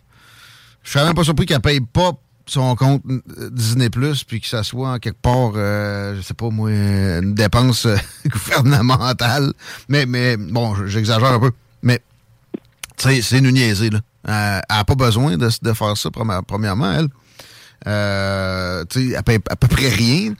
Je 0.82 0.90
suis 0.90 0.98
même 1.00 1.14
pas 1.14 1.22
surpris 1.22 1.46
qu'elle 1.46 1.60
paye 1.60 1.80
pas 1.80 2.10
son 2.46 2.76
compte 2.76 3.02
Disney 3.50 3.90
Plus 3.90 4.22
puis 4.24 4.40
que 4.40 4.46
ça 4.46 4.62
soit 4.62 4.90
en 4.92 4.98
quelque 4.98 5.20
part, 5.20 5.52
euh, 5.56 6.16
je 6.16 6.22
sais 6.22 6.34
pas 6.34 6.48
moi, 6.50 6.70
une 6.70 7.34
dépense 7.34 7.86
euh, 7.86 7.96
gouvernementale. 8.26 9.52
Mais, 9.88 10.06
mais 10.06 10.36
bon, 10.36 10.86
j'exagère 10.86 11.24
un 11.32 11.40
peu. 11.40 11.50
Mais 11.82 12.00
c'est 12.96 13.38
une 13.38 13.50
niaiser, 13.50 13.90
là. 13.90 14.00
Euh, 14.28 14.60
elle 14.68 14.76
n'a 14.76 14.84
pas 14.84 14.94
besoin 14.94 15.36
de, 15.36 15.48
de 15.62 15.72
faire 15.72 15.96
ça, 15.96 16.10
première- 16.10 16.42
premièrement, 16.44 16.92
elle. 16.92 17.08
Euh, 17.86 18.84
tu 18.88 19.10
sais, 19.10 19.16
à 19.16 19.22
peu 19.22 19.68
près 19.68 19.88
rien. 19.88 20.34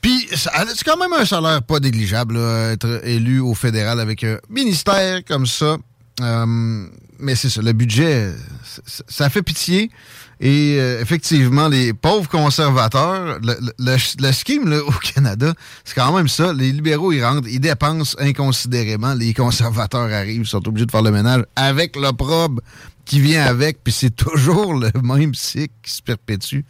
Puis, 0.00 0.28
c'est 0.34 0.50
quand 0.84 0.96
même 0.96 1.12
un 1.12 1.24
salaire 1.24 1.62
pas 1.62 1.78
négligeable, 1.78 2.36
être 2.72 3.02
élu 3.04 3.38
au 3.38 3.54
fédéral 3.54 4.00
avec 4.00 4.24
un 4.24 4.38
ministère 4.50 5.20
comme 5.24 5.46
ça? 5.46 5.76
Euh, 6.20 6.86
mais 7.20 7.36
c'est 7.36 7.50
ça, 7.50 7.62
le 7.62 7.72
budget, 7.72 8.32
ça 9.06 9.30
fait 9.30 9.42
pitié. 9.42 9.90
Et 10.44 10.76
euh, 10.80 11.00
effectivement, 11.00 11.68
les 11.68 11.92
pauvres 11.92 12.28
conservateurs, 12.28 13.38
le, 13.42 13.54
le- 13.78 13.96
le- 14.18 14.32
scheme 14.32 14.68
là, 14.68 14.80
au 14.84 14.90
Canada, 14.90 15.54
c'est 15.84 15.94
quand 15.94 16.12
même 16.16 16.26
ça. 16.26 16.52
Les 16.52 16.72
libéraux, 16.72 17.12
ils 17.12 17.24
rentrent, 17.24 17.46
ils 17.48 17.60
dépensent 17.60 18.16
inconsidérément. 18.18 19.14
Les 19.14 19.34
conservateurs 19.34 20.12
arrivent, 20.12 20.44
sont 20.44 20.66
obligés 20.66 20.86
de 20.86 20.90
faire 20.90 21.02
le 21.02 21.12
ménage 21.12 21.44
avec 21.54 21.94
l'opprobre 21.94 22.60
qui 23.04 23.20
vient 23.20 23.44
avec, 23.44 23.84
puis 23.84 23.92
c'est 23.92 24.14
toujours 24.16 24.74
le 24.74 24.90
même 25.02 25.32
cycle 25.34 25.72
qui 25.82 25.92
se 25.92 26.02
perpétue. 26.02 26.60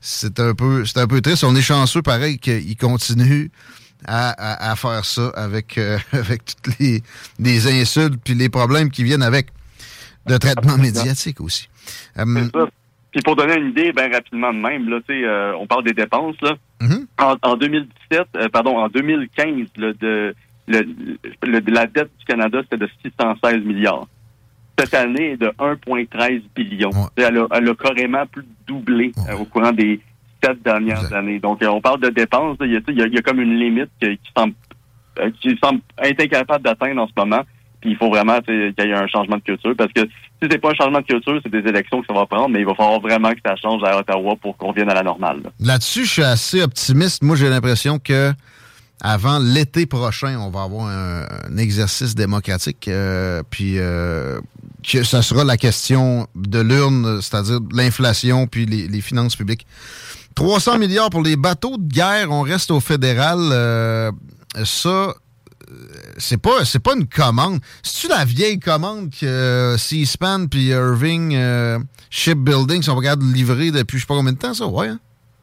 C'est 0.00 0.40
un 0.40 0.52
peu, 0.54 0.84
c'est 0.84 0.98
un 0.98 1.06
peu 1.06 1.20
triste. 1.20 1.44
On 1.44 1.54
est 1.54 1.62
chanceux, 1.62 2.02
pareil, 2.02 2.38
qu'ils 2.38 2.76
continuent 2.76 3.46
à, 4.06 4.30
à- 4.30 4.72
à 4.72 4.76
faire 4.76 5.04
ça 5.04 5.28
avec, 5.36 5.78
euh, 5.78 5.98
avec 6.12 6.42
toutes 6.46 6.78
les, 6.80 7.00
les 7.38 7.80
insultes 7.80 8.18
puis 8.24 8.34
les 8.34 8.48
problèmes 8.48 8.90
qui 8.90 9.04
viennent 9.04 9.22
avec 9.22 9.50
de 10.26 10.36
traitement 10.36 10.76
médiatique 10.78 11.40
aussi. 11.40 11.68
Euh. 12.18 12.50
Puis 13.12 13.22
pour 13.22 13.34
donner 13.36 13.56
une 13.58 13.70
idée, 13.70 13.92
ben 13.92 14.12
rapidement 14.12 14.52
de 14.52 14.58
même, 14.58 14.88
là, 14.88 14.98
tu 15.00 15.12
sais, 15.14 15.24
euh, 15.24 15.54
on 15.58 15.66
parle 15.66 15.84
des 15.84 15.92
dépenses, 15.92 16.36
là. 16.42 16.54
Mhm. 16.80 17.06
En, 17.18 17.34
en 17.42 17.56
2017, 17.56 18.28
euh, 18.36 18.48
pardon, 18.48 18.76
en 18.78 18.88
2015, 18.88 19.68
là, 19.76 19.92
de, 20.00 20.34
le, 20.68 20.80
le- 21.42 21.60
la 21.72 21.86
dette 21.86 22.10
du 22.18 22.24
Canada, 22.24 22.60
c'était 22.62 22.76
de 22.76 22.88
616 23.02 23.64
milliards. 23.64 24.06
Cette 24.78 24.94
année 24.94 25.32
est 25.32 25.36
de 25.36 25.48
1,13 25.58 26.42
billion. 26.54 26.90
Elle, 27.16 27.38
a, 27.38 27.46
elle 27.52 27.68
a 27.68 27.74
carrément 27.74 28.24
plus 28.26 28.44
doublé 28.66 29.12
euh, 29.28 29.36
au 29.38 29.44
courant 29.44 29.72
des 29.72 30.00
sept 30.42 30.62
dernières 30.62 31.12
années. 31.12 31.38
Donc, 31.38 31.62
euh, 31.62 31.66
on 31.66 31.80
parle 31.82 32.00
de 32.00 32.08
dépenses. 32.08 32.56
Il 32.62 32.70
y, 32.72 33.02
a, 33.02 33.06
y 33.08 33.18
a 33.18 33.22
comme 33.22 33.40
une 33.40 33.58
limite 33.58 33.90
qui, 34.00 34.16
qui 34.16 34.30
semble, 34.34 34.54
euh, 35.18 35.30
qui 35.40 35.58
semble 35.62 35.80
être 36.02 36.20
incapable 36.22 36.64
d'atteindre 36.64 37.02
en 37.02 37.08
ce 37.08 37.12
moment. 37.16 37.42
Puis 37.80 37.90
il 37.90 37.96
faut 37.96 38.10
vraiment 38.10 38.40
qu'il 38.40 38.74
y 38.76 38.82
ait 38.82 38.92
un 38.92 39.06
changement 39.06 39.36
de 39.36 39.42
culture. 39.42 39.74
Parce 39.76 39.92
que 39.92 40.02
si 40.02 40.48
c'est 40.50 40.58
pas 40.58 40.70
un 40.70 40.74
changement 40.74 41.00
de 41.00 41.06
culture, 41.06 41.40
c'est 41.42 41.50
des 41.50 41.68
élections 41.68 42.00
que 42.00 42.06
ça 42.06 42.14
va 42.14 42.26
prendre, 42.26 42.48
mais 42.48 42.60
il 42.60 42.66
va 42.66 42.74
falloir 42.74 43.00
vraiment 43.00 43.30
que 43.32 43.40
ça 43.44 43.56
change 43.56 43.82
à 43.84 43.98
Ottawa 43.98 44.36
pour 44.40 44.56
qu'on 44.56 44.68
revienne 44.68 44.90
à 44.90 44.94
la 44.94 45.02
normale. 45.02 45.40
là. 45.44 45.50
Là-dessus, 45.60 46.04
je 46.04 46.12
suis 46.12 46.22
assez 46.22 46.62
optimiste. 46.62 47.22
Moi, 47.22 47.36
j'ai 47.36 47.48
l'impression 47.48 47.98
que 47.98 48.32
avant 49.02 49.38
l'été 49.38 49.86
prochain, 49.86 50.38
on 50.38 50.50
va 50.50 50.62
avoir 50.62 50.86
un, 50.86 51.56
exercice 51.56 52.14
démocratique, 52.14 52.86
euh, 52.88 53.42
puis 53.48 53.78
euh, 53.78 54.40
que 54.86 55.02
ça 55.02 55.22
sera 55.22 55.42
la 55.42 55.56
question 55.56 56.26
de 56.34 56.60
l'urne, 56.60 57.20
c'est-à-dire 57.22 57.60
l'inflation 57.72 58.46
puis 58.46 58.66
les, 58.66 59.00
finances 59.00 59.36
publiques. 59.36 59.66
300 60.34 60.78
milliards 60.78 61.10
pour 61.10 61.22
les 61.22 61.36
bateaux 61.36 61.76
de 61.76 61.86
guerre, 61.92 62.30
on 62.30 62.42
reste 62.42 62.70
au 62.70 62.80
fédéral. 62.80 63.38
euh, 63.52 64.10
ça, 64.64 65.14
c'est 66.18 66.40
pas 66.40 66.64
c'est 66.64 66.82
pas 66.82 66.94
une 66.94 67.06
commande. 67.06 67.60
C'est-tu 67.82 68.08
la 68.08 68.24
vieille 68.24 68.58
commande 68.58 69.10
que 69.10 69.26
euh, 69.26 69.76
C-SPAN 69.76 70.46
puis 70.48 70.68
Irving 70.68 71.34
euh, 71.34 71.78
Shipbuilding 72.10 72.82
sont 72.82 72.94
regarde 72.94 73.22
livrer 73.22 73.70
depuis 73.70 73.98
je 73.98 74.02
sais 74.02 74.06
pas 74.06 74.14
combien 74.14 74.32
de 74.32 74.38
temps, 74.38 74.54
ça? 74.54 74.66
Ouais, 74.66 74.88
hein? 74.88 74.98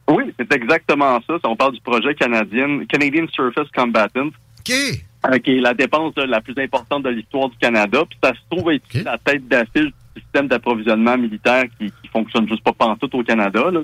Oui, 0.08 0.24
c'est 0.38 0.52
exactement 0.52 1.20
ça. 1.26 1.34
On 1.44 1.56
parle 1.56 1.74
du 1.74 1.80
projet 1.80 2.14
canadien, 2.14 2.84
Canadian 2.88 3.26
Surface 3.30 3.68
Combatant. 3.74 4.28
OK. 4.60 5.42
qui 5.42 5.50
est 5.56 5.60
la 5.60 5.74
dépense 5.74 6.14
là, 6.16 6.26
la 6.26 6.40
plus 6.40 6.54
importante 6.58 7.02
de 7.02 7.10
l'histoire 7.10 7.50
du 7.50 7.56
Canada. 7.58 8.04
Puis 8.08 8.18
ça 8.22 8.32
se 8.32 8.56
trouve 8.56 8.70
être 8.72 8.82
la 9.04 9.18
tête 9.18 9.46
d'affiche 9.48 9.92
du 10.16 10.22
système 10.22 10.48
d'approvisionnement 10.48 11.18
militaire 11.18 11.64
qui, 11.78 11.86
qui 11.86 12.08
fonctionne 12.10 12.48
juste 12.48 12.62
pas 12.62 12.72
pantoute 12.72 13.14
au 13.14 13.22
Canada. 13.22 13.70
Là. 13.70 13.80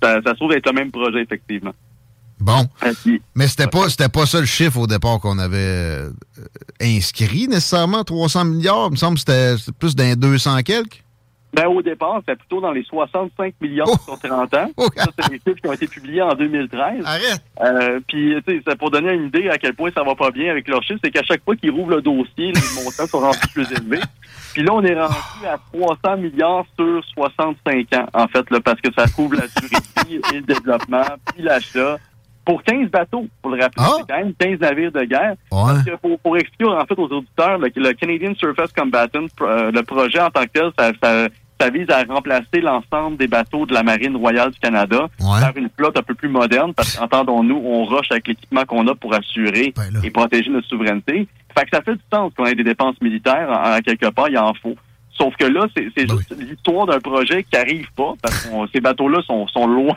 Ça 0.00 0.20
se 0.22 0.36
trouve 0.36 0.52
être 0.52 0.66
le 0.66 0.72
même 0.72 0.90
projet, 0.92 1.22
effectivement. 1.22 1.74
Bon. 2.40 2.66
Mais 3.34 3.48
c'était 3.48 3.66
pas 3.66 3.88
c'était 3.88 4.08
pas 4.08 4.26
ça 4.26 4.40
le 4.40 4.46
chiffre 4.46 4.78
au 4.78 4.86
départ 4.86 5.20
qu'on 5.20 5.38
avait 5.38 5.56
euh, 5.58 6.10
inscrit 6.80 7.48
nécessairement, 7.48 8.04
300 8.04 8.44
milliards. 8.44 8.88
Il 8.88 8.92
me 8.92 8.96
semble 8.96 9.14
que 9.14 9.20
c'était 9.20 9.72
plus 9.78 9.96
d'un 9.96 10.14
200 10.14 10.62
quelques. 10.62 11.02
Ben, 11.54 11.66
au 11.66 11.80
départ, 11.80 12.20
c'était 12.20 12.36
plutôt 12.36 12.60
dans 12.60 12.72
les 12.72 12.84
65 12.84 13.54
millions 13.62 13.86
sur 14.04 14.18
30 14.18 14.54
ans. 14.54 14.70
Ça, 14.76 15.06
c'est 15.18 15.30
des 15.30 15.36
chiffres 15.36 15.60
qui 15.62 15.66
ont 15.66 15.72
été 15.72 15.86
publiés 15.86 16.20
en 16.20 16.34
2013. 16.34 17.04
Arrête! 17.06 17.42
Euh, 17.62 18.00
puis, 18.06 18.34
tu 18.46 18.62
sais, 18.62 18.76
pour 18.76 18.90
donner 18.90 19.14
une 19.14 19.28
idée 19.28 19.48
à 19.48 19.56
quel 19.56 19.74
point 19.74 19.90
ça 19.94 20.02
va 20.02 20.14
pas 20.14 20.30
bien 20.30 20.50
avec 20.50 20.68
leurs 20.68 20.82
chiffres, 20.82 21.00
c'est 21.02 21.10
qu'à 21.10 21.22
chaque 21.22 21.42
fois 21.42 21.56
qu'ils 21.56 21.70
rouvrent 21.70 21.96
le 21.96 22.02
dossier, 22.02 22.52
les 22.52 22.84
montants 22.84 23.06
sont 23.06 23.20
rendus 23.20 23.38
plus 23.54 23.66
élevés. 23.72 24.02
Puis 24.52 24.62
là, 24.62 24.74
on 24.74 24.84
est 24.84 24.94
rendu 24.94 25.46
à 25.46 25.58
300 25.72 26.18
milliards 26.18 26.66
sur 26.78 27.02
65 27.14 27.94
ans, 27.94 28.06
en 28.12 28.28
fait, 28.28 28.50
là, 28.50 28.60
parce 28.60 28.80
que 28.82 28.92
ça 28.92 29.06
couvre 29.08 29.36
la 29.36 29.46
durée 29.46 30.20
et 30.30 30.36
le 30.36 30.42
développement, 30.42 31.04
puis 31.32 31.42
l'achat. 31.42 31.96
Pour 32.48 32.62
15 32.62 32.88
bateaux, 32.88 33.26
pour 33.42 33.50
le 33.50 33.60
rappeler, 33.62 33.84
c'est 33.98 34.10
quand 34.12 34.18
même 34.24 34.32
15 34.38 34.60
navires 34.60 34.90
de 34.92 35.04
guerre. 35.04 35.34
Parce 35.66 35.82
que 35.84 35.96
pour, 35.96 36.18
pour 36.20 36.36
expliquer 36.38 36.64
en 36.64 36.86
fait 36.86 36.98
aux 36.98 37.08
auditeurs, 37.12 37.58
le, 37.58 37.70
le 37.76 37.92
Canadian 37.92 38.34
Surface 38.34 38.72
Combatant, 38.72 39.26
euh, 39.42 39.70
le 39.70 39.82
projet 39.82 40.18
en 40.20 40.30
tant 40.30 40.44
que 40.44 40.48
tel, 40.54 40.70
ça, 40.78 40.92
ça, 41.02 41.28
ça 41.60 41.68
vise 41.70 41.90
à 41.90 42.04
remplacer 42.04 42.60
l'ensemble 42.62 43.18
des 43.18 43.26
bateaux 43.28 43.66
de 43.66 43.74
la 43.74 43.82
Marine 43.82 44.16
royale 44.16 44.50
du 44.52 44.58
Canada 44.60 45.08
par 45.42 45.56
une 45.58 45.68
flotte 45.76 45.98
un 45.98 46.02
peu 46.02 46.14
plus 46.14 46.30
moderne, 46.30 46.72
parce 46.72 46.96
qu'entendons-nous, 46.96 47.60
on 47.62 47.84
rush 47.84 48.10
avec 48.12 48.26
l'équipement 48.28 48.64
qu'on 48.64 48.86
a 48.86 48.94
pour 48.94 49.12
assurer 49.14 49.72
et 50.02 50.10
protéger 50.10 50.48
notre 50.50 50.68
souveraineté. 50.68 51.28
Fait 51.54 51.64
que 51.64 51.70
ça 51.76 51.82
fait 51.82 51.96
du 51.96 52.00
sens 52.10 52.32
qu'on 52.34 52.46
ait 52.46 52.54
des 52.54 52.64
dépenses 52.64 52.98
militaires, 53.02 53.50
en, 53.50 53.76
en 53.76 53.80
quelque 53.80 54.08
part, 54.08 54.30
il 54.30 54.38
en 54.38 54.54
faut. 54.54 54.74
Sauf 55.10 55.34
que 55.36 55.46
là, 55.46 55.66
c'est 55.76 55.88
c'est 55.96 56.06
juste 56.08 56.34
l'histoire 56.38 56.86
d'un 56.86 57.00
projet 57.00 57.42
qui 57.42 57.56
arrive 57.58 57.88
pas, 57.96 58.14
parce 58.22 58.46
que 58.46 58.54
on- 58.54 58.66
ces 58.68 58.80
bateaux-là 58.80 59.20
sont, 59.26 59.46
sont 59.48 59.66
loin 59.66 59.94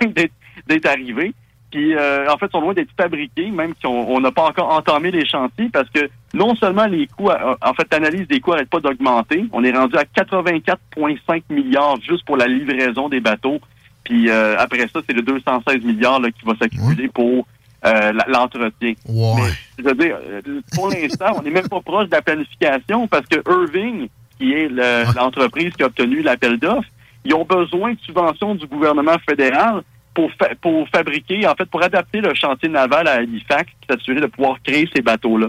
d'être 0.68 0.86
arrivés. 0.88 1.32
Puis 1.72 1.96
euh, 1.96 2.28
en 2.30 2.38
fait, 2.38 2.52
sont 2.52 2.60
loin 2.62 2.74
d'être 2.74 2.90
fabriqués, 2.98 3.50
même 3.50 3.74
si 3.80 3.86
on 3.88 4.20
n'a 4.20 4.32
pas 4.32 4.44
encore 4.50 4.74
entamé 4.74 5.10
les 5.10 5.26
chantiers, 5.26 5.70
parce 5.72 5.90
que 5.90 6.10
non 6.34 6.54
seulement 6.56 6.86
les 6.86 7.08
coûts, 7.08 7.30
euh, 7.30 7.56
en 7.62 7.74
fait, 7.74 7.88
l'analyse 7.92 8.28
des 8.28 8.40
coûts 8.42 8.52
n'arrête 8.52 8.70
pas 8.70 8.82
d'augmenter. 8.82 9.46
On 9.54 9.64
est 9.64 9.72
rendu 9.72 9.96
à 9.96 10.04
84,5 10.04 11.44
milliards 11.50 11.98
juste 12.02 12.26
pour 12.26 12.38
la 12.38 12.48
livraison 12.48 13.10
des 13.10 13.20
bateaux. 13.20 13.60
Puis 14.04 14.30
euh, 14.30 14.56
après 14.58 14.88
ça, 14.88 15.00
c'est 15.08 15.14
le 15.14 15.22
216 15.22 15.84
milliards 15.84 16.20
là, 16.20 16.30
qui 16.32 16.46
va 16.46 16.54
s'accumuler 16.60 17.08
pour 17.08 17.48
euh, 17.86 18.12
l'entretien. 18.28 18.94
Mais, 19.38 19.52
je 19.80 19.84
veux 19.84 19.96
dire, 19.96 20.18
euh, 20.30 20.42
pour 20.76 20.90
l'instant, 20.90 21.34
on 21.38 21.42
n'est 21.42 21.50
même 21.52 21.68
pas 21.70 21.82
proche 21.82 22.08
de 22.10 22.16
la 22.16 22.22
planification 22.22 23.08
parce 23.08 23.26
que 23.28 23.38
Irving, 23.50 24.08
qui 24.38 24.54
est 24.54 24.68
le- 24.70 25.06
l'entreprise 25.16 25.74
qui 25.74 25.84
a 25.84 25.86
obtenu 25.88 26.22
l'appel 26.22 26.58
d'offres, 26.58 26.88
ils 27.24 27.34
ont 27.36 27.46
besoin 27.46 27.94
de 27.94 28.00
subventions 28.00 28.56
du 28.56 28.66
gouvernement 28.68 29.16
fédéral 29.30 29.82
pour, 30.14 30.32
fa- 30.34 30.56
pour 30.62 30.88
fabriquer, 30.90 31.48
en 31.48 31.56
fait, 31.56 31.66
pour 31.66 31.82
adapter 31.84 32.22
le 32.22 32.34
chantier 32.34 32.70
naval 32.70 33.08
à 33.08 33.14
Halifax, 33.14 33.72
qui 33.82 33.88
s'assurer 33.90 34.22
de 34.22 34.28
pouvoir 34.28 34.58
créer 34.64 34.90
ces 34.94 35.02
bateaux-là. 35.02 35.48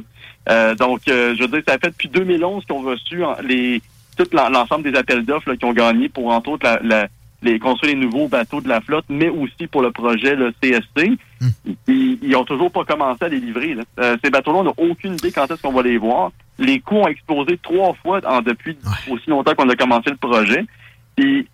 Euh, 0.48 0.74
donc, 0.74 1.01
euh, 1.09 1.34
je 1.36 1.43
veux 1.43 1.48
dire, 1.48 1.62
ça 1.66 1.78
fait 1.78 1.90
depuis 1.90 2.09
2011 2.09 2.64
qu'ils 2.64 2.74
ont 2.74 2.80
reçu 2.80 3.22
les 3.44 3.80
tout 4.16 4.26
l'en- 4.32 4.51
l'ensemble 4.51 4.90
des 4.90 4.98
appels 4.98 5.24
d'offres 5.24 5.55
qui 5.55 5.64
ont 5.64 5.72
gagné 5.72 6.09
pour, 6.09 6.28
entre 6.28 6.51
autres, 6.51 6.66
la, 6.66 6.78
la- 6.82 7.09
les 7.44 7.59
construire 7.59 7.94
les 7.97 8.01
nouveaux 8.05 8.28
bateaux 8.28 8.60
de 8.60 8.68
la 8.68 8.80
flotte, 8.80 9.06
mais 9.09 9.28
aussi 9.28 9.66
pour 9.66 9.82
le 9.82 9.90
projet 9.90 10.36
le 10.36 10.52
CSC. 10.62 11.16
Ils, 11.89 12.18
ils 12.22 12.36
ont 12.36 12.44
toujours 12.44 12.70
pas 12.70 12.84
commencé 12.84 13.24
à 13.24 13.28
les 13.28 13.40
livrer. 13.40 13.74
là. 13.74 13.82
Euh, 13.98 14.16
ces 14.22 14.30
bateaux-là, 14.30 14.59
on 14.59 14.64
n'a 14.64 14.72
aucune 14.90 15.14
idée 15.14 15.32
quand 15.32 15.51
est-ce 15.51 15.60
qu'on 15.60 15.72
va 15.72 15.82
les 15.82 15.97
voir. 15.98 16.30
Les 16.59 16.78
coûts 16.78 16.98
ont 16.98 17.09
explosé 17.09 17.59
trois 17.60 17.94
fois 17.94 18.20
en, 18.26 18.43
depuis 18.43 18.76
aussi 19.10 19.28
longtemps 19.30 19.55
qu'on 19.56 19.68
a 19.68 19.74
commencé 19.74 20.10
le 20.10 20.16
projet. 20.16 20.64
Puis, 21.16 21.48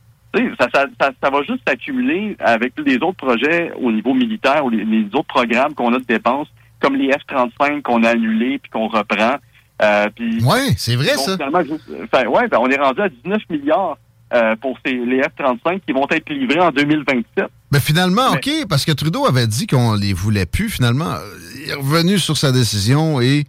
ça, 0.59 0.67
ça, 0.75 0.87
ça, 1.01 1.11
ça 1.23 1.31
va 1.31 1.43
juste 1.43 1.61
s'accumuler 1.67 2.37
avec 2.41 2.73
les 2.85 2.97
autres 2.97 3.17
projets 3.17 3.71
au 3.81 3.91
niveau 3.93 4.15
militaire 4.15 4.65
ou 4.65 4.71
les, 4.71 4.85
les 4.85 5.05
autres 5.15 5.27
programmes 5.29 5.75
qu'on 5.75 5.93
a 5.95 5.99
de 5.99 6.05
dépenses, 6.05 6.49
comme 6.81 6.97
les 6.97 7.09
F-35 7.11 7.83
qu'on 7.83 8.03
a 8.05 8.11
annulés 8.11 8.59
puis 8.59 8.71
qu'on 8.71 8.89
reprend. 8.89 9.37
Euh, 9.83 10.09
Ouais, 10.43 10.75
c'est 10.77 10.97
vrai, 10.97 11.17
ça. 11.17 11.33
finalement, 11.37 11.63
juste- 11.63 11.89
ouais, 11.89 12.49
ben, 12.49 12.59
on 12.61 12.69
est 12.69 12.79
rendu 12.81 13.01
à 13.01 13.09
19 13.09 13.43
milliards 13.51 13.97
euh, 14.35 14.57
pour 14.57 14.77
ces, 14.85 14.93
les 14.93 15.21
F-35 15.23 15.81
qui 15.87 15.93
vont 15.93 16.07
être 16.11 16.29
livrés 16.31 16.61
en 16.61 16.71
2027. 16.71 17.47
Mais 17.73 17.81
finalement, 17.81 18.33
OK, 18.33 18.51
parce 18.69 18.85
que 18.85 18.93
Trudeau 18.93 19.27
avait 19.27 19.47
dit 19.47 19.67
qu'on 19.67 19.95
les 19.95 20.13
voulait 20.13 20.47
plus. 20.47 20.69
Finalement, 20.69 21.13
euh, 21.13 21.21
il 21.65 21.71
est 21.71 21.75
revenu 21.75 22.19
sur 22.19 22.37
sa 22.37 22.51
décision 22.53 23.21
et. 23.21 23.45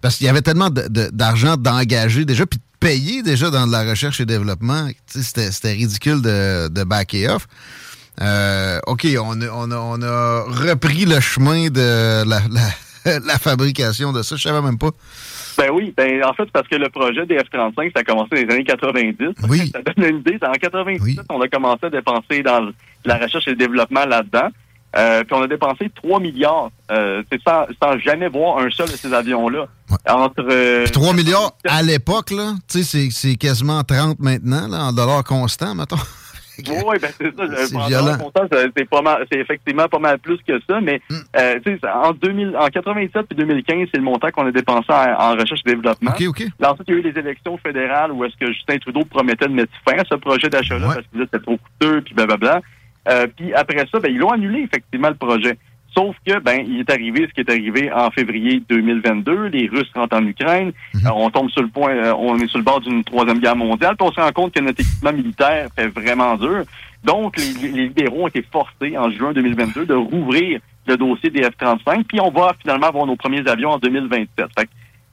Parce 0.00 0.16
qu'il 0.16 0.26
y 0.26 0.30
avait 0.30 0.42
tellement 0.42 0.68
d'argent 0.70 1.56
d'engager 1.56 2.24
déjà, 2.24 2.46
puis 2.46 2.60
payer 2.80 3.22
déjà 3.22 3.50
dans 3.50 3.66
de 3.66 3.72
la 3.72 3.88
recherche 3.88 4.20
et 4.20 4.26
développement. 4.26 4.88
C'était 5.06 5.72
ridicule 5.72 6.22
de, 6.22 6.68
de 6.68 6.84
backer 6.84 7.28
off. 7.34 7.46
Euh, 8.20 8.80
OK, 8.86 9.06
on 9.20 9.40
a, 9.42 9.48
on, 9.52 9.70
a, 9.70 9.76
on 9.76 10.02
a 10.02 10.42
repris 10.42 11.04
le 11.04 11.20
chemin 11.20 11.68
de 11.68 12.24
la, 12.28 12.40
la, 12.50 13.18
la 13.24 13.38
fabrication 13.38 14.12
de 14.12 14.22
ça. 14.22 14.36
Je 14.36 14.42
savais 14.42 14.62
même 14.62 14.78
pas. 14.78 14.90
Ben 15.56 15.70
oui, 15.72 15.92
ben 15.96 16.22
en 16.24 16.32
fait, 16.34 16.44
c'est 16.44 16.52
parce 16.52 16.68
que 16.68 16.76
le 16.76 16.88
projet 16.88 17.26
des 17.26 17.36
F-35, 17.36 17.92
ça 17.92 18.00
a 18.00 18.04
commencé 18.04 18.30
dans 18.30 18.36
les 18.48 18.54
années 18.54 18.64
90. 18.64 19.16
Oui. 19.48 19.72
Ça 19.72 19.80
donne 19.82 20.04
une 20.04 20.18
idée. 20.18 20.38
En 20.42 20.52
97, 20.52 21.24
on 21.30 21.40
a 21.40 21.48
commencé 21.48 21.86
à 21.86 21.90
dépenser 21.90 22.42
dans 22.42 22.70
la 23.04 23.18
recherche 23.18 23.48
et 23.48 23.50
le 23.50 23.56
développement 23.56 24.04
là-dedans. 24.04 24.48
Euh, 24.96 25.22
puis 25.24 25.34
on 25.36 25.42
a 25.42 25.46
dépensé 25.46 25.90
3 25.94 26.18
milliards. 26.20 26.70
Euh, 26.90 27.22
c'est 27.30 27.40
sans, 27.42 27.66
sans 27.82 27.98
jamais 27.98 28.28
voir 28.28 28.58
un 28.58 28.70
seul 28.70 28.86
de 28.86 28.92
ces 28.96 29.12
avions-là. 29.12 29.66
Entre 30.08 30.46
euh, 30.50 30.84
Puis 30.84 30.92
3 30.92 31.12
milliards 31.12 31.52
à 31.68 31.82
l'époque, 31.82 32.30
là, 32.30 32.54
c'est- 32.68 33.10
c'est 33.10 33.36
quasiment 33.36 33.82
30 33.84 34.18
maintenant, 34.18 34.66
là, 34.68 34.84
en 34.84 34.92
dollars 34.92 35.24
constants, 35.24 35.74
mettons. 35.74 35.96
Oui, 36.66 36.96
ben 37.00 37.08
c'est 37.16 37.36
ça. 37.36 37.44
C'est 37.68 37.86
violent. 37.86 38.18
ça- 38.34 38.48
c'est 38.76 38.84
pas 38.90 39.00
mal, 39.00 39.24
c'est 39.30 39.38
effectivement 39.38 39.86
pas 39.86 40.00
mal 40.00 40.18
plus 40.18 40.38
que 40.38 40.58
ça, 40.68 40.80
mais 40.80 41.00
Hmm. 41.08 41.20
en 41.86 42.10
2000, 42.10 42.56
en 42.58 42.66
87 42.66 43.26
puis 43.28 43.36
2015, 43.38 43.86
c'est 43.92 43.98
le 43.98 44.02
montant 44.02 44.28
qu'on 44.32 44.44
a 44.44 44.50
dépensé 44.50 44.90
en, 44.90 45.12
en 45.20 45.30
recherche 45.36 45.60
et 45.64 45.70
développement. 45.70 46.10
OK, 46.10 46.24
OK. 46.26 46.44
Là, 46.58 46.72
ensuite, 46.72 46.88
il 46.88 46.94
y 46.94 46.96
a 46.96 47.00
eu 47.00 47.12
les 47.12 47.16
élections 47.20 47.56
fédérales 47.58 48.10
où 48.10 48.24
est-ce 48.24 48.36
que 48.36 48.52
Justin 48.52 48.76
Trudeau 48.78 49.04
promettait 49.04 49.46
de 49.46 49.52
mettre 49.52 49.70
fin 49.88 49.98
à 49.98 50.04
ce 50.04 50.16
projet 50.16 50.48
d'achat-là 50.48 50.86
parce 50.86 51.06
que 51.06 51.18
c'était 51.20 51.38
trop 51.38 51.58
coûteux, 51.58 52.00
puis 52.02 52.14
blablabla. 52.14 52.60
Euh, 53.08 53.26
puis 53.34 53.52
après 53.54 53.86
ça, 53.90 54.00
ben, 54.00 54.10
ils 54.10 54.18
l'ont 54.18 54.30
annulé, 54.30 54.60
effectivement, 54.62 55.08
le 55.08 55.14
projet. 55.14 55.58
Sauf 55.94 56.14
que, 56.24 56.38
ben, 56.38 56.64
il 56.66 56.80
est 56.80 56.90
arrivé 56.90 57.26
ce 57.28 57.32
qui 57.32 57.40
est 57.40 57.50
arrivé 57.50 57.90
en 57.92 58.10
février 58.10 58.62
2022. 58.68 59.46
Les 59.46 59.68
Russes 59.68 59.90
rentrent 59.94 60.16
en 60.16 60.26
Ukraine. 60.26 60.72
Euh, 60.94 61.08
on 61.14 61.30
tombe 61.30 61.50
sur 61.50 61.62
le 61.62 61.68
point, 61.68 61.90
euh, 61.90 62.14
on 62.16 62.36
est 62.38 62.46
sur 62.46 62.58
le 62.58 62.64
bord 62.64 62.80
d'une 62.80 63.02
troisième 63.02 63.38
guerre 63.38 63.56
mondiale. 63.56 63.96
Puis 63.98 64.06
on 64.06 64.12
se 64.12 64.20
rend 64.20 64.30
compte 64.32 64.54
que 64.54 64.60
notre 64.60 64.80
équipement 64.80 65.12
militaire 65.12 65.68
fait 65.74 65.88
vraiment 65.88 66.36
dur. 66.36 66.64
Donc, 67.04 67.36
les, 67.36 67.68
libéraux 67.68 68.24
ont 68.24 68.28
été 68.28 68.42
forcés 68.42 68.98
en 68.98 69.10
juin 69.10 69.32
2022 69.32 69.86
de 69.86 69.94
rouvrir 69.94 70.60
le 70.86 70.96
dossier 70.96 71.30
des 71.30 71.42
F-35. 71.42 72.04
Puis 72.04 72.20
on 72.20 72.30
va 72.30 72.54
finalement 72.60 72.88
avoir 72.88 73.06
nos 73.06 73.16
premiers 73.16 73.46
avions 73.48 73.70
en 73.70 73.78
2027. 73.78 74.46
Fait 74.58 74.66
que 74.66 74.70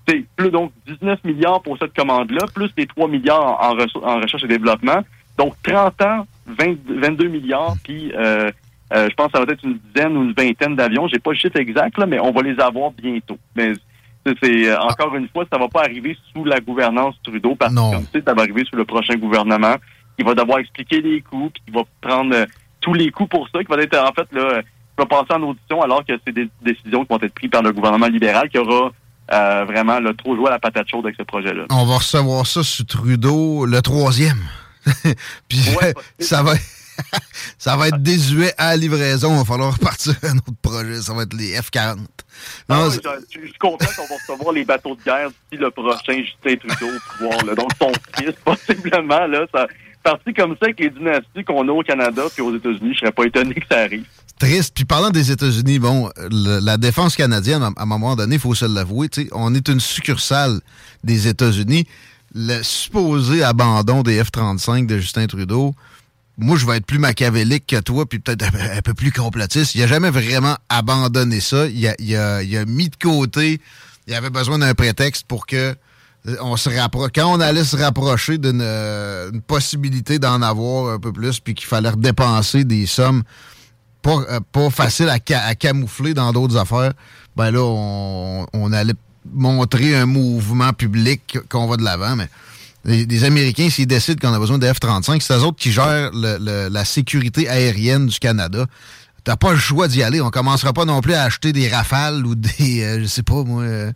c'est 0.08 0.26
plus 0.36 0.52
donc 0.52 0.72
19 0.88 1.24
milliards 1.24 1.62
pour 1.62 1.78
cette 1.78 1.96
commande-là, 1.96 2.46
plus 2.54 2.70
les 2.78 2.86
3 2.86 3.08
milliards 3.08 3.60
en, 3.60 3.78
en 4.04 4.20
recherche 4.20 4.44
et 4.44 4.48
développement. 4.48 5.04
Donc 5.38 5.54
30 5.64 6.02
ans, 6.02 6.28
20 6.48 6.76
22 7.02 7.28
milliards, 7.28 7.76
puis 7.84 8.12
euh, 8.16 8.50
euh, 8.94 9.08
je 9.10 9.16
pense 9.16 9.28
que 9.32 9.38
ça 9.40 9.44
va 9.46 9.52
être 9.52 9.64
une 9.64 9.80
dizaine 9.94 10.16
ou 10.16 10.24
une 10.24 10.34
vingtaine 10.34 10.76
d'avions. 10.76 11.08
J'ai 11.08 11.20
pas 11.20 11.32
le 11.32 11.38
chiffre 11.38 11.58
exact, 11.58 11.98
là, 11.98 12.06
mais 12.06 12.20
on 12.20 12.32
va 12.32 12.42
les 12.42 12.58
avoir 12.60 12.92
bientôt. 12.92 13.38
Mais 13.56 13.74
c'est- 14.26 14.68
euh, 14.70 14.78
encore 14.80 15.16
une 15.16 15.28
fois, 15.30 15.46
ça 15.52 15.58
va 15.58 15.68
pas 15.68 15.82
arriver 15.82 16.16
sous 16.34 16.46
la 16.46 16.60
gouvernance 16.60 17.16
Trudeau, 17.24 17.56
parce 17.56 17.74
que 17.92 17.96
comme 17.96 18.06
tu 18.06 18.20
sais, 18.20 18.24
ça 18.26 18.34
va 18.34 18.44
arriver 18.44 18.64
sous 18.70 18.76
le 18.76 18.86
prochain 18.86 19.16
gouvernement, 19.16 19.76
qui 20.18 20.24
va 20.24 20.34
devoir 20.36 20.60
expliquer 20.60 21.02
les 21.02 21.22
coûts, 21.22 21.50
puis 21.54 21.62
qui 21.68 21.72
va 21.74 21.82
prendre 22.00 22.34
euh, 22.34 22.46
tous 22.80 22.94
les 22.94 23.12
coûts 23.12 23.28
pour 23.28 23.50
ça, 23.50 23.64
qui 23.64 23.70
va 23.70 23.82
être 23.82 23.98
en 23.98 24.14
fait 24.14 24.28
là, 24.32 24.62
qui 24.62 24.68
va 24.98 25.06
passer 25.08 25.34
en 25.34 25.42
audition 25.44 25.82
alors 25.82 26.06
que 26.06 26.14
c'est 26.26 26.34
des 26.34 26.48
décisions 26.62 27.04
qui 27.04 27.10
vont 27.12 27.20
être 27.22 27.34
prises 27.34 27.50
par 27.50 27.64
le 27.64 27.74
gouvernement 27.74 28.08
libéral 28.08 28.48
qui 28.50 28.58
aura 28.60 28.92
euh, 29.34 29.66
vraiment 29.66 30.00
là, 30.00 30.12
trop 30.18 30.36
joué 30.36 30.48
à 30.48 30.52
la 30.52 30.60
patate 30.60 30.88
chaude 30.88 31.06
avec 31.06 31.18
ce 31.18 31.24
projet-là. 31.24 31.64
On 31.72 31.86
va 31.86 31.96
recevoir 31.96 32.46
ça 32.46 32.64
sur 32.64 32.86
Trudeau 32.86 33.66
le 33.66 33.82
troisième. 33.82 34.38
Puis 35.48 35.60
ça 36.20 36.44
va 36.44 36.54
ça 37.58 37.76
va 37.76 37.90
être 37.90 38.02
désuet 38.02 38.54
à 38.58 38.70
la 38.72 38.78
livraison. 38.78 39.34
Il 39.34 39.38
va 39.40 39.46
falloir 39.46 39.74
repartir 39.74 40.14
un 40.24 40.38
autre 40.38 40.54
projet. 40.62 41.02
Ça 41.02 41.14
va 41.14 41.24
être 41.24 41.34
les 41.34 41.54
F-40. 41.60 41.98
Ah 42.70 42.76
Non, 42.76 42.90
je, 42.90 43.00
je 43.32 43.40
suis 43.48 43.54
content 43.60 43.86
qu'on 43.98 44.08
va 44.08 44.16
recevoir 44.16 44.54
les 44.54 44.64
bateaux 44.64 44.96
de 44.96 45.04
guerre 45.04 45.30
d'ici 45.30 45.62
le 45.62 45.72
prochain 45.72 46.24
Justin 46.24 46.56
Trudeau 46.56 46.96
au 46.96 47.00
pouvoir. 47.18 47.46
Là. 47.46 47.56
Donc, 47.56 47.70
son 47.82 47.92
fils, 48.18 48.34
possiblement, 48.46 49.28
là, 49.28 49.46
ça, 49.54 49.68
parti 50.04 50.34
comme 50.34 50.52
ça 50.60 50.68
avec 50.68 50.80
les 50.80 50.90
dynasties 50.90 51.44
qu'on 51.46 51.68
a 51.68 51.72
au 51.72 51.82
Canada 51.84 52.24
puis 52.34 52.42
aux 52.42 52.56
États-Unis, 52.56 52.94
je 52.94 53.00
serais 53.00 53.12
pas 53.12 53.26
étonné 53.26 53.56
que 53.56 53.68
ça 53.70 53.80
arrive. 53.80 54.06
triste. 54.40 54.74
Puis 54.74 54.86
parlant 54.86 55.10
des 55.10 55.32
États-Unis, 55.32 55.80
bon, 55.80 56.10
le- 56.32 56.60
la 56.64 56.78
défense 56.78 57.16
canadienne, 57.18 57.62
à, 57.64 57.72
à 57.76 57.84
un 57.84 57.86
moment 57.86 58.16
donné, 58.16 58.36
il 58.36 58.42
faut 58.42 58.56
se 58.56 58.66
l'avouer, 58.66 59.10
on 59.34 59.54
est 59.54 59.68
une 59.68 59.80
succursale 59.82 60.62
des 61.04 61.28
États-Unis. 61.28 61.88
Le 62.38 62.62
supposé 62.64 63.44
abandon 63.44 64.04
des 64.04 64.22
F-35 64.22 64.86
de 64.88 64.98
Justin 65.00 65.26
Trudeau, 65.26 65.74
moi, 66.38 66.58
je 66.58 66.66
vais 66.66 66.76
être 66.76 66.86
plus 66.86 67.00
machiavélique 67.00 67.66
que 67.66 67.80
toi, 67.80 68.06
puis 68.06 68.20
peut-être 68.20 68.44
un, 68.44 68.82
peu 68.82 68.94
plus 68.94 69.14
complotiste. 69.14 69.74
Il 69.74 69.80
n'a 69.80 69.88
jamais 69.88 70.10
vraiment 70.10 70.58
abandonné 70.68 71.40
ça. 71.40 71.68
Il 71.68 71.88
a, 71.88 72.66
mis 72.66 72.90
de 72.90 72.96
côté. 73.02 73.62
Il 74.08 74.14
avait 74.14 74.30
besoin 74.30 74.60
d'un 74.60 74.74
prétexte 74.74 75.26
pour 75.28 75.46
que 75.46 75.74
euh, 76.28 76.36
on 76.42 76.58
se 76.58 76.70
rapproche. 76.70 77.12
Quand 77.16 77.34
on 77.34 77.40
allait 77.40 77.64
se 77.64 77.78
rapprocher 77.78 78.38
d'une 78.38 78.60
euh, 78.62 79.32
possibilité 79.48 80.20
d'en 80.20 80.42
avoir 80.42 80.94
un 80.94 81.00
peu 81.00 81.14
plus, 81.14 81.40
puis 81.40 81.54
qu'il 81.54 81.68
fallait 81.68 81.92
dépenser 81.96 82.66
des 82.66 82.86
sommes 82.86 83.24
pas, 84.02 84.20
euh, 84.30 84.40
pas 84.52 84.70
facile 84.70 85.08
à, 85.08 85.20
ca- 85.26 85.46
à 85.46 85.56
camoufler 85.56 86.14
dans 86.14 86.34
d'autres 86.34 86.58
affaires, 86.58 86.92
ben 87.38 87.50
là, 87.50 87.62
on 87.64 88.74
allait 88.74 88.94
montrer 89.34 89.96
un 89.96 90.06
mouvement 90.06 90.74
public 90.74 91.38
qu'on 91.50 91.68
va 91.68 91.78
de 91.78 91.84
l'avant, 91.84 92.16
mais 92.16 92.30
les, 92.86 93.06
les 93.06 93.24
Américains, 93.24 93.70
s'ils 93.70 93.88
décident 93.88 94.20
qu'on 94.30 94.34
a 94.36 94.40
besoin 94.40 94.58
de 94.60 94.68
F-35, 94.68 95.22
c'est 95.22 95.34
eux 95.36 95.44
autres 95.44 95.58
qui 95.58 95.72
gèrent 95.72 96.12
le- 96.14 96.38
le- 96.40 96.70
la 96.70 96.86
sécurité 96.86 97.50
aérienne 97.50 98.06
du 98.08 98.20
Canada. 98.20 98.66
T'as 99.24 99.38
pas 99.38 99.54
le 99.54 99.58
choix 99.58 99.88
d'y 99.88 100.04
aller. 100.04 100.22
On 100.22 100.30
commencera 100.30 100.72
pas 100.72 100.86
non 100.86 101.02
plus 101.02 101.16
à 101.16 101.24
acheter 101.24 101.52
des 101.52 101.68
Rafales 101.68 102.24
ou 102.28 102.36
des, 102.36 102.84
euh, 102.84 103.00
je 103.02 103.06
sais 103.08 103.24
pas 103.24 103.44
moi, 103.44 103.64
euh, 103.64 103.92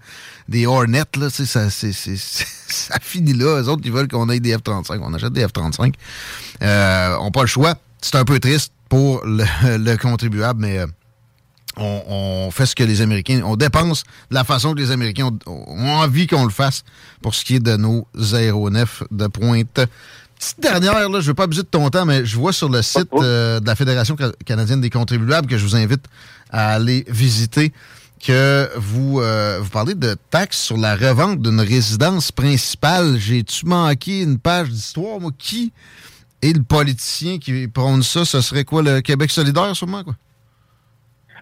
des 0.48 0.66
Hornets. 0.66 1.04
Là, 1.20 1.30
ça, 1.30 1.70
c'est- 1.70 1.94
ça 1.94 2.96
finit 3.00 3.34
là. 3.34 3.62
Eux 3.62 3.68
autres, 3.70 3.84
ils 3.86 3.92
veulent 3.92 4.08
qu'on 4.08 4.28
ait 4.30 4.40
des 4.40 4.56
F-35. 4.58 5.00
On 5.04 5.14
achète 5.14 5.34
des 5.34 5.46
F-35. 5.46 5.94
Euh, 6.64 7.16
on 7.22 7.30
pas 7.30 7.42
le 7.42 7.48
choix. 7.48 7.76
C'est 8.02 8.16
un 8.16 8.26
peu 8.26 8.40
triste 8.40 8.74
pour 8.90 9.22
le, 9.24 9.46
le 9.78 9.96
contribuable, 9.98 10.62
mais 10.62 10.80
euh, 10.80 10.88
on, 11.78 12.04
on 12.08 12.52
fait 12.52 12.66
ce 12.66 12.76
que 12.76 12.84
les 12.84 13.02
Américains... 13.02 13.42
On 13.46 13.56
dépense 13.56 14.04
de 14.30 14.36
la 14.36 14.44
façon 14.44 14.74
que 14.74 14.80
les 14.80 14.92
Américains 14.92 15.26
ont, 15.26 15.40
ont 15.68 15.90
envie 15.90 16.28
qu'on 16.28 16.44
le 16.44 16.52
fasse 16.52 16.84
pour 17.22 17.36
ce 17.36 17.46
qui 17.46 17.56
est 17.56 17.60
de 17.60 17.78
nos 17.78 18.08
aéronefs 18.34 19.04
de 19.12 19.28
pointe. 19.28 19.82
Petite 20.38 20.60
dernière, 20.62 20.94
là, 20.94 21.08
je 21.10 21.16
ne 21.16 21.22
veux 21.22 21.34
pas 21.34 21.44
abuser 21.44 21.64
de 21.64 21.68
ton 21.68 21.90
temps, 21.90 22.06
mais 22.06 22.26
je 22.26 22.38
vois 22.38 22.54
sur 22.54 22.70
le 22.70 22.82
site 22.82 23.10
euh, 23.14 23.60
de 23.60 23.68
la 23.68 23.76
Fédération 23.76 24.16
ca- 24.18 24.32
canadienne 24.46 24.80
des 24.80 24.90
contribuables 24.90 25.48
que 25.48 25.58
je 25.58 25.66
vous 25.66 25.76
invite 25.76 26.06
à 26.50 26.74
aller 26.74 27.06
visiter 27.10 27.74
que 28.26 28.70
vous, 28.78 29.20
euh, 29.20 29.60
vous 29.62 29.70
parlez 29.70 29.96
de 29.96 30.18
taxes 30.30 30.60
sur 30.60 30.78
la 30.78 30.96
revente 30.96 31.42
d'une 31.42 31.60
résidence 31.60 32.32
principale. 32.32 33.18
J'ai-tu 33.18 33.66
manqué 33.66 34.22
une 34.22 34.40
page 34.40 34.70
d'histoire, 34.70 35.20
moi? 35.20 35.32
Qui 35.38 35.72
est 36.42 36.54
le 36.54 36.64
politicien 36.64 37.38
qui 37.38 37.68
prône 37.68 38.04
ça? 38.04 38.26
Ce 38.26 38.42
serait 38.42 38.66
quoi, 38.66 38.82
le 38.82 39.02
Québec 39.02 39.32
solidaire, 39.32 39.76
sûrement, 39.76 40.04
quoi? 40.04 40.16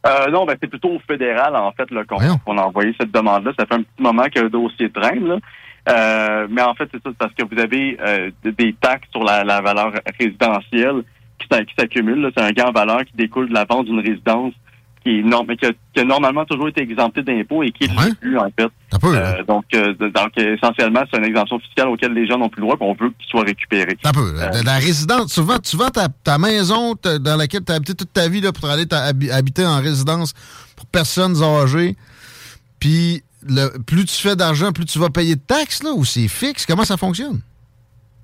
Euh, 0.06 0.30
non, 0.30 0.45
ben, 0.45 0.56
c'est 0.61 0.68
plutôt 0.68 0.91
au 0.91 0.99
fédéral, 0.99 1.56
en 1.56 1.72
fait, 1.72 1.90
là, 1.91 2.03
qu'on, 2.06 2.18
qu'on 2.45 2.57
a 2.57 2.61
envoyé 2.61 2.94
cette 2.99 3.11
demande-là. 3.11 3.52
Ça 3.57 3.65
fait 3.65 3.76
un 3.76 3.84
petit 3.84 4.02
moment 4.02 4.26
que 4.34 4.40
le 4.40 4.49
dossier 4.49 4.90
traîne, 4.91 5.28
là. 5.28 5.38
Euh, 5.90 6.48
mais 6.49 6.61
en 6.61 6.74
fait, 6.76 6.90
c'est 6.91 7.02
ça, 7.02 7.10
c'est 7.10 7.18
parce 7.18 7.34
que 7.34 7.45
vous 7.45 7.61
avez 7.61 7.98
euh, 8.02 8.30
des 8.44 8.74
taxes 8.74 9.07
sur 9.11 9.24
la, 9.24 9.44
la 9.45 9.61
valeur 9.61 9.94
résidentielle 10.19 11.03
qui, 11.40 11.48
qui 11.48 11.74
s'accumulent. 11.80 12.22
là. 12.22 12.30
C'est 12.36 12.44
un 12.44 12.52
gain 12.52 12.65
en 12.65 12.72
valeur 12.72 13.06
qui 13.06 13.15
découle 13.15 13.48
de 13.48 13.53
la 13.53 13.64
vente 13.64 13.86
d'une 13.86 14.02
résidence 14.02 14.53
qui, 15.08 15.24
mais 15.48 15.58
qui, 15.58 15.66
a, 15.66 15.72
qui 15.94 16.00
a 16.02 16.04
normalement 16.04 16.46
toujours 16.46 16.68
été 16.68 16.82
exemptée 16.82 17.22
d'impôts 17.24 17.64
et 17.64 17.72
qui 17.72 17.86
est 17.86 17.88
l'est 17.88 18.20
plus, 18.20 18.38
en 18.38 18.50
fait. 18.58 18.70
Euh, 19.04 19.44
donc, 19.44 19.66
euh, 19.74 19.94
donc, 19.94 20.38
essentiellement, 20.38 21.04
c'est 21.12 21.18
une 21.18 21.26
exemption 21.26 21.60
fiscale 21.60 21.88
auquel 21.88 22.14
les 22.14 22.28
gens 22.28 22.38
n'ont 22.38 22.50
plus 22.50 22.62
le 22.62 22.68
droit, 22.68 22.78
qu'on 22.78 22.94
veut 22.94 23.12
qu'il 23.12 23.30
soit 23.30 23.44
récupéré. 23.44 23.98
Un 24.04 24.12
peu. 24.12 24.34
Euh, 24.36 24.64
La, 24.64 24.76
résidence, 24.76 25.34
souvent, 25.34 25.60
tu 25.60 25.78
vends 25.78 25.90
ta, 25.90 26.10
ta 26.10 26.38
maison 26.38 26.96
dans 27.04 27.38
laquelle 27.38 27.64
tu 27.64 27.72
as 27.72 27.76
habité 27.76 27.94
toute 27.96 28.12
ta 28.12 28.28
vie 28.28 28.42
là, 28.42 28.52
pour 28.52 28.70
aller 28.70 28.86
habiter 29.32 29.66
en 29.66 29.80
résidence 29.80 30.34
pour 30.76 30.86
personnes 30.88 31.42
âgées. 31.42 31.96
Puis, 32.80 33.24
le, 33.48 33.78
plus 33.80 34.06
tu 34.06 34.16
fais 34.16 34.36
d'argent, 34.36 34.72
plus 34.72 34.86
tu 34.86 35.00
vas 35.00 35.10
payer 35.10 35.36
de 35.36 35.42
taxes, 35.42 35.84
là, 35.84 35.92
ou 35.92 36.04
c'est 36.04 36.28
fixe? 36.28 36.66
Comment 36.66 36.86
ça 36.86 36.98
fonctionne? 36.98 37.40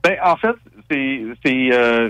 Ben, 0.03 0.17
en 0.23 0.35
fait, 0.35 0.55
c'est, 0.89 1.21
c'est 1.45 1.69
euh, 1.73 2.09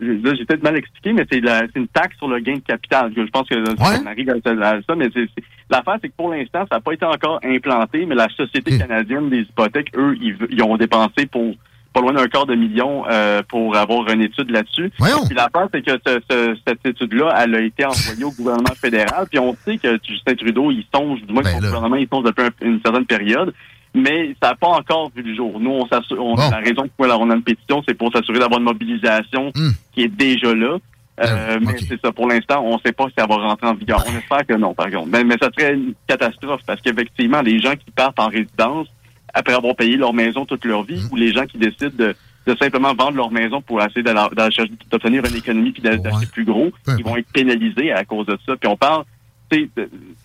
là, 0.00 0.34
j'ai 0.36 0.44
peut-être 0.44 0.62
mal 0.62 0.76
expliqué, 0.76 1.12
mais 1.12 1.26
c'est, 1.30 1.40
la, 1.40 1.60
c'est 1.72 1.78
une 1.80 1.88
taxe 1.88 2.16
sur 2.18 2.28
le 2.28 2.38
gain 2.40 2.54
de 2.54 2.58
capital. 2.60 3.12
Je 3.16 3.22
pense 3.30 3.48
que 3.48 3.54
on 4.02 4.06
arrive 4.06 4.30
à, 4.30 4.68
à 4.68 4.82
ça, 4.82 4.94
mais 4.96 5.08
c'est, 5.14 5.26
c'est- 5.36 5.44
l'affaire, 5.70 5.96
c'est 6.02 6.08
que 6.08 6.14
pour 6.16 6.30
l'instant, 6.30 6.64
ça 6.70 6.76
n'a 6.76 6.80
pas 6.80 6.92
été 6.92 7.04
encore 7.04 7.40
implanté, 7.44 8.06
mais 8.06 8.14
la 8.14 8.28
Société 8.30 8.72
canadienne 8.78 9.30
des 9.30 9.40
hypothèques, 9.40 9.90
eux, 9.96 10.16
ils, 10.20 10.36
ils 10.50 10.62
ont 10.62 10.76
dépensé 10.76 11.26
pour 11.26 11.54
pas 11.92 12.00
loin 12.00 12.12
d'un 12.12 12.26
quart 12.26 12.44
de 12.44 12.56
million 12.56 13.04
euh, 13.08 13.40
pour 13.48 13.76
avoir 13.76 14.08
une 14.10 14.20
étude 14.22 14.50
là-dessus. 14.50 14.90
Puis 15.26 15.36
l'affaire, 15.36 15.68
c'est 15.72 15.80
que 15.82 15.92
ce- 16.04 16.20
ce- 16.28 16.56
cette 16.66 16.84
étude-là, 16.84 17.32
elle 17.40 17.54
a 17.54 17.60
été 17.60 17.84
envoyée 17.84 18.24
au 18.24 18.32
gouvernement 18.32 18.74
fédéral, 18.74 19.26
puis 19.30 19.38
on 19.38 19.54
sait 19.64 19.78
que 19.78 19.96
Justin 20.04 20.34
Trudeau, 20.34 20.72
il 20.72 20.84
songe, 20.92 21.22
du 21.22 21.32
moins 21.32 21.42
que 21.44 21.50
son 21.50 21.58
gouvernement, 21.68 21.94
il 21.96 22.08
songe 22.12 22.24
depuis 22.24 22.42
un- 22.46 22.66
une 22.66 22.80
certaine 22.84 23.06
période, 23.06 23.54
mais 23.94 24.34
ça 24.42 24.50
n'a 24.50 24.54
pas 24.56 24.68
encore 24.68 25.10
vu 25.14 25.22
le 25.22 25.34
jour. 25.34 25.58
Nous, 25.60 25.70
on 25.70 25.86
s'assure, 25.86 26.24
on- 26.24 26.34
la 26.50 26.58
raison 26.58 26.88
pour 26.96 27.06
laquelle 27.06 27.22
on 27.22 27.30
a 27.30 27.34
une 27.36 27.42
pétition, 27.42 27.82
c'est 27.86 27.94
pour 27.94 28.12
s'assurer 28.12 28.38
d'avoir 28.40 28.58
une 28.58 28.64
mobilisation 28.66 29.52
qui 29.92 30.02
est 30.02 30.08
déjà 30.08 30.54
là. 30.54 30.76
Euh, 31.20 31.58
mais 31.60 31.74
c'est 31.88 32.00
ça, 32.00 32.10
pour 32.10 32.28
l'instant, 32.28 32.60
on 32.64 32.74
ne 32.74 32.80
sait 32.84 32.92
pas 32.92 33.06
si 33.06 33.14
ça 33.16 33.24
va 33.26 33.36
rentrer 33.36 33.68
en 33.68 33.74
vigueur. 33.74 34.02
On 34.08 34.18
espère 34.18 34.44
que 34.44 34.54
non, 34.54 34.74
par 34.74 34.90
contre. 34.90 35.06
Mais, 35.06 35.22
mais 35.22 35.36
ça 35.40 35.48
serait 35.56 35.74
une 35.74 35.94
catastrophe 36.08 36.62
parce 36.66 36.80
qu'effectivement, 36.80 37.40
les 37.40 37.60
gens 37.60 37.74
qui 37.76 37.90
partent 37.92 38.18
en 38.18 38.26
résidence 38.28 38.88
après 39.32 39.54
avoir 39.54 39.76
payé 39.76 39.96
leur 39.96 40.12
maison 40.12 40.44
toute 40.44 40.64
leur 40.64 40.82
vie 40.82 41.00
ou 41.12 41.16
les 41.16 41.32
gens 41.32 41.46
qui 41.46 41.58
décident 41.58 41.92
de, 41.96 42.16
de 42.48 42.56
simplement 42.56 42.94
vendre 42.94 43.16
leur 43.16 43.30
maison 43.30 43.62
pour 43.62 43.80
essayer 43.80 44.02
d'aller- 44.02 44.26
d'aller 44.34 44.50
chercher- 44.52 44.72
d'obtenir 44.90 45.24
une 45.24 45.36
économie 45.36 45.70
puis 45.70 45.82
d'a- 45.82 45.96
d'acheter 45.96 46.26
plus 46.32 46.44
gros, 46.44 46.72
ils 46.98 47.04
vont 47.04 47.16
être 47.16 47.30
pénalisés 47.32 47.92
à 47.92 48.04
cause 48.04 48.26
de 48.26 48.36
ça. 48.44 48.56
Puis 48.56 48.68
on 48.68 48.76
parle, 48.76 49.04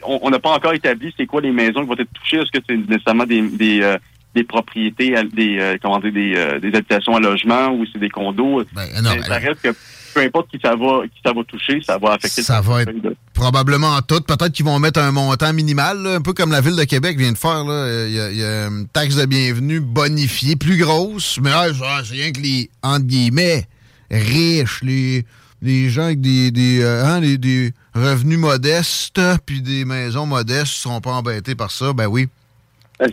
on 0.03 0.19
on 0.23 0.29
n'a 0.29 0.39
pas 0.39 0.51
encore 0.51 0.73
établi 0.73 1.13
c'est 1.17 1.25
quoi 1.25 1.41
les 1.41 1.51
maisons 1.51 1.81
qui 1.81 1.87
vont 1.87 1.97
être 1.97 2.13
touchées. 2.13 2.37
Est-ce 2.37 2.51
que 2.51 2.63
c'est 2.67 2.77
nécessairement 2.77 3.25
des, 3.25 3.41
des, 3.49 3.81
euh, 3.81 3.97
des 4.35 4.43
propriétés, 4.43 5.15
à- 5.17 5.23
des, 5.23 5.57
euh, 5.59 5.77
comment 5.81 5.99
dire, 5.99 6.13
des, 6.13 6.33
euh, 6.35 6.59
des 6.59 6.75
habitations 6.75 7.15
à 7.15 7.19
logement 7.19 7.69
ou 7.73 7.85
c'est 7.91 7.99
des 7.99 8.09
condos? 8.09 8.63
Mais 8.75 9.21
ça 9.23 9.37
reste 9.37 9.61
que 9.61 9.69
peu 10.13 10.21
importe 10.21 10.49
qui 10.49 10.59
ça 10.59 10.75
va, 10.75 11.01
qui 11.05 11.21
ça 11.23 11.33
va 11.33 11.43
toucher, 11.43 11.81
ça 11.85 11.97
va 11.99 12.13
affecter 12.13 12.41
Ça 12.41 12.61
va 12.61 12.83
de- 12.85 13.15
Probablement 13.33 13.99
tout. 14.01 14.19
Peut-être 14.21 14.49
qu'ils 14.51 14.65
vont 14.65 14.79
mettre 14.79 14.99
un 14.99 15.11
montant 15.11 15.53
minimal, 15.53 16.01
là, 16.01 16.15
un 16.15 16.21
peu 16.21 16.33
comme 16.33 16.51
la 16.51 16.61
Ville 16.61 16.75
de 16.75 16.83
Québec 16.83 17.17
vient 17.17 17.31
de 17.31 17.37
faire. 17.37 17.63
Il 17.63 18.13
y, 18.13 18.19
a- 18.19 18.31
il 18.31 18.37
y 18.37 18.43
a 18.43 18.67
une 18.67 18.87
taxe 18.87 19.15
de 19.15 19.25
bienvenue 19.25 19.79
bonifiée, 19.79 20.55
plus 20.55 20.77
grosse, 20.77 21.39
mais 21.41 21.51
c'est 21.73 22.13
rien 22.15 22.31
que 22.31 22.41
les, 22.41 22.69
entre 22.81 23.05
guillemets, 23.05 23.65
riches, 24.09 24.81
les, 24.83 25.25
les 25.61 25.89
gens 25.89 26.05
avec 26.05 26.21
des, 26.21 26.51
des, 26.51 26.81
euh, 26.81 27.05
hein, 27.05 27.21
des- 27.21 27.37
des 27.37 27.71
revenus 27.99 28.39
modestes, 28.39 29.21
puis 29.45 29.61
des 29.61 29.85
maisons 29.85 30.25
modestes 30.25 30.61
ne 30.61 30.89
seront 30.89 31.01
pas 31.01 31.11
embêtés 31.11 31.55
par 31.55 31.71
ça. 31.71 31.93
Ben 31.93 32.07
oui. 32.07 32.27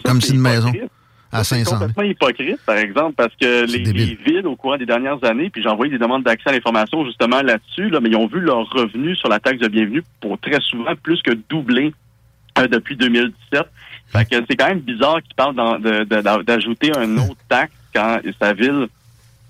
Comme 0.05 0.21
si 0.21 0.33
une 0.33 0.41
maison 0.41 0.73
à 1.33 1.45
C'est 1.45 1.57
500 1.57 1.71
000. 1.71 1.81
complètement 1.81 2.03
hypocrite, 2.05 2.61
par 2.65 2.77
exemple, 2.77 3.15
parce 3.17 3.35
que 3.41 3.67
les, 3.67 3.79
les 3.79 4.15
villes, 4.15 4.47
au 4.47 4.57
courant 4.57 4.77
des 4.77 4.87
dernières 4.87 5.23
années, 5.25 5.51
puis 5.51 5.63
j'ai 5.63 5.69
envoyé 5.69 5.91
des 5.93 5.99
demandes 5.99 6.23
d'accès 6.23 6.51
à 6.51 6.53
l'information 6.53 7.05
justement 7.05 7.43
là-dessus, 7.43 7.91
là, 7.91 8.01
mais 8.01 8.09
ils 8.09 8.17
ont 8.17 8.27
vu 8.27 8.41
leur 8.41 8.69
revenu 8.71 9.15
sur 9.17 9.29
la 9.29 9.39
taxe 9.41 9.59
de 9.59 9.69
bienvenue 9.69 10.03
pour 10.21 10.39
très 10.39 10.61
souvent 10.61 10.95
plus 11.03 11.21
que 11.23 11.33
doubler 11.49 11.93
euh, 12.59 12.67
depuis 12.69 12.97
2017. 12.97 13.63
Fait 14.09 14.25
que 14.25 14.37
c'est 14.49 14.57
quand 14.57 14.69
même 14.69 14.81
bizarre 14.81 15.21
qu'ils 15.23 15.35
parlent 15.35 15.57
d'ajouter 16.45 16.97
un 16.97 17.17
autre 17.19 17.41
taxe 17.49 17.73
quand 17.93 18.21
sa 18.41 18.53
ville 18.53 18.87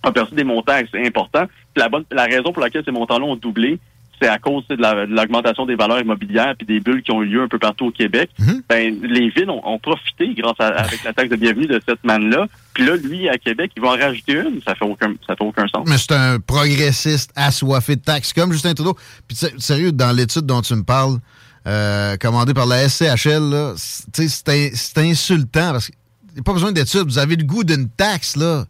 a 0.03 0.13
perçu 0.13 0.35
des 0.35 0.45
montants 0.45 0.73
assez 0.73 1.07
importants. 1.07 1.47
La, 1.77 1.89
bonne, 1.89 2.05
la 2.11 2.25
raison 2.25 2.53
pour 2.53 2.63
laquelle 2.63 2.85
ces 2.85 2.91
montants-là 2.93 3.25
ont 3.27 3.37
doublé, 3.37 3.79
c'est 4.21 4.29
à 4.29 4.39
cause 4.39 4.67
de 4.69 4.77
la- 4.77 5.07
de 5.07 5.15
l'augmentation 5.15 5.67
des 5.67 5.75
valeurs 5.77 6.01
immobilières 6.01 6.55
puis 6.57 6.67
des 6.67 6.81
bulles 6.81 7.03
qui 7.03 7.13
ont 7.13 7.23
eu 7.23 7.27
lieu 7.27 7.43
un 7.43 7.49
peu 7.49 7.59
partout 7.59 7.87
au 7.87 7.91
Québec. 7.91 8.31
Ben, 8.69 8.97
les 9.03 9.29
villes 9.31 9.51
ont, 9.51 9.61
ont 9.67 9.79
profité 9.79 10.33
grâce 10.35 10.57
à 10.59 10.69
avec 10.69 11.03
la 11.05 11.13
taxe 11.13 11.31
de 11.31 11.37
bienvenue 11.37 11.67
de 11.67 11.81
cette 11.87 12.03
manne-là. 12.05 12.47
Puis 12.75 12.85
là, 12.87 12.97
lui, 12.97 13.29
à 13.29 13.39
Québec, 13.39 13.73
il 13.77 13.83
va 13.83 13.89
en 13.89 13.97
rajouter 13.97 14.33
une. 14.35 14.61
Ça 14.67 14.75
fait 14.75 14.85
aucun, 14.85 15.15
ça 15.27 15.37
fait 15.37 15.45
aucun 15.45 15.67
sens. 15.69 15.87
Mais 15.89 15.99
c'est 15.99 16.13
un 16.13 16.39
progressiste 16.41 17.31
assoiffé 17.37 17.97
de 17.97 18.01
taxes, 18.03 18.33
comme 18.33 18.53
Justin 18.53 18.75
Trudeau. 18.75 18.97
Puis 19.29 19.39
sérieux, 19.59 19.93
dans 19.93 20.15
l'étude 20.15 20.47
dont 20.47 20.63
tu 20.63 20.75
me 20.75 20.83
parles, 20.83 21.19
euh, 21.67 22.17
commandée 22.19 22.55
par 22.55 22.67
la 22.67 22.89
SCHL, 22.89 23.43
là, 23.51 23.75
c'est 23.77 24.29
c'est 24.29 24.71
c'est 24.75 24.99
insultant 24.99 25.73
parce 25.73 25.91
a 26.39 26.43
pas 26.43 26.53
besoin 26.53 26.71
d'études. 26.73 27.05
Vous 27.07 27.19
avez 27.19 27.35
le 27.37 27.45
goût 27.45 27.65
d'une 27.65 27.89
taxe, 27.89 28.37
là. 28.37 28.65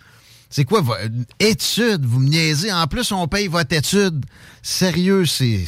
C'est 0.49 0.65
quoi, 0.65 0.81
vo- 0.81 0.95
une 1.05 1.25
étude? 1.41 2.05
Vous 2.05 2.21
me 2.21 2.29
niaisez. 2.29 2.73
En 2.73 2.87
plus, 2.87 3.11
on 3.13 3.27
paye 3.29 3.49
votre 3.49 3.75
étude. 3.75 4.25
Sérieux, 4.63 5.25
c'est... 5.27 5.65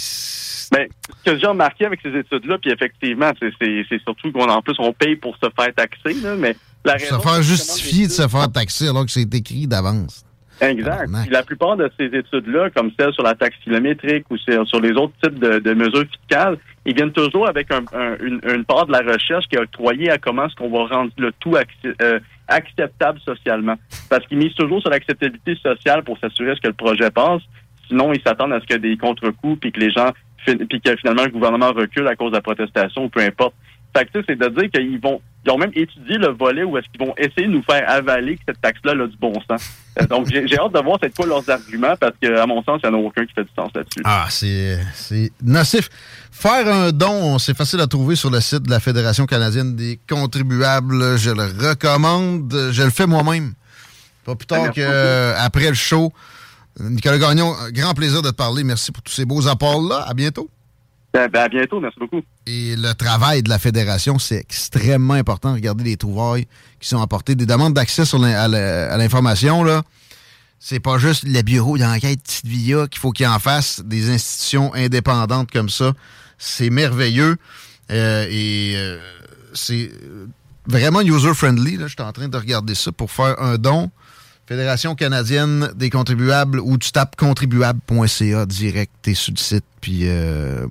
Ben, 0.70 0.86
ce 1.24 1.30
que 1.32 1.38
j'ai 1.38 1.46
remarqué 1.46 1.86
avec 1.86 2.00
ces 2.02 2.10
études-là, 2.16 2.58
puis 2.58 2.70
effectivement, 2.70 3.30
c'est- 3.40 3.98
surtout 4.04 4.30
qu'on 4.32 4.48
en 4.48 4.60
plus 4.62 4.74
on 4.78 4.92
paye 4.92 5.16
pour 5.16 5.34
se 5.36 5.48
faire 5.56 5.74
taxer, 5.74 6.14
là, 6.22 6.34
mais 6.36 6.54
la 6.84 6.98
Se 6.98 7.18
faire 7.18 7.42
justifier 7.42 8.06
de 8.06 8.12
se 8.12 8.28
faire 8.28 8.50
taxer 8.52 8.88
alors 8.88 9.04
que 9.06 9.10
c'est 9.10 9.34
écrit 9.34 9.66
d'avance. 9.66 10.24
Exact. 10.60 11.08
Puis 11.22 11.30
la 11.30 11.42
plupart 11.42 11.76
de 11.76 11.90
ces 11.98 12.06
études-là, 12.06 12.70
comme 12.70 12.90
celle 12.98 13.12
sur 13.14 13.22
la 13.22 13.34
taxe 13.34 13.56
kilométrique 13.62 14.24
ou 14.30 14.36
sur 14.36 14.80
les 14.80 14.90
autres 14.92 15.12
types 15.22 15.38
de, 15.38 15.58
de 15.60 15.72
mesures 15.74 16.04
fiscales, 16.10 16.58
ils 16.84 16.94
viennent 16.94 17.12
toujours 17.12 17.48
avec 17.48 17.72
un- 17.72 17.84
un- 17.96 18.16
une, 18.20 18.40
une 18.44 18.64
part 18.64 18.86
de 18.86 18.92
la 18.92 19.00
recherche 19.00 19.46
qui 19.48 19.54
est 19.56 19.60
octroyée 19.60 20.10
à 20.10 20.18
comment 20.18 20.46
est-ce 20.46 20.54
qu'on 20.56 20.70
va 20.70 20.86
rendre 20.94 21.12
le 21.16 21.32
tout 21.40 21.54
euh, 21.56 22.18
acceptable 22.48 23.20
socialement. 23.20 23.76
Parce 24.08 24.26
qu'ils 24.26 24.38
misent 24.38 24.54
toujours 24.54 24.80
sur 24.80 24.90
l'acceptabilité 24.90 25.54
sociale 25.56 26.02
pour 26.02 26.18
s'assurer 26.18 26.54
ce 26.56 26.60
que 26.60 26.68
le 26.68 26.74
projet 26.74 27.10
passe. 27.10 27.42
Sinon, 27.86 28.12
ils 28.12 28.22
s'attendent 28.22 28.52
à 28.52 28.60
ce 28.60 28.66
qu'il 28.66 28.76
y 28.76 28.78
ait 28.78 28.90
des 28.90 28.96
contre-coups 28.96 29.60
puis 29.60 29.72
que 29.72 29.80
les 29.80 29.90
gens, 29.90 30.12
puis 30.44 30.80
que 30.80 30.96
finalement 30.96 31.24
le 31.24 31.30
gouvernement 31.30 31.72
recule 31.72 32.06
à 32.08 32.16
cause 32.16 32.30
de 32.30 32.36
la 32.36 32.42
protestation 32.42 33.04
ou 33.04 33.08
peu 33.08 33.20
importe. 33.20 33.54
Fait 33.96 34.04
que, 34.04 34.22
c'est 34.28 34.36
de 34.36 34.48
dire 34.48 34.70
qu'ils 34.70 35.00
vont, 35.00 35.20
ils 35.44 35.50
ont 35.50 35.58
même 35.58 35.70
étudié 35.74 36.18
le 36.18 36.28
volet 36.28 36.64
où 36.64 36.76
est-ce 36.76 36.86
qu'ils 36.88 37.06
vont 37.06 37.14
essayer 37.16 37.46
de 37.46 37.52
nous 37.52 37.62
faire 37.62 37.88
avaler 37.88 38.36
que 38.36 38.42
cette 38.48 38.60
taxe-là 38.60 38.92
a 38.92 39.06
du 39.06 39.16
bon 39.16 39.32
sens. 39.48 39.62
Euh, 40.00 40.06
donc, 40.06 40.28
j'ai 40.28 40.58
hâte 40.58 40.72
de 40.72 40.82
voir 40.82 40.98
c'est 41.02 41.14
quoi 41.14 41.26
leurs 41.26 41.48
arguments 41.48 41.94
parce 41.98 42.14
que, 42.20 42.38
à 42.38 42.46
mon 42.46 42.62
sens, 42.62 42.80
il 42.82 42.90
n'y 42.90 42.96
en 42.96 42.98
a 42.98 43.02
aucun 43.02 43.24
qui 43.24 43.32
fait 43.32 43.44
du 43.44 43.50
sens 43.56 43.70
là-dessus. 43.74 44.02
Ah, 44.04 44.26
c'est 44.30 45.30
nocif. 45.42 45.88
Faire 46.30 46.68
un 46.68 46.92
don, 46.92 47.38
c'est 47.38 47.56
facile 47.56 47.80
à 47.80 47.86
trouver 47.86 48.16
sur 48.16 48.30
le 48.30 48.40
site 48.40 48.64
de 48.64 48.70
la 48.70 48.80
Fédération 48.80 49.26
canadienne 49.26 49.76
des 49.76 49.98
contribuables. 50.08 51.16
Je 51.16 51.30
le 51.30 51.68
recommande. 51.68 52.70
Je 52.72 52.82
le 52.82 52.90
fais 52.90 53.06
moi-même. 53.06 53.54
Pas 54.24 54.34
plus 54.34 54.46
tard 54.46 54.62
Merci 54.62 54.80
qu'après 54.80 55.68
le 55.68 55.74
show. 55.74 56.12
Nicolas 56.80 57.18
Gagnon, 57.18 57.54
grand 57.72 57.94
plaisir 57.94 58.22
de 58.22 58.30
te 58.30 58.34
parler. 58.34 58.62
Merci 58.64 58.92
pour 58.92 59.02
tous 59.02 59.12
ces 59.12 59.24
beaux 59.24 59.48
apports-là. 59.48 60.04
À 60.06 60.14
bientôt. 60.14 60.48
Ben, 61.12 61.28
ben, 61.28 61.42
à 61.42 61.48
bientôt, 61.48 61.80
merci 61.80 61.98
beaucoup. 61.98 62.22
Et 62.46 62.76
le 62.76 62.92
travail 62.92 63.42
de 63.42 63.48
la 63.48 63.58
Fédération, 63.58 64.18
c'est 64.18 64.36
extrêmement 64.36 65.14
important. 65.14 65.54
Regardez 65.54 65.84
les 65.84 65.96
trouvailles 65.96 66.46
qui 66.80 66.88
sont 66.88 67.00
apportées. 67.00 67.34
Des 67.34 67.46
demandes 67.46 67.74
d'accès 67.74 68.02
à 68.14 68.96
l'information, 68.98 69.64
là. 69.64 69.82
C'est 70.60 70.80
pas 70.80 70.98
juste 70.98 71.22
le 71.24 71.40
bureau 71.42 71.78
d'enquête 71.78 72.20
Petite 72.20 72.46
Via 72.46 72.88
qu'il 72.88 73.00
faut 73.00 73.12
qu'il 73.12 73.26
en 73.26 73.38
fasse. 73.38 73.80
Des 73.84 74.10
institutions 74.10 74.74
indépendantes 74.74 75.50
comme 75.50 75.68
ça. 75.68 75.92
C'est 76.36 76.70
merveilleux. 76.70 77.36
Euh, 77.90 78.26
et 78.28 78.74
euh, 78.76 78.98
c'est 79.54 79.90
vraiment 80.66 81.00
user-friendly. 81.00 81.78
Je 81.80 81.86
suis 81.86 82.02
en 82.02 82.12
train 82.12 82.28
de 82.28 82.36
regarder 82.36 82.74
ça 82.74 82.92
pour 82.92 83.10
faire 83.10 83.40
un 83.40 83.56
don. 83.56 83.90
Fédération 84.48 84.94
canadienne 84.94 85.70
des 85.76 85.90
contribuables 85.90 86.58
où 86.60 86.78
tu 86.78 86.90
tapes 86.90 87.16
contribuable.ca 87.16 88.46
direct, 88.46 88.90
t'es 89.02 89.12
sur 89.12 89.34
le 89.34 89.38
site, 89.38 89.64
puis 89.82 90.04
euh, 90.04 90.64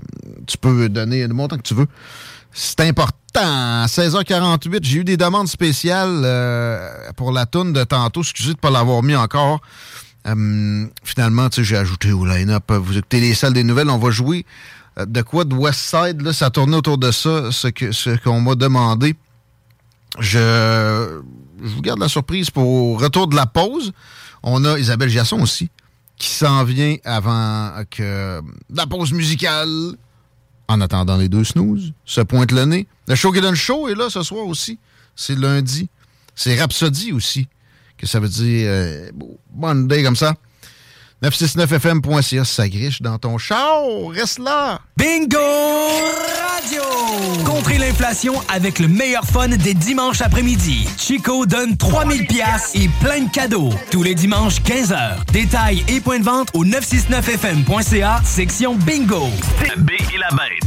tu 0.48 0.58
peux 0.58 0.90
donner 0.90 1.28
le 1.28 1.36
montant 1.36 1.58
que 1.58 1.62
tu 1.62 1.76
veux. 1.76 1.86
C'est 2.52 2.80
important. 2.80 3.14
À 3.36 3.86
16h48, 3.86 4.80
j'ai 4.82 4.98
eu 4.98 5.04
des 5.04 5.16
demandes 5.16 5.48
spéciales 5.48 6.24
euh, 6.26 6.90
pour 7.18 7.32
la 7.32 7.46
toune 7.46 7.72
de 7.72 7.84
tantôt. 7.84 8.22
Excusez 8.22 8.54
de 8.54 8.58
ne 8.58 8.62
pas 8.62 8.72
l'avoir 8.72 9.04
mis 9.04 9.16
encore. 9.16 9.62
Euh, 10.26 10.88
finalement, 11.04 11.48
tu 11.50 11.58
sais, 11.58 11.64
j'ai 11.64 11.78
ajouté 11.78 12.12
au 12.12 12.26
line-up. 12.26 12.64
Vous 12.72 12.98
écoutez 12.98 13.20
les 13.20 13.36
salles 13.36 13.54
des 13.54 13.64
nouvelles, 13.64 13.92
on 13.92 14.00
va 14.00 14.10
jouer. 14.10 14.44
Euh, 14.98 15.06
De 15.06 15.22
quoi 15.22 15.44
de 15.46 15.54
Westside, 15.54 16.24
là, 16.24 16.34
ça 16.34 16.50
tournait 16.50 16.78
autour 16.78 16.98
de 16.98 17.12
ça, 17.12 17.52
ce 17.52 17.68
que 17.68 17.92
ce 17.92 18.18
qu'on 18.18 18.42
m'a 18.42 18.56
demandé. 18.56 19.16
Je, 20.20 21.22
vous 21.60 21.82
garde 21.82 22.00
la 22.00 22.08
surprise 22.08 22.50
pour 22.50 23.02
retour 23.02 23.28
de 23.28 23.36
la 23.36 23.46
pause. 23.46 23.92
On 24.44 24.64
a 24.66 24.80
Isabelle 24.80 25.10
Jasson 25.10 25.40
aussi, 25.42 25.70
qui 26.18 26.30
s'en 26.30 26.64
vient 26.64 26.96
avant 27.04 27.72
que 27.90 28.42
la 28.74 28.88
pause 28.88 29.14
musicale. 29.14 29.94
En 30.70 30.82
attendant 30.82 31.16
les 31.16 31.30
deux 31.30 31.46
snooze, 31.46 31.94
se 32.04 32.20
pointe 32.20 32.52
le 32.52 32.66
nez. 32.66 32.88
Le 33.08 33.16
show 33.16 33.32
qui 33.32 33.40
donne 33.40 33.56
chaud 33.56 33.88
est 33.88 33.96
là 33.96 34.10
ce 34.10 34.22
soir 34.22 34.46
aussi. 34.46 34.78
C'est 35.16 35.40
lundi. 35.40 35.90
C'est 36.36 36.60
Rhapsody 36.60 37.14
aussi, 37.14 37.48
que 37.98 38.06
ça 38.06 38.20
veut 38.20 38.28
dire 38.28 38.68
euh, 38.70 39.10
Monday 39.56 40.04
comme 40.04 40.18
ça. 40.18 40.36
969fm.ca, 41.24 42.46
ça 42.46 42.70
griche 42.70 43.02
dans 43.02 43.18
ton 43.18 43.38
char. 43.38 43.82
Reste 44.12 44.38
là. 44.40 44.80
Bingo 44.98 45.40
Radio! 45.40 46.84
Contrez 47.44 47.80
l'inflation 47.80 48.36
avec 48.50 48.78
le 48.78 48.88
meilleur 48.88 49.24
fun 49.24 49.48
des 49.48 49.74
dimanches 49.74 50.22
après-midi. 50.22 50.88
Chico 50.98 51.48
donne 51.48 51.76
3000 51.76 52.28
pièces 52.28 52.72
et 52.76 52.88
plein 53.02 53.22
de 53.22 53.32
cadeaux. 53.32 53.72
Tous 53.90 54.04
les 54.04 54.14
dimanches, 54.14 54.62
15h. 54.62 55.26
Détails 55.32 55.84
et 55.88 56.02
points 56.02 56.20
de 56.20 56.26
vente 56.26 56.50
au 56.54 56.64
969fm.ca, 56.64 58.22
section 58.24 58.76
Bingo. 58.76 59.28
B 59.78 59.90
et 59.92 60.18
la 60.18 60.30
bête. 60.36 60.67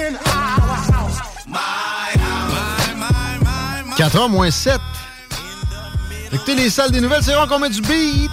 In 0.00 0.16
our 0.16 0.20
house. 0.20 1.46
My 1.46 2.12
house. 2.16 2.50
4h 4.00 4.30
moins 4.30 4.50
7. 4.50 4.80
Écoutez 6.32 6.54
les 6.54 6.70
salles 6.70 6.90
des 6.90 7.00
nouvelles, 7.00 7.22
c'est 7.22 7.34
rare 7.34 7.46
qu'on 7.48 7.58
met 7.58 7.68
du 7.68 7.82
beat. 7.82 8.30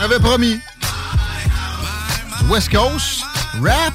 J'avais 0.00 0.18
promis. 0.18 0.58
Du 2.40 2.46
West 2.48 2.70
Coast, 2.70 3.22
rap. 3.62 3.92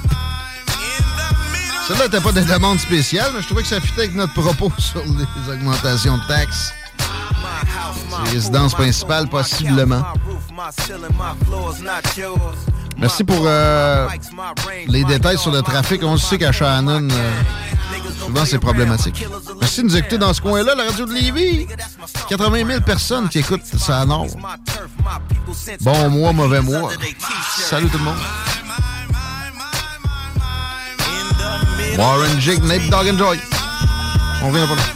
Celle-là 1.88 2.04
n'était 2.04 2.20
pas 2.20 2.32
de 2.32 2.42
demande 2.42 2.78
spéciale, 2.78 3.32
mais 3.34 3.40
je 3.40 3.46
trouvais 3.46 3.62
que 3.62 3.68
ça 3.68 3.80
fitait 3.80 4.02
avec 4.02 4.14
notre 4.14 4.32
propos 4.32 4.72
sur 4.78 5.02
les 5.02 5.52
augmentations 5.52 6.18
de 6.18 6.26
taxes. 6.28 6.72
C'est 8.26 8.32
résidence 8.32 8.74
principale, 8.74 9.28
possiblement. 9.28 10.04
Merci 12.98 13.24
pour 13.24 13.42
euh, 13.44 14.08
les 14.88 15.04
détails 15.04 15.38
sur 15.38 15.50
le 15.50 15.62
trafic. 15.62 16.02
On 16.02 16.16
sait 16.16 16.38
qu'à 16.38 16.52
Shannon, 16.52 17.08
euh, 17.10 17.32
souvent 18.24 18.44
c'est 18.44 18.58
problématique. 18.58 19.24
Merci 19.60 19.82
de 19.82 19.86
nous 19.88 19.96
écouter 19.96 20.18
dans 20.18 20.32
ce 20.32 20.40
coin-là, 20.40 20.74
la 20.74 20.84
radio 20.84 21.04
de 21.06 21.12
Lévis. 21.12 21.66
80 22.28 22.66
000 22.66 22.80
personnes 22.80 23.28
qui 23.28 23.40
écoutent 23.40 23.64
ça 23.64 24.00
à 24.00 24.06
Nord. 24.06 24.26
Bon 25.82 26.10
mois, 26.10 26.32
mauvais 26.32 26.62
mois. 26.62 26.90
Salut 27.58 27.88
tout 27.88 27.98
le 27.98 28.04
monde. 28.04 28.16
Warren 31.98 32.40
Jig, 32.40 32.62
Nate 32.62 32.92
and 32.92 33.18
Joy. 33.18 33.38
On 34.42 34.48
revient 34.48 34.66
pas 34.66 34.74
là. 34.74 34.95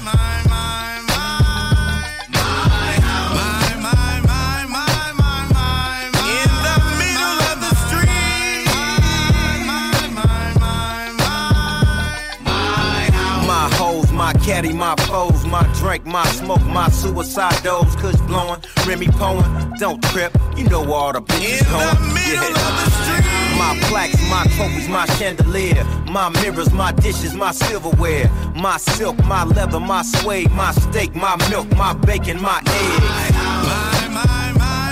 My 14.33 14.41
caddy, 14.45 14.73
my 14.73 14.95
foes, 15.09 15.45
my 15.47 15.63
drink, 15.75 16.07
my 16.07 16.25
smoke, 16.27 16.63
my 16.67 16.89
suicide 16.91 17.61
dose, 17.65 17.97
kush 17.97 18.15
blowing, 18.29 18.61
Remy 18.87 19.07
Poen, 19.07 19.43
don't 19.79 20.01
trip, 20.05 20.37
you 20.57 20.65
know 20.69 20.83
where 20.83 20.95
all 20.95 21.13
the 21.13 21.21
bitches 21.21 21.69
going. 21.69 21.87
Yeah. 22.31 23.59
My 23.59 23.77
plaques, 23.89 24.21
my 24.31 24.45
trophies, 24.55 24.89
my 24.89 25.07
chandelier, 25.17 25.85
my 26.07 26.29
mirrors, 26.29 26.73
my 26.73 26.93
dishes, 26.93 27.35
my 27.35 27.51
silverware, 27.51 28.31
my 28.55 28.77
silk, 28.77 29.19
my 29.25 29.45
leather, 29.45 29.81
my 29.81 30.03
suede, 30.03 30.51
my 30.53 30.73
steak, 30.73 31.15
my 31.15 31.37
milk, 31.51 31.69
my 31.77 31.93
bacon, 31.93 32.41
my 32.41 32.59
eggs. 32.59 33.35
My, 33.35 34.09
my, 34.11 34.53
my, 34.53 34.91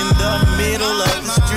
In 0.00 0.06
the 0.22 0.56
middle 0.58 1.00
of 1.02 1.24
the 1.24 1.46
street. 1.46 1.53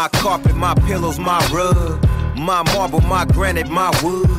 My 0.00 0.08
carpet, 0.08 0.56
my 0.56 0.72
pillows, 0.86 1.18
my 1.18 1.46
rug. 1.52 2.02
My 2.34 2.62
marble, 2.72 3.02
my 3.02 3.26
granite, 3.26 3.68
my 3.68 3.90
wood. 4.02 4.30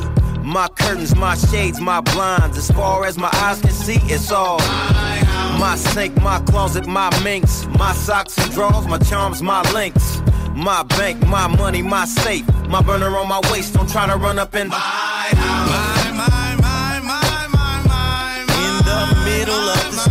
My 0.44 0.68
curtains, 0.70 1.16
my 1.16 1.36
shades, 1.36 1.80
my 1.80 2.02
blinds. 2.02 2.58
As 2.58 2.72
far 2.72 3.06
as 3.06 3.16
my 3.20 3.30
eyes 3.34 3.62
can 3.62 3.70
see, 3.70 4.00
it's 4.12 4.32
all. 4.32 4.58
My 5.60 5.76
sink, 5.78 6.20
my 6.20 6.40
closet, 6.48 6.88
my 6.88 7.12
minks. 7.24 7.68
My 7.78 7.94
socks 7.94 8.40
and 8.40 8.52
drawers, 8.52 8.88
my 8.88 8.98
charms, 8.98 9.44
my 9.44 9.62
links. 9.72 10.20
My 10.56 10.82
bank, 10.82 11.24
my 11.28 11.46
money, 11.46 11.84
my 11.84 12.06
safe. 12.06 12.48
My 12.68 12.82
burner 12.82 13.16
on 13.16 13.28
my 13.28 13.40
waist, 13.52 13.76
don't 13.76 13.88
try 13.88 14.08
to 14.08 14.16
run 14.16 14.40
up 14.40 14.56
and. 14.56 14.74
In 14.74 14.80
the 18.90 19.02
middle 19.26 19.70
of 19.70 19.92
the 19.94 20.11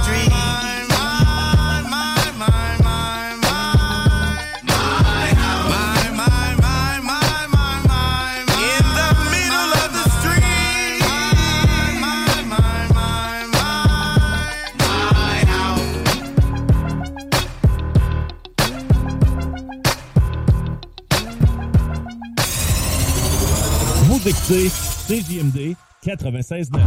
Écoutez 24.31 24.69
CJMD 25.09 25.75
96.9. 26.07 26.79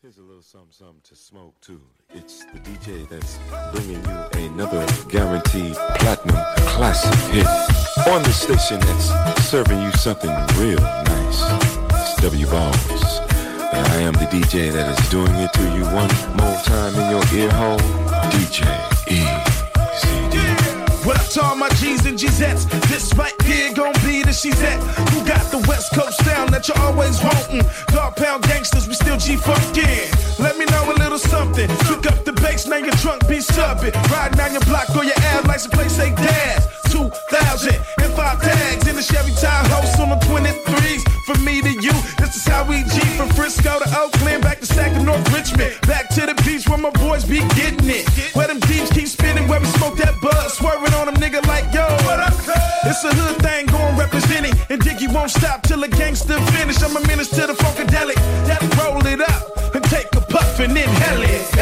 Here's 0.00 0.18
a 0.18 0.22
little 0.22 0.42
something, 0.42 0.70
something 0.70 1.00
to 1.02 1.16
smoke 1.16 1.60
too. 1.60 1.80
It's 2.14 2.44
the 2.44 2.60
DJ 2.60 3.08
that's 3.08 3.40
bringing 3.72 4.00
you 4.04 4.46
another 4.46 4.86
guaranteed 5.08 5.74
platinum 5.98 6.36
classic 6.68 7.18
hit 7.34 7.48
on 8.06 8.22
the 8.22 8.30
station 8.30 8.78
that's 8.78 9.42
serving 9.42 9.82
you 9.82 9.90
something 9.94 10.30
real 10.56 10.78
nice. 10.78 11.42
It's 11.90 12.14
W 12.22 12.46
Balls. 12.46 13.20
And 13.72 13.88
I 13.88 14.02
am 14.02 14.12
the 14.12 14.28
DJ 14.30 14.70
that 14.70 14.86
is 14.96 15.10
doing 15.10 15.34
it 15.34 15.52
to 15.54 15.62
you 15.74 15.82
one 15.86 16.12
more 16.36 16.62
time 16.62 16.94
in 16.94 17.10
your 17.10 17.24
ear 17.34 17.50
hole. 17.50 17.80
DJ 18.30 18.62
ECD. 19.08 19.55
What 21.06 21.20
up 21.20 21.28
to 21.38 21.40
all 21.40 21.54
my 21.54 21.68
G's 21.78 22.04
and 22.04 22.18
G's? 22.18 22.38
This 22.90 23.14
right 23.14 23.32
here 23.42 23.72
gon' 23.72 23.92
be 24.04 24.24
the 24.24 24.32
she's 24.32 24.60
at. 24.60 24.82
Who 25.10 25.24
got 25.24 25.52
the 25.52 25.64
West 25.68 25.94
Coast 25.94 26.18
down 26.24 26.50
that 26.50 26.66
you're 26.66 26.78
always 26.80 27.22
wanting? 27.22 27.62
Dog 27.94 28.16
pound 28.16 28.42
gangsters, 28.42 28.88
we 28.88 28.94
still 28.94 29.16
G 29.16 29.36
funkin'. 29.36 30.10
Let 30.40 30.58
me 30.58 30.64
know 30.64 30.90
a 30.90 30.98
little 30.98 31.20
something. 31.20 31.68
Cook 31.86 32.10
up 32.10 32.24
the 32.24 32.32
bass, 32.32 32.66
now 32.66 32.78
your 32.78 32.96
trunk 32.96 33.28
be 33.28 33.36
subbing. 33.36 33.94
Riding 34.10 34.36
down 34.36 34.50
your 34.50 34.62
block 34.62 34.90
or 34.96 35.04
your 35.04 35.14
ad 35.30 35.46
license 35.46 35.72
plate 35.72 35.92
say 35.92 36.12
dad. 36.16 36.66
2000 36.90 37.74
and 37.74 38.12
five 38.14 38.40
tags 38.40 38.86
in 38.88 38.96
the 38.96 39.02
Chevy 39.02 39.32
Tahoe 39.32 40.02
on 40.02 40.10
the 40.10 40.20
23s. 40.26 41.02
From 41.26 41.44
me 41.44 41.60
to 41.60 41.72
you, 41.82 41.92
this 42.18 42.36
is 42.36 42.46
how 42.46 42.62
we 42.68 42.82
G 42.84 43.00
from 43.18 43.28
Frisco 43.30 43.78
to 43.80 43.88
Oakland, 43.98 44.42
back 44.42 44.60
to 44.60 44.66
Sac 44.66 44.92
North 45.02 45.26
Richmond, 45.34 45.74
back 45.82 46.08
to 46.10 46.26
the 46.26 46.34
beach 46.44 46.68
where 46.68 46.78
my 46.78 46.90
boys 46.90 47.24
be 47.24 47.40
getting 47.58 47.90
it. 47.90 48.06
Where 48.34 48.46
them 48.46 48.60
deeps 48.60 48.90
keep 48.92 49.08
spinning, 49.08 49.48
where 49.48 49.60
we 49.60 49.66
smoke 49.78 49.96
that 49.98 50.14
bud, 50.20 50.50
swerving 50.50 50.94
on 50.94 51.06
them 51.06 51.16
nigga 51.16 51.44
like 51.46 51.72
yo. 51.74 51.86
What 52.06 52.20
up, 52.20 52.34
It's 52.86 53.02
a 53.02 53.12
hood 53.12 53.42
thing 53.42 53.66
going 53.66 53.96
representing, 53.96 54.54
and 54.70 54.80
Diggy 54.80 55.12
won't 55.12 55.30
stop 55.30 55.62
till 55.62 55.80
the 55.80 55.88
gangster 55.88 56.38
finish. 56.54 56.82
I'm 56.82 56.96
a 56.96 57.00
menace 57.06 57.30
to 57.30 57.46
the 57.46 57.54
funkadelic, 57.54 58.20
that 58.46 58.62
roll 58.78 59.04
it 59.06 59.20
up 59.20 59.74
and 59.74 59.84
take 59.84 60.14
a 60.14 60.20
puff 60.20 60.60
and 60.60 60.76
inhale 60.76 61.22
it. 61.22 61.55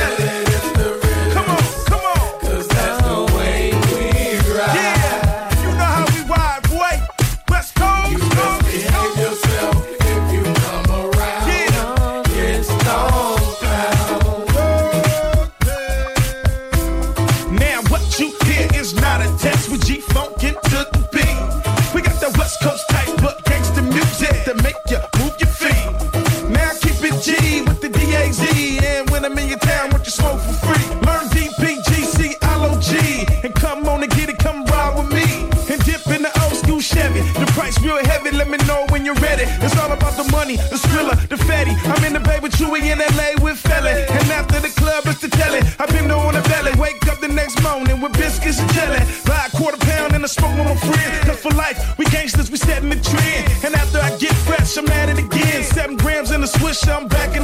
Let 38.45 38.61
me 38.61 38.67
know 38.69 38.85
when 38.91 39.07
you're 39.07 39.23
ready. 39.25 39.45
It's 39.65 39.75
all 39.81 39.91
about 39.91 40.21
the 40.21 40.31
money, 40.31 40.57
the 40.57 40.77
thriller, 40.77 41.17
the 41.33 41.39
fatty. 41.49 41.73
I'm 41.89 42.05
in 42.05 42.13
the 42.13 42.21
bay 42.21 42.39
with 42.43 42.53
Chewy 42.53 42.93
in 42.93 42.99
LA 43.01 43.41
with 43.43 43.57
Felly. 43.57 44.05
And 44.05 44.29
after 44.29 44.61
the 44.61 44.69
club, 44.69 45.05
it's 45.07 45.23
the 45.23 45.29
telly. 45.29 45.61
I've 45.81 45.89
been 45.89 46.11
on 46.11 46.35
the 46.35 46.43
belly. 46.43 46.73
Wake 46.77 47.01
up 47.09 47.21
the 47.21 47.29
next 47.29 47.63
morning 47.63 48.03
with 48.03 48.13
biscuits 48.13 48.61
and 48.61 48.71
jelly. 48.75 49.01
Buy 49.25 49.49
a 49.49 49.57
quarter 49.57 49.79
pound 49.79 50.13
and 50.13 50.23
a 50.25 50.29
smoke 50.29 50.53
with 50.61 50.69
my 50.69 50.77
friend. 50.77 51.27
Not 51.27 51.37
for 51.41 51.53
life, 51.57 51.97
we 51.97 52.05
gangsters, 52.05 52.51
we 52.51 52.59
setting 52.59 52.91
the 52.91 53.01
trend. 53.01 53.49
And 53.65 53.75
after 53.75 53.97
I 53.97 54.15
get 54.19 54.37
fresh, 54.45 54.77
I'm 54.77 54.89
at 54.89 55.09
it 55.09 55.25
again. 55.25 55.65
Seven 55.65 55.97
grams 55.97 56.31
in 56.31 56.43
the 56.43 56.47
swish, 56.47 56.87
I'm 56.87 57.09
back 57.09 57.35
in 57.35 57.44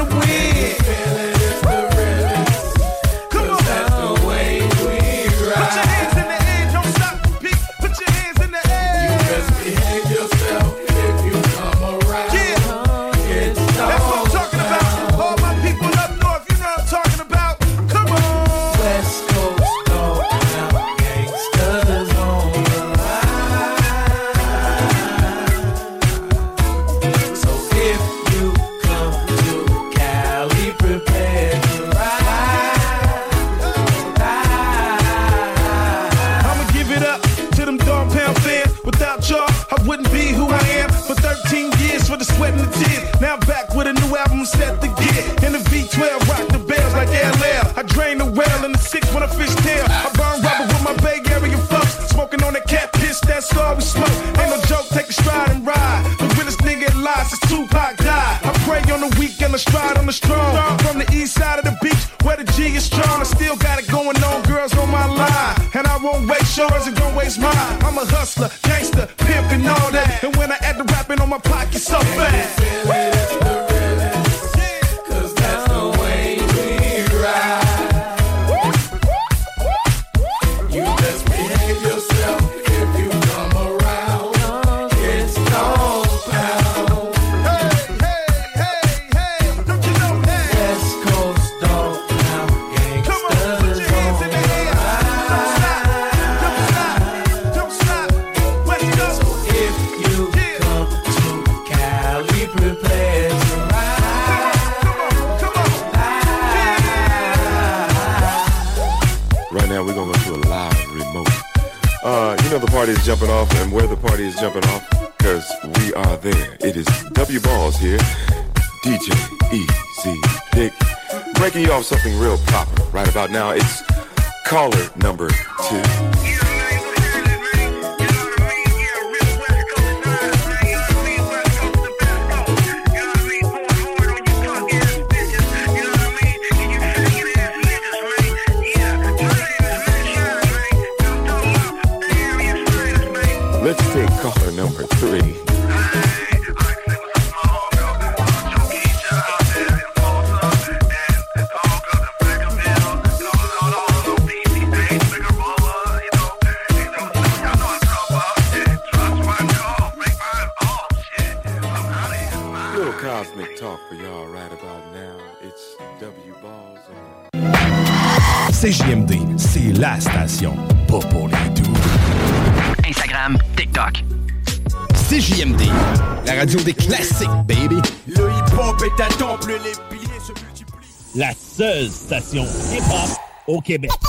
Québec. 183.71 184.00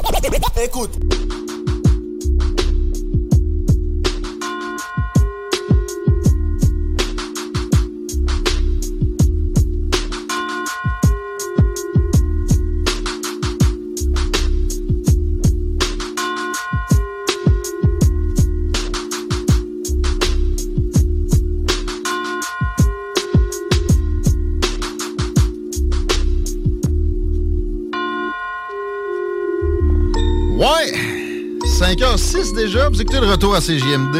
écoutez 33.02 33.20
le 33.20 33.32
retour 33.32 33.56
à 33.56 33.62
CGMD. 33.62 34.16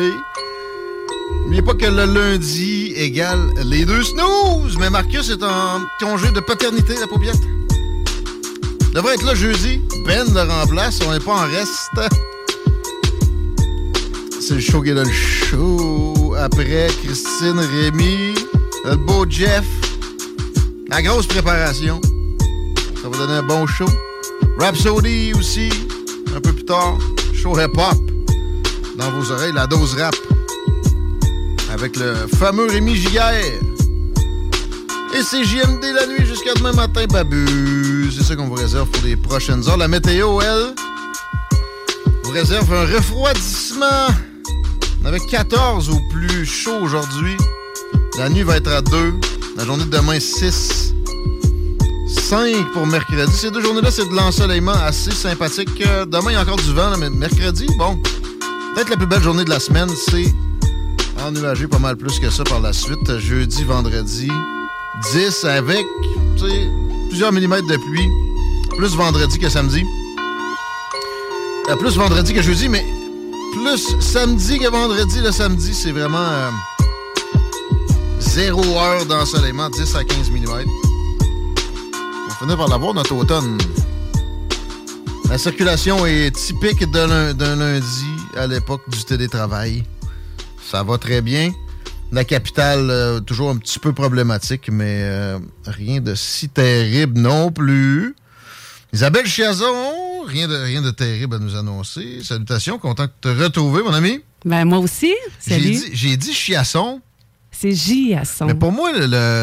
N'oubliez 1.44 1.62
pas 1.62 1.76
que 1.76 1.86
le 1.86 2.06
lundi 2.06 2.92
égale 2.96 3.54
les 3.64 3.86
deux 3.86 4.02
snooze, 4.02 4.76
mais 4.80 4.90
Marcus 4.90 5.30
est 5.30 5.44
en 5.44 5.82
congé 6.00 6.32
de 6.32 6.40
paternité, 6.40 6.96
la 7.00 7.06
paupiette. 7.06 7.40
Devrait 8.94 9.14
être 9.14 9.26
là 9.26 9.36
jeudi. 9.36 9.82
Ben 10.08 10.26
le 10.34 10.42
remplace, 10.42 11.00
on 11.06 11.12
n'est 11.12 11.20
pas 11.20 11.34
en 11.34 11.48
reste. 11.48 11.92
C'est 14.40 14.56
le 14.56 14.60
show 14.62 14.82
qui 14.82 14.90
est 14.90 14.96
le 14.96 15.06
show. 15.06 16.34
Après, 16.40 16.88
Christine, 17.04 17.60
Rémi, 17.60 18.34
le 18.86 18.96
beau 18.96 19.26
Jeff. 19.30 19.66
La 20.90 21.04
grosse 21.04 21.28
préparation. 21.28 22.02
Ça 23.00 23.10
va 23.10 23.18
donner 23.18 23.34
un 23.34 23.44
bon 23.44 23.68
show. 23.68 23.90
Rhapsody 24.58 25.34
aussi, 25.38 25.70
un 26.36 26.42
peu 26.42 26.52
plus 26.52 26.66
tard. 26.66 26.98
Show 27.34 27.60
hip-hop 27.60 28.11
dans 29.02 29.12
vos 29.12 29.32
oreilles 29.32 29.52
la 29.54 29.66
dose 29.66 29.96
rap 29.96 30.16
avec 31.74 31.96
le 31.98 32.14
fameux 32.38 32.68
Rémi 32.68 32.96
Giguère. 32.96 33.34
Et 35.14 35.24
c'est 35.24 35.44
JMD 35.44 35.84
la 35.94 36.06
nuit 36.06 36.26
jusqu'à 36.26 36.54
demain 36.54 36.72
matin, 36.72 37.06
babu. 37.10 38.12
C'est 38.16 38.24
ça 38.24 38.36
qu'on 38.36 38.48
vous 38.48 38.56
réserve 38.56 38.90
pour 38.90 39.04
les 39.04 39.16
prochaines 39.16 39.68
heures. 39.68 39.78
La 39.78 39.88
météo, 39.88 40.40
elle, 40.42 40.76
vous 42.24 42.32
réserve 42.32 42.72
un 42.74 42.86
refroidissement. 42.86 44.08
On 45.04 45.08
avait 45.08 45.20
14 45.20 45.90
au 45.90 46.00
plus 46.12 46.46
chaud 46.46 46.78
aujourd'hui. 46.82 47.36
La 48.18 48.30
nuit 48.30 48.44
va 48.44 48.58
être 48.58 48.72
à 48.72 48.82
2. 48.82 49.14
La 49.58 49.66
journée 49.66 49.86
de 49.86 49.90
demain, 49.90 50.20
6. 50.20 50.94
5 52.08 52.72
pour 52.74 52.86
mercredi. 52.86 53.32
Ces 53.34 53.52
deux 53.52 53.62
journées-là, 53.62 53.90
c'est 53.90 54.08
de 54.08 54.16
l'ensoleillement 54.16 54.74
assez 54.86 55.12
sympathique. 55.12 55.82
Euh, 55.86 56.06
demain, 56.06 56.32
il 56.32 56.34
y 56.34 56.38
a 56.38 56.42
encore 56.42 56.58
du 56.58 56.74
vent, 56.74 56.98
mais 56.98 57.10
mercredi, 57.10 57.66
bon, 57.78 58.02
peut-être 58.74 58.90
la 58.90 58.98
plus 58.98 59.08
belle 59.08 59.22
journée 59.22 59.44
de 59.44 59.50
la 59.50 59.60
semaine, 59.60 59.90
c'est 60.10 60.34
ennuagé 61.24 61.68
pas 61.68 61.80
mal 61.80 61.96
plus 61.98 62.20
que 62.20 62.30
ça 62.30 62.44
par 62.44 62.60
la 62.60 62.74
suite. 62.74 63.18
Jeudi, 63.20 63.64
vendredi, 63.64 64.30
10 65.14 65.44
avec 65.46 65.86
plusieurs 67.10 67.32
millimètres 67.32 67.68
de 67.68 67.78
pluie. 67.78 68.10
Plus 68.78 68.96
vendredi 68.96 69.38
que 69.38 69.50
samedi. 69.50 69.86
Euh, 71.70 71.76
plus 71.76 71.98
vendredi 71.98 72.34
que 72.34 72.42
jeudi, 72.42 72.70
mais 72.70 72.86
plus 73.54 74.00
samedi 74.00 74.60
que 74.60 74.68
vendredi. 74.70 75.20
Le 75.22 75.32
samedi, 75.32 75.74
c'est 75.74 75.92
vraiment 75.92 76.18
euh, 76.18 76.50
zéro 78.20 78.64
heure 78.80 79.06
d'ensoleillement, 79.06 79.70
10 79.70 79.96
à 79.96 80.04
15 80.04 80.32
mm. 80.32 80.46
On 81.24 82.30
va 82.30 82.36
finir 82.40 82.58
par 82.58 82.68
l'avoir 82.70 82.94
notre 82.94 83.14
automne. 83.14 83.58
La 85.30 85.38
circulation 85.38 86.06
est 86.06 86.36
typique 86.36 86.90
d'un 86.92 87.56
lundi 87.56 88.21
à 88.38 88.48
l'époque 88.48 88.82
du 88.90 89.04
télétravail. 89.04 89.84
Ça 90.70 90.84
va 90.84 90.98
très 90.98 91.22
bien. 91.22 91.52
La 92.12 92.24
capitale, 92.26 92.90
euh, 92.90 93.20
toujours 93.22 93.50
un 93.50 93.58
petit 93.58 93.80
peu 93.80 93.94
problématique, 93.94 94.70
mais 94.72 95.02
euh, 95.04 95.40
rien 95.66 96.02
de 96.02 96.14
si 96.16 96.50
terrible 96.50 97.20
non 97.20 97.52
plus. 97.52 98.16
Isabelle 98.94 99.26
Chiazon, 99.26 100.26
rien 100.28 100.48
de, 100.50 100.56
rien 100.56 100.82
de 100.82 100.92
terrible 100.92 101.36
à 101.36 101.40
nous 101.40 101.56
annoncer. 101.56 102.20
Salutations, 102.24 102.78
content 102.80 103.06
de 103.06 103.12
te 103.22 103.30
retrouver, 103.30 103.82
mon 103.84 103.94
ami. 103.94 104.20
Ben, 104.44 104.66
moi 104.66 104.80
aussi. 104.80 105.14
J'ai 105.48 105.54
Salut. 105.54 105.70
dit, 105.72 105.84
j'ai 105.94 106.18
dit 106.18 106.34
chiasson, 106.34 107.00
C'est 107.52 107.72
J 107.72 108.16
à 108.16 108.26
son. 108.26 108.46
mais 108.48 108.56
pour 108.56 108.72
moi, 108.74 108.92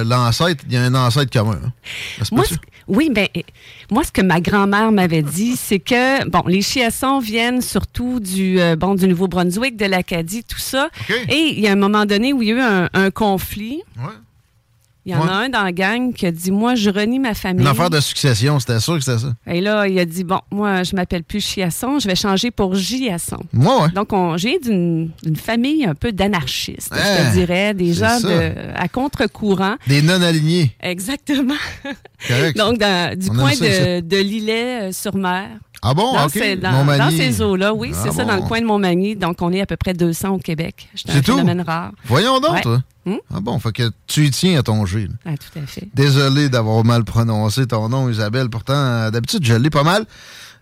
l'ancêtre, 0.05 0.65
il 0.66 0.74
y 0.74 0.77
a 0.77 0.82
un 0.82 0.94
ancêtre 0.94 1.32
commun. 1.32 1.59
hein. 1.65 1.73
Moi, 2.32 2.44
oui, 2.89 3.10
ben, 3.12 3.28
moi, 3.90 4.02
ce 4.02 4.10
que 4.12 4.23
ma 4.23 4.40
grand-mère 4.40 4.90
m'avait 4.93 5.23
dit, 5.23 5.56
c'est 5.56 5.78
que, 5.78 6.27
bon, 6.28 6.43
les 6.47 6.62
chiassons 6.62 7.19
viennent 7.20 7.60
surtout 7.60 8.19
du, 8.20 8.60
euh, 8.60 8.77
bon, 8.77 8.94
du 8.94 9.06
Nouveau-Brunswick, 9.06 9.77
de 9.77 9.85
l'Acadie, 9.86 10.43
tout 10.44 10.59
ça. 10.59 10.89
Et 11.28 11.52
il 11.52 11.60
y 11.60 11.69
a 11.69 11.73
un 11.73 11.77
moment 11.77 12.06
donné 12.06 12.32
où 12.32 12.43
il 12.43 12.48
y 12.48 12.52
a 12.52 12.55
eu 12.56 12.60
un, 12.60 12.89
un 12.94 13.10
conflit. 13.10 13.82
Il 15.09 15.12
y 15.12 15.14
en 15.16 15.22
Ouais. 15.22 15.30
a 15.30 15.36
un 15.36 15.48
dans 15.48 15.62
la 15.62 15.72
gang 15.72 16.12
qui 16.12 16.26
a 16.26 16.30
dit, 16.30 16.51
moi, 16.51 16.74
je 16.74 16.90
renie 16.90 17.18
ma 17.18 17.32
famille. 17.32 17.62
Une 17.62 17.66
affaire 17.70 17.89
de 17.89 17.98
succession, 17.98 18.60
c'était 18.60 18.78
sûr 18.78 18.94
que 18.98 19.01
c'était 19.01 19.16
ça. 19.18 19.32
Et 19.47 19.62
là, 19.62 19.89
il 19.89 19.98
a 19.98 20.05
dit, 20.05 20.22
bon, 20.22 20.40
moi, 20.51 20.82
je 20.82 20.94
m'appelle 20.94 21.24
plus 21.24 21.40
Chiasson, 21.40 21.98
je 21.98 22.06
vais 22.06 22.14
changer 22.14 22.51
pour 22.51 22.74
Giasson. 22.74 23.39
Moi, 23.55 23.85
ouais. 23.85 23.89
Donc, 23.93 24.12
on, 24.12 24.36
j'ai 24.36 24.59
d'une, 24.59 25.10
famille 25.36 25.86
un 25.86 25.94
peu 25.94 26.12
d'anarchistes, 26.12 26.93
je 26.94 27.30
te 27.30 27.32
dirais, 27.32 27.72
des 27.72 27.94
gens 27.94 28.20
de, 28.20 28.52
à 28.76 28.86
contre-courant. 28.89 29.76
Des 29.86 30.02
non-alignés. 30.02 30.72
Exactement. 30.82 31.55
Correct. 32.28 32.56
Donc, 32.59 32.76
dans- 32.78 33.18
du 33.18 33.30
On 33.30 33.35
coin 33.35 33.52
de, 33.52 34.01
de 34.01 34.16
l'Îlet-sur-Mer. 34.18 35.48
Ah 35.80 35.94
bon, 35.94 36.12
dans 36.12 36.28
ces, 36.28 36.56
dans, 36.56 37.10
ces 37.10 37.40
eaux-là, 37.40 37.72
oui, 37.72 37.93
Ah 37.94 37.98
c'est 38.02 38.12
ça, 38.12 38.24
dans 38.24 38.35
le 38.35 38.43
coin 38.43 38.60
de 38.60 38.66
Montmagny. 38.66 39.14
Donc, 39.14 39.40
on 39.40 39.52
est 39.52 39.60
à 39.60 39.66
peu 39.66 39.76
près 39.76 39.94
200 39.94 40.30
au 40.30 40.39
Québec. 40.39 40.89
C'est 40.94 41.10
un 41.10 41.20
tout? 41.20 41.32
phénomène 41.32 41.60
rare. 41.60 41.93
Voyons 42.05 42.40
donc, 42.40 42.52
Ouais. 42.52 42.60
toi. 42.62 42.82
Hmm? 43.09 43.16
Ah 43.35 43.40
bon, 43.40 43.59
fait 43.59 43.72
que 43.72 43.90
tu 44.06 44.26
y 44.26 44.30
tiens 44.30 44.59
à 44.59 44.62
ton 44.62 44.85
G. 44.85 45.09
Ah, 45.24 45.30
tout 45.39 45.59
à 45.59 45.66
fait. 45.66 45.89
Désolé 45.94 46.51
d'avoir 46.51 46.85
mal 46.85 47.05
prononcé 47.05 47.66
ton 47.66 47.89
nom, 47.89 48.10
Isabelle. 48.10 48.51
Pourtant, 48.51 48.74
euh, 48.74 49.10
d'habitude, 49.10 49.43
je 49.47 49.55
l'ai 49.55 49.70
pas 49.70 49.82
mal. 49.82 50.05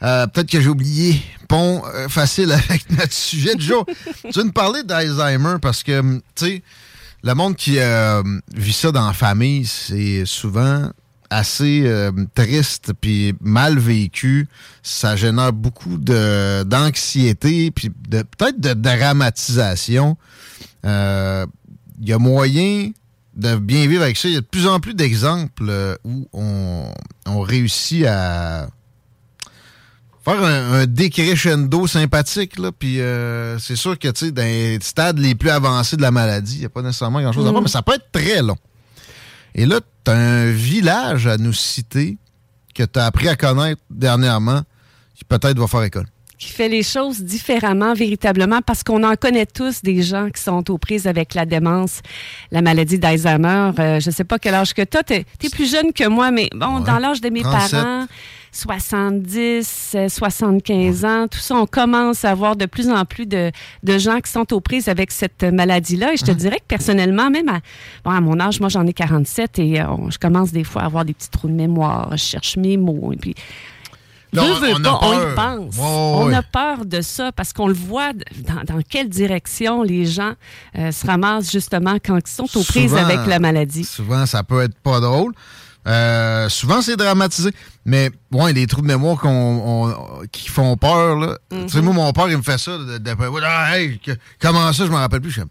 Euh, 0.05 0.29
Peut-être 0.29 0.49
que 0.49 0.61
j'ai 0.61 0.69
oublié. 0.69 1.21
Pont 1.49 1.83
euh, 1.93 2.09
facile 2.09 2.53
avec 2.71 2.89
notre 2.91 3.13
sujet 3.13 3.57
du 3.57 3.65
jour. 3.65 3.85
tu 4.23 4.39
veux 4.39 4.45
nous 4.45 4.53
parler 4.53 4.85
d'Alzheimer? 4.85 5.57
Parce 5.61 5.83
que, 5.83 5.99
hum, 5.99 6.21
tu 6.37 6.45
sais, 6.45 6.63
le 7.25 7.35
monde 7.35 7.57
qui 7.57 7.81
euh, 7.81 8.23
vit 8.55 8.73
ça 8.73 8.93
dans 8.93 9.09
la 9.09 9.13
famille, 9.13 9.67
c'est 9.67 10.25
souvent 10.25 10.89
assez 11.31 11.83
euh, 11.85 12.13
triste 12.33 12.93
puis 13.01 13.35
mal 13.41 13.77
vécu. 13.77 14.47
Ça 14.85 15.17
génère 15.17 15.53
beaucoup 15.53 15.99
d'anxiété 15.99 17.73
puis 17.73 17.91
de 18.09 18.23
peut-être 18.23 18.61
de 18.61 18.73
dramatisation. 18.75 20.17
Euh, 20.85 21.45
Il 22.01 22.09
y 22.09 22.13
a 22.13 22.19
moyen 22.19 22.91
de 23.35 23.57
bien 23.57 23.87
vivre 23.87 24.03
avec 24.03 24.17
ça. 24.17 24.29
Il 24.29 24.35
y 24.35 24.37
a 24.39 24.41
de 24.41 24.47
plus 24.47 24.67
en 24.67 24.81
plus 24.81 24.95
d'exemples 24.95 25.67
euh, 25.69 25.97
où 26.05 26.27
on, 26.33 26.91
on 27.27 27.41
réussit 27.41 28.05
à 28.07 28.69
faire 30.25 30.43
un, 30.43 30.73
un 30.73 30.87
décrescendo 30.87 31.87
sympathique. 31.87 32.59
Là, 32.59 32.73
puis 32.73 33.01
euh, 33.01 33.59
c'est 33.59 33.77
sûr 33.77 33.99
que 33.99 34.09
tu 34.09 34.27
sais, 34.27 34.33
dans 34.33 34.43
les 34.43 34.79
stades 34.81 35.19
les 35.19 35.35
plus 35.35 35.51
avancés 35.51 35.97
de 35.97 36.03
la 36.03 36.11
maladie, 36.11 36.57
il 36.57 36.61
n'y 36.61 36.65
a 36.67 36.71
pas 36.71 36.83
nécessairement 36.83 37.21
grand-chose 37.21 37.45
à 37.47 37.49
Mm. 37.49 37.53
voir, 37.53 37.63
mais 37.63 37.69
ça 37.69 37.83
peut 37.83 37.95
être 37.95 38.11
très 38.13 38.43
long. 38.43 38.57
Et 39.55 39.65
là, 39.67 39.81
tu 40.05 40.11
as 40.11 40.15
un 40.17 40.51
village 40.51 41.27
à 41.27 41.37
nous 41.39 41.53
citer 41.53 42.19
que 42.75 42.83
tu 42.83 42.99
as 42.99 43.07
appris 43.07 43.29
à 43.29 43.37
connaître 43.37 43.81
dernièrement 43.91 44.63
qui 45.15 45.25
peut-être 45.25 45.59
va 45.59 45.67
faire 45.67 45.83
école. 45.83 46.07
Qui 46.39 46.49
fait 46.51 46.69
les 46.69 46.83
choses 46.83 47.23
différemment, 47.23 47.95
véritablement, 47.95 48.61
parce 48.61 48.83
qu'on 48.83 49.03
en 49.05 49.17
connaît 49.17 49.47
tous 49.47 49.81
des 49.83 50.03
gens 50.03 50.29
qui 50.29 50.43
sont 50.43 50.71
aux 50.71 50.77
prises 50.77 51.07
avec 51.07 51.33
la 51.35 51.47
démence, 51.47 52.01
la 52.51 52.61
maladie 52.61 52.99
d'Alzheimer. 52.99 53.71
Euh, 53.79 54.01
je 54.01 54.11
ne 54.11 54.15
sais 54.15 54.25
pas 54.25 54.39
quel 54.39 54.55
âge 54.55 54.75
que 54.75 54.83
tu 54.83 54.99
as. 54.99 55.03
Tu 55.03 55.15
es, 55.15 55.49
plus 55.51 55.71
jeune 55.71 55.95
que 55.95 56.07
moi, 56.07 56.31
mais 56.31 56.51
bon, 56.55 56.81
dans 56.81 56.99
l'âge 56.99 57.23
de 57.23 57.31
mes 57.31 57.41
37. 57.41 57.71
parents, 57.81 58.07
70, 58.53 59.93
euh, 59.95 60.09
75 60.09 61.05
ans, 61.05 61.27
tout 61.31 61.39
ça, 61.39 61.55
on 61.57 61.67
commence 61.67 62.25
à 62.25 62.31
avoir 62.31 62.57
de 62.57 62.67
plus 62.67 62.91
en 62.91 63.05
plus 63.05 63.27
de, 63.27 63.51
de 63.83 63.99
gens 63.99 64.21
qui 64.21 64.31
sont 64.31 64.53
aux 64.53 64.61
prises 64.61 64.89
avec 64.89 65.11
cette 65.13 65.43
maladie-là. 65.43 66.13
Et 66.13 66.17
je 66.17 66.25
te 66.25 66.31
dirais 66.33 66.57
que 66.59 66.67
personnellement, 66.69 67.31
même 67.31 67.49
à, 67.49 67.61
bon, 68.05 68.11
à 68.11 68.21
mon 68.21 68.39
âge, 68.41 68.61
moi 68.61 68.69
j'en 68.69 68.87
ai 68.87 68.93
47 68.93 69.59
et 69.59 69.81
euh, 69.81 69.89
on- 69.91 70.11
je 70.11 70.19
commence 70.19 70.53
des 70.53 70.65
fois 70.65 70.83
à 70.83 70.87
avoir 70.87 71.05
des 71.05 71.13
petits 71.15 71.31
trous 71.31 71.49
de 71.49 71.53
mémoire. 71.55 72.09
Je 72.13 72.17
cherche 72.17 72.57
mes 72.57 72.77
mots. 72.77 73.11
Et 73.13 73.17
puis, 73.17 73.35
On- 74.43 75.35
pas, 75.35 75.57
y 75.57 75.57
pense. 75.57 75.75
On 75.79 76.33
a 76.33 76.43
peur 76.43 76.85
de 76.85 77.01
ça 77.01 77.33
parce 77.33 77.53
qu'on 77.53 77.69
le 77.69 77.75
voit 77.75 78.13
dans, 78.13 78.75
dans 78.77 78.83
quelle 78.83 79.09
direction 79.09 79.83
les 79.83 80.07
gens 80.07 80.33
euh, 80.79 80.93
se 80.93 81.07
ramassent 81.07 81.51
justement 81.51 81.97
quand 82.05 82.17
ils 82.19 82.31
sont 82.31 82.45
aux 82.45 82.63
prises 82.65 82.95
avec 82.95 83.27
la 83.27 83.39
maladie. 83.39 83.85
Souvent, 83.85 84.27
ça 84.27 84.43
peut 84.43 84.63
être 84.63 84.79
pas 84.79 85.01
drôle. 85.01 85.33
Euh, 85.87 86.49
souvent, 86.49 86.83
c'est 86.83 86.97
dramatisé. 86.97 87.51
Mais, 87.85 88.11
ouais, 88.33 88.53
les 88.53 88.67
trous 88.67 88.83
de 88.83 88.87
mémoire 88.89 89.19
on- 89.25 89.95
qui 90.33 90.49
font 90.49 90.77
peur, 90.77 91.17
là. 91.17 91.39
Tu 91.51 91.69
sais, 91.69 91.81
moi, 91.81 91.95
mon 91.95 92.13
père, 92.13 92.29
il 92.29 92.37
me 92.37 92.43
fait 92.43 92.59
ça. 92.59 92.77
de- 92.77 92.85
de- 92.85 92.99
de- 92.99 93.15
Ah, 93.45 93.79
hey, 93.79 93.99
que- 94.01 94.11
comment 94.41 94.73
ça, 94.73 94.85
je 94.85 94.91
me 94.91 94.97
rappelle 94.97 95.21
plus. 95.21 95.31
Je 95.31 95.43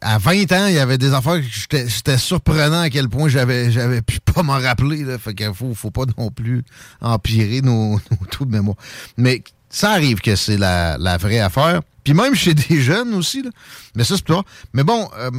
à 0.00 0.18
20 0.18 0.52
ans, 0.52 0.66
il 0.68 0.74
y 0.74 0.78
avait 0.78 0.98
des 0.98 1.12
affaires 1.12 1.40
que 1.68 1.86
j'étais 1.88 2.16
surprenant 2.18 2.80
à 2.80 2.90
quel 2.90 3.08
point 3.08 3.28
j'avais 3.28 3.70
j'avais 3.70 4.00
pu 4.02 4.18
pas 4.20 4.42
m'en 4.42 4.58
rappeler. 4.58 5.04
Là. 5.04 5.18
Fait 5.18 5.34
qu'il 5.34 5.52
faut, 5.54 5.74
faut 5.74 5.90
pas 5.90 6.04
non 6.16 6.30
plus 6.30 6.62
empirer 7.00 7.60
nos, 7.60 7.92
nos 8.10 8.26
trous 8.30 8.44
de 8.46 8.52
mémoire. 8.52 8.76
Mais 9.16 9.42
ça 9.68 9.90
arrive 9.90 10.20
que 10.20 10.34
c'est 10.36 10.56
la, 10.56 10.96
la 10.98 11.16
vraie 11.18 11.40
affaire. 11.40 11.82
Puis 12.04 12.14
même 12.14 12.34
chez 12.34 12.54
des 12.54 12.80
jeunes 12.80 13.12
aussi. 13.14 13.42
Là. 13.42 13.50
Mais 13.94 14.04
ça, 14.04 14.16
c'est 14.16 14.24
pas. 14.26 14.42
Mais 14.72 14.84
bon, 14.84 15.08
euh, 15.18 15.30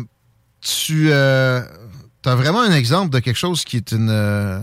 tu 0.61 1.11
as 1.11 2.35
vraiment 2.35 2.61
un 2.61 2.73
exemple 2.73 3.10
de 3.11 3.19
quelque 3.19 3.38
chose 3.38 3.64
qui 3.64 3.77
est 3.77 3.91
une. 3.91 4.10
euh, 4.11 4.60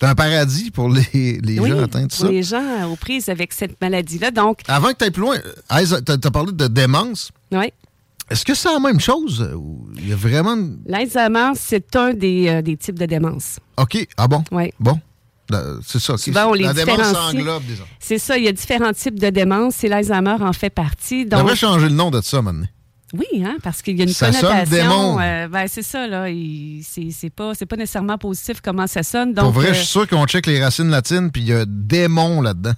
un 0.00 0.14
paradis 0.14 0.70
pour 0.70 0.90
les, 0.90 1.40
les 1.42 1.58
oui, 1.58 1.70
gens 1.70 1.82
atteints 1.82 2.02
de 2.02 2.08
pour 2.08 2.18
ça? 2.18 2.28
les 2.28 2.42
gens 2.42 2.60
euh, 2.62 2.84
aux 2.88 2.96
prises 2.96 3.30
avec 3.30 3.54
cette 3.54 3.80
maladie-là. 3.80 4.30
Donc, 4.32 4.60
Avant 4.68 4.88
que 4.88 4.98
tu 4.98 5.04
ailles 5.04 5.10
plus 5.10 5.22
loin, 5.22 5.38
tu 5.38 6.12
as 6.12 6.30
parlé 6.30 6.52
de 6.52 6.66
démence. 6.66 7.30
oui. 7.52 7.72
Est-ce 8.30 8.44
que 8.44 8.54
c'est 8.54 8.72
la 8.72 8.80
même 8.80 9.00
chose? 9.00 9.40
euh, 9.42 9.56
Il 9.96 10.08
y 10.08 10.12
a 10.12 10.16
vraiment. 10.16 10.54
une- 10.54 10.78
L'Alzheimer, 10.86 11.50
c'est 11.56 11.94
un 11.96 12.14
des, 12.14 12.48
euh, 12.48 12.62
des 12.62 12.76
types 12.76 12.98
de 12.98 13.06
démence. 13.06 13.58
OK. 13.76 14.06
Ah 14.16 14.26
bon? 14.28 14.42
Oui. 14.50 14.70
Bon. 14.80 14.98
C'est 15.84 16.00
ça. 16.00 16.16
Souvent, 16.16 16.46
on 16.50 16.52
les 16.54 16.64
la 16.64 16.72
démence 16.72 17.14
englobe 17.14 17.62
gens. 17.76 17.84
C'est 18.00 18.18
ça, 18.18 18.38
il 18.38 18.44
y 18.44 18.48
a 18.48 18.52
différents 18.52 18.92
types 18.94 19.20
de 19.20 19.28
démence 19.28 19.84
et 19.84 19.88
l'Alzheimer 19.88 20.36
en 20.40 20.52
fait 20.54 20.70
partie. 20.70 21.24
On 21.26 21.28
Donc, 21.36 21.40
devrait 21.40 21.56
changer 21.56 21.88
le 21.90 21.94
nom 21.94 22.10
de 22.10 22.20
ça 22.22 22.40
maintenant. 22.40 22.66
Oui, 23.12 23.44
hein, 23.44 23.56
parce 23.62 23.82
qu'il 23.82 23.96
y 23.96 24.00
a 24.00 24.04
une 24.04 24.08
Ça 24.10 24.32
sonne 24.32 24.40
connotation. 24.40 24.74
démon. 24.88 25.20
euh, 25.20 25.46
ben, 25.48 25.66
c'est 25.68 25.82
ça, 25.82 26.06
là. 26.08 26.26
C'est 26.82 27.30
pas, 27.30 27.52
pas 27.54 27.76
nécessairement 27.76 28.18
positif 28.18 28.60
comment 28.62 28.86
ça 28.88 29.02
sonne. 29.04 29.34
Pour 29.34 29.44
Donc, 29.44 29.54
vrai, 29.54 29.68
euh, 29.68 29.74
je 29.74 29.78
suis 29.80 29.86
sûr 29.86 30.08
qu'on 30.08 30.26
check 30.26 30.46
les 30.46 30.60
racines 30.64 30.88
latines, 30.88 31.30
puis 31.30 31.42
il 31.42 31.48
y 31.48 31.52
a 31.52 31.64
démon 31.66 32.40
là-dedans. 32.40 32.72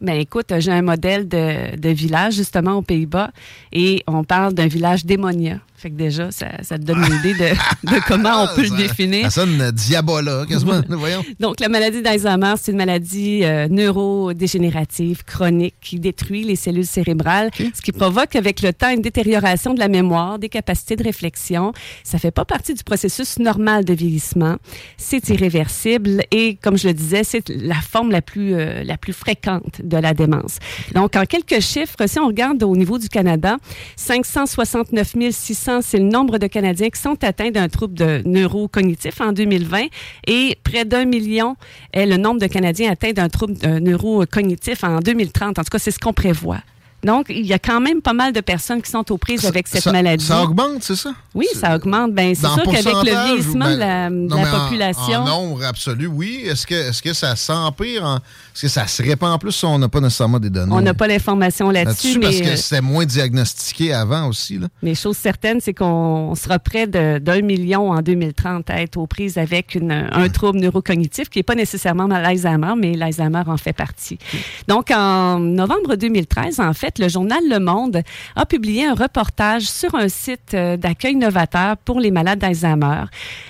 Ben, 0.00 0.18
écoute, 0.20 0.52
j'ai 0.58 0.72
un 0.72 0.82
modèle 0.82 1.26
de, 1.28 1.76
de 1.76 1.88
village, 1.90 2.34
justement, 2.34 2.74
aux 2.74 2.82
Pays-Bas, 2.82 3.30
et 3.72 4.02
on 4.06 4.24
parle 4.24 4.52
d'un 4.52 4.66
village 4.66 5.04
démonia. 5.04 5.60
Fait 5.78 5.90
que 5.90 5.96
déjà, 5.96 6.30
ça, 6.30 6.46
ça 6.62 6.78
te 6.78 6.84
donne 6.84 6.98
une 7.04 7.14
idée 7.20 7.34
de, 7.34 7.50
de 7.94 8.00
comment 8.08 8.44
on 8.44 8.54
peut 8.54 8.62
le 8.62 8.68
Ça- 8.68 8.76
définir. 8.76 9.24
Ça 9.30 9.42
sonne 9.42 9.70
diabola, 9.72 10.44
quasiment. 10.48 10.80
Voyons. 10.88 11.24
Donc, 11.38 11.60
la 11.60 11.68
maladie 11.68 12.00
d'Alzheimer, 12.02 12.54
c'est 12.60 12.72
une 12.72 12.78
maladie 12.78 13.40
euh, 13.44 13.68
neurodégénérative 13.68 15.24
chronique 15.24 15.74
qui 15.80 16.00
détruit 16.00 16.44
les 16.44 16.56
cellules 16.56 16.86
cérébrales, 16.86 17.50
ce 17.74 17.80
qui 17.82 17.92
provoque 17.92 18.36
avec 18.36 18.62
le 18.62 18.72
temps 18.72 18.90
une 18.90 19.02
détérioration 19.02 19.74
de 19.74 19.78
la 19.78 19.88
mémoire, 19.88 20.38
des 20.38 20.48
capacités 20.48 20.96
de 20.96 21.02
réflexion. 21.04 21.72
Ça 22.04 22.18
fait 22.18 22.30
pas 22.30 22.44
partie 22.44 22.74
du 22.74 22.82
processus 22.82 23.38
normal 23.38 23.84
de 23.84 23.92
vieillissement. 23.92 24.56
C'est 24.96 25.28
irréversible 25.28 26.22
et, 26.30 26.56
comme 26.62 26.78
je 26.78 26.88
le 26.88 26.94
disais, 26.94 27.22
c'est 27.24 27.48
la 27.50 27.74
forme 27.74 28.10
la 28.10 28.22
plus, 28.22 28.54
euh, 28.54 28.82
la 28.82 28.96
plus 28.96 29.12
fréquente 29.12 29.80
de 29.82 29.96
la 29.96 30.14
démence. 30.14 30.58
Donc, 30.94 31.16
en 31.16 31.24
quelques 31.24 31.60
chiffres, 31.60 32.06
si 32.06 32.18
on 32.18 32.26
regarde 32.28 32.62
au 32.62 32.76
niveau 32.76 32.98
du 32.98 33.08
Canada, 33.08 33.56
569 33.96 35.12
600, 35.30 35.65
c'est 35.80 35.98
le 35.98 36.04
nombre 36.04 36.38
de 36.38 36.46
Canadiens 36.46 36.90
qui 36.90 37.00
sont 37.00 37.22
atteints 37.24 37.50
d'un 37.50 37.68
trouble 37.68 37.94
de 37.94 38.22
neurocognitif 38.24 39.20
en 39.20 39.32
2020 39.32 39.86
et 40.26 40.56
près 40.62 40.84
d'un 40.84 41.04
million 41.04 41.56
est 41.92 42.06
le 42.06 42.16
nombre 42.16 42.40
de 42.40 42.46
Canadiens 42.46 42.92
atteints 42.92 43.12
d'un 43.12 43.28
trouble 43.28 43.54
euh, 43.64 43.80
neurocognitif 43.80 44.84
en 44.84 45.00
2030. 45.00 45.58
En 45.58 45.62
tout 45.62 45.70
cas, 45.70 45.78
c'est 45.78 45.90
ce 45.90 45.98
qu'on 45.98 46.12
prévoit. 46.12 46.60
Donc, 47.04 47.26
il 47.28 47.46
y 47.46 47.52
a 47.52 47.58
quand 47.58 47.80
même 47.80 48.00
pas 48.02 48.14
mal 48.14 48.32
de 48.32 48.40
personnes 48.40 48.82
qui 48.82 48.90
sont 48.90 49.10
aux 49.12 49.18
prises 49.18 49.44
avec 49.44 49.68
cette 49.68 49.82
ça, 49.82 49.92
maladie. 49.92 50.24
Ça 50.24 50.42
augmente, 50.42 50.82
c'est 50.82 50.96
ça? 50.96 51.12
Oui, 51.34 51.46
ça 51.54 51.76
augmente. 51.76 52.12
Ben, 52.12 52.34
c'est 52.34 52.46
sûr 52.48 52.62
qu'avec 52.64 52.84
le 53.04 53.26
vieillissement 53.26 53.66
ou 53.66 53.74
de 53.74 53.76
la, 53.76 54.10
ben- 54.10 54.24
de 54.26 54.28
non, 54.30 54.36
la 54.36 54.42
mais 54.42 54.50
en- 54.50 54.60
population. 54.64 55.20
En, 55.20 55.24
nombre 55.26 55.64
absolu, 55.64 56.06
oui. 56.06 56.42
Est-ce 56.46 56.66
que, 56.66 56.74
est 56.74 57.00
que 57.00 57.12
ça 57.12 57.36
s'empire? 57.36 58.04
en- 58.04 58.16
Est-ce 58.16 58.62
que 58.62 58.68
ça 58.68 58.86
se 58.86 59.02
répand 59.02 59.38
plus? 59.40 59.52
Si 59.52 59.64
on 59.64 59.78
n'a 59.78 59.88
pas 59.88 60.00
nécessairement 60.00 60.40
des 60.40 60.50
données? 60.50 60.72
On 60.72 60.80
n'a 60.80 60.94
pas 60.94 61.06
l'information 61.06 61.70
là-dessus, 61.70 62.18
parce 62.18 62.34
mais, 62.34 62.40
que 62.42 62.48
euh, 62.48 62.56
c'était 62.56 62.80
moins 62.80 63.04
diagnostiqué 63.04 63.92
avant 63.92 64.26
aussi. 64.28 64.58
Là. 64.58 64.66
mais 64.82 64.94
chose 64.94 65.16
certaine, 65.16 65.60
c'est 65.60 65.74
qu'on 65.74 66.34
sera 66.34 66.58
près 66.58 66.86
d'un 66.86 67.40
million 67.42 67.90
en 67.92 68.00
2030 68.02 68.68
à 68.70 68.80
être 68.80 68.96
aux 68.96 69.06
prises 69.06 69.38
avec 69.38 69.74
une- 69.74 70.08
un 70.10 70.28
trouble 70.28 70.58
neurocognitif 70.58 71.28
qui 71.28 71.38
n'est 71.38 71.42
pas 71.44 71.54
nécessairement 71.54 72.06
l'Alzheimer, 72.06 72.72
mais 72.76 72.94
l'Alzheimer 72.94 73.42
en 73.46 73.56
fait 73.58 73.74
partie. 73.74 74.18
Donc, 74.66 74.90
en 74.90 75.38
novembre 75.38 75.94
2013, 75.96 76.60
en 76.60 76.72
fait, 76.72 76.85
le 76.98 77.08
journal 77.08 77.40
Le 77.48 77.58
Monde 77.58 78.02
a 78.34 78.46
publié 78.46 78.86
un 78.86 78.94
reportage 78.94 79.62
sur 79.62 79.94
un 79.94 80.08
site 80.08 80.54
euh, 80.54 80.76
d'accueil 80.76 81.16
novateur 81.16 81.76
pour 81.78 82.00
les 82.00 82.10
malades 82.10 82.38
d'Alzheimer. 82.38 83.04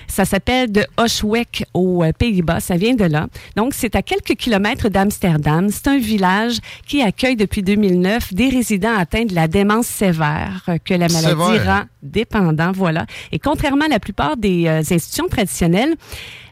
Ça 0.07 0.25
s'appelle 0.25 0.71
de 0.71 0.85
Oshweck 0.97 1.65
aux 1.73 2.03
euh, 2.03 2.11
Pays-Bas. 2.11 2.59
Ça 2.59 2.75
vient 2.75 2.95
de 2.95 3.03
là. 3.03 3.27
Donc, 3.55 3.73
c'est 3.73 3.95
à 3.95 4.01
quelques 4.01 4.35
kilomètres 4.35 4.89
d'Amsterdam. 4.89 5.69
C'est 5.69 5.87
un 5.87 5.97
village 5.97 6.57
qui 6.87 7.01
accueille 7.01 7.35
depuis 7.35 7.61
2009 7.61 8.33
des 8.33 8.49
résidents 8.49 8.97
atteints 8.97 9.25
de 9.25 9.35
la 9.35 9.47
démence 9.47 9.87
sévère 9.87 10.63
euh, 10.69 10.77
que 10.83 10.93
la 10.93 11.07
maladie 11.07 11.57
Sévère. 11.57 11.65
rend 11.65 11.81
dépendants. 12.01 12.71
Voilà. 12.71 13.05
Et 13.31 13.39
contrairement 13.39 13.85
à 13.85 13.89
la 13.89 13.99
plupart 13.99 14.37
des 14.37 14.67
euh, 14.67 14.79
institutions 14.79 15.27
traditionnelles, 15.27 15.95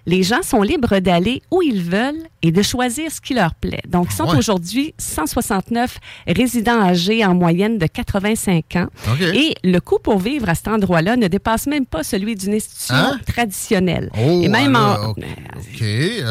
les 0.08 0.22
gens 0.24 0.42
sont 0.44 0.62
libres 0.62 1.00
d'aller 1.00 1.42
où 1.52 1.62
ils 1.62 1.82
veulent 1.82 2.24
et 2.44 2.52
de 2.52 2.62
choisir 2.62 3.12
ce 3.12 3.20
qui 3.20 3.34
leur 3.34 3.56
plaît. 3.56 3.82
Donc, 3.88 4.08
ils 4.12 4.16
sont 4.16 4.26
Ouais. 4.30 4.38
aujourd'hui 4.38 4.94
169 5.00 5.98
résidents 6.28 6.80
âgés 6.82 7.26
en 7.26 7.34
moyenne 7.34 7.78
de 7.78 7.88
85 7.88 8.76
ans. 8.76 8.88
Et 9.34 9.56
le 9.64 9.80
coût 9.80 9.98
pour 10.02 10.20
vivre 10.20 10.48
à 10.50 10.54
cet 10.56 10.68
endroit-là 10.68 11.16
ne 11.18 11.28
dépasse 11.28 11.66
même 11.68 11.86
pas 11.86 12.04
celui 12.04 12.36
d'une 12.36 12.54
institution 12.54 12.96
Hein? 12.96 13.20
traditionnelle. 13.26 14.10
Oh, 14.18 14.42
et 14.44 14.48
même 14.48 14.74
là, 14.74 15.00
en- 15.02 15.10
OK. 15.10 15.18
OK. 15.58 15.82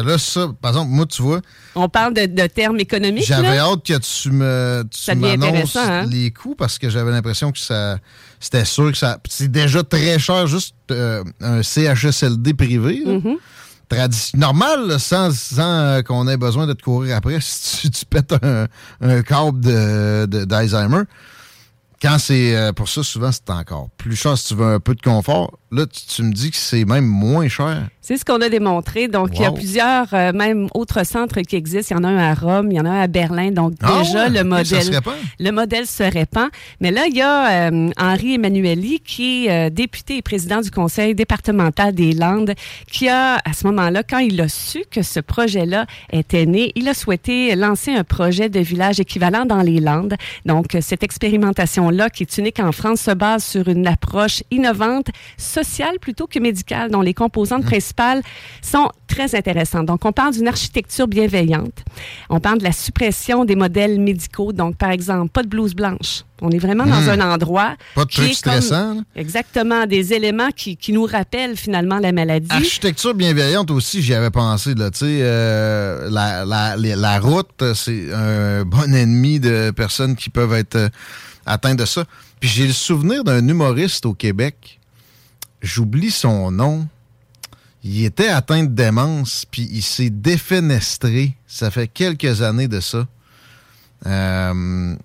Là, 0.05 0.17
ça, 0.17 0.47
par 0.61 0.71
exemple, 0.71 0.91
moi, 0.91 1.05
tu 1.05 1.21
vois, 1.21 1.41
on 1.75 1.89
parle 1.89 2.13
de, 2.13 2.25
de 2.27 2.47
termes 2.47 2.79
économiques. 2.79 3.25
j'avais 3.25 3.57
hâte 3.57 3.85
que 3.85 3.97
tu 3.97 4.31
me 4.31 4.83
tu 4.89 5.15
m'annonces 5.15 5.75
hein? 5.75 6.05
les 6.09 6.31
coûts 6.31 6.55
parce 6.55 6.79
que 6.79 6.89
j'avais 6.89 7.11
l'impression 7.11 7.51
que 7.51 7.59
ça 7.59 7.97
c'était 8.39 8.63
sûr 8.65 8.91
que 8.91 8.97
ça 8.97 9.17
c'est 9.27 9.51
déjà 9.51 9.83
très 9.83 10.17
cher 10.19 10.47
juste 10.47 10.75
euh, 10.91 11.23
un 11.41 11.61
CHSLD 11.63 12.53
privé. 12.53 13.01
là. 13.05 13.19
Normal, 14.35 14.99
sans, 14.99 15.35
sans 15.35 15.61
euh, 15.61 16.01
qu'on 16.01 16.27
ait 16.27 16.37
besoin 16.37 16.67
de 16.67 16.73
te 16.73 16.83
courir 16.83 17.17
après 17.17 17.37
si 17.41 17.89
tu, 17.91 18.05
pètes 18.05 18.33
un, 18.41 18.67
un 19.01 19.21
câble 19.21 19.59
de- 19.59 20.25
de- 20.25 20.45
d'Alzheimer. 20.45 21.03
Quand 22.01 22.17
c'est 22.19 22.55
euh, 22.55 22.73
pour 22.73 22.89
ça, 22.89 23.03
souvent, 23.03 23.31
c'est 23.31 23.49
encore 23.49 23.89
plus 23.97 24.15
cher 24.15 24.37
si 24.37 24.49
tu 24.49 24.55
veux 24.55 24.65
un 24.75 24.79
peu 24.79 24.95
de 24.95 25.01
confort. 25.01 25.57
Là, 25.75 25.85
tu, 25.85 26.05
tu 26.07 26.23
me 26.23 26.31
dis 26.31 26.51
que 26.51 26.57
c'est 26.57 26.85
même 26.85 27.05
moins 27.05 27.47
cher. 27.49 27.87
C'est 28.01 28.17
ce 28.17 28.23
qu'on 28.23 28.39
a 28.41 28.49
démontré. 28.49 29.07
Donc, 29.07 29.29
il 29.33 29.41
y 29.41 29.45
a 29.45 29.51
plusieurs, 29.51 30.13
euh, 30.13 30.31
même 30.31 30.67
autres 30.75 31.05
centres 31.05 31.41
qui 31.41 31.55
existent. 31.55 31.95
Il 31.95 31.97
y 31.97 32.05
en 32.05 32.07
a 32.07 32.09
un 32.09 32.31
à 32.31 32.33
Rome, 32.35 32.71
il 32.71 32.77
y 32.77 32.79
en 32.79 32.85
a 32.85 32.89
un 32.89 33.01
à 33.01 33.07
Berlin. 33.07 33.51
Donc, 33.51 33.73
Ah 33.81 33.99
déjà, 34.03 34.25
ouais? 34.25 34.29
le 34.29 34.43
modèle. 34.43 34.65
ça 34.65 34.81
se 34.81 34.91
répand. 34.91 35.13
Le 35.39 35.51
modèle 35.51 35.87
se 35.87 36.03
répand. 36.03 36.49
Mais 36.79 36.91
là, 36.91 37.07
il 37.09 37.15
y 37.17 37.21
a 37.21 37.69
euh, 37.71 37.89
Henri 37.97 38.35
Emmanueli, 38.35 38.99
qui 38.99 39.47
est 39.47 39.51
euh, 39.51 39.69
député 39.71 40.17
et 40.17 40.21
président 40.21 40.61
du 40.61 40.69
conseil 40.71 41.15
départemental 41.15 41.93
des 41.93 42.13
Landes, 42.13 42.53
qui 42.91 43.09
a, 43.09 43.35
à 43.43 43.53
ce 43.53 43.65
moment-là, 43.67 44.03
quand 44.03 44.19
il 44.19 44.39
a 44.39 44.47
su 44.49 44.83
que 44.91 45.01
ce 45.01 45.19
projet-là 45.19 45.87
était 46.11 46.45
né, 46.45 46.71
il 46.75 46.87
a 46.87 46.93
souhaité 46.93 47.55
lancer 47.55 47.91
un 47.91 48.03
projet 48.03 48.49
de 48.49 48.59
village 48.59 48.99
équivalent 48.99 49.45
dans 49.45 49.61
les 49.63 49.79
Landes. 49.79 50.15
Donc, 50.45 50.77
cette 50.79 51.03
expérimentation-là, 51.03 52.09
qui 52.11 52.23
est 52.23 52.37
unique 52.37 52.59
en 52.59 52.71
France, 52.71 53.01
se 53.01 53.11
base 53.11 53.43
sur 53.43 53.67
une 53.67 53.87
approche 53.87 54.43
innovante, 54.51 55.07
sociale 55.37 55.64
plutôt 56.01 56.27
que 56.27 56.39
médicale, 56.39 56.91
dont 56.91 57.01
les 57.01 57.13
composantes 57.13 57.65
principales 57.65 58.21
sont 58.61 58.89
très 59.07 59.35
intéressantes. 59.35 59.85
Donc, 59.85 60.05
on 60.05 60.11
parle 60.11 60.33
d'une 60.33 60.47
architecture 60.47 61.07
bienveillante. 61.07 61.83
On 62.29 62.39
parle 62.39 62.59
de 62.59 62.63
la 62.63 62.71
suppression 62.71 63.45
des 63.45 63.55
modèles 63.55 63.99
médicaux. 63.99 64.51
Donc, 64.53 64.77
par 64.77 64.89
exemple, 64.91 65.29
pas 65.31 65.43
de 65.43 65.47
blouse 65.47 65.73
blanche. 65.75 66.23
On 66.41 66.49
est 66.51 66.57
vraiment 66.59 66.85
dans 66.85 67.01
Hmm. 67.01 67.21
un 67.21 67.33
endroit. 67.33 67.75
Pas 67.95 68.05
de 68.05 68.09
trucs 68.09 68.33
stressants. 68.33 69.01
Exactement, 69.15 69.85
des 69.85 70.13
éléments 70.13 70.49
qui, 70.55 70.75
qui 70.77 70.91
nous 70.91 71.05
rappellent 71.05 71.55
finalement 71.57 71.99
la 71.99 72.11
maladie. 72.11 72.47
Architecture 72.51 73.13
bienveillante 73.13 73.71
aussi, 73.71 74.01
j'y 74.01 74.13
avais 74.13 74.31
pensé. 74.31 74.73
Là, 74.75 74.91
Tu 74.91 74.99
sais, 74.99 75.05
euh, 75.21 76.09
la, 76.09 76.45
la, 76.45 76.75
les- 76.77 76.95
la 76.95 77.19
route, 77.19 77.63
c'est 77.73 78.13
un 78.13 78.63
bon 78.63 78.93
ennemi 78.93 79.39
de 79.39 79.71
personnes 79.71 80.15
qui 80.15 80.29
peuvent 80.29 80.53
être 80.53 80.75
euh, 80.75 80.89
atteintes 81.45 81.79
de 81.79 81.85
ça. 81.85 82.03
Puis 82.39 82.49
j'ai 82.49 82.67
le 82.67 82.73
souvenir 82.73 83.23
d'un 83.23 83.47
humoriste 83.47 84.05
au 84.05 84.13
Québec. 84.13 84.79
J'oublie 85.65 86.11
son 86.11 86.51
nom. 86.51 86.87
Il 87.83 88.03
était 88.05 88.29
atteint 88.29 88.63
de 88.63 88.69
démence, 88.69 89.45
puis 89.49 89.67
il 89.71 89.81
s'est 89.81 90.09
défenestré. 90.09 91.35
Ça 91.47 91.71
fait 91.71 91.87
quelques 91.87 92.41
années 92.41 92.67
de 92.67 92.79
ça. 92.79 93.07
Euh, 94.05 94.95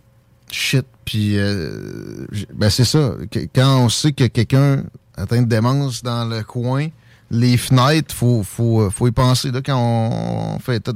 shit. 0.50 0.86
Puis, 1.04 1.38
euh, 1.38 2.26
ben 2.54 2.70
c'est 2.70 2.84
ça. 2.84 3.14
Quand 3.54 3.84
on 3.84 3.88
sait 3.88 4.12
que 4.12 4.24
quelqu'un 4.26 4.84
atteint 5.16 5.42
de 5.42 5.46
démence 5.48 6.02
dans 6.02 6.24
le 6.24 6.42
coin, 6.42 6.88
les 7.30 7.56
fenêtres, 7.56 8.14
faut, 8.14 8.42
faut, 8.42 8.88
faut 8.90 9.08
y 9.08 9.12
penser 9.12 9.50
là, 9.50 9.60
quand 9.64 9.78
on 9.78 10.58
fait 10.58 10.88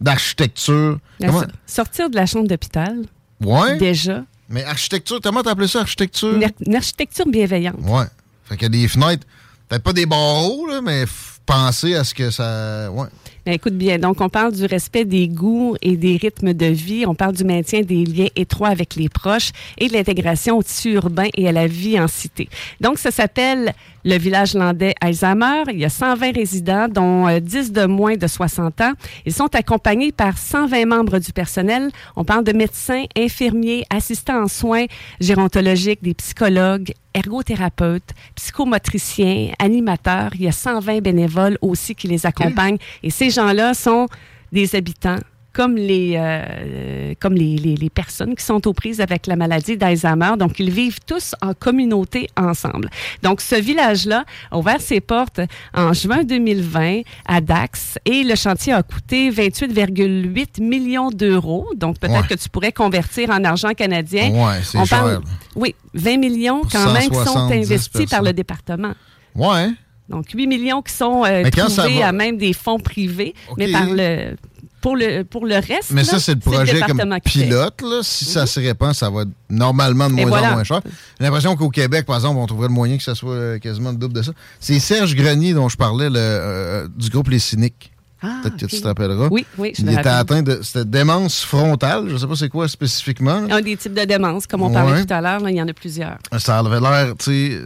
d'architecture. 0.00 0.98
So- 1.20 1.44
Sortir 1.66 2.10
de 2.10 2.16
la 2.16 2.26
chambre 2.26 2.48
d'hôpital. 2.48 3.04
Ouais. 3.40 3.76
Déjà. 3.78 4.24
Mais 4.48 4.64
architecture, 4.64 5.20
comment 5.22 5.42
t'appelles 5.42 5.68
ça, 5.68 5.80
architecture? 5.80 6.34
Une, 6.34 6.44
ar- 6.44 6.50
une 6.66 6.74
architecture 6.76 7.26
bienveillante. 7.26 7.76
Ouais. 7.82 8.04
Fait 8.50 8.56
que 8.56 8.66
des 8.66 8.88
fenêtres, 8.88 9.24
peut-être 9.68 9.84
pas 9.84 9.92
des 9.92 10.06
barreaux, 10.06 10.66
là, 10.66 10.80
mais 10.82 11.04
penser 11.46 11.94
à 11.94 12.02
ce 12.02 12.12
que 12.12 12.30
ça. 12.30 12.90
Ouais. 12.90 13.06
Ben, 13.46 13.52
écoute 13.52 13.74
bien, 13.74 13.98
donc 13.98 14.20
on 14.20 14.28
parle 14.28 14.52
du 14.52 14.66
respect 14.66 15.04
des 15.04 15.28
goûts 15.28 15.76
et 15.80 15.96
des 15.96 16.16
rythmes 16.16 16.52
de 16.52 16.66
vie, 16.66 17.06
on 17.06 17.14
parle 17.14 17.34
du 17.34 17.44
maintien 17.44 17.82
des 17.82 18.04
liens 18.04 18.28
étroits 18.34 18.68
avec 18.68 18.96
les 18.96 19.08
proches 19.08 19.52
et 19.78 19.88
de 19.88 19.92
l'intégration 19.92 20.58
au 20.58 20.62
tissu 20.64 20.94
urbain 20.94 21.28
et 21.34 21.48
à 21.48 21.52
la 21.52 21.68
vie 21.68 21.98
en 21.98 22.08
cité. 22.08 22.48
Donc 22.80 22.98
ça 22.98 23.12
s'appelle 23.12 23.72
le 24.04 24.16
village 24.18 24.54
landais 24.54 24.94
Alzheimer. 25.00 25.64
Il 25.72 25.78
y 25.78 25.84
a 25.84 25.90
120 25.90 26.34
résidents, 26.34 26.88
dont 26.88 27.28
euh, 27.28 27.40
10 27.40 27.72
de 27.72 27.86
moins 27.86 28.16
de 28.16 28.26
60 28.26 28.80
ans. 28.80 28.92
Ils 29.26 29.32
sont 29.32 29.54
accompagnés 29.54 30.12
par 30.12 30.38
120 30.38 30.86
membres 30.86 31.18
du 31.18 31.32
personnel. 31.32 31.90
On 32.16 32.24
parle 32.24 32.44
de 32.44 32.52
médecins, 32.52 33.04
infirmiers, 33.16 33.84
assistants 33.90 34.44
en 34.44 34.48
soins 34.48 34.86
gérontologiques, 35.20 36.02
des 36.02 36.14
psychologues, 36.14 36.92
ergothérapeutes, 37.14 38.10
psychomotriciens, 38.34 39.52
animateurs. 39.58 40.30
Il 40.34 40.42
y 40.42 40.48
a 40.48 40.52
120 40.52 41.00
bénévoles 41.00 41.58
aussi 41.60 41.94
qui 41.94 42.08
les 42.08 42.26
accompagnent. 42.26 42.78
Et 43.02 43.10
ces 43.10 43.30
gens-là 43.30 43.74
sont 43.74 44.06
des 44.52 44.74
habitants 44.74 45.18
comme 45.52 45.74
les, 45.76 46.14
euh, 46.16 47.14
comme 47.20 47.34
les, 47.34 47.56
les- 47.56 47.74
les 47.76 47.90
personnes 47.90 48.34
qui 48.36 48.44
sont 48.44 48.66
aux 48.68 48.72
prises 48.72 49.00
avec 49.00 49.26
la 49.26 49.34
maladie 49.36 49.76
d'Alzheimer. 49.76 50.32
Donc, 50.38 50.58
ils 50.60 50.70
vivent 50.70 51.00
tous 51.06 51.34
en 51.42 51.54
communauté 51.54 52.28
ensemble. 52.36 52.88
Donc, 53.22 53.40
ce 53.40 53.56
village-là 53.56 54.24
a 54.50 54.58
ouvert 54.58 54.80
ses 54.80 55.00
portes 55.00 55.40
en 55.74 55.92
juin 55.92 56.22
2020 56.24 57.00
à 57.26 57.40
Dax 57.40 57.98
et 58.04 58.22
le 58.22 58.34
chantier 58.36 58.72
a 58.72 58.82
coûté 58.82 59.30
28,8 59.30 60.60
millions 60.62 61.10
d'euros. 61.10 61.68
Donc, 61.74 61.98
peut-être 61.98 62.22
Ouais. 62.22 62.28
que 62.28 62.34
tu 62.34 62.48
pourrais 62.48 62.72
convertir 62.72 63.30
en 63.30 63.42
argent 63.44 63.72
canadien. 63.74 64.30
Ouais, 64.30 64.60
c'est 64.62 64.78
On 64.78 64.86
parle-. 64.86 65.20
Oui, 65.56 65.74
20 65.94 66.18
millions 66.18 66.60
Pour 66.60 66.70
quand 66.72 66.92
même 66.92 67.08
qui 67.08 67.14
sont 67.16 67.24
170 67.24 67.54
investis 67.72 68.06
par 68.10 68.22
le 68.22 68.32
département. 68.32 68.92
Ouais. 69.34 69.68
Donc, 70.08 70.26
8 70.34 70.48
millions 70.48 70.82
qui 70.82 70.92
sont 70.92 71.24
euh, 71.24 71.48
trouvés 71.50 72.00
va- 72.00 72.08
à 72.08 72.12
même 72.12 72.36
des 72.36 72.52
fonds 72.52 72.80
privés, 72.80 73.32
mais 73.56 73.70
par 73.70 73.86
le 73.88 74.34
pour 74.80 74.96
le, 74.96 75.22
pour 75.24 75.46
le 75.46 75.54
reste, 75.56 75.90
Mais 75.90 76.04
ça, 76.04 76.18
c'est 76.18 76.34
le 76.34 76.40
projet 76.40 76.80
comme 76.80 77.16
pilote. 77.24 77.82
Là. 77.82 78.00
Si 78.02 78.24
ça 78.24 78.46
se 78.46 78.60
répand, 78.60 78.94
ça 78.94 79.10
va 79.10 79.22
être 79.22 79.30
normalement 79.48 80.08
de 80.08 80.14
moins 80.14 80.26
voilà. 80.26 80.50
en 80.50 80.52
moins 80.54 80.64
cher. 80.64 80.80
J'ai 81.18 81.24
l'impression 81.24 81.56
qu'au 81.56 81.70
Québec, 81.70 82.06
par 82.06 82.16
exemple, 82.16 82.38
on 82.38 82.46
trouverait 82.46 82.68
le 82.68 82.74
moyen 82.74 82.96
que 82.96 83.02
ça 83.02 83.14
soit 83.14 83.58
quasiment 83.58 83.90
le 83.90 83.96
double 83.96 84.14
de 84.14 84.22
ça. 84.22 84.32
C'est 84.58 84.78
Serge 84.78 85.14
Grenier 85.14 85.52
dont 85.52 85.68
je 85.68 85.76
parlais, 85.76 86.08
le, 86.08 86.18
euh, 86.18 86.88
du 86.96 87.10
groupe 87.10 87.28
Les 87.28 87.38
Cyniques. 87.38 87.92
Ah, 88.22 88.40
Peut-être 88.42 88.56
que 88.56 88.66
tu 88.66 88.80
te 88.80 88.86
rappelleras. 88.86 89.28
Oui, 89.30 89.46
oui, 89.56 89.72
je 89.74 89.80
Il 89.80 89.86
me 89.86 89.92
était 89.92 90.08
atteint 90.08 90.42
de 90.42 90.60
c'était 90.62 90.84
démence 90.84 91.42
frontale. 91.42 92.04
Je 92.08 92.12
ne 92.12 92.18
sais 92.18 92.26
pas 92.26 92.36
c'est 92.36 92.50
quoi 92.50 92.68
spécifiquement. 92.68 93.40
là. 93.40 93.56
Un 93.56 93.60
des 93.62 93.78
types 93.78 93.94
de 93.94 94.04
démence, 94.04 94.46
comme 94.46 94.62
on 94.62 94.70
parlait 94.70 95.04
tout 95.04 95.12
à 95.12 95.22
l'heure, 95.22 95.40
il 95.48 95.56
y 95.56 95.62
en 95.62 95.68
a 95.68 95.72
plusieurs. 95.72 96.18
Ça 96.38 96.58
avait 96.58 96.80
l'air, 96.80 97.14
tu 97.18 97.24
sais, 97.24 97.58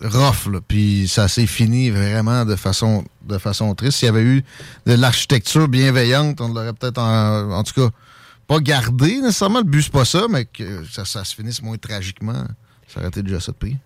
rough, 0.00 0.46
là. 0.50 0.60
Puis 0.66 1.08
ça 1.08 1.28
s'est 1.28 1.46
fini 1.46 1.90
vraiment 1.90 2.44
de 2.44 2.56
façon, 2.56 3.04
de 3.26 3.38
façon 3.38 3.74
triste. 3.74 3.98
S'il 3.98 4.06
y 4.06 4.08
avait 4.08 4.22
eu 4.22 4.44
de 4.86 4.94
l'architecture 4.94 5.68
bienveillante, 5.68 6.40
on 6.40 6.48
l'aurait 6.48 6.72
peut-être, 6.72 6.98
en, 7.00 7.62
tout 7.62 7.74
cas, 7.74 7.90
pas 8.46 8.60
gardé 8.60 9.20
nécessairement. 9.20 9.60
Le 9.60 9.64
but, 9.64 9.82
c'est 9.82 9.92
pas 9.92 10.04
ça, 10.04 10.26
mais 10.30 10.44
que 10.44 10.84
ça 11.04 11.24
se 11.24 11.34
finisse 11.34 11.62
moins 11.62 11.76
tragiquement. 11.76 12.44
Ça 12.88 13.06
été 13.06 13.22
déjà 13.22 13.40
ça 13.40 13.52
de. 13.52 13.76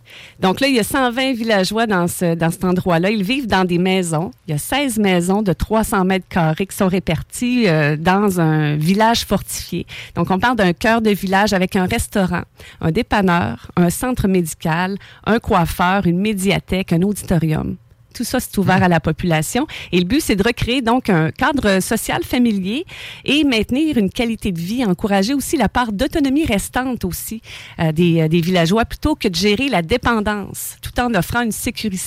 Donc 0.41 0.61
là, 0.61 0.69
il 0.69 0.75
y 0.75 0.79
a 0.79 0.85
120 0.85 1.33
villageois 1.33 1.87
dans, 1.87 2.07
ce, 2.07 2.35
dans 2.35 2.51
cet 2.51 2.65
endroit-là. 2.65 3.11
Ils 3.11 3.23
vivent 3.23 3.47
dans 3.47 3.65
des 3.65 3.79
maisons. 3.79 4.31
Il 4.47 4.51
y 4.51 4.55
a 4.55 4.59
16 4.59 4.99
maisons 4.99 5.43
de 5.43 5.53
300 5.55 6.05
mètres 6.05 6.29
carrés 6.29 6.67
qui 6.67 6.77
sont 6.77 6.89
réparties 6.89 7.67
euh, 7.67 7.97
dans 7.97 8.41
un 8.41 8.77
village 8.77 9.25
fortifié. 9.25 9.87
Donc 10.15 10.31
on 10.31 10.39
parle 10.39 10.57
d'un 10.57 10.75
cœur 10.75 11.01
de 11.01 11.11
village 11.11 11.55
avec 11.55 11.77
un 11.77 11.87
restaurant, 11.87 12.43
un 12.81 12.91
dépanneur, 12.91 13.71
un 13.77 13.89
centre 13.89 14.29
médical, 14.29 14.99
un 15.25 15.39
coiffeur, 15.39 16.07
une 16.07 16.19
médiathèque, 16.21 16.93
un 16.93 17.03
auditorium. 17.03 17.77
Tout 18.15 18.25
ça, 18.25 18.41
c'est 18.41 18.57
ouvert 18.59 18.83
à 18.83 18.89
la 18.89 19.01
population. 19.01 19.67
Et 19.93 19.99
le 19.99 20.05
but, 20.05 20.21
c'est 20.21 20.37
de 20.37 20.43
recréer 20.43 20.83
donc 20.83 21.09
un 21.09 21.31
cadre 21.31 21.81
social 21.81 22.23
familier 22.25 22.85
et 23.25 23.45
maintenir 23.45 23.97
une 23.99 24.11
qualité 24.11 24.53
de 24.53 24.61
vie, 24.61 24.85
encourager 24.85 25.35
aussi 25.35 25.57
la 25.57 25.69
part 25.69 25.93
d'autonomie 25.93 26.45
restante 26.45 27.05
aussi 27.05 27.43
euh, 27.79 27.93
des, 27.93 28.23
euh, 28.23 28.29
des 28.29 28.41
villageois 28.41 28.85
plutôt 28.85 29.15
que 29.15 29.29
de 29.29 29.35
gérer 29.35 29.69
la 29.69 29.83
dépendance, 29.83 30.77
tout 30.83 30.99
en 31.01 31.15
offrant 31.15 31.43
une, 31.43 31.53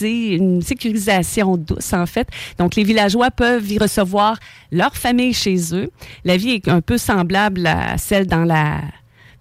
une 0.03 0.61
sécurisation 0.61 1.57
douce, 1.57 1.93
en 1.93 2.05
fait. 2.05 2.27
Donc, 2.57 2.75
les 2.75 2.84
villageois 2.84 3.31
peuvent 3.31 3.69
y 3.71 3.77
recevoir 3.77 4.38
leur 4.71 4.95
famille 4.95 5.34
chez 5.34 5.73
eux. 5.73 5.89
La 6.23 6.38
vie 6.38 6.51
est 6.51 6.67
un 6.67 6.81
peu 6.81 6.97
semblable 6.97 7.65
à 7.67 7.97
celle 7.97 8.27
dans 8.27 8.45
la 8.45 8.81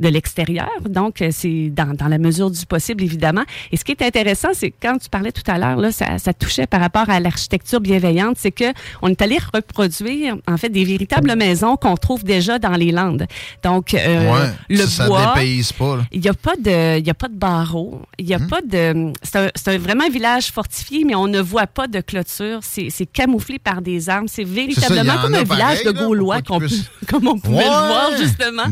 de 0.02 0.08
l'extérieur. 0.08 0.68
Donc, 0.88 1.22
euh, 1.22 1.28
c'est 1.32 1.70
dans, 1.70 1.94
dans 1.94 2.08
la 2.08 2.18
mesure 2.18 2.50
du 2.50 2.66
possible, 2.66 3.02
évidemment. 3.02 3.44
Et 3.70 3.76
ce 3.76 3.84
qui 3.84 3.92
est 3.92 4.02
intéressant, 4.02 4.48
c'est 4.52 4.70
quand 4.70 4.98
tu 4.98 5.08
parlais 5.08 5.32
tout 5.32 5.48
à 5.50 5.56
l'heure, 5.58 5.76
là, 5.76 5.92
ça, 5.92 6.18
ça 6.18 6.32
touchait 6.34 6.66
par 6.66 6.80
rapport 6.80 7.08
à 7.08 7.20
l'architecture 7.20 7.80
bienveillante, 7.80 8.36
c'est 8.38 8.50
que 8.52 8.64
on 9.00 9.08
est 9.08 9.22
allé 9.22 9.38
reproduire, 9.54 10.36
en 10.46 10.56
fait, 10.56 10.68
des 10.68 10.84
véritables 10.84 11.34
maisons 11.36 11.76
qu'on 11.76 11.96
trouve 11.96 12.24
déjà 12.24 12.58
dans 12.58 12.72
les 12.72 12.92
Landes. 12.92 13.26
Donc, 13.62 13.94
euh, 13.94 14.32
ouais, 14.32 14.50
le 14.68 14.84
ça, 14.86 15.06
bois... 15.06 15.22
ça 15.22 15.74
pas. 15.78 15.96
là. 15.96 16.02
Il 16.12 16.20
n'y 16.20 16.28
a 16.28 16.34
pas 16.34 16.56
de, 16.56 16.98
il 16.98 17.08
a 17.10 17.14
pas 17.14 17.28
de 17.28 17.36
barreaux. 17.36 18.02
Il 18.18 18.26
Hmm. 18.26 18.28
y 18.28 18.34
a 18.34 18.38
pas 18.40 18.60
de. 18.62 19.12
C'est 19.54 19.78
vraiment 19.78 20.04
un 20.04 20.10
village 20.10 20.46
fortifié, 20.52 21.04
mais 21.04 21.14
on 21.14 21.26
ne 21.28 21.40
voit 21.40 21.66
pas 21.66 21.86
de 21.86 22.00
clôture. 22.00 22.60
C'est 22.62 23.06
camouflé 23.12 23.58
par 23.58 23.82
des 23.82 24.08
arbres. 24.08 24.28
C'est 24.30 24.44
ça, 24.44 24.50
véritablement 24.50 25.12
en 25.14 25.22
comme 25.22 25.34
un 25.34 25.44
pareil, 25.44 25.76
village 25.76 25.84
de 25.84 25.90
là, 25.90 26.02
Gaulois, 26.06 26.42
peut- 26.42 26.66
comme 27.08 27.28
on 27.28 27.38
pouvait 27.38 27.56
Ouais, 27.58 27.64
le 27.64 27.68
voir 27.68 28.10
justement 28.18 28.62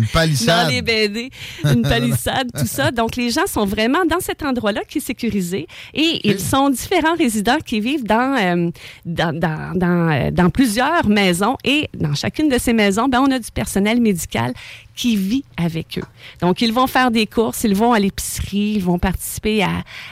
dans 0.46 0.68
les 0.68 0.82
BD, 0.82 1.19
une 1.64 1.82
palissade, 1.94 2.48
tout 2.56 2.66
ça. 2.66 2.90
Donc 2.90 3.16
les 3.16 3.30
gens 3.30 3.46
sont 3.46 3.66
vraiment 3.66 4.04
dans 4.08 4.20
cet 4.20 4.42
endroit-là 4.42 4.82
qui 4.88 4.98
est 4.98 5.06
sécurisé 5.12 5.66
et 5.94 6.20
ils 6.24 6.40
sont 6.40 6.70
différents 6.70 7.16
résidents 7.16 7.58
qui 7.64 7.80
vivent 7.80 8.04
dans 8.04 8.36
euh, 8.38 8.70
dans, 9.04 9.38
dans, 9.38 9.72
dans, 9.74 10.10
euh, 10.10 10.30
dans 10.30 10.50
plusieurs 10.50 11.08
maisons 11.08 11.56
et 11.64 11.88
dans 11.94 12.14
chacune 12.14 12.48
de 12.48 12.58
ces 12.58 12.72
maisons, 12.72 13.08
ben 13.08 13.20
on 13.20 13.30
a 13.30 13.38
du 13.38 13.50
personnel 13.50 14.00
médical 14.00 14.52
qui 15.00 15.16
vit 15.16 15.44
avec 15.56 15.96
eux. 15.98 16.02
Donc, 16.42 16.60
ils 16.60 16.74
vont 16.74 16.86
faire 16.86 17.10
des 17.10 17.26
courses, 17.26 17.64
ils 17.64 17.74
vont 17.74 17.94
à 17.94 17.98
l'épicerie, 17.98 18.74
ils 18.76 18.82
vont 18.84 18.98
participer 18.98 19.62
à, 19.62 19.70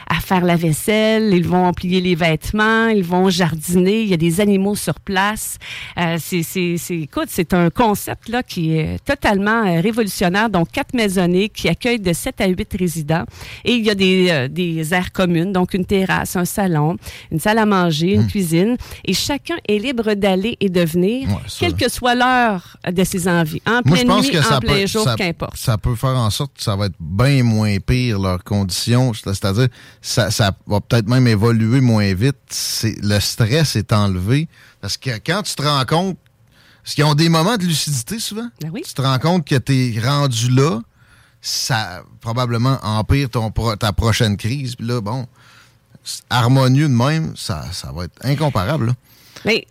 à 0.08 0.14
faire 0.20 0.42
la 0.46 0.56
vaisselle, 0.56 1.34
ils 1.34 1.46
vont 1.46 1.70
plier 1.74 2.00
les 2.00 2.14
vêtements, 2.14 2.88
ils 2.88 3.04
vont 3.04 3.28
jardiner, 3.28 4.00
il 4.02 4.08
y 4.08 4.14
a 4.14 4.16
des 4.16 4.40
animaux 4.40 4.74
sur 4.76 4.98
place. 5.00 5.58
Euh, 5.98 6.16
c'est, 6.18 6.42
c'est, 6.42 6.76
c'est- 6.78 7.00
écoute, 7.00 7.26
c'est 7.28 7.52
un 7.52 7.68
concept 7.68 8.30
là, 8.30 8.42
qui 8.42 8.78
est 8.78 8.98
totalement 9.04 9.66
euh, 9.66 9.82
révolutionnaire. 9.82 10.48
Donc, 10.48 10.70
quatre 10.72 10.94
maisonnées 10.94 11.50
qui 11.50 11.68
accueillent 11.68 12.00
de 12.00 12.14
7 12.14 12.40
à 12.40 12.46
8 12.48 12.74
résidents. 12.78 13.24
Et 13.66 13.72
il 13.74 13.84
y 13.84 13.90
a 13.90 13.94
des, 13.94 14.28
euh, 14.30 14.48
des 14.48 14.94
aires 14.94 15.12
communes, 15.12 15.52
donc 15.52 15.74
une 15.74 15.84
terrasse, 15.84 16.34
un 16.36 16.46
salon, 16.46 16.96
une 17.30 17.40
salle 17.40 17.58
à 17.58 17.66
manger, 17.66 18.14
une 18.14 18.26
cuisine. 18.26 18.78
Et 19.04 19.12
chacun 19.12 19.56
est 19.68 19.78
libre 19.78 20.14
d'aller 20.14 20.56
et 20.60 20.70
de 20.70 20.80
venir, 20.80 21.28
quelle 21.60 21.74
que 21.74 21.90
soit 21.90 22.14
l'heure 22.14 22.78
de 22.90 23.04
ses 23.04 23.28
envies. 23.28 23.60
En 23.66 23.72
Moi, 23.72 23.82
je 23.84 23.92
pleine 23.92 24.06
pense 24.06 24.24
nuit, 24.24 24.32
que 24.32 24.38
en 24.38 24.42
ça 24.42 24.60
plein 24.60 24.72
peut, 24.72 24.77
ça, 24.86 25.14
qu'importe. 25.16 25.56
ça 25.56 25.76
peut 25.78 25.94
faire 25.96 26.16
en 26.16 26.30
sorte 26.30 26.56
que 26.56 26.62
ça 26.62 26.76
va 26.76 26.86
être 26.86 26.96
bien 27.00 27.42
moins 27.42 27.78
pire, 27.78 28.18
leurs 28.18 28.44
conditions. 28.44 29.12
C'est-à-dire, 29.14 29.68
ça, 30.00 30.30
ça 30.30 30.52
va 30.66 30.80
peut-être 30.80 31.08
même 31.08 31.26
évoluer 31.26 31.80
moins 31.80 32.12
vite. 32.14 32.36
C'est- 32.48 32.96
Le 33.02 33.18
stress 33.20 33.76
est 33.76 33.92
enlevé. 33.92 34.48
Parce 34.80 34.96
que 34.96 35.10
quand 35.24 35.42
tu 35.42 35.54
te 35.54 35.62
rends 35.62 35.84
compte, 35.84 36.16
parce 36.84 36.94
qu'ils 36.94 37.04
ont 37.04 37.14
des 37.14 37.28
moments 37.28 37.56
de 37.56 37.64
lucidité 37.64 38.18
souvent, 38.18 38.48
Ben 38.62 38.72
tu 38.74 38.94
te 38.94 39.02
rends 39.02 39.18
compte 39.18 39.46
que 39.46 39.56
tu 39.56 39.96
es 39.96 40.00
rendu 40.00 40.48
là, 40.50 40.80
ça 41.40 42.02
probablement 42.20 42.78
empire 42.82 43.28
ton, 43.30 43.50
ta 43.76 43.92
prochaine 43.92 44.36
crise. 44.36 44.74
Puis 44.76 44.86
là, 44.86 45.00
bon, 45.00 45.26
harmonieux 46.30 46.88
de 46.88 46.94
même, 46.94 47.36
ça, 47.36 47.66
ça 47.72 47.92
va 47.92 48.04
être 48.04 48.24
incomparable. 48.24 48.86
là. 48.86 48.92
Mais 49.44 49.66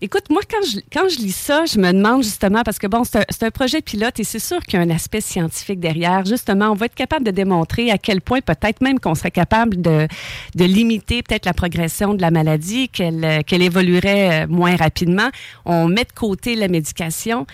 écoute, 0.00 0.30
moi, 0.30 0.42
quand 0.48 0.64
je, 0.64 0.78
quand 0.92 1.08
je 1.08 1.18
lis 1.18 1.34
ça, 1.34 1.64
je 1.64 1.78
me 1.78 1.92
demande 1.92 2.22
justement, 2.22 2.62
parce 2.62 2.78
que 2.78 2.86
bon, 2.86 3.02
c'est 3.04 3.42
un, 3.42 3.50
projet 3.50 3.80
pilote 3.80 4.20
et 4.20 4.24
c'est 4.24 4.38
sûr 4.38 4.60
qu'il 4.60 4.78
y 4.78 4.82
a 4.82 4.84
un 4.84 4.90
aspect 4.90 5.20
scientifique 5.20 5.80
derrière. 5.80 6.24
Justement, 6.24 6.70
on 6.70 6.74
va 6.74 6.86
être 6.86 6.94
capable 6.94 7.24
de 7.24 7.30
démontrer 7.30 7.90
à 7.90 7.98
quel 7.98 8.20
point 8.20 8.40
peut-être 8.40 8.80
même 8.80 9.00
qu'on 9.00 9.14
serait 9.14 9.30
capable 9.30 9.80
de, 9.80 10.06
de 10.54 10.64
limiter 10.64 11.22
peut-être 11.22 11.46
la 11.46 11.54
progression 11.54 12.14
de 12.14 12.20
la 12.20 12.30
maladie, 12.30 12.88
qu'elle 12.88 13.24
euh, 13.24 13.40
évoluerait 13.50 14.44
euh, 14.44 14.46
moins 14.48 14.76
rapidement. 14.76 15.30
On 15.64 15.88
met 15.88 16.04
de 16.04 16.12
côté 16.14 16.54
la 16.54 16.68
médication. 16.68 17.46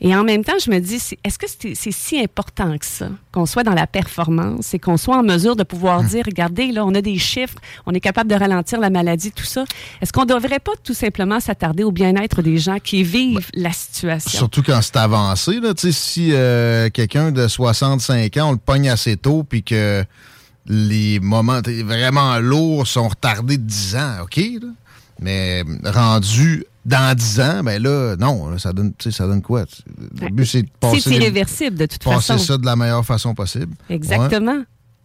Et 0.00 0.14
en 0.14 0.24
même 0.24 0.44
temps, 0.44 0.58
je 0.62 0.70
me 0.70 0.80
dis, 0.80 0.96
est-ce 1.24 1.38
que 1.38 1.46
c'est 1.48 1.90
si 1.92 2.20
important 2.20 2.76
que 2.76 2.84
ça, 2.84 3.08
qu'on 3.32 3.46
soit 3.46 3.62
dans 3.62 3.74
la 3.74 3.86
performance 3.86 4.74
et 4.74 4.78
qu'on 4.78 4.96
soit 4.96 5.16
en 5.16 5.22
mesure 5.22 5.56
de 5.56 5.62
pouvoir 5.62 6.00
Hum. 6.00 6.06
dire, 6.06 6.24
regardez, 6.26 6.72
là, 6.72 6.84
on 6.84 6.94
a 6.94 7.00
des 7.00 7.18
chiffres, 7.18 7.54
on 7.86 7.92
est 7.92 8.00
capable 8.00 8.28
de 8.28 8.34
ralentir 8.34 8.80
la 8.80 8.90
maladie, 8.90 9.30
tout 9.32 9.44
ça. 9.44 9.64
Est-ce 10.02 10.12
qu'on 10.12 10.24
ne 10.24 10.34
devrait 10.34 10.58
pas 10.58 10.72
tout 10.82 10.94
simplement 10.94 11.40
s'attarder 11.40 11.84
au 11.84 11.92
bien-être 11.92 12.42
des 12.42 12.58
gens 12.58 12.78
qui 12.80 13.02
vivent 13.02 13.48
la 13.54 13.72
situation? 13.72 14.38
Surtout 14.38 14.62
quand 14.62 14.80
c'est 14.82 14.96
avancé, 14.96 15.60
là, 15.60 15.72
si 15.76 16.30
euh, 16.32 16.90
quelqu'un 16.90 17.30
de 17.30 17.46
65 17.46 18.36
ans, 18.38 18.48
on 18.48 18.52
le 18.52 18.58
pogne 18.58 18.88
assez 18.90 19.16
tôt, 19.16 19.44
puis 19.44 19.62
que 19.62 20.04
les 20.66 21.20
moments 21.20 21.60
vraiment 21.84 22.38
lourds 22.40 22.86
sont 22.86 23.08
retardés 23.08 23.58
de 23.58 23.62
10 23.62 23.96
ans, 23.96 24.16
OK, 24.24 24.36
là. 24.36 24.68
mais 25.20 25.62
rendu 25.84 26.64
dans 26.84 27.16
10 27.16 27.40
ans, 27.40 27.62
ben 27.64 27.82
là, 27.82 28.16
non, 28.16 28.58
ça 28.58 28.72
donne, 28.72 28.92
tu 28.98 29.10
sais, 29.10 29.16
ça 29.16 29.26
donne 29.26 29.42
quoi? 29.42 29.64
Le 30.20 30.28
but, 30.30 30.44
c'est 30.46 30.62
de 30.62 30.68
passer, 30.80 31.00
C'est 31.00 31.10
irréversible 31.14 31.76
de 31.78 31.86
toute 31.86 32.02
passer 32.04 32.34
façon. 32.34 32.44
ça 32.44 32.58
de 32.58 32.66
la 32.66 32.76
meilleure 32.76 33.04
façon 33.04 33.34
possible. 33.34 33.74
Exactement. 33.88 34.62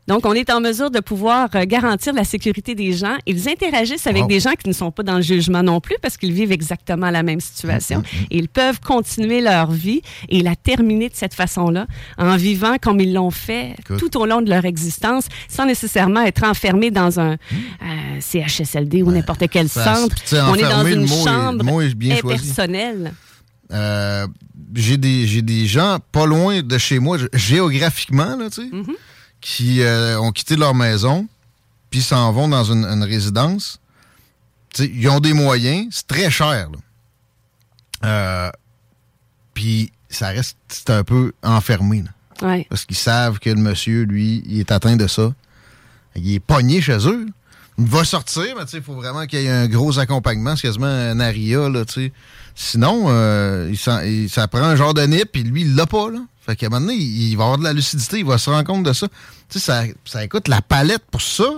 Donc, 0.09 0.25
on 0.25 0.33
est 0.33 0.49
en 0.49 0.59
mesure 0.59 0.89
de 0.91 0.99
pouvoir 0.99 1.47
euh, 1.55 1.63
garantir 1.65 2.13
la 2.13 2.23
sécurité 2.23 2.75
des 2.75 2.91
gens. 2.93 3.15
Ils 3.27 3.47
interagissent 3.47 4.07
avec 4.07 4.25
des 4.27 4.39
gens 4.39 4.53
qui 4.61 4.67
ne 4.67 4.73
sont 4.73 4.91
pas 4.91 5.03
dans 5.03 5.15
le 5.17 5.21
jugement 5.21 5.63
non 5.63 5.79
plus 5.79 5.95
parce 6.01 6.17
qu'ils 6.17 6.33
vivent 6.33 6.51
exactement 6.51 7.09
la 7.11 7.23
même 7.23 7.37
Mm, 7.37 7.41
situation. 7.41 8.03
Et 8.31 8.37
ils 8.39 8.49
peuvent 8.49 8.79
continuer 8.81 9.39
leur 9.39 9.71
vie 9.71 10.01
et 10.27 10.41
la 10.41 10.55
terminer 10.55 11.09
de 11.09 11.15
cette 11.15 11.35
façon-là 11.35 11.85
en 12.17 12.35
vivant 12.35 12.75
comme 12.81 12.99
ils 12.99 13.13
l'ont 13.13 13.29
fait 13.31 13.75
tout 13.99 14.17
au 14.17 14.25
long 14.25 14.41
de 14.41 14.49
leur 14.49 14.65
existence 14.65 15.25
sans 15.47 15.65
nécésairement 15.67 16.21
être 16.21 16.43
enfermés 16.43 16.89
dans 16.91 17.19
un 17.19 17.33
euh, 17.33 18.19
CHSLD 18.19 19.03
ou 19.03 19.11
n'importe 19.11 19.43
quel 19.49 19.67
Mm. 19.67 19.69
Ça, 19.69 19.95
centre. 19.95 20.15
On 20.49 20.55
est 20.55 20.61
dans 20.63 20.85
une 20.85 21.03
est- 21.03 21.23
chambre 21.23 21.63
est 22.01 22.11
impersonnelle. 22.19 23.13
Euh, 23.71 24.25
j'ai 24.73 24.97
des, 24.97 25.27
j'ai 25.27 25.43
des 25.43 25.67
gens 25.67 25.99
pas 26.11 26.25
loin 26.25 26.61
de 26.63 26.77
chez 26.79 26.97
moi, 26.97 27.17
géographiquement, 27.33 28.35
là, 28.35 28.49
tu 28.49 28.61
sais, 28.63 28.67
Mm-hmm. 28.69 28.95
Qui 29.41 29.81
euh, 29.81 30.19
ont 30.19 30.31
quitté 30.31 30.55
leur 30.55 30.73
maison, 30.75 31.27
puis 31.89 32.01
s'en 32.01 32.31
vont 32.31 32.47
dans 32.47 32.63
une, 32.65 32.85
une 32.85 33.03
résidence. 33.03 33.79
Ils 34.77 35.07
ont 35.09 35.19
des 35.19 35.33
moyens, 35.33 35.87
c'est 35.91 36.07
très 36.07 36.29
cher. 36.29 36.69
Euh, 38.05 38.49
puis 39.53 39.91
ça 40.09 40.29
reste 40.29 40.89
un 40.89 41.03
peu 41.03 41.33
enfermé. 41.43 42.03
là. 42.03 42.47
Ouais. 42.47 42.65
Parce 42.69 42.85
qu'ils 42.85 42.95
savent 42.97 43.39
que 43.39 43.49
le 43.49 43.57
monsieur, 43.57 44.03
lui, 44.03 44.43
il 44.45 44.59
est 44.59 44.71
atteint 44.71 44.95
de 44.95 45.07
ça. 45.07 45.33
Il 46.15 46.33
est 46.33 46.39
pogné 46.39 46.81
chez 46.81 46.97
eux. 47.07 47.25
Il 47.77 47.85
va 47.85 48.03
sortir, 48.03 48.55
mais 48.57 48.63
il 48.73 48.81
faut 48.81 48.93
vraiment 48.93 49.25
qu'il 49.25 49.41
y 49.41 49.45
ait 49.45 49.49
un 49.49 49.67
gros 49.67 49.99
accompagnement. 49.99 50.55
C'est 50.55 50.63
quasiment 50.67 50.85
un 50.87 51.19
aria, 51.19 51.69
là, 51.69 51.85
tu 51.85 51.93
sais. 51.93 52.13
Sinon, 52.55 53.05
euh, 53.07 53.71
il- 54.03 54.29
ça 54.29 54.47
prend 54.49 54.63
un 54.63 54.75
genre 54.75 54.93
de 54.93 55.01
nip, 55.03 55.25
puis 55.31 55.43
lui, 55.43 55.61
il 55.61 55.75
l'a 55.75 55.85
pas, 55.85 56.09
là. 56.11 56.19
Fait 56.49 56.55
qu'à 56.55 56.65
un 56.65 56.69
moment 56.69 56.87
donné, 56.87 56.95
il, 56.95 57.29
il 57.31 57.37
va 57.37 57.43
avoir 57.43 57.57
de 57.59 57.63
la 57.63 57.73
lucidité, 57.73 58.19
il 58.19 58.25
va 58.25 58.37
se 58.37 58.49
rendre 58.49 58.65
compte 58.65 58.83
de 58.83 58.93
ça. 58.93 59.07
Tu 59.49 59.59
sais, 59.59 59.59
ça, 59.59 59.83
ça 60.05 60.23
écoute 60.23 60.47
la 60.47 60.61
palette 60.61 61.03
pour 61.11 61.21
ça. 61.21 61.49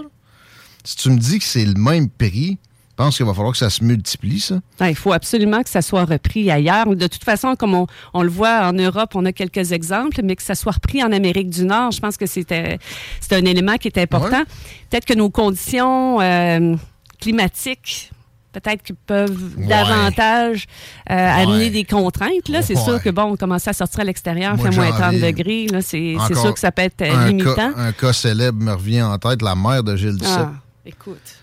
Si 0.84 0.96
tu 0.98 1.10
me 1.12 1.18
dis 1.18 1.40
que 1.40 1.46
c'est 1.46 1.66
le 1.66 1.76
même 1.76 2.10
prix, 2.10 2.58
pense 3.02 3.18
qu'il 3.18 3.26
va 3.26 3.34
falloir 3.34 3.52
que 3.52 3.58
ça 3.58 3.70
se 3.70 3.84
multiplie, 3.84 4.40
ça. 4.40 4.60
Ah, 4.80 4.90
il 4.90 4.96
faut 4.96 5.12
absolument 5.12 5.64
que 5.64 5.70
ça 5.70 5.82
soit 5.82 6.06
repris 6.06 6.52
ailleurs. 6.52 6.96
De 6.96 7.08
toute 7.08 7.24
façon, 7.24 7.56
comme 7.56 7.74
on, 7.74 7.88
on, 8.14 8.22
le 8.22 8.30
voit 8.30 8.68
en 8.68 8.74
Europe, 8.74 9.12
on 9.16 9.26
a 9.26 9.32
quelques 9.32 9.72
exemples, 9.72 10.22
mais 10.24 10.36
que 10.36 10.44
ça 10.44 10.56
soit 10.56 10.74
repris 10.74 11.04
en 11.04 11.12
Amérique 11.12 11.50
du 11.50 11.66
Nord, 11.66 11.92
je 11.92 12.00
pense 12.00 12.18
que 12.18 12.26
c'est 12.28 12.52
un 12.52 13.46
élément 13.46 13.78
qui 13.78 13.88
est 13.88 13.98
important. 13.98 14.44
Peut-être 14.90 15.06
que 15.06 15.14
nos 15.14 15.30
conditions 15.30 16.22
euh, 16.22 16.76
climatiques 17.20 18.12
peut-être 18.52 18.84
qu'ils 18.84 18.96
peuvent 18.96 19.56
davantage 19.58 20.66
euh, 21.10 21.14
amener 21.14 21.70
des 21.70 21.84
contraintes. 21.84 22.50
Là, 22.50 22.62
c'est 22.62 22.76
sûr 22.76 23.02
que 23.02 23.10
bon, 23.10 23.24
on 23.24 23.36
commence 23.36 23.68
à 23.68 23.74
sortir 23.74 24.02
à 24.02 24.04
l'extérieur, 24.04 24.58
fait 24.60 24.76
moins 24.76 24.92
30 24.92 25.20
degrés. 25.20 25.68
Là, 25.68 25.82
c'est, 25.82 26.16
sûr 26.34 26.54
que 26.54 26.60
ça 26.60 26.72
peut 26.72 26.84
être 26.84 27.02
euh, 27.02 27.28
limitant. 27.28 27.72
un 27.76 27.92
cas 27.92 28.14
célèbre 28.14 28.62
me 28.62 28.74
revient 28.74 29.02
en 29.02 29.18
tête, 29.18 29.42
la 29.42 29.56
mère 29.56 29.84
de 29.84 29.96
Gilles 29.96 30.18
Duceppe. 30.18 30.50
Ah, 30.50 30.52
écoute. 30.86 31.36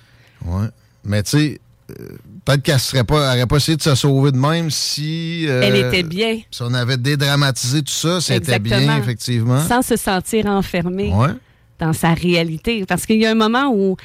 Ouais. 0.44 0.68
Mais 1.05 1.22
tu 1.22 1.30
sais, 1.30 1.60
euh, 1.90 2.09
peut-être 2.44 2.62
qu'elle 2.62 2.78
serait 2.78 3.05
pas, 3.05 3.35
aurait 3.35 3.47
pas 3.47 3.56
essayé 3.56 3.76
de 3.76 3.82
se 3.82 3.94
sauver 3.94 4.32
de 4.32 4.36
même 4.36 4.70
si. 4.70 5.47
Elle 5.48 5.76
était 5.76 6.02
bien. 6.02 6.40
Si 6.51 6.62
on 6.62 6.74
avait 6.74 6.97
dédramatisé 6.97 7.82
tout 7.82 7.93
ça, 7.93 8.20
c'était 8.20 8.59
bien, 8.59 8.98
effectivement. 8.98 9.60
Sans 9.66 9.82
se 9.82 9.97
sentir 9.97 10.47
enfermé. 10.47 11.12
Dans 11.78 11.93
sa 11.93 12.12
réalité. 12.12 12.85
Parce 12.89 13.06
qu'il 13.06 13.20
y 13.20 13.26
a 13.26 13.30
un 13.30 13.36
moment 13.36 13.70
où 13.72 13.97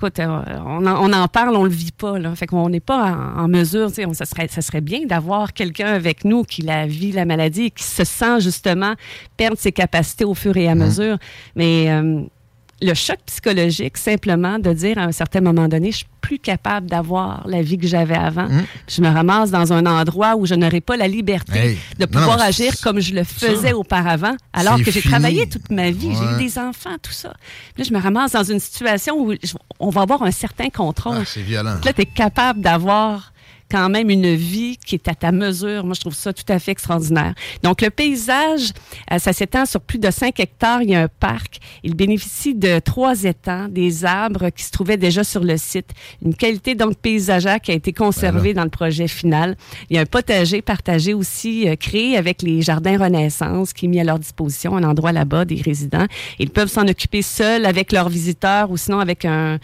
écoute, 0.00 0.18
euh, 0.18 0.40
on, 0.64 1.12
en, 1.12 1.28
parle, 1.28 1.54
on 1.56 1.64
le 1.64 1.70
vit 1.70 1.92
pas. 1.92 2.18
Là. 2.18 2.34
Fait 2.34 2.46
qu'on 2.46 2.68
n'est 2.68 2.80
pas 2.80 3.16
en, 3.36 3.48
mesure. 3.48 3.90
ça, 3.90 4.24
serait, 4.24 4.48
ça 4.48 4.62
serait 4.62 4.80
bien 4.80 5.06
d'avoir 5.06 5.52
quelqu'un 5.52 5.88
avec 5.88 6.24
nous 6.24 6.42
qui 6.42 6.62
la 6.62 6.86
vit 6.86 7.12
la 7.12 7.26
maladie 7.26 7.66
et 7.66 7.70
qui 7.70 7.84
se 7.84 8.04
sent 8.04 8.40
justement 8.40 8.94
perdre 9.36 9.58
ses 9.58 9.72
capacités 9.72 10.24
au 10.24 10.34
fur 10.34 10.56
et 10.56 10.68
à 10.68 10.74
mmh. 10.74 10.78
mesure. 10.78 11.18
Mais 11.54 11.90
euh, 11.90 12.22
le 12.82 12.94
choc 12.94 13.18
psychologique, 13.26 13.96
simplement 13.96 14.58
de 14.58 14.72
dire 14.72 14.98
à 14.98 15.02
un 15.02 15.12
certain 15.12 15.40
moment 15.40 15.68
donné, 15.68 15.92
je 15.92 15.98
suis 15.98 16.06
plus 16.20 16.38
capable 16.38 16.88
d'avoir 16.88 17.46
la 17.46 17.62
vie 17.62 17.78
que 17.78 17.86
j'avais 17.86 18.16
avant. 18.16 18.48
Mmh. 18.48 18.64
Je 18.88 19.00
me 19.00 19.08
ramasse 19.08 19.50
dans 19.50 19.72
un 19.72 19.86
endroit 19.86 20.36
où 20.36 20.46
je 20.46 20.54
n'aurai 20.54 20.80
pas 20.80 20.96
la 20.96 21.08
liberté 21.08 21.78
de 21.98 22.06
pouvoir 22.06 22.40
agir 22.40 22.74
comme 22.82 23.00
je 23.00 23.14
le 23.14 23.24
faisais 23.24 23.72
auparavant, 23.72 24.36
alors 24.52 24.82
que 24.82 24.90
j'ai 24.90 25.02
travaillé 25.02 25.48
toute 25.48 25.70
ma 25.70 25.90
vie, 25.90 26.12
j'ai 26.14 26.36
eu 26.36 26.38
des 26.38 26.58
enfants, 26.58 26.96
tout 27.02 27.12
ça. 27.12 27.32
Là, 27.76 27.84
je 27.84 27.92
me 27.92 27.98
ramasse 27.98 28.32
dans 28.32 28.44
une 28.44 28.60
situation 28.60 29.18
où 29.18 29.34
on 29.78 29.90
va 29.90 30.02
avoir 30.02 30.22
un 30.22 30.30
certain 30.30 30.68
contrôle. 30.68 31.18
Ah, 31.20 31.24
c'est 31.24 31.42
violent. 31.42 31.76
Là, 31.84 31.92
tu 31.92 32.02
es 32.02 32.06
capable 32.06 32.60
d'avoir 32.60 33.29
quand 33.70 33.88
même 33.88 34.10
une 34.10 34.34
vie 34.34 34.76
qui 34.84 34.96
est 34.96 35.08
à 35.08 35.14
ta 35.14 35.32
mesure. 35.32 35.84
Moi, 35.84 35.94
je 35.94 36.00
trouve 36.00 36.14
ça 36.14 36.32
tout 36.32 36.44
à 36.48 36.58
fait 36.58 36.72
extraordinaire. 36.72 37.34
Donc, 37.62 37.82
le 37.82 37.90
paysage, 37.90 38.72
euh, 39.12 39.18
ça 39.18 39.32
s'étend 39.32 39.66
sur 39.66 39.80
plus 39.80 39.98
de 39.98 40.10
5 40.10 40.38
hectares. 40.40 40.82
Il 40.82 40.90
y 40.90 40.94
a 40.94 41.02
un 41.02 41.08
parc. 41.08 41.58
Il 41.82 41.94
bénéficie 41.94 42.54
de 42.54 42.78
trois 42.80 43.24
étangs, 43.24 43.68
des 43.68 44.04
arbres 44.04 44.50
qui 44.50 44.64
se 44.64 44.70
trouvaient 44.70 44.96
déjà 44.96 45.24
sur 45.24 45.44
le 45.44 45.56
site. 45.56 45.90
Une 46.24 46.34
qualité 46.34 46.74
donc 46.74 46.96
paysagère 46.96 47.60
qui 47.60 47.70
a 47.70 47.74
été 47.74 47.92
conservée 47.92 48.54
dans 48.54 48.64
le 48.64 48.70
projet 48.70 49.08
final. 49.08 49.56
Il 49.88 49.96
y 49.96 49.98
a 49.98 50.02
un 50.02 50.06
potager 50.06 50.62
partagé 50.62 51.14
aussi 51.14 51.68
euh, 51.68 51.76
créé 51.76 52.16
avec 52.16 52.42
les 52.42 52.62
jardins 52.62 52.98
Renaissance 52.98 53.72
qui 53.72 53.86
est 53.86 53.88
mis 53.88 54.00
à 54.00 54.04
leur 54.04 54.18
disposition, 54.18 54.76
un 54.76 54.84
endroit 54.84 55.12
là-bas 55.12 55.44
des 55.44 55.60
résidents. 55.60 56.06
Ils 56.38 56.50
peuvent 56.50 56.68
s'en 56.68 56.86
occuper 56.88 57.22
seuls 57.22 57.66
avec 57.66 57.92
leurs 57.92 58.08
visiteurs 58.08 58.70
ou 58.70 58.76
sinon 58.76 58.98
avec 58.98 59.24
un, 59.24 59.58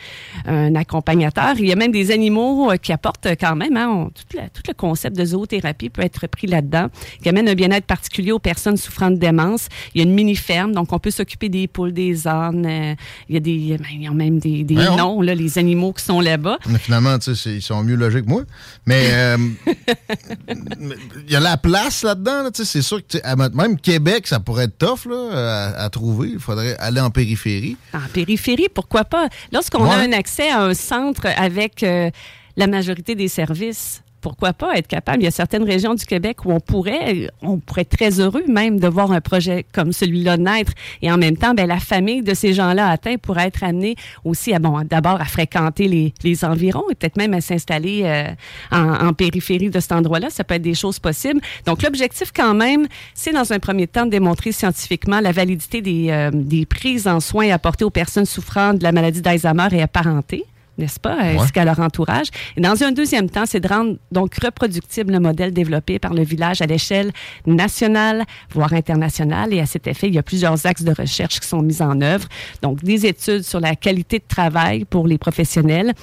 un 0.46 0.74
accompagnateur. 0.74 1.54
Il 1.58 1.66
y 1.66 1.72
a 1.72 1.76
même 1.76 1.92
des 1.92 2.10
animaux 2.10 2.70
euh, 2.70 2.76
qui 2.76 2.92
apportent 2.92 3.28
quand 3.40 3.56
même 3.56 3.76
hein, 3.76 3.95
tout, 4.04 4.62
le 4.68 4.74
concept 4.74 5.16
de 5.16 5.24
zoothérapie 5.24 5.90
peut 5.90 6.02
être 6.02 6.26
pris 6.26 6.46
là-dedans, 6.46 6.88
qui 7.22 7.28
amène 7.28 7.48
un 7.48 7.54
bien-être 7.54 7.86
particulier 7.86 8.32
aux 8.32 8.38
personnes 8.38 8.76
souffrant 8.76 9.10
de 9.10 9.16
démence. 9.16 9.68
Il 9.94 9.98
y 9.98 10.04
a 10.04 10.08
une 10.08 10.14
mini-ferme, 10.14 10.72
donc 10.72 10.92
on 10.92 10.98
peut 10.98 11.10
s'occuper 11.10 11.48
des 11.48 11.68
poules, 11.68 11.92
des 11.92 12.26
ânes. 12.26 12.66
Euh, 12.66 12.94
il 13.28 13.34
y 13.34 13.36
a 13.36 13.40
des, 13.40 13.76
ben, 13.78 13.86
il 13.92 14.02
y 14.02 14.06
a 14.06 14.10
même 14.10 14.38
des, 14.38 14.64
des 14.64 14.74
noms, 14.74 15.20
là, 15.20 15.34
les 15.34 15.58
animaux 15.58 15.92
qui 15.92 16.04
sont 16.04 16.20
là-bas. 16.20 16.58
Mais 16.68 16.78
finalement, 16.78 17.18
tu 17.18 17.34
sais, 17.34 17.54
ils 17.54 17.62
sont 17.62 17.82
mieux 17.82 17.96
logés 17.96 18.22
que 18.22 18.28
moi. 18.28 18.42
Mais 18.86 19.08
euh, 19.12 19.36
il 20.48 21.30
y 21.30 21.36
a 21.36 21.40
la 21.40 21.56
place 21.56 22.02
là-dedans. 22.02 22.50
sais, 22.52 22.64
c'est 22.64 22.82
sûr 22.82 23.00
que 23.06 23.18
même 23.56 23.78
Québec, 23.78 24.26
ça 24.26 24.40
pourrait 24.40 24.64
être 24.64 24.78
tough 24.78 25.10
là, 25.10 25.72
à, 25.76 25.90
trouver. 25.90 26.30
Il 26.34 26.40
faudrait 26.40 26.76
aller 26.78 27.00
en 27.00 27.10
périphérie. 27.10 27.76
En 27.94 28.08
périphérie, 28.12 28.68
pourquoi 28.72 29.04
pas? 29.04 29.28
Lorsqu'on 29.52 29.84
a 29.84 29.96
un 29.96 30.12
accès 30.12 30.50
à 30.50 30.62
un 30.62 30.74
centre 30.74 31.26
avec... 31.36 31.82
Euh, 31.82 32.10
la 32.56 32.66
majorité 32.66 33.14
des 33.14 33.28
services 33.28 34.02
pourquoi 34.26 34.52
pas 34.52 34.76
être 34.76 34.88
capable? 34.88 35.20
Il 35.20 35.24
y 35.24 35.28
a 35.28 35.30
certaines 35.30 35.62
régions 35.62 35.94
du 35.94 36.04
Québec 36.04 36.44
où 36.44 36.52
on 36.52 36.58
pourrait, 36.58 37.30
on 37.42 37.58
pourrait 37.58 37.82
être 37.82 37.96
très 37.96 38.18
heureux 38.18 38.42
même 38.48 38.80
de 38.80 38.88
voir 38.88 39.12
un 39.12 39.20
projet 39.20 39.64
comme 39.72 39.92
celui-là 39.92 40.36
naître. 40.36 40.72
Et 41.00 41.12
en 41.12 41.16
même 41.16 41.36
temps, 41.36 41.54
ben, 41.54 41.68
la 41.68 41.78
famille 41.78 42.22
de 42.22 42.34
ces 42.34 42.52
gens-là 42.52 42.88
atteints 42.88 43.18
pourrait 43.18 43.46
être 43.46 43.62
amenée 43.62 43.94
aussi 44.24 44.52
à, 44.52 44.58
bon, 44.58 44.82
d'abord 44.84 45.20
à 45.20 45.26
fréquenter 45.26 45.86
les, 45.86 46.12
les 46.24 46.44
environs 46.44 46.82
et 46.90 46.96
peut-être 46.96 47.16
même 47.16 47.34
à 47.34 47.40
s'installer 47.40 48.02
euh, 48.02 48.26
en, 48.72 49.06
en, 49.06 49.12
périphérie 49.12 49.70
de 49.70 49.78
cet 49.78 49.92
endroit-là. 49.92 50.28
Ça 50.28 50.42
peut 50.42 50.54
être 50.54 50.62
des 50.62 50.74
choses 50.74 50.98
possibles. 50.98 51.40
Donc, 51.64 51.82
l'objectif 51.82 52.32
quand 52.34 52.54
même, 52.54 52.88
c'est 53.14 53.32
dans 53.32 53.52
un 53.52 53.60
premier 53.60 53.86
temps 53.86 54.06
de 54.06 54.10
démontrer 54.10 54.50
scientifiquement 54.50 55.20
la 55.20 55.30
validité 55.30 55.82
des, 55.82 56.08
euh, 56.10 56.32
des 56.32 56.66
prises 56.66 57.06
en 57.06 57.20
soins 57.20 57.50
apportées 57.50 57.84
aux 57.84 57.90
personnes 57.90 58.26
souffrant 58.26 58.74
de 58.74 58.82
la 58.82 58.90
maladie 58.90 59.22
d'Alzheimer 59.22 59.68
et 59.70 59.82
apparentées 59.82 60.46
n'est-ce 60.78 61.00
pas, 61.00 61.16
ainsi 61.20 61.52
qu'à 61.52 61.64
leur 61.64 61.80
entourage. 61.80 62.28
Et 62.56 62.60
dans 62.60 62.82
un 62.82 62.92
deuxième 62.92 63.30
temps, 63.30 63.44
c'est 63.46 63.60
de 63.60 63.68
rendre 63.68 63.96
donc 64.12 64.34
reproductible 64.42 65.12
le 65.12 65.20
modèle 65.20 65.52
développé 65.52 65.98
par 65.98 66.14
le 66.14 66.22
village 66.22 66.60
à 66.62 66.66
l'échelle 66.66 67.12
nationale, 67.46 68.24
voire 68.50 68.72
internationale. 68.72 69.52
Et 69.54 69.60
à 69.60 69.66
cet 69.66 69.86
effet, 69.86 70.08
il 70.08 70.14
y 70.14 70.18
a 70.18 70.22
plusieurs 70.22 70.66
axes 70.66 70.82
de 70.82 70.92
recherche 70.92 71.40
qui 71.40 71.48
sont 71.48 71.62
mis 71.62 71.80
en 71.82 72.00
œuvre. 72.00 72.28
Donc, 72.62 72.82
des 72.82 73.06
études 73.06 73.42
sur 73.42 73.60
la 73.60 73.74
qualité 73.74 74.18
de 74.18 74.24
travail 74.28 74.84
pour 74.84 75.06
les 75.06 75.18
professionnels, 75.18 75.94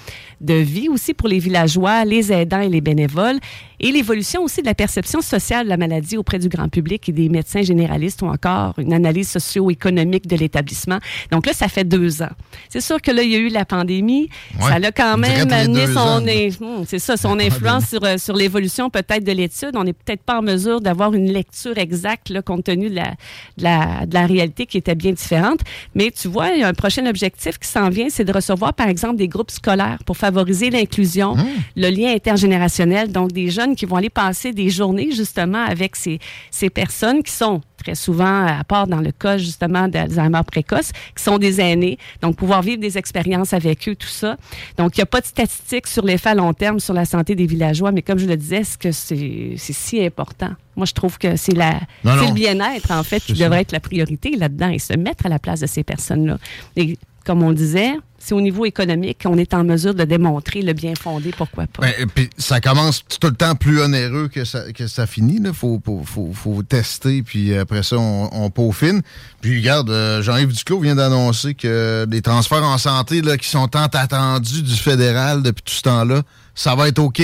de 0.42 0.56
vie 0.56 0.90
aussi 0.90 1.14
pour 1.14 1.28
les 1.28 1.40
villageois, 1.40 2.06
les 2.06 2.32
aidants 2.32 2.62
et 2.62 2.70
les 2.70 2.82
bénévoles, 2.82 3.40
et 3.84 3.92
l'évolution 3.92 4.42
aussi 4.44 4.62
de 4.62 4.66
la 4.66 4.76
perception 4.76 5.22
sociale 5.22 5.66
de 5.66 5.70
la 5.70 5.76
maladie 5.76 6.16
auprès 6.16 6.40
du 6.40 6.48
grand 6.48 6.70
public 6.70 7.10
et 7.10 7.12
des 7.12 7.28
médecins 7.28 7.64
généralistes 7.64 8.22
ou 8.22 8.28
encore 8.28 8.74
une 8.78 8.94
analyse 8.94 9.30
socio-économique 9.30 10.26
de 10.26 10.38
l'établissement. 10.38 11.00
Donc 11.32 11.46
là, 11.46 11.52
ça 11.52 11.68
fait 11.68 11.84
deux 11.84 12.22
ans. 12.22 12.32
C'est 12.70 12.80
sûr 12.80 13.02
que 13.02 13.12
là, 13.12 13.24
il 13.24 13.32
y 13.32 13.36
a 13.36 13.40
eu 13.40 13.50
la 13.50 13.66
pandémie. 13.66 14.30
ça 14.58 14.76
a 14.76 14.92
quand 14.94 15.18
même 15.18 15.52
amené 15.52 15.88
son, 15.88 16.22
hmm, 16.22 16.86
c'est 16.88 17.00
ça, 17.00 17.18
son 17.18 17.38
influence 17.40 17.90
sur, 17.90 18.06
euh, 18.06 18.18
sur 18.18 18.38
l'évolution 18.38 18.90
peut-être 18.90 19.26
de 19.26 19.34
l'étude. 19.34 19.72
On 19.76 19.84
n'est 19.84 19.92
peut-être 19.92 20.24
pas 20.24 20.40
en 20.40 20.42
mesure 20.42 20.80
d'avoir 20.80 21.14
une 21.14 21.30
lecture 21.30 21.78
exacte 21.78 22.30
là, 22.30 22.42
compte 22.42 22.64
tenu 22.64 22.90
de 22.90 22.96
la, 22.96 23.12
de, 23.58 23.64
la, 23.64 24.06
de 24.06 24.14
la 24.14 24.26
réalité 24.26 24.66
qui 24.66 24.78
était 24.78 24.96
bien 24.96 25.12
différente. 25.12 25.60
Mais 25.94 26.10
tu 26.10 26.30
vois, 26.30 26.52
il 26.52 26.62
y 26.62 26.64
a 26.64 26.70
un 26.70 26.74
prochain 26.74 27.06
objectif 27.06 27.60
qui 27.60 27.68
s'en 27.68 27.90
vient, 27.90 28.08
c'est 28.10 28.24
de 28.24 28.32
recevoir, 28.32 28.74
par 28.76 28.88
exemple, 28.88 29.18
des 29.18 29.28
groupes 29.28 29.52
scolaires 29.52 30.00
pour 30.06 30.16
favoriser 30.16 30.70
l'inclusion, 30.70 31.36
mmh. 31.36 31.46
le 31.76 31.90
lien 31.90 32.14
intergénérationnel, 32.14 33.12
donc 33.12 33.34
des 33.34 33.50
jeunes 33.50 33.73
qui 33.76 33.86
vont 33.86 33.98
aller 33.98 34.10
passer 34.10 34.52
des 34.52 34.70
journées 34.70 35.12
justement 35.12 35.64
avec 35.64 35.96
ces, 35.96 36.20
ces 36.52 36.70
personnes 36.70 37.24
qui 37.24 37.32
sont 37.32 37.62
très 37.84 37.96
souvent, 37.96 38.46
à 38.46 38.64
part 38.64 38.88
dans 38.88 39.02
le 39.02 39.12
cas 39.12 39.38
justement 39.38 39.88
d'Alzheimer 39.88 40.42
précoce, 40.46 40.92
qui 41.16 41.24
sont 41.24 41.38
des 41.38 41.60
aînés. 41.60 41.98
Donc, 42.22 42.38
pouvoir 42.38 42.62
vivre 42.62 42.80
des 42.80 42.98
expériences 42.98 43.54
avec 43.54 43.88
eux, 43.88 43.96
tout 43.96 44.08
ça. 44.08 44.38
Donc, 44.78 44.96
il 44.96 45.00
n'y 45.00 45.04
a 45.04 45.08
pas 45.08 45.22
de 45.22 45.26
statistiques 45.26 45.88
sur 45.88 46.06
l'effet 46.06 46.30
à 46.30 46.36
long 46.36 46.54
terme 46.54 46.80
sur 46.80 46.94
la 46.94 47.06
santé 47.06 47.36
des 47.36 47.46
villageois, 47.46 47.92
mais 47.92 48.02
comme 48.02 48.20
je 48.20 48.26
le 48.26 48.38
disais, 48.38 48.58
est-ce 48.58 48.78
que 48.78 48.92
c'est 48.92 49.56
si 49.58 50.04
important? 50.04 50.52
Moi, 50.76 50.86
je 50.86 50.94
trouve 50.94 51.18
que 51.18 51.36
c'est 51.36 51.56
la 51.56 51.82
le 52.04 52.34
bien-être, 52.34 52.92
en 52.92 53.04
fait, 53.04 53.20
qui 53.20 53.34
devrait 53.34 53.62
être 53.62 53.74
la 53.74 53.80
priorité 53.80 54.36
là-dedans 54.36 54.70
et 54.70 54.80
se 54.80 54.94
mettre 54.94 55.26
à 55.26 55.30
la 55.30 55.40
place 55.40 55.60
de 55.60 55.68
ces 55.68 55.84
personnes-là. 55.84 56.38
Et 56.76 56.98
comme 57.26 57.44
on 57.44 57.52
disait, 57.52 57.94
c'est 58.24 58.34
au 58.34 58.42
niveau 58.42 58.66
économique 58.66 59.24
qu'on 59.24 59.38
est 59.38 59.54
en 59.54 59.66
mesure 59.66 59.94
de 59.94 60.06
démontrer 60.06 60.62
le 60.62 60.72
bien 60.72 60.94
fondé, 60.96 61.34
pourquoi 61.38 61.68
pas. 61.68 61.82
Ben, 61.82 62.08
puis 62.14 62.30
ça 62.38 62.62
commence 62.62 63.04
tout 63.06 63.28
le 63.28 63.36
temps 63.36 63.56
plus 63.56 63.82
onéreux 63.82 64.30
que 64.30 64.46
ça, 64.46 64.72
que 64.72 64.88
ça 64.88 65.06
finit. 65.06 65.42
Il 65.44 65.54
faut, 65.54 65.82
faut, 66.06 66.32
faut, 66.34 66.64
tester, 66.64 67.22
puis 67.22 67.54
après 67.56 67.84
ça, 67.84 67.98
on, 67.98 68.50
peaufine. 68.50 69.02
Puis 69.42 69.60
regarde, 69.60 69.90
euh, 69.90 70.22
Jean-Yves 70.22 70.54
Duclos 70.54 70.80
vient 70.80 70.96
d'annoncer 70.96 71.54
que 71.54 72.08
les 72.10 72.22
transferts 72.22 72.64
en 72.64 72.78
santé 72.78 73.22
qui 73.38 73.50
sont 73.50 73.68
tant 73.68 73.88
attendus 73.88 74.62
du 74.62 74.76
fédéral 74.76 75.44
depuis 75.44 75.64
tout 75.64 75.74
ce 75.74 75.82
temps-là, 75.82 76.22
ça 76.56 76.76
va 76.76 76.88
être 76.88 77.00
OK. 77.00 77.22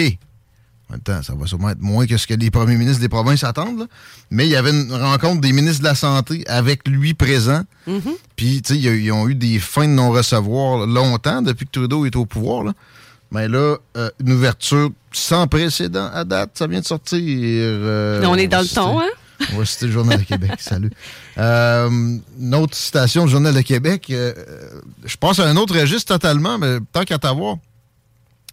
En 0.89 0.93
même 0.93 1.01
temps, 1.01 1.21
ça 1.21 1.35
va 1.35 1.45
sûrement 1.45 1.69
être 1.69 1.81
moins 1.81 2.07
que 2.07 2.17
ce 2.17 2.25
que 2.25 2.33
les 2.33 2.49
premiers 2.49 2.75
ministres 2.75 3.01
des 3.01 3.09
provinces 3.09 3.43
attendent. 3.43 3.87
Mais 4.31 4.47
il 4.47 4.49
y 4.49 4.55
avait 4.55 4.71
une 4.71 4.91
rencontre 4.91 5.39
des 5.39 5.51
ministres 5.51 5.81
de 5.81 5.87
la 5.87 5.93
Santé 5.93 6.43
avec 6.47 6.87
lui 6.87 7.13
présent. 7.13 7.61
Mm-hmm. 7.87 8.15
Puis, 8.35 8.61
tu 8.63 8.73
sais, 8.73 8.79
ils 8.79 9.11
ont 9.11 9.27
eu 9.29 9.35
des 9.35 9.59
fins 9.59 9.87
de 9.87 9.93
non-recevoir 9.93 10.87
longtemps 10.87 11.43
depuis 11.43 11.67
que 11.67 11.71
Trudeau 11.71 12.07
est 12.07 12.15
au 12.15 12.25
pouvoir. 12.25 12.73
Mais 13.31 13.47
là, 13.47 13.77
euh, 13.97 14.09
une 14.19 14.33
ouverture 14.33 14.89
sans 15.11 15.47
précédent 15.47 16.09
à 16.11 16.23
date, 16.23 16.51
ça 16.55 16.65
vient 16.65 16.79
de 16.79 16.85
sortir. 16.85 17.19
Euh, 17.21 18.23
on 18.25 18.35
est 18.35 18.47
dans 18.47 18.61
le 18.61 18.67
ton, 18.67 18.99
hein? 18.99 19.09
On 19.53 19.59
va 19.59 19.65
citer 19.65 19.85
le 19.85 19.91
Journal 19.91 20.19
de 20.19 20.23
Québec. 20.23 20.53
Salut. 20.57 20.89
Euh, 21.37 22.17
une 22.39 22.55
autre 22.55 22.75
citation 22.75 23.25
du 23.25 23.31
Journal 23.31 23.53
de 23.53 23.61
Québec. 23.61 24.05
je 24.09 25.17
pense 25.17 25.39
à 25.39 25.47
un 25.47 25.55
autre 25.55 25.79
registre 25.79 26.13
totalement, 26.13 26.57
mais 26.57 26.79
tant 26.91 27.03
qu'à 27.03 27.19
t'avoir. 27.19 27.57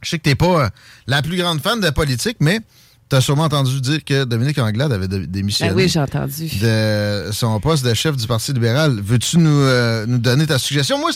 Je 0.02 0.10
sais 0.10 0.18
que 0.18 0.22
tu 0.24 0.30
n'es 0.30 0.34
pas 0.34 0.64
euh, 0.64 0.68
la 1.06 1.22
plus 1.22 1.36
grande 1.36 1.60
fan 1.60 1.80
de 1.80 1.90
politique, 1.90 2.36
mais 2.40 2.60
tu 3.08 3.16
as 3.16 3.20
sûrement 3.20 3.44
entendu 3.44 3.80
dire 3.80 4.04
que 4.04 4.24
Dominique 4.24 4.58
Anglade 4.58 4.92
avait 4.92 5.08
démissionné. 5.08 5.70
Ben 5.70 5.76
oui, 5.76 5.88
j'ai 5.88 6.00
entendu. 6.00 6.48
De 6.60 7.30
son 7.32 7.58
poste 7.60 7.84
de 7.84 7.94
chef 7.94 8.16
du 8.16 8.26
Parti 8.26 8.52
libéral. 8.52 8.98
Veux-tu 9.00 9.38
nous, 9.38 9.60
euh, 9.60 10.06
nous 10.06 10.18
donner 10.18 10.46
ta 10.46 10.58
suggestion? 10.58 10.98
Moi, 10.98 11.10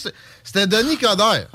c'était 0.45 0.67
Denis 0.67 0.97
Coderre. 0.99 1.49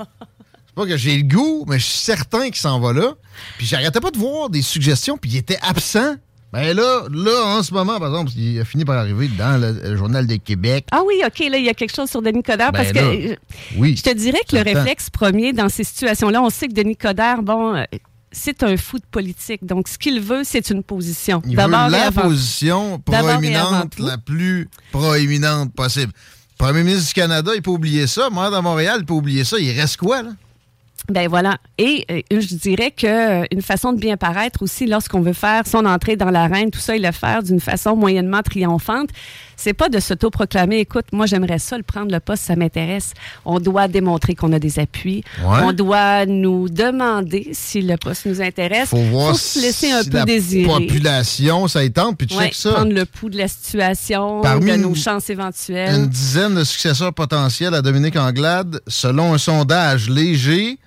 pas 0.74 0.86
que 0.86 0.96
j'ai 0.96 1.16
le 1.16 1.22
goût, 1.22 1.64
mais 1.66 1.78
je 1.78 1.84
suis 1.86 1.98
certain 1.98 2.44
qu'il 2.46 2.56
s'en 2.56 2.78
va 2.80 2.92
là. 2.92 3.14
Puis 3.56 3.66
j'arrêtais 3.66 4.00
pas 4.00 4.10
de 4.10 4.18
voir 4.18 4.50
des 4.50 4.62
suggestions, 4.62 5.16
puis 5.16 5.30
il 5.30 5.36
était 5.38 5.58
absent. 5.62 6.16
Ben 6.52 6.74
là, 6.74 7.02
là, 7.10 7.44
en 7.58 7.62
ce 7.62 7.74
moment, 7.74 7.98
par 7.98 8.08
exemple, 8.08 8.30
il 8.36 8.60
a 8.60 8.64
fini 8.64 8.84
par 8.84 8.96
arriver 8.96 9.28
dans 9.28 9.60
le, 9.60 9.72
le 9.72 9.96
Journal 9.96 10.26
de 10.26 10.36
Québec. 10.36 10.86
Ah 10.92 11.02
oui, 11.06 11.20
OK, 11.26 11.40
là, 11.50 11.58
il 11.58 11.64
y 11.64 11.68
a 11.68 11.74
quelque 11.74 11.94
chose 11.94 12.08
sur 12.08 12.22
Denis 12.22 12.42
Coderre 12.42 12.72
Ben 12.72 12.78
parce 12.78 12.92
que 12.92 12.98
là, 12.98 13.36
oui, 13.76 13.96
je 13.96 14.02
te 14.02 14.14
dirais 14.14 14.40
que 14.48 14.56
le 14.56 14.62
réflexe 14.62 15.10
premier 15.10 15.52
dans 15.52 15.68
ces 15.68 15.84
situations-là, 15.84 16.42
on 16.42 16.50
sait 16.50 16.68
que 16.68 16.72
Denis 16.72 16.96
Coderre, 16.96 17.42
bon, 17.42 17.74
euh, 17.74 17.84
c'est 18.32 18.62
un 18.62 18.76
fou 18.76 18.98
de 18.98 19.04
politique. 19.10 19.64
Donc, 19.64 19.88
ce 19.88 19.98
qu'il 19.98 20.20
veut, 20.20 20.42
c'est 20.44 20.70
une 20.70 20.82
position. 20.82 21.42
Il 21.46 21.56
veut 21.56 21.70
la 21.70 22.12
position 22.12 23.00
proéminente, 23.00 23.98
la 23.98 24.18
plus 24.18 24.68
proéminente 24.92 25.72
possible. 25.74 26.12
Premier 26.58 26.84
ministre 26.84 27.08
du 27.08 27.14
Canada, 27.14 27.52
il 27.54 27.60
peut 27.60 27.70
oublier 27.70 28.06
ça. 28.06 28.30
Maire 28.30 28.50
de 28.50 28.58
Montréal, 28.60 28.98
il 29.00 29.06
peut 29.06 29.14
oublier 29.14 29.44
ça. 29.44 29.58
Il 29.58 29.78
reste 29.78 29.98
quoi, 29.98 30.22
là? 30.22 30.30
Ben 31.08 31.28
voilà. 31.28 31.58
Et 31.78 32.04
euh, 32.10 32.20
je 32.32 32.54
dirais 32.56 32.90
que 32.90 33.06
euh, 33.06 33.44
une 33.52 33.62
façon 33.62 33.92
de 33.92 33.98
bien 34.00 34.16
paraître 34.16 34.62
aussi, 34.62 34.86
lorsqu'on 34.86 35.20
veut 35.20 35.32
faire 35.32 35.64
son 35.66 35.84
entrée 35.86 36.16
dans 36.16 36.30
l'arène, 36.30 36.70
tout 36.72 36.80
ça, 36.80 36.96
et 36.96 36.98
le 36.98 37.12
faire 37.12 37.44
d'une 37.44 37.60
façon 37.60 37.94
moyennement 37.94 38.42
triomphante, 38.42 39.10
c'est 39.56 39.72
pas 39.72 39.88
de 39.88 40.00
s'autoproclamer, 40.00 40.78
écoute, 40.78 41.04
moi 41.12 41.26
j'aimerais 41.26 41.60
ça 41.60 41.76
le 41.76 41.84
prendre 41.84 42.10
le 42.10 42.18
poste, 42.18 42.42
ça 42.42 42.56
m'intéresse. 42.56 43.12
On 43.44 43.60
doit 43.60 43.86
démontrer 43.86 44.34
qu'on 44.34 44.52
a 44.52 44.58
des 44.58 44.80
appuis. 44.80 45.22
Ouais. 45.44 45.60
On 45.62 45.72
doit 45.72 46.26
nous 46.26 46.68
demander 46.68 47.50
si 47.52 47.82
le 47.82 47.96
poste 47.96 48.26
nous 48.26 48.42
intéresse. 48.42 48.88
Faut 48.88 48.96
voir 48.96 49.30
Faut 49.32 49.38
se 49.38 49.60
laisser 49.60 49.92
un 49.92 50.02
si 50.02 50.10
peu 50.10 50.18
la 50.18 50.24
désirer. 50.24 50.66
population, 50.66 51.68
ça 51.68 51.84
y 51.84 51.92
tente, 51.92 52.18
puis 52.18 52.36
Ouais, 52.36 52.46
check 52.46 52.54
ça. 52.54 52.72
prendre 52.72 52.92
le 52.92 53.04
pouls 53.06 53.30
de 53.30 53.38
la 53.38 53.48
situation, 53.48 54.40
Parmi 54.42 54.72
de 54.72 54.76
nos 54.76 54.88
une- 54.88 54.96
chances 54.96 55.30
éventuelles. 55.30 55.94
Une 55.94 56.06
dizaine 56.08 56.56
de 56.56 56.64
successeurs 56.64 57.14
potentiels 57.14 57.74
à 57.74 57.80
Dominique 57.82 58.16
Anglade. 58.16 58.80
Selon 58.88 59.34
un 59.34 59.38
sondage 59.38 60.10
léger, 60.10 60.78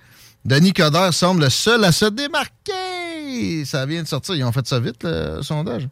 Denis 0.44 0.72
Coderre 0.72 1.12
semble 1.12 1.42
le 1.42 1.50
seul 1.50 1.84
à 1.84 1.92
se 1.92 2.06
démarquer. 2.06 3.64
Ça 3.64 3.86
vient 3.86 4.02
de 4.02 4.08
sortir. 4.08 4.34
Ils 4.34 4.44
ont 4.44 4.52
fait 4.52 4.66
ça 4.66 4.80
vite, 4.80 5.04
le 5.04 5.42
sondage. 5.42 5.88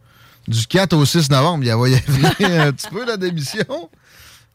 Du 0.47 0.67
4 0.67 0.95
au 0.95 1.05
6 1.05 1.31
novembre, 1.31 1.65
il 1.65 1.67
y 1.67 1.71
avait 1.71 1.97
un 2.69 2.73
petit 2.73 2.89
peu 2.89 3.05
la 3.05 3.17
démission. 3.17 3.91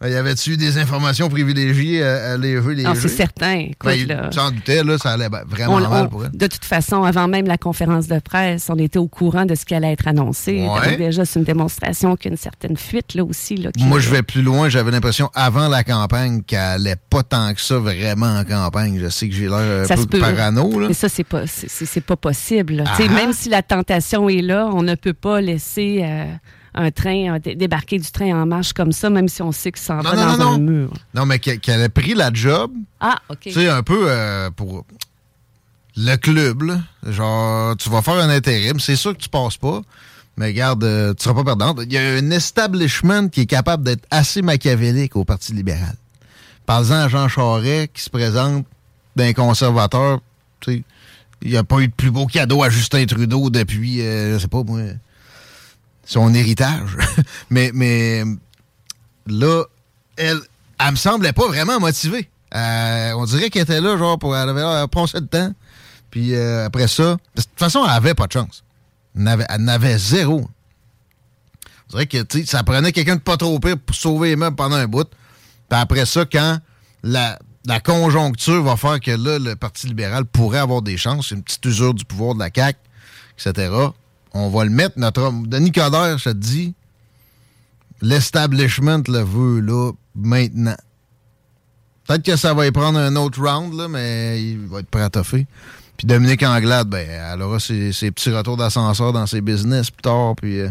Il 0.06 0.12
y 0.12 0.16
avait-tu 0.16 0.58
des 0.58 0.78
informations 0.78 1.30
privilégiées 1.30 2.04
à, 2.04 2.32
à 2.34 2.38
lever 2.38 2.76
les 2.76 2.84
jeux? 2.84 2.94
c'est 2.96 3.08
certain. 3.08 3.54
Écoute, 3.70 3.78
Ben, 4.08 4.32
s'en 4.32 4.52
doutait, 4.52 4.84
là, 4.84 4.98
ça 4.98 5.12
allait 5.12 5.30
ben, 5.30 5.44
vraiment 5.48 5.76
On- 5.76 5.90
mal 5.90 6.10
pour 6.10 6.26
elle. 6.26 6.32
de 6.32 6.48
toute 6.48 6.66
façon, 6.66 7.04
avant 7.04 7.28
même 7.28 7.46
la 7.48 7.58
conférence 7.58 8.08
de 8.08 8.20
presse, 8.20 8.68
on 8.70 8.78
était 8.78 9.00
au 9.00 9.08
courant 9.08 9.46
de 9.46 9.56
ce 9.56 9.66
qui 9.66 9.76
allait 9.76 9.94
être 9.94 10.08
annoncé. 10.08 10.68
Ouais. 10.68 10.98
Déjà, 10.98 11.26
c'est 11.26 11.40
une 11.40 11.46
démonstration 11.46 12.16
qu'il 12.16 12.30
y 12.30 12.30
a 12.30 12.34
une 12.34 12.38
certaine 12.38 12.78
fuite 12.78 13.14
là 13.16 13.24
aussi. 13.24 13.56
Là, 13.58 13.70
Moi, 13.80 14.00
je 14.00 14.10
vais 14.10 14.24
plus 14.24 14.42
loin. 14.42 14.70
J'avais 14.70 14.92
l'impression, 14.92 15.30
avant 15.34 15.68
la 15.68 15.84
campagne, 15.84 16.42
qu'elle 16.44 16.60
allait 16.60 16.96
pas 17.10 17.24
tant 17.24 17.54
que 17.54 17.62
ça 17.62 17.78
vraiment 17.78 18.38
en 18.38 18.44
campagne. 18.44 19.00
Je 19.00 19.08
sais 19.10 19.30
que 19.30 19.36
j'ai 19.36 19.48
l'air 19.48 19.86
un 19.90 20.06
peu 20.06 20.20
parano, 20.20 20.80
là. 20.80 20.88
Mais 20.88 20.94
ça, 20.94 21.10
c'est 21.10 21.24
pas, 21.24 21.44
c'est, 21.48 22.02
pas 22.02 22.16
possible. 22.16 22.84
Ah. 22.86 22.98
Même 23.08 23.34
si 23.34 23.50
la 23.50 23.62
tentation 23.62 24.28
est 24.30 24.42
là, 24.42 24.70
on 24.74 24.84
ne 24.84 24.96
peut 24.96 25.14
pas 25.14 25.40
laisser 25.42 26.02
euh, 26.04 26.26
un 26.76 26.92
train, 26.92 27.38
dé- 27.40 27.56
débarquer 27.56 28.00
du 28.00 28.10
train 28.12 28.32
en 28.42 28.46
marche 28.46 28.74
comme 28.74 28.92
ça, 28.92 29.10
même 29.10 29.28
si 29.28 29.42
on 29.42 29.52
sait 29.52 29.72
qu'il 29.72 29.82
s'en 29.82 30.00
va 30.00 30.16
non, 30.16 30.26
dans 30.26 30.38
non, 30.38 30.48
un 30.54 30.58
non. 30.58 30.60
mur. 30.60 30.94
Non, 31.14 31.26
mais 31.26 31.40
qu'elle 31.40 31.82
a 31.82 31.90
pris 31.90 32.14
la 32.16 32.32
job, 32.34 32.72
Ah, 33.00 33.20
OK. 33.30 33.40
tu 33.42 33.52
sais, 33.52 33.68
un 33.70 33.84
peu 33.84 34.06
euh, 34.10 34.50
pour 34.52 34.86
le 35.96 36.16
club, 36.16 36.64
là. 36.64 36.80
Genre, 37.08 37.76
tu 37.78 37.90
vas 37.90 38.02
faire 38.02 38.16
un 38.16 38.30
intérim, 38.30 38.80
c'est 38.80 38.96
sûr 38.96 39.14
que 39.16 39.22
tu 39.22 39.30
passes 39.30 39.58
pas, 39.58 39.82
mais 40.38 40.48
regarde, 40.48 40.84
euh, 40.84 41.14
tu 41.14 41.24
seras 41.24 41.36
pas 41.36 41.44
perdante. 41.44 41.80
Il 41.86 41.94
y 41.94 41.98
a 41.98 42.02
un 42.02 42.32
establishment 42.32 43.30
qui 43.30 43.42
est 43.42 43.46
capable 43.46 43.84
d'être 43.84 44.06
assez 44.10 44.42
machiavélique 44.42 45.16
au 45.16 45.24
Parti 45.26 45.54
libéral. 45.54 45.96
Parle-en 46.66 47.02
à 47.02 47.08
Jean 47.10 47.28
Charest 47.28 47.90
qui 47.94 48.02
se 48.02 48.10
présente 48.10 48.66
d'un 49.16 49.34
conservateur, 49.34 50.22
tu 50.60 50.74
sais. 50.78 50.84
Il 51.46 51.52
n'y 51.52 51.58
a 51.58 51.64
pas 51.66 51.80
eu 51.82 51.90
de 51.90 51.94
plus 51.94 52.10
beau 52.10 52.26
cadeau 52.26 52.64
à 52.64 52.70
Justin 52.70 53.06
Trudeau 53.06 53.50
depuis, 53.50 54.02
euh, 54.02 54.36
je 54.36 54.40
sais 54.40 54.48
pas 54.48 54.64
moi, 54.64 54.80
son 56.06 56.34
héritage. 56.34 56.98
mais, 57.50 57.72
mais 57.74 58.24
là, 59.28 59.64
elle, 60.18 60.40
elle 60.80 60.92
me 60.92 60.96
semblait 60.96 61.34
pas 61.34 61.48
vraiment 61.48 61.80
motivée. 61.80 62.30
Euh, 62.56 63.14
on 63.14 63.26
dirait 63.26 63.50
qu'elle 63.50 63.64
était 63.64 63.82
là, 63.82 63.98
genre, 63.98 64.20
pour, 64.20 64.36
elle 64.36 64.50
avait 64.50 64.88
passer 64.88 65.20
le 65.20 65.28
temps. 65.28 65.52
Puis 66.12 66.36
euh, 66.36 66.66
après 66.66 66.88
ça, 66.88 67.18
de 67.36 67.42
toute 67.42 67.58
façon, 67.58 67.84
elle 67.86 67.92
avait 67.92 68.14
pas 68.14 68.28
de 68.28 68.34
chance. 68.34 68.64
Elle 69.16 69.24
n'avait, 69.24 69.46
elle 69.50 69.64
n'avait 69.64 69.98
zéro. 69.98 70.48
On 71.90 71.98
dirait 71.98 72.06
que, 72.06 72.46
ça 72.46 72.64
prenait 72.64 72.92
quelqu'un 72.92 73.16
de 73.16 73.22
pas 73.22 73.38
trop 73.38 73.60
pire 73.60 73.78
pour 73.80 73.96
sauver 73.96 74.30
les 74.30 74.36
meubles 74.36 74.56
pendant 74.56 74.76
un 74.76 74.88
bout. 74.88 75.08
Puis 75.70 75.80
après 75.80 76.06
ça, 76.06 76.26
quand 76.26 76.60
la, 77.02 77.40
la 77.66 77.80
conjoncture 77.80 78.62
va 78.64 78.78
faire 78.78 79.00
que 79.00 79.12
là, 79.12 79.40
le 79.40 79.56
Parti 79.56 79.88
libéral 79.88 80.26
pourrait 80.26 80.60
avoir 80.60 80.82
des 80.82 80.98
chances, 80.98 81.32
une 81.32 81.42
petite 81.42 81.66
usure 81.66 81.94
du 81.94 82.06
pouvoir 82.06 82.36
de 82.36 82.40
la 82.40 82.50
CAQ, 82.54 82.78
etc., 83.38 83.72
on 84.34 84.50
va 84.50 84.64
le 84.64 84.72
mettre, 84.72 84.98
notre 84.98 85.22
homme. 85.22 85.48
Denis 85.48 85.72
Coderre, 85.72 86.18
je 86.18 86.30
te 86.30 86.36
dis, 86.36 86.74
l'establishment 88.02 89.04
le 89.08 89.20
veut, 89.20 89.60
là, 89.62 89.92
maintenant. 90.16 90.76
Peut-être 92.08 92.24
que 92.24 92.36
ça 92.36 92.54
va 92.54 92.68
y 92.68 92.72
prendre 92.72 93.00
un 93.00 93.16
autre 93.16 93.42
round, 93.42 93.74
là, 93.74 93.88
mais 93.88 94.44
il 94.44 94.60
va 94.68 94.80
être 94.80 94.90
prêt 94.90 95.04
à 95.04 95.10
toffer. 95.10 95.48
Puis 95.98 96.08
Dominique 96.08 96.44
Anglade, 96.44 96.90
ben, 96.90 97.08
elle 97.08 97.42
aura 97.42 97.60
ses, 97.60 97.94
ses 97.94 98.12
petits 98.12 98.32
retours 98.32 98.58
d'ascenseur 98.58 99.14
dans 99.14 99.26
ses 99.28 99.42
business 99.42 99.90
plus 99.92 100.02
tard, 100.02 100.36
puis 100.36 100.60
euh, 100.60 100.70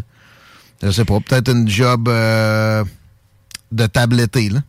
je 0.81 0.91
sais 0.91 1.05
pas, 1.05 1.19
peut-être 1.19 1.49
une 1.49 1.67
job 1.67 2.07
euh, 2.07 2.83
de 3.71 3.85
tabletté, 3.87 4.49
là. 4.49 4.59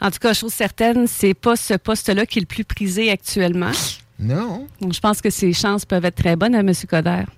En 0.00 0.10
tout 0.10 0.18
cas, 0.18 0.34
chose 0.34 0.52
certaine, 0.52 1.06
c'est 1.06 1.32
pas 1.32 1.56
ce 1.56 1.72
poste-là 1.74 2.26
qui 2.26 2.38
est 2.38 2.42
le 2.42 2.46
plus 2.46 2.64
prisé 2.64 3.10
actuellement. 3.10 3.72
Non. 4.18 4.66
Donc, 4.80 4.92
je 4.92 5.00
pense 5.00 5.22
que 5.22 5.30
ses 5.30 5.54
chances 5.54 5.86
peuvent 5.86 6.04
être 6.04 6.16
très 6.16 6.36
bonnes 6.36 6.54
à 6.54 6.60
M. 6.60 6.72
Coderre. 6.86 7.30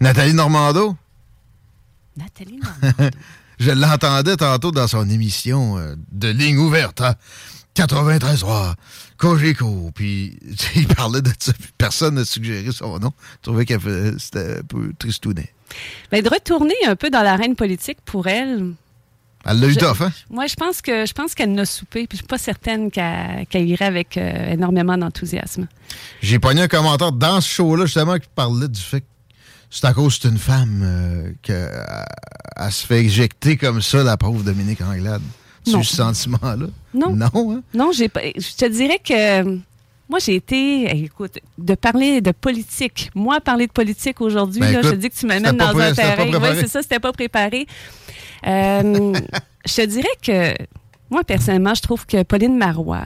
Nathalie 0.00 0.32
Normando, 0.32 0.96
Nathalie 2.16 2.60
je 3.60 3.70
l'entendais 3.70 4.36
tantôt 4.36 4.70
dans 4.70 4.88
son 4.88 5.08
émission 5.08 5.78
euh, 5.78 5.94
de 6.10 6.28
ligne 6.28 6.56
ouverte 6.56 7.02
à 7.02 7.16
93.3, 7.76 8.74
Cogeco, 9.18 9.90
puis 9.94 10.38
il 10.74 10.86
parlait 10.88 11.20
de 11.20 11.30
ça, 11.38 11.52
puis 11.52 11.68
personne 11.76 12.14
n'a 12.14 12.24
suggéré 12.24 12.72
son 12.72 12.98
nom. 12.98 13.12
Je 13.36 13.42
trouvais 13.42 13.66
qu'elle 13.66 13.80
c'était 14.18 14.60
un 14.60 14.62
peu 14.62 14.92
tristounet. 14.98 15.52
Ben, 16.10 16.22
de 16.22 16.28
retourner 16.28 16.74
un 16.86 16.96
peu 16.96 17.10
dans 17.10 17.22
l'arène 17.22 17.54
politique 17.54 17.98
pour 18.04 18.26
elle. 18.26 18.72
Elle 19.44 19.60
l'a 19.60 19.68
eu 19.68 19.76
tough, 19.76 20.02
hein? 20.02 20.12
Moi, 20.28 20.46
je 20.46 20.54
pense 20.54 20.82
que 20.82 21.06
je 21.06 21.12
pense 21.12 21.34
qu'elle 21.34 21.52
n'a 21.52 21.64
soupé, 21.64 22.06
puis 22.06 22.16
je 22.16 22.22
suis 22.22 22.26
pas 22.26 22.38
certaine 22.38 22.90
qu'elle 22.90 23.68
irait 23.68 23.86
avec 23.86 24.16
euh, 24.16 24.52
énormément 24.52 24.98
d'enthousiasme. 24.98 25.66
J'ai 26.20 26.38
pogné 26.38 26.62
un 26.62 26.68
commentaire 26.68 27.12
dans 27.12 27.40
ce 27.40 27.48
show-là, 27.48 27.86
justement, 27.86 28.18
qui 28.18 28.28
parlait 28.34 28.68
du 28.68 28.80
fait 28.80 29.00
que 29.00 29.06
c'est 29.70 29.84
à 29.86 29.92
cause 29.94 30.18
d'une 30.20 30.38
femme 30.38 30.80
euh, 30.82 31.32
qu'elle 31.42 32.72
se 32.72 32.86
fait 32.86 33.04
éjecter 33.04 33.56
comme 33.56 33.80
ça, 33.80 34.02
la 34.02 34.16
pauvre 34.16 34.42
Dominique 34.42 34.80
Anglade. 34.82 35.22
Tu 35.64 35.76
as 35.76 35.82
ce 35.82 35.96
sentiment-là? 35.96 36.66
Non. 36.94 37.14
Non, 37.14 37.52
hein? 37.52 37.62
Non, 37.74 37.90
j'ai 37.92 38.08
pas. 38.08 38.20
Je 38.34 38.56
te 38.56 38.64
dirais 38.66 38.98
que 39.02 39.42
euh, 39.44 39.56
moi, 40.08 40.18
j'ai 40.18 40.34
été. 40.36 40.84
Écoute, 41.04 41.38
de 41.58 41.74
parler 41.74 42.20
de 42.22 42.32
politique. 42.32 43.10
Moi, 43.14 43.40
parler 43.40 43.66
de 43.66 43.72
politique 43.72 44.20
aujourd'hui, 44.22 44.60
Ben, 44.60 44.72
là, 44.72 44.82
je 44.82 44.88
te 44.90 44.94
dis 44.96 45.10
que 45.10 45.14
tu 45.14 45.26
m'amènes 45.26 45.56
dans 45.56 45.72
pré- 45.72 45.88
un 45.88 45.94
terrain. 45.94 46.26
Oui, 46.26 46.48
c'est 46.60 46.66
ça, 46.68 46.82
c'était 46.82 46.98
pas 46.98 47.12
préparé. 47.12 47.66
Euh, 48.46 49.12
je 49.66 49.74
te 49.74 49.86
dirais 49.86 50.08
que 50.22 50.54
moi, 51.10 51.22
personnellement, 51.24 51.74
je 51.74 51.82
trouve 51.82 52.06
que 52.06 52.22
Pauline 52.22 52.56
Marois 52.56 53.04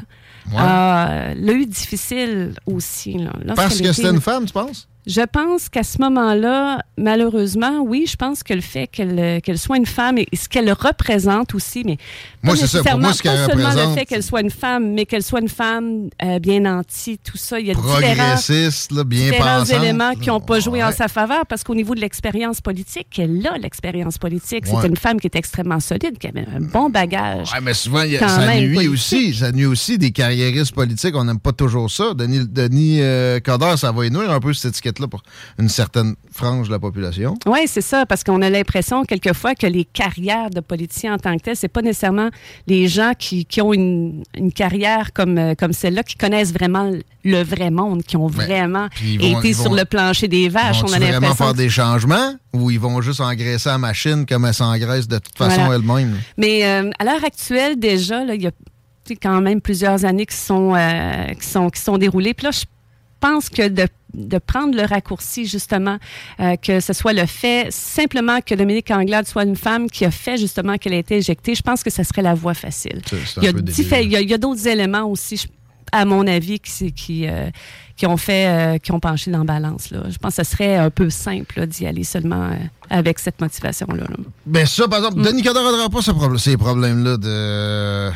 Ouais. 0.53 0.59
a- 0.59 1.32
l'a 1.35 1.53
eu 1.55 1.65
difficile 1.66 2.55
aussi. 2.66 3.15
là, 3.19 3.32
Parce 3.57 3.77
que 3.78 3.85
était- 3.85 3.93
c'était 3.95 4.11
une 4.11 4.20
femme, 4.20 4.45
tu 4.45 4.53
penses? 4.53 4.86
Je 5.07 5.21
pense 5.21 5.69
qu'à 5.69 5.83
ce 5.83 5.99
moment-là, 6.01 6.83
malheureusement, 6.97 7.81
oui, 7.83 8.07
je 8.09 8.17
pense 8.17 8.43
que 8.43 8.55
le 8.55 8.63
fait 8.63 8.87
qu'elle 8.87 9.19
euh, 9.19 9.57
soit 9.57 9.77
une 9.77 9.85
femme 9.85 10.17
et, 10.17 10.27
ce 10.35 10.49
qu'elle 10.49 10.73
représente 10.73 11.55
aussi, 11.55 11.83
mais 11.85 11.99
Moi, 12.43 12.55
pas 12.55 12.61
c'est 12.61 12.67
ça. 12.67 12.83
Pour 12.83 12.99
moi, 13.01 13.13
ce 13.13 13.23
qu'elle 13.23 13.33
pas 13.33 13.47
seulement 13.47 13.69
représente, 13.69 13.89
le 13.91 13.95
fait 13.95 14.07
qu'elle 14.07 14.23
soit 14.23 14.41
une 14.41 14.51
femme, 14.51 14.95
mais 14.95 15.05
qu'elle 15.05 15.23
soit 15.23 15.41
une 15.41 15.49
femme 15.51 16.09
euh, 16.23 16.39
bien 16.39 16.61
nantie, 16.61 17.19
tout 17.23 17.37
ça. 17.37 17.61
Il 17.61 17.67
y 17.67 17.71
a 17.71 17.75
différents, 17.75 17.95
Progressiste, 18.01 18.93
là, 18.93 19.05
bien 19.05 19.31
différents 19.31 19.59
pensante. 19.61 19.83
éléments 19.83 20.15
qui 20.15 20.29
n'ont 20.29 20.41
pas 20.41 20.61
joué 20.61 20.83
en 20.83 20.93
sa 20.93 21.09
faveur 21.09 21.45
parce 21.47 21.65
qu'au 21.65 21.75
niveau 21.75 21.95
de 21.95 22.01
l'expérience 22.01 22.61
politique, 22.63 23.19
elle 23.19 23.47
a 23.47 23.59
l'expérience 23.59 24.17
politique. 24.17 24.65
Ouais. 24.67 24.73
C'était 24.75 24.89
une 24.89 24.97
femme 24.97 25.21
qui 25.21 25.27
était 25.27 25.39
extrêmement 25.39 25.81
solide, 25.81 26.17
qui 26.19 26.29
avait 26.29 26.47
un 26.55 26.61
bon 26.61 26.89
bagage. 26.89 27.53
Ouais, 27.53 27.61
mais 27.63 27.75
souvent, 27.75 28.03
y 28.05 28.17
a- 28.17 28.27
ça 28.29 28.55
nuit 28.57 28.75
politique. 28.75 28.93
aussi. 28.93 29.35
Ça 29.35 29.53
nuit 29.53 29.67
aussi 29.67 29.99
des 29.99 30.13
carriéristes 30.13 30.75
politiques. 30.75 31.15
On 31.15 31.25
n'aime 31.25 31.41
pas 31.41 31.53
toujours 31.53 31.91
ça. 31.91 32.15
Denis, 32.15 32.47
Denis 32.49 33.01
euh, 33.03 33.39
Coderre, 33.41 33.79
ça 33.79 33.93
va 33.93 34.07
y 34.07 34.11
nuire 34.11 34.31
un 34.31 34.41
peu 34.41 34.55
cette 34.55 34.77
pour 35.09 35.23
une 35.59 35.69
certaine 35.69 36.15
frange 36.33 36.69
de 36.69 36.73
la 36.73 36.79
population. 36.79 37.35
Oui, 37.47 37.61
c'est 37.66 37.81
ça, 37.81 38.07
parce 38.07 38.25
qu'on 38.25 38.41
a 38.43 38.51
l'impression 38.51 39.05
quelquefois 39.05 39.55
que 39.55 39.66
les 39.66 39.85
carrières 39.85 40.51
de 40.51 40.61
politiciens 40.61 41.15
en 41.15 41.19
tant 41.19 41.37
que 41.37 41.43
telles, 41.43 41.57
c'est 41.57 41.69
pas 41.69 41.83
nécessairement 41.83 42.31
les 42.66 42.89
gens 42.89 43.12
qui, 43.19 43.45
qui 43.45 43.61
ont 43.61 43.73
une, 43.73 44.23
une 44.37 44.53
carrière 44.53 45.12
comme, 45.12 45.39
euh, 45.39 45.55
comme 45.55 45.73
celle-là, 45.73 46.03
qui 46.03 46.16
connaissent 46.16 46.53
vraiment 46.53 46.91
le 47.25 47.43
vrai 47.43 47.71
monde, 47.71 48.03
qui 48.03 48.16
ont 48.16 48.27
vraiment 48.27 48.89
ils 49.03 49.19
vont- 49.33 49.39
été 49.41 49.53
sur 49.55 49.73
le 49.75 49.85
plancher 49.85 50.29
des 50.29 50.49
vaches. 50.49 50.83
Vont 50.83 50.89
On 50.91 50.93
a 50.93 50.99
vraiment 50.99 51.35
faire 51.35 51.55
des 51.55 51.69
changements 51.71 52.35
ou 52.53 52.71
ils 52.71 52.79
vont 52.81 53.01
juste 53.01 53.21
engraisser 53.21 53.69
la 53.69 53.79
machine 53.79 54.27
comme 54.27 54.45
elle 54.45 54.55
s'engraisse 54.55 55.09
de 55.09 55.19
toute 55.19 55.37
façon 55.37 55.65
Voilà. 55.65 55.77
elle-même? 55.77 56.19
Mais 56.37 56.65
euh, 56.66 56.91
à 56.99 57.05
l'heure 57.05 57.25
actuelle, 57.25 57.79
déjà, 57.79 58.23
il 58.25 58.43
y 58.43 58.47
a 58.47 58.51
quand 59.23 59.41
même 59.41 59.61
plusieurs 59.61 60.05
années 60.05 60.27
qui 60.27 60.37
sont, 60.37 60.75
euh, 60.75 61.27
qui 61.41 61.47
sont, 61.47 61.69
qui 61.71 61.81
sont 61.81 61.99
déroulées. 61.99 62.35
Puis 62.35 62.45
là, 62.45 62.51
je 62.51 62.65
pense 63.21 63.49
que 63.49 63.69
de, 63.69 63.87
de 64.15 64.39
prendre 64.39 64.77
le 64.77 64.82
raccourci, 64.85 65.47
justement, 65.47 65.99
euh, 66.41 66.57
que 66.57 66.81
ce 66.81 66.93
soit 66.93 67.12
le 67.12 67.27
fait 67.27 67.66
simplement 67.70 68.41
que 68.41 68.55
Dominique 68.55 68.91
Anglade 68.91 69.27
soit 69.27 69.45
une 69.45 69.57
femme 69.57 69.91
qui 69.91 70.05
a 70.05 70.11
fait 70.11 70.36
justement 70.36 70.77
qu'elle 70.78 70.95
a 70.95 70.99
été 70.99 71.16
éjectée, 71.16 71.55
je 71.55 71.62
pense 71.62 71.82
que 71.82 71.91
ce 71.91 72.03
serait 72.03 72.23
la 72.23 72.35
voie 72.35 72.55
facile. 72.55 73.03
Il 73.39 73.45
y 73.45 73.49
a, 73.49 73.53
peu 73.53 73.61
diffé- 73.61 73.91
débile. 73.91 74.07
il 74.07 74.12
y 74.12 74.16
a, 74.16 74.20
il 74.20 74.31
y 74.31 74.35
a 74.35 74.39
d'autres 74.39 74.66
éléments 74.69 75.05
aussi, 75.05 75.36
je- 75.36 75.49
à 75.93 76.05
mon 76.05 76.27
avis, 76.27 76.59
qui, 76.61 76.93
qui, 76.93 77.28
euh, 77.28 77.51
qui 77.97 78.07
ont 78.07 78.16
fait, 78.16 78.47
euh, 78.49 78.78
qui 78.78 78.91
ont 78.91 78.99
penché 78.99 79.31
dans 79.31 79.39
la 79.39 79.45
balance. 79.45 79.91
Là. 79.91 80.01
Je 80.11 80.19
pense 80.19 80.35
que 80.36 80.43
ce 80.43 80.51
serait 80.51 80.77
un 80.77 80.91
peu 80.91 81.09
simple 81.11 81.66
d'y 81.66 81.86
aller 81.86 82.03
seulement 82.03 82.51
euh, 82.51 82.55
avec 82.91 83.20
cette 83.20 83.41
motivation-là. 83.41 84.03
là. 84.03 84.16
Ben 84.47 84.66
ça, 84.66 84.89
par 84.89 85.01
Mm. 85.01 85.05
exemple, 85.05 85.23
Denis 85.23 85.43
Coderre 85.43 85.62
n'aura 85.70 85.89
pas 85.91 86.03
ce 86.03 86.11
problème, 86.11 86.39
ces 86.39 86.57
problèmes-là 86.57 87.16
de 87.16 88.11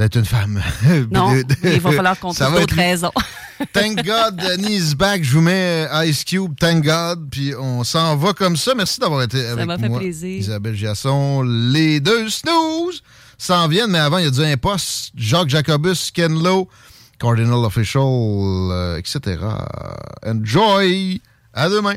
d'être 0.00 0.16
une 0.16 0.24
femme. 0.24 0.60
Non, 1.10 1.32
De- 1.34 1.42
de- 1.42 1.54
il 1.64 1.80
va 1.80 1.92
falloir 1.92 2.18
qu'on 2.18 2.32
Ça 2.32 2.46
trouve 2.46 2.60
d'autres 2.60 2.74
raisons. 2.76 3.12
Thank 3.74 4.04
God, 4.04 4.36
Denis 4.36 4.90
is 4.90 4.94
back. 4.94 5.22
Je 5.22 5.32
vous 5.34 5.42
mets 5.42 5.86
euh, 5.92 6.06
Ice 6.06 6.24
Cube, 6.24 6.54
Thank 6.58 6.84
God. 6.84 7.28
Puis 7.30 7.54
on 7.54 7.84
s'en 7.84 8.16
va 8.16 8.32
comme 8.32 8.56
ça. 8.56 8.74
Merci 8.74 8.98
d'avoir 9.00 9.22
été 9.22 9.44
avec 9.46 9.66
m'a 9.66 9.76
fait 9.78 9.88
moi. 9.88 9.98
plaisir. 9.98 10.40
Isabelle 10.40 10.74
Giasson, 10.74 11.42
les 11.42 12.00
deux 12.00 12.28
snooze 12.30 13.02
s'en 13.36 13.68
viennent, 13.68 13.90
mais 13.90 13.98
avant, 13.98 14.18
il 14.18 14.24
y 14.24 14.28
a 14.28 14.30
du 14.30 14.42
imposte. 14.42 15.12
Jacques 15.14 15.48
Jacobus, 15.50 16.10
Ken 16.12 16.42
Lowe, 16.42 16.68
Cardinal 17.18 17.64
Official, 17.64 18.02
euh, 18.02 18.96
etc. 18.98 19.38
Enjoy! 20.26 21.20
À 21.52 21.68
demain! 21.68 21.96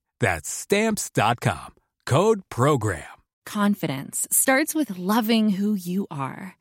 That's 0.21 0.49
stamps.com. 0.49 1.73
Code 2.05 2.41
program. 2.49 3.03
Confidence 3.45 4.27
starts 4.31 4.73
with 4.73 4.97
loving 4.97 5.49
who 5.49 5.73
you 5.73 6.07
are. 6.09 6.60